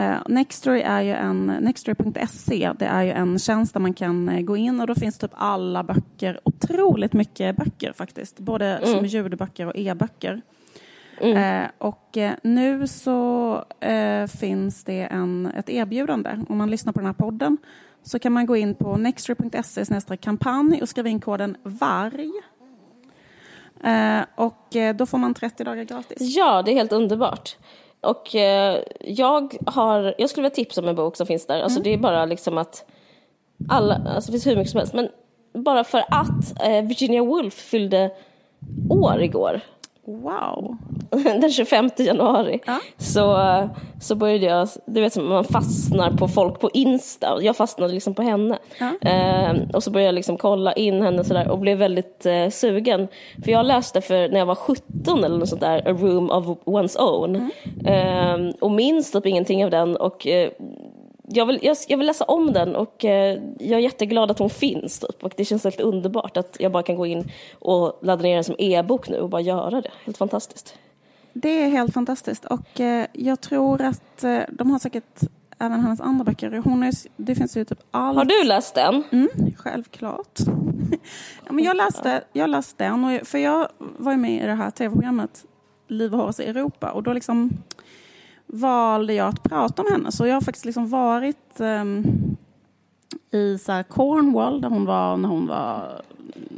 Uh, 0.01 0.17
Nextory 0.29 0.81
är 0.81 1.01
ju 1.01 1.13
en, 1.13 1.47
Nextory.se, 1.47 2.73
det 2.79 2.87
är 2.87 3.03
ju 3.03 3.11
en 3.11 3.39
tjänst 3.39 3.73
där 3.73 3.81
man 3.81 3.95
kan 3.95 4.29
uh, 4.29 4.41
gå 4.41 4.57
in 4.57 4.81
och 4.81 4.87
då 4.87 4.95
finns 4.95 5.19
typ 5.19 5.31
alla 5.35 5.83
böcker, 5.83 6.41
otroligt 6.45 7.13
mycket 7.13 7.57
böcker 7.57 7.93
faktiskt, 7.93 8.39
både 8.39 8.67
mm. 8.67 8.95
som 8.95 9.07
ljudböcker 9.07 9.67
och 9.67 9.77
e-böcker. 9.77 10.41
Mm. 11.21 11.63
Uh, 11.63 11.69
och 11.79 12.19
nu 12.43 12.87
så 12.87 13.65
finns 14.41 14.85
det 14.85 15.03
en, 15.03 15.47
ett 15.47 15.71
erbjudande 15.71 16.31
om 16.49 16.59
man 16.59 16.71
lyssnar 16.71 16.93
på 16.93 16.99
den 16.99 17.07
här 17.07 17.13
podden 17.13 17.57
så 18.03 18.19
kan 18.19 18.33
man 18.33 18.47
gå 18.47 18.57
in 18.57 18.75
på 18.75 18.97
nextory.se 18.97 20.17
kampanj 20.21 20.83
och 20.83 20.89
skriva 20.89 21.09
in 21.09 21.21
koden 21.21 21.57
VARG. 21.63 22.31
Eh, 23.85 24.23
och 24.35 24.77
eh, 24.77 24.97
då 24.97 25.07
får 25.07 25.19
man 25.19 25.35
30 25.35 25.65
dagar 25.65 25.85
gratis. 25.85 26.17
Ja, 26.21 26.63
det 26.63 26.71
är 26.73 26.75
helt 26.75 26.93
underbart. 26.93 27.57
Och 28.01 28.35
eh, 28.35 28.83
jag 29.01 29.55
har, 29.67 30.15
jag 30.19 30.31
skulle 30.31 30.43
vilja 30.43 30.55
tipsa 30.55 30.81
om 30.81 30.89
en 30.89 30.95
bok 30.95 31.17
som 31.17 31.27
finns 31.27 31.47
där. 31.47 31.63
Alltså 31.63 31.79
mm. 31.79 31.83
det 31.85 31.95
är 31.95 31.99
bara 31.99 32.25
liksom 32.25 32.59
att 32.59 32.85
alla, 33.69 33.95
alltså 33.95 34.33
det 34.33 34.33
finns 34.33 34.47
hur 34.47 34.57
mycket 34.57 34.71
som 34.71 34.79
helst. 34.79 34.95
Men 34.95 35.09
bara 35.65 35.85
för 35.85 36.05
att 36.09 36.63
Virginia 36.85 37.23
Woolf 37.25 37.55
fyllde 37.55 38.11
år 38.91 39.23
igår. 39.23 39.61
Wow. 40.05 40.77
Den 41.11 41.51
25 41.51 41.91
januari 41.97 42.61
ja. 42.67 42.79
så, 42.97 43.39
så 44.01 44.15
började 44.15 44.47
jag, 44.47 44.69
du 44.87 45.01
vet 45.01 45.13
som 45.13 45.29
man 45.29 45.45
fastnar 45.45 46.11
på 46.11 46.29
folk 46.29 46.61
på 46.61 46.71
Insta, 46.75 47.39
jag 47.43 47.57
fastnade 47.57 47.93
liksom 47.93 48.15
på 48.15 48.23
henne. 48.23 48.59
Ja. 48.79 49.09
Eh, 49.09 49.55
och 49.73 49.83
så 49.83 49.91
började 49.91 50.07
jag 50.07 50.15
liksom 50.15 50.37
kolla 50.37 50.73
in 50.73 51.03
henne 51.03 51.25
sådär 51.25 51.49
och 51.49 51.59
blev 51.59 51.79
väldigt 51.79 52.27
eh, 52.27 52.49
sugen. 52.49 53.09
För 53.45 53.53
jag 53.53 53.67
läste 53.67 54.01
för 54.01 54.29
när 54.29 54.39
jag 54.39 54.47
var 54.47 54.55
17 54.55 55.25
eller 55.25 55.39
något 55.39 55.49
sånt 55.49 55.61
där, 55.61 55.89
A 55.89 55.93
Room 55.93 56.31
of 56.31 56.47
One's 56.47 56.99
Own. 56.99 57.51
Mm. 57.87 58.49
Eh, 58.49 58.55
och 58.61 58.71
minns 58.71 59.13
typ 59.13 59.27
ingenting 59.27 59.65
av 59.65 59.71
den 59.71 59.97
och 59.97 60.27
eh, 60.27 60.51
jag 61.33 61.47
vill, 61.47 61.59
jag, 61.63 61.77
jag, 61.89 61.99
vill 61.99 62.07
läsa 62.07 62.25
om 62.25 62.53
den 62.53 62.77
och 62.77 63.05
eh, 63.05 63.43
jag 63.59 63.79
är 63.79 63.83
jätteglad 63.83 64.31
att 64.31 64.39
hon 64.39 64.51
finns. 64.51 64.99
Typ. 64.99 65.25
Och 65.25 65.33
det 65.37 65.45
känns 65.45 65.65
helt 65.65 65.81
underbart 65.81 66.37
att 66.37 66.57
jag 66.61 66.73
bara 66.73 66.83
kan 66.83 66.97
gå 66.97 67.07
in 67.07 67.31
och 67.59 67.99
ladda 68.03 68.23
ner 68.23 68.35
den 68.35 68.45
som 68.45 68.57
e-bok 68.59 69.09
nu 69.09 69.19
och 69.19 69.29
bara 69.29 69.41
göra 69.41 69.81
det. 69.81 69.91
Helt 70.05 70.19
fantastiskt. 70.19 70.75
Det 71.33 71.63
är 71.63 71.69
helt 71.69 71.95
fantastiskt 71.95 72.45
och 72.45 72.81
eh, 72.81 73.07
jag 73.13 73.41
tror 73.41 73.83
att 73.83 74.25
eh, 74.25 74.41
de 74.49 74.71
har 74.71 74.79
säkert 74.79 75.21
även 75.59 75.81
hennes 75.81 76.01
andra 76.01 76.25
böcker. 76.25 76.63
Hon 76.65 76.83
är, 76.83 76.93
det 77.17 77.35
finns 77.35 77.57
ju 77.57 77.65
typ 77.65 77.79
allt. 77.91 78.17
Har 78.17 78.25
du 78.25 78.45
läst 78.45 78.75
den? 78.75 79.03
Mm, 79.11 79.29
självklart. 79.57 80.39
ja, 81.47 81.53
men 81.53 81.65
jag, 81.65 81.77
läste, 81.77 82.25
jag 82.33 82.51
läste 82.51 82.85
den, 82.85 83.05
och, 83.05 83.27
för 83.27 83.39
jag 83.39 83.69
var 83.79 84.13
ju 84.13 84.19
med 84.19 84.43
i 84.45 84.47
det 84.47 84.55
här 84.55 84.71
tv-programmet 84.71 85.45
Liv 85.89 86.15
och 86.15 86.21
Horace 86.21 86.43
i 86.43 86.47
Europa 86.47 86.91
och 86.91 87.03
då 87.03 87.13
liksom 87.13 87.51
valde 88.53 89.15
jag 89.15 89.29
att 89.29 89.43
prata 89.43 89.83
om 89.83 89.93
henne. 89.93 90.13
Så 90.13 90.27
jag 90.27 90.35
har 90.35 90.41
faktiskt 90.41 90.65
liksom 90.65 90.89
varit 90.89 91.61
um, 91.61 92.05
i 93.31 93.59
så 93.59 93.83
Cornwall 93.89 94.61
där 94.61 94.69
hon 94.69 94.85
var 94.85 95.17
när 95.17 95.29
hon 95.29 95.47
var 95.47 96.03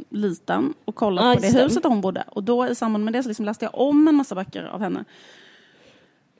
liten 0.09 0.73
och 0.85 0.95
kollat 0.95 1.25
ah, 1.25 1.35
på 1.35 1.41
det 1.41 1.63
huset 1.63 1.83
där 1.83 1.89
hon 1.89 2.01
bodde. 2.01 2.23
Och 2.27 2.43
då 2.43 2.67
i 2.67 2.75
samband 2.75 3.03
med 3.03 3.13
det 3.13 3.23
så 3.23 3.29
liksom 3.29 3.45
läste 3.45 3.65
jag 3.65 3.75
om 3.75 4.07
en 4.07 4.15
massa 4.15 4.35
böcker 4.35 4.63
av 4.63 4.79
henne. 4.81 5.05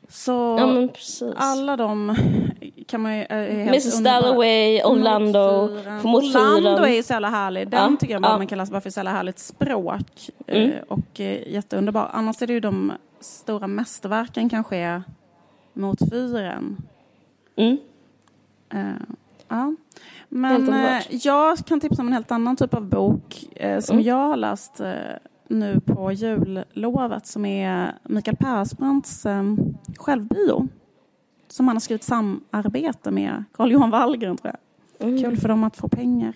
Så 0.10 0.32
ja, 0.32 1.34
alla 1.36 1.78
de 1.78 2.16
kan 2.88 3.02
man 3.02 3.18
ju... 3.18 3.26
Mrs 3.30 4.04
Dalloway, 4.04 4.84
Orlando, 4.84 5.40
Orlando 6.04 6.84
är 6.84 6.96
ju 6.96 7.04
så 7.04 7.14
jävla 7.14 7.30
härlig. 7.30 7.70
Den 7.70 7.92
ja, 7.92 7.98
tycker 8.00 8.14
jag 8.14 8.24
ja. 8.24 8.38
man 8.38 8.48
kan 8.48 8.58
läsa 8.58 8.72
bara 8.72 8.82
för 8.82 8.90
så 8.90 9.00
jävla 9.00 9.12
härligt 9.12 9.40
språk. 9.40 10.30
Mm. 10.48 10.72
Eh, 10.72 10.82
och 10.88 11.20
eh, 11.20 11.54
jätteunderbar. 11.54 12.10
Annars 12.14 12.42
är 12.42 12.48
det 12.48 12.54
ju 12.54 12.60
de 12.60 12.92
stora 13.20 13.68
mästerverken 13.68 14.50
kanske 14.50 14.78
är 14.78 15.04
mot 15.74 16.00
fyren. 16.10 16.78
Mm. 17.56 17.78
Uh, 18.74 19.02
ja. 19.48 19.76
Men 20.30 20.74
uh, 20.74 21.02
jag 21.10 21.58
kan 21.58 21.80
tipsa 21.80 22.02
om 22.02 22.08
en 22.08 22.14
helt 22.14 22.32
annan 22.32 22.56
typ 22.56 22.74
av 22.74 22.90
bok 22.90 23.46
uh, 23.64 23.80
som 23.80 23.94
mm. 23.94 24.08
jag 24.08 24.28
har 24.28 24.38
läst 24.38 24.82
nu 25.48 25.80
på 25.80 26.12
jullovet 26.12 27.28
som 27.28 27.46
är 27.46 27.94
Mikael 28.04 28.38
Persbrandts 28.38 29.26
självbio. 29.98 30.68
Som 31.48 31.68
han 31.68 31.76
har 31.76 31.82
skrivit 31.82 32.04
samarbete 32.04 33.12
med 33.12 33.44
Carl 33.54 33.72
Johan 33.72 33.90
Wallgren 33.90 34.38
tror 34.38 34.54
jag. 34.54 34.60
Mm. 35.08 35.24
Kul 35.24 35.38
för 35.38 35.50
dem 35.50 35.64
att 35.64 35.78
få 35.78 35.88
pengar. 35.88 36.34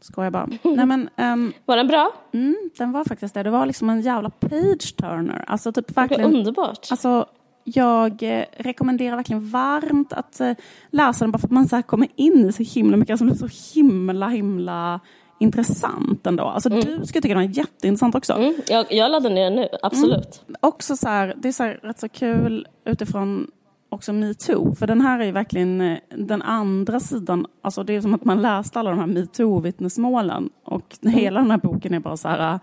Skojar 0.00 0.30
bara. 0.30 0.48
Nej, 0.62 0.86
men, 0.86 1.08
um, 1.16 1.52
var 1.64 1.76
den 1.76 1.86
bra? 1.86 2.12
Mm, 2.32 2.70
den 2.78 2.92
var 2.92 3.04
faktiskt 3.04 3.34
det. 3.34 3.42
Det 3.42 3.50
var 3.50 3.66
liksom 3.66 3.90
en 3.90 4.00
jävla 4.00 4.30
page-turner. 4.30 5.44
Alltså 5.46 5.72
typ 5.72 5.96
verkligen. 5.96 6.32
Det 6.32 6.38
underbart. 6.38 6.88
Alltså, 6.90 7.26
jag 7.68 8.22
eh, 8.22 8.44
rekommenderar 8.56 9.16
verkligen 9.16 9.48
varmt 9.48 10.12
att 10.12 10.40
eh, 10.40 10.52
läsa 10.90 11.24
den 11.24 11.32
bara 11.32 11.38
för 11.38 11.46
att 11.46 11.52
man 11.52 11.68
så 11.68 11.82
kommer 11.82 12.08
in 12.16 12.48
i 12.48 12.52
så 12.52 12.62
himla 12.62 12.96
mycket. 12.96 13.12
Alltså, 13.12 13.24
det 13.24 13.32
är 13.32 13.48
så 13.48 13.74
himla, 13.74 14.28
himla 14.28 15.00
intressant 15.40 16.26
ändå. 16.26 16.44
Alltså, 16.44 16.70
mm. 16.70 16.80
Du 16.80 17.06
skulle 17.06 17.22
tycka 17.22 17.34
den 17.34 17.44
är 17.44 17.58
jätteintressant 17.58 18.14
också. 18.14 18.32
Mm, 18.32 18.54
jag, 18.68 18.86
jag 18.90 19.10
laddar 19.10 19.30
ner 19.30 19.50
nu, 19.50 19.68
absolut. 19.82 20.42
Mm. 20.48 20.56
Också 20.60 20.96
så 20.96 21.08
här, 21.08 21.34
det 21.36 21.48
är 21.48 21.52
så 21.52 21.62
här, 21.62 21.80
rätt 21.82 21.98
så 21.98 22.08
kul 22.08 22.66
utifrån 22.84 23.50
också 23.88 24.12
metoo. 24.12 24.74
För 24.74 24.86
den 24.86 25.00
här 25.00 25.20
är 25.20 25.24
ju 25.24 25.32
verkligen 25.32 25.80
eh, 25.80 25.98
den 26.10 26.42
andra 26.42 27.00
sidan. 27.00 27.46
Alltså 27.62 27.82
det 27.82 27.96
är 27.96 28.00
som 28.00 28.14
att 28.14 28.24
man 28.24 28.42
läste 28.42 28.80
alla 28.80 28.90
de 28.90 28.98
här 28.98 29.06
metoo-vittnesmålen. 29.06 30.50
Och 30.64 30.96
mm. 31.02 31.14
hela 31.14 31.40
den 31.40 31.50
här 31.50 31.58
boken 31.58 31.94
är 31.94 32.00
bara 32.00 32.16
så 32.16 32.28
här 32.28 32.60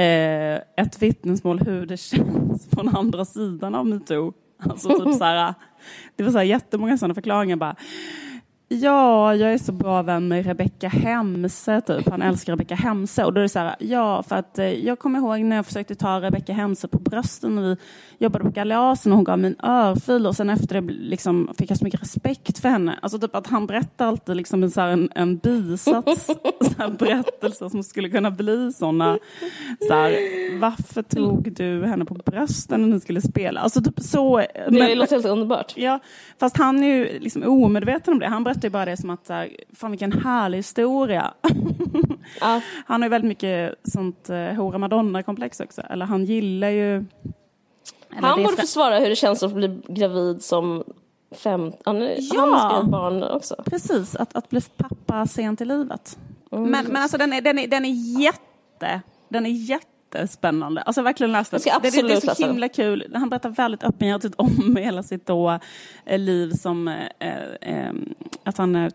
eh, 0.00 0.60
ett 0.76 1.02
vittnesmål 1.02 1.60
hur 1.60 1.86
det 1.86 1.96
känns 2.00 2.66
från 2.70 2.96
andra 2.96 3.24
sidan 3.24 3.74
av 3.74 3.86
metoo. 3.86 4.32
Alltså 4.62 4.88
typ 4.88 5.14
så 5.14 5.24
här, 5.24 5.54
det 6.16 6.22
var 6.22 6.30
så 6.30 6.38
här 6.38 6.44
jättemånga 6.44 6.98
sådana 6.98 7.14
förklaringar 7.14 7.56
bara. 7.56 7.76
Ja, 8.72 9.34
jag 9.34 9.52
är 9.52 9.58
så 9.58 9.72
bra 9.72 10.02
vän 10.02 10.28
med 10.28 10.46
Rebecka 10.46 10.88
Hemse, 10.88 11.80
typ. 11.80 12.08
Han 12.08 12.22
älskar 12.22 12.52
Rebecka 12.52 12.74
Hemse. 12.74 13.24
Och 13.24 13.32
då 13.32 13.40
är 13.40 13.42
det 13.42 13.48
så 13.48 13.58
här, 13.58 13.76
ja, 13.78 14.22
för 14.22 14.36
att 14.36 14.58
eh, 14.58 14.66
jag 14.66 14.98
kommer 14.98 15.18
ihåg 15.18 15.40
när 15.40 15.56
jag 15.56 15.66
försökte 15.66 15.94
ta 15.94 16.20
Rebecka 16.20 16.52
Hemse 16.52 16.88
på 16.88 16.98
brösten 16.98 17.54
när 17.54 17.62
vi 17.62 17.76
jobbade 18.18 18.44
på 18.44 18.50
Galeasen 18.50 19.12
och 19.12 19.16
hon 19.16 19.24
gav 19.24 19.38
mig 19.38 19.50
en 19.58 19.70
örfil 19.70 20.26
och 20.26 20.36
sen 20.36 20.50
efter 20.50 20.80
det 20.80 20.92
liksom, 20.92 21.54
fick 21.58 21.70
jag 21.70 21.78
så 21.78 21.84
mycket 21.84 22.02
respekt 22.02 22.58
för 22.58 22.68
henne. 22.68 22.98
Alltså 23.02 23.18
typ 23.18 23.34
att 23.34 23.46
han 23.46 23.66
berättar 23.66 24.06
alltid 24.06 24.36
liksom 24.36 24.62
en, 24.62 24.70
så 24.70 24.80
en, 24.80 25.08
en 25.14 25.36
bisats, 25.38 26.26
så 26.76 26.90
berättelser 26.90 27.68
som 27.68 27.82
skulle 27.82 28.08
kunna 28.08 28.30
bli 28.30 28.72
sådana. 28.72 29.18
Så 29.88 29.94
här, 29.94 30.12
varför 30.60 31.02
tog 31.02 31.52
du 31.52 31.86
henne 31.86 32.04
på 32.04 32.14
brösten 32.14 32.82
när 32.82 32.88
ni 32.88 33.00
skulle 33.00 33.20
spela? 33.20 33.60
Alltså 33.60 33.80
typ 33.82 34.00
så. 34.00 34.44
Men, 34.68 34.74
det 34.74 34.94
låter 34.94 35.16
helt 35.16 35.26
underbart. 35.26 35.72
Ja, 35.76 35.98
fast 36.40 36.56
han 36.56 36.82
är 36.82 36.96
ju 36.96 37.18
liksom 37.18 37.42
omedveten 37.42 38.14
om 38.14 38.20
det. 38.20 38.26
Han 38.26 38.44
berättar 38.44 38.59
ju 38.66 38.70
bara 38.70 38.84
det 38.84 38.96
som 38.96 39.10
att, 39.10 39.30
fan 39.74 39.90
vilken 39.90 40.12
härlig 40.12 40.58
historia. 40.58 41.34
Ja. 42.40 42.60
Han 42.86 43.02
har 43.02 43.06
ju 43.06 43.10
väldigt 43.10 43.28
mycket 43.28 43.74
sånt 43.82 44.30
uh, 44.30 44.36
hora 44.36 44.78
madonna-komplex 44.78 45.60
också. 45.60 45.80
Eller 45.80 46.06
han 46.06 46.24
gillar 46.24 46.68
ju... 46.68 47.04
han 48.10 48.42
borde 48.42 48.56
försvara 48.56 48.98
hur 48.98 49.08
det 49.08 49.16
känns 49.16 49.42
att 49.42 49.52
bli 49.52 49.80
gravid 49.88 50.42
som 50.42 50.84
fem... 51.32 51.72
Han, 51.84 52.00
ja, 52.18 52.40
han 52.40 52.70
ska 52.70 52.90
barn 52.90 53.22
också. 53.22 53.62
Precis, 53.64 54.16
att, 54.16 54.36
att 54.36 54.48
bli 54.50 54.60
pappa 54.60 55.26
sent 55.26 55.60
i 55.60 55.64
livet. 55.64 56.18
Mm. 56.52 56.70
Men, 56.70 56.86
men 56.86 57.02
alltså 57.02 57.18
den 57.18 57.32
är, 57.32 57.40
den 57.40 57.58
är, 57.58 57.66
den 57.68 57.84
är 57.84 58.20
jätte... 58.20 59.00
Den 59.28 59.46
är 59.46 59.50
jätte 59.50 59.86
jättespännande. 60.18 60.82
Alltså 60.82 61.02
verkligen 61.02 61.32
läs 61.32 61.50
den. 61.50 61.60
Det, 61.64 61.90
det, 61.90 62.08
det, 62.08 62.12
är 62.12 62.34
så 62.34 62.46
himla 62.46 62.68
kul. 62.68 63.12
Han 63.14 63.28
berättar 63.28 63.50
väldigt 63.50 63.84
öppenhjärtigt 63.84 64.34
om 64.36 64.76
hela 64.80 65.02
sitt 65.02 65.26
då, 65.26 65.58
eh, 66.06 66.18
liv 66.18 66.50
som 66.50 66.88
eh, 66.88 67.34
eh, 67.60 67.92
att 68.44 68.58
han 68.58 68.74
eh, 68.76 68.90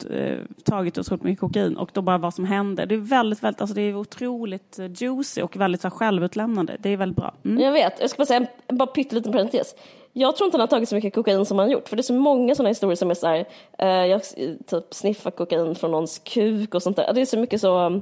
tagit 0.63 0.97
otroligt 0.97 1.24
mycket 1.24 1.39
kokain 1.39 1.78
och 1.78 1.89
då 1.93 2.01
bara 2.01 2.18
vad 2.18 2.34
som 2.34 2.45
hände. 2.45 2.86
Det 2.86 2.95
är 2.95 2.99
väldigt, 2.99 3.43
väldigt, 3.43 3.61
alltså 3.61 3.76
det 3.76 3.82
är 3.82 3.95
otroligt 3.95 4.80
eh, 4.80 4.91
juicy 4.95 5.41
och 5.41 5.55
väldigt 5.55 5.82
så 5.82 5.89
självutlämnande. 5.89 6.78
Det 6.80 6.89
är 6.89 6.97
väldigt 6.97 7.18
bra. 7.18 7.34
Mm. 7.45 7.63
Jag 7.63 7.72
vet, 7.72 7.93
jag 7.99 8.09
ska 8.09 8.18
bara 8.18 8.26
säga 8.26 8.47
en 8.68 8.78
bara 8.78 8.88
pytteliten 8.88 9.32
parentes. 9.32 9.76
Jag 10.18 10.36
tror 10.36 10.45
inte 10.45 10.55
han 10.55 10.61
har 10.61 10.68
tagit 10.68 10.89
så 10.89 10.95
mycket 10.95 11.13
kokain 11.13 11.45
som 11.45 11.59
han 11.59 11.72
gjort, 11.72 11.89
för 11.89 11.95
det 11.95 12.01
är 12.01 12.03
så 12.03 12.13
många 12.13 12.55
sådana 12.55 12.70
historier 12.70 12.95
som 12.95 13.11
är 13.11 13.13
så 13.13 13.28
här, 13.28 13.45
eh, 13.80 13.88
jag 13.88 14.22
typ 14.68 14.93
sniffar 14.93 15.32
kokain 15.32 15.76
från 15.76 15.91
någons 15.91 16.20
kuk 16.20 16.76
och 16.76 16.84
sånt 16.84 16.97
där. 16.97 17.13
Det 17.13 17.22
är 17.22 17.26
så 17.26 17.38
mycket 17.38 17.61
så 17.61 18.01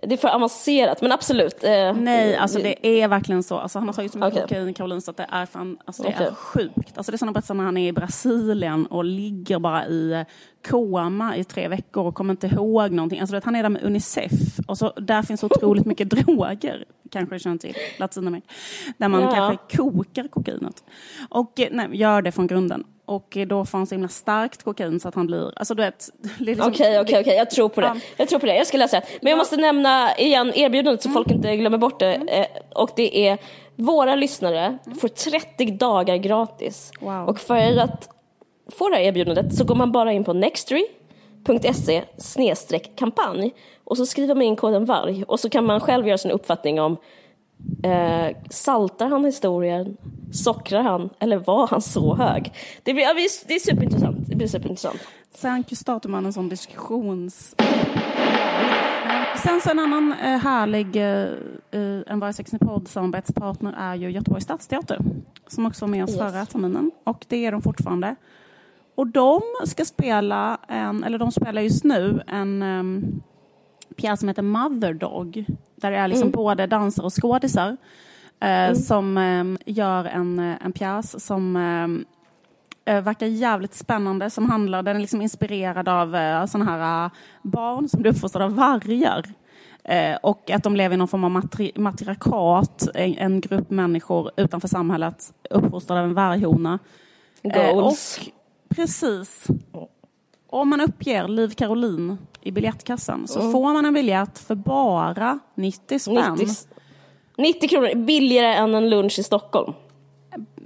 det 0.00 0.14
är 0.14 0.16
för 0.16 0.28
avancerat, 0.28 1.02
men 1.02 1.12
absolut. 1.12 1.64
Eh, 1.64 1.94
Nej, 1.94 2.36
alltså 2.36 2.58
det 2.58 2.86
är 2.86 3.08
verkligen 3.08 3.42
så. 3.42 3.58
Alltså, 3.58 3.78
han 3.78 3.88
har 3.88 3.94
tagit 3.94 4.12
så 4.12 4.18
mycket 4.18 4.32
okay. 4.32 4.42
kokain, 4.42 4.74
Caroline, 4.74 5.00
så 5.00 5.10
att 5.10 5.16
det 5.16 5.26
är, 5.30 5.46
fan, 5.46 5.78
alltså, 5.84 6.02
det 6.02 6.08
okay. 6.08 6.26
är 6.26 6.34
sjukt. 6.34 6.92
Alltså, 6.98 7.12
det 7.12 7.16
är 7.16 7.18
sådana 7.18 7.32
berättelser 7.32 7.54
när 7.54 7.64
han 7.64 7.76
är 7.76 7.88
i 7.88 7.92
Brasilien 7.92 8.86
och 8.86 9.04
ligger 9.04 9.58
bara 9.58 9.86
i 9.86 10.12
eh, 10.12 10.20
koma 10.68 11.36
i 11.36 11.44
tre 11.44 11.68
veckor 11.68 12.06
och 12.06 12.14
kommer 12.14 12.30
inte 12.30 12.46
ihåg 12.46 12.90
någonting. 12.90 13.20
Alltså, 13.20 13.40
han 13.44 13.56
är 13.56 13.62
där 13.62 13.70
med 13.70 13.82
Unicef 13.82 14.32
och 14.66 14.78
så, 14.78 14.92
där 14.96 15.22
finns 15.22 15.44
otroligt 15.44 15.86
mycket 15.86 16.10
droger, 16.10 16.84
kanske 17.10 17.38
känner 17.38 17.58
till, 17.58 17.74
Latinamerika, 17.98 18.46
där 18.98 19.08
man 19.08 19.22
ja. 19.22 19.30
kanske 19.30 19.76
kokar 19.76 20.28
kokainet. 20.28 20.84
Och 21.28 21.60
eh, 21.60 21.68
nej, 21.70 21.88
gör 21.92 22.22
det 22.22 22.32
från 22.32 22.46
grunden 22.46 22.84
och 23.04 23.36
då 23.46 23.64
får 23.64 23.78
han 23.78 23.86
så 23.86 23.94
himla 23.94 24.08
starkt 24.08 24.62
kokain 24.62 25.00
så 25.00 25.08
att 25.08 25.14
han 25.14 25.26
blir, 25.26 25.52
alltså 25.58 25.74
du 25.74 25.82
vet. 25.82 26.08
Liksom- 26.38 26.68
okej, 26.68 27.00
okej, 27.00 27.20
okej, 27.20 27.36
jag 27.36 27.50
tror 27.50 27.68
på 27.68 27.80
det. 27.80 28.00
Jag 28.16 28.28
tror 28.28 28.38
på 28.38 28.46
det, 28.46 28.56
jag 28.56 28.66
ska 28.66 28.78
läsa. 28.78 29.02
Men 29.20 29.30
jag 29.30 29.38
måste 29.38 29.56
nämna 29.56 30.16
igen 30.16 30.52
erbjudandet 30.54 31.02
så 31.02 31.08
mm. 31.08 31.14
folk 31.14 31.30
inte 31.30 31.56
glömmer 31.56 31.78
bort 31.78 31.98
det. 31.98 32.14
Mm. 32.14 32.28
Eh, 32.28 32.46
och 32.74 32.90
det 32.96 33.28
är 33.28 33.38
våra 33.76 34.14
lyssnare 34.14 34.78
mm. 34.86 34.98
får 34.98 35.08
30 35.08 35.66
dagar 35.66 36.16
gratis. 36.16 36.92
Wow. 37.00 37.28
Och 37.28 37.38
för 37.38 37.78
att 37.78 38.08
få 38.72 38.88
det 38.88 38.96
här 38.96 39.02
erbjudandet 39.02 39.54
så 39.54 39.64
går 39.64 39.74
man 39.74 39.92
bara 39.92 40.12
in 40.12 40.24
på 40.24 40.32
nextory.se 40.32 42.02
kampanj 42.96 43.54
och 43.84 43.96
så 43.96 44.06
skriver 44.06 44.34
man 44.34 44.42
in 44.42 44.56
koden 44.56 44.84
VARG 44.84 45.24
och 45.28 45.40
så 45.40 45.50
kan 45.50 45.64
man 45.64 45.80
själv 45.80 46.06
göra 46.06 46.18
sin 46.18 46.30
uppfattning 46.30 46.80
om 46.80 46.96
Eh, 47.82 48.36
saltar 48.50 49.06
han 49.06 49.24
historien? 49.24 49.96
Sockrar 50.32 50.82
han? 50.82 51.10
Eller 51.18 51.36
var 51.36 51.66
han 51.66 51.82
så 51.82 52.14
hög? 52.14 52.52
Det, 52.82 52.94
blir, 52.94 53.04
ja, 53.04 53.14
det 53.46 53.54
är 53.54 53.58
superintressant. 53.58 54.18
Det 54.28 54.36
blir 54.36 54.46
superintressant. 54.46 55.00
Sen 55.34 55.64
startar 55.72 56.08
man 56.08 56.26
en 56.26 56.32
sån 56.32 56.48
diskussions... 56.48 57.54
Sen 59.36 59.60
så 59.60 59.70
en 59.70 59.78
annan 59.78 60.12
eh, 60.12 60.38
härlig 60.38 60.96
eh, 60.96 61.28
en 62.06 62.20
varje 62.20 62.58
podd 62.58 62.88
samarbetspartner 62.88 63.74
är 63.78 63.94
ju 63.94 64.10
Göteborgs 64.10 64.44
stadsteater 64.44 64.98
som 65.46 65.66
också 65.66 65.84
var 65.84 65.90
med 65.90 66.04
oss 66.04 66.10
yes. 66.10 66.18
förra 66.18 66.46
terminen 66.46 66.90
och 67.04 67.24
det 67.28 67.46
är 67.46 67.52
de 67.52 67.62
fortfarande. 67.62 68.16
Och 68.94 69.06
de 69.06 69.40
ska 69.66 69.84
spela 69.84 70.58
en, 70.68 71.04
eller 71.04 71.18
de 71.18 71.32
spelar 71.32 71.62
just 71.62 71.84
nu 71.84 72.22
en 72.26 72.62
um, 72.62 73.22
pjäs 73.96 74.20
som 74.20 74.28
heter 74.28 74.42
Mother 74.42 74.94
Dog. 74.94 75.44
Där 75.76 75.90
det 75.90 75.96
är 75.96 76.08
liksom 76.08 76.28
mm. 76.28 76.32
både 76.32 76.66
dansare 76.66 77.06
och 77.06 77.22
skådisar 77.22 77.76
eh, 78.40 78.64
mm. 78.64 78.74
som 78.74 79.18
eh, 79.18 79.74
gör 79.74 80.04
en, 80.04 80.38
eh, 80.38 80.56
en 80.64 80.72
pjäs 80.72 81.24
som 81.24 81.56
eh, 81.56 82.94
eh, 82.94 83.02
verkar 83.02 83.26
jävligt 83.26 83.74
spännande. 83.74 84.30
Som 84.30 84.50
handlar, 84.50 84.82
den 84.82 84.96
är 84.96 85.00
liksom 85.00 85.22
inspirerad 85.22 85.88
av 85.88 86.16
eh, 86.16 86.46
sådana 86.46 86.70
här 86.70 87.04
uh, 87.04 87.12
barn 87.42 87.88
som 87.88 88.02
blir 88.02 88.12
uppfostrade 88.12 88.44
av 88.44 88.54
vargar. 88.54 89.24
Eh, 89.84 90.16
och 90.22 90.50
att 90.50 90.62
de 90.62 90.76
lever 90.76 90.94
i 90.94 90.98
någon 90.98 91.08
form 91.08 91.24
av 91.24 91.30
matri 91.30 91.72
matriarkat, 91.76 92.88
en, 92.94 93.18
en, 93.18 93.40
grupp 93.40 93.70
människor 93.70 94.30
utanför 94.36 94.68
samhället 94.68 95.34
uppfostrade 95.50 96.00
av 96.00 96.06
en 96.06 96.14
varghona. 96.14 96.78
Goals. 97.42 98.18
och, 98.20 98.41
precis. 98.74 99.46
Om 100.50 100.68
man 100.68 100.80
uppger 100.80 101.28
Liv 101.28 101.48
Caroline 101.48 102.18
i 102.40 102.50
biljettkassan 102.52 103.28
så 103.28 103.40
mm. 103.40 103.52
får 103.52 103.72
man 103.72 103.86
en 103.86 103.94
biljett 103.94 104.38
för 104.38 104.54
bara 104.54 105.38
90 105.54 105.98
spänn. 105.98 106.34
90, 106.38 106.54
90 107.38 107.68
kronor, 107.68 107.94
billigare 107.94 108.54
än 108.54 108.74
en 108.74 108.90
lunch 108.90 109.18
i 109.18 109.22
Stockholm. 109.22 109.72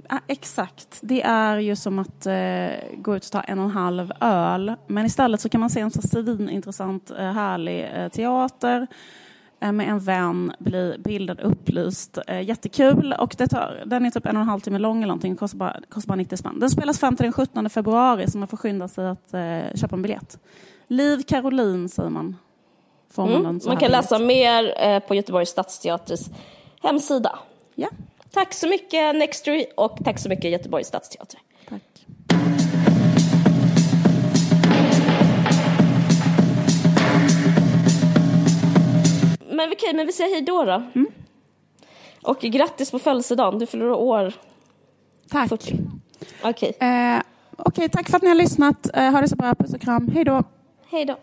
Ja, 0.09 0.19
exakt. 0.27 0.99
Det 1.01 1.21
är 1.21 1.57
ju 1.57 1.75
som 1.75 1.99
att 1.99 2.25
eh, 2.25 2.69
gå 2.97 3.15
ut 3.15 3.25
och 3.25 3.31
ta 3.31 3.41
en 3.41 3.59
och 3.59 3.65
en 3.65 3.71
halv 3.71 4.11
öl. 4.21 4.75
Men 4.87 5.05
istället 5.05 5.41
så 5.41 5.49
kan 5.49 5.61
man 5.61 5.69
se 5.69 5.79
en 5.79 5.91
så 5.91 6.01
svinintressant, 6.01 7.11
eh, 7.11 7.31
härlig 7.31 7.89
eh, 7.95 8.07
teater 8.09 8.87
med 9.59 9.89
en 9.89 9.99
vän, 9.99 10.53
bli 10.59 10.95
bildad, 10.99 11.39
upplyst. 11.39 12.17
Eh, 12.27 12.41
jättekul 12.41 13.13
och 13.19 13.35
det 13.37 13.47
tar, 13.47 13.83
den 13.85 14.05
är 14.05 14.09
typ 14.09 14.25
en 14.25 14.35
och 14.35 14.41
en 14.41 14.47
halv 14.47 14.59
timme 14.59 14.79
lång 14.79 14.97
eller 14.97 15.07
någonting, 15.07 15.35
kostar 15.35 15.57
bara, 15.57 15.79
kostar 15.89 16.07
bara 16.07 16.15
90 16.15 16.37
spänn. 16.37 16.59
Den 16.59 16.69
spelas 16.69 16.99
fram 16.99 17.15
till 17.15 17.23
den 17.23 17.33
17 17.33 17.69
februari 17.69 18.31
så 18.31 18.37
man 18.37 18.47
får 18.47 18.57
skynda 18.57 18.87
sig 18.87 19.07
att 19.07 19.33
eh, 19.33 19.75
köpa 19.75 19.95
en 19.95 20.01
biljett. 20.01 20.39
Liv 20.87 21.23
Caroline 21.27 21.89
säger 21.89 22.09
man. 22.09 22.35
Mm. 23.17 23.43
Man, 23.43 23.61
man 23.65 23.77
kan 23.77 23.91
läsa 23.91 24.19
mer 24.19 24.73
eh, 24.83 24.99
på 24.99 25.15
Göteborgs 25.15 25.49
stadsteaters 25.49 26.21
hemsida. 26.81 27.39
Ja. 27.75 27.89
Tack 28.31 28.53
så 28.53 28.67
mycket 28.67 29.15
Nextory 29.15 29.65
och 29.77 29.99
tack 30.05 30.19
så 30.19 30.29
mycket 30.29 30.51
Göteborgs 30.51 30.87
stadsteater. 30.87 31.39
Tack. 31.69 32.05
Men 39.57 39.71
okej, 39.71 39.93
men 39.93 40.05
vi 40.05 40.13
säger 40.13 40.33
hej 40.33 40.41
då 40.41 40.63
då. 40.63 40.83
Mm. 40.95 41.07
Och 42.23 42.39
grattis 42.39 42.91
på 42.91 42.99
födelsedagen, 42.99 43.59
du 43.59 43.65
fyller 43.65 43.91
år. 43.91 44.33
Tack. 45.29 45.51
Okej. 45.51 45.79
Okay. 46.43 46.69
Eh, 46.69 47.21
okay, 47.57 47.89
tack 47.89 48.09
för 48.09 48.17
att 48.17 48.23
ni 48.23 48.29
har 48.29 48.35
lyssnat. 48.35 48.89
Eh, 48.93 49.11
ha 49.11 49.21
det 49.21 49.27
så 49.27 49.35
bra, 49.35 49.55
puss 49.55 49.73
och 49.73 49.81
kram. 49.81 50.07
Hej 50.07 50.23
då. 50.23 50.43
Hej 50.91 51.05
då. 51.05 51.15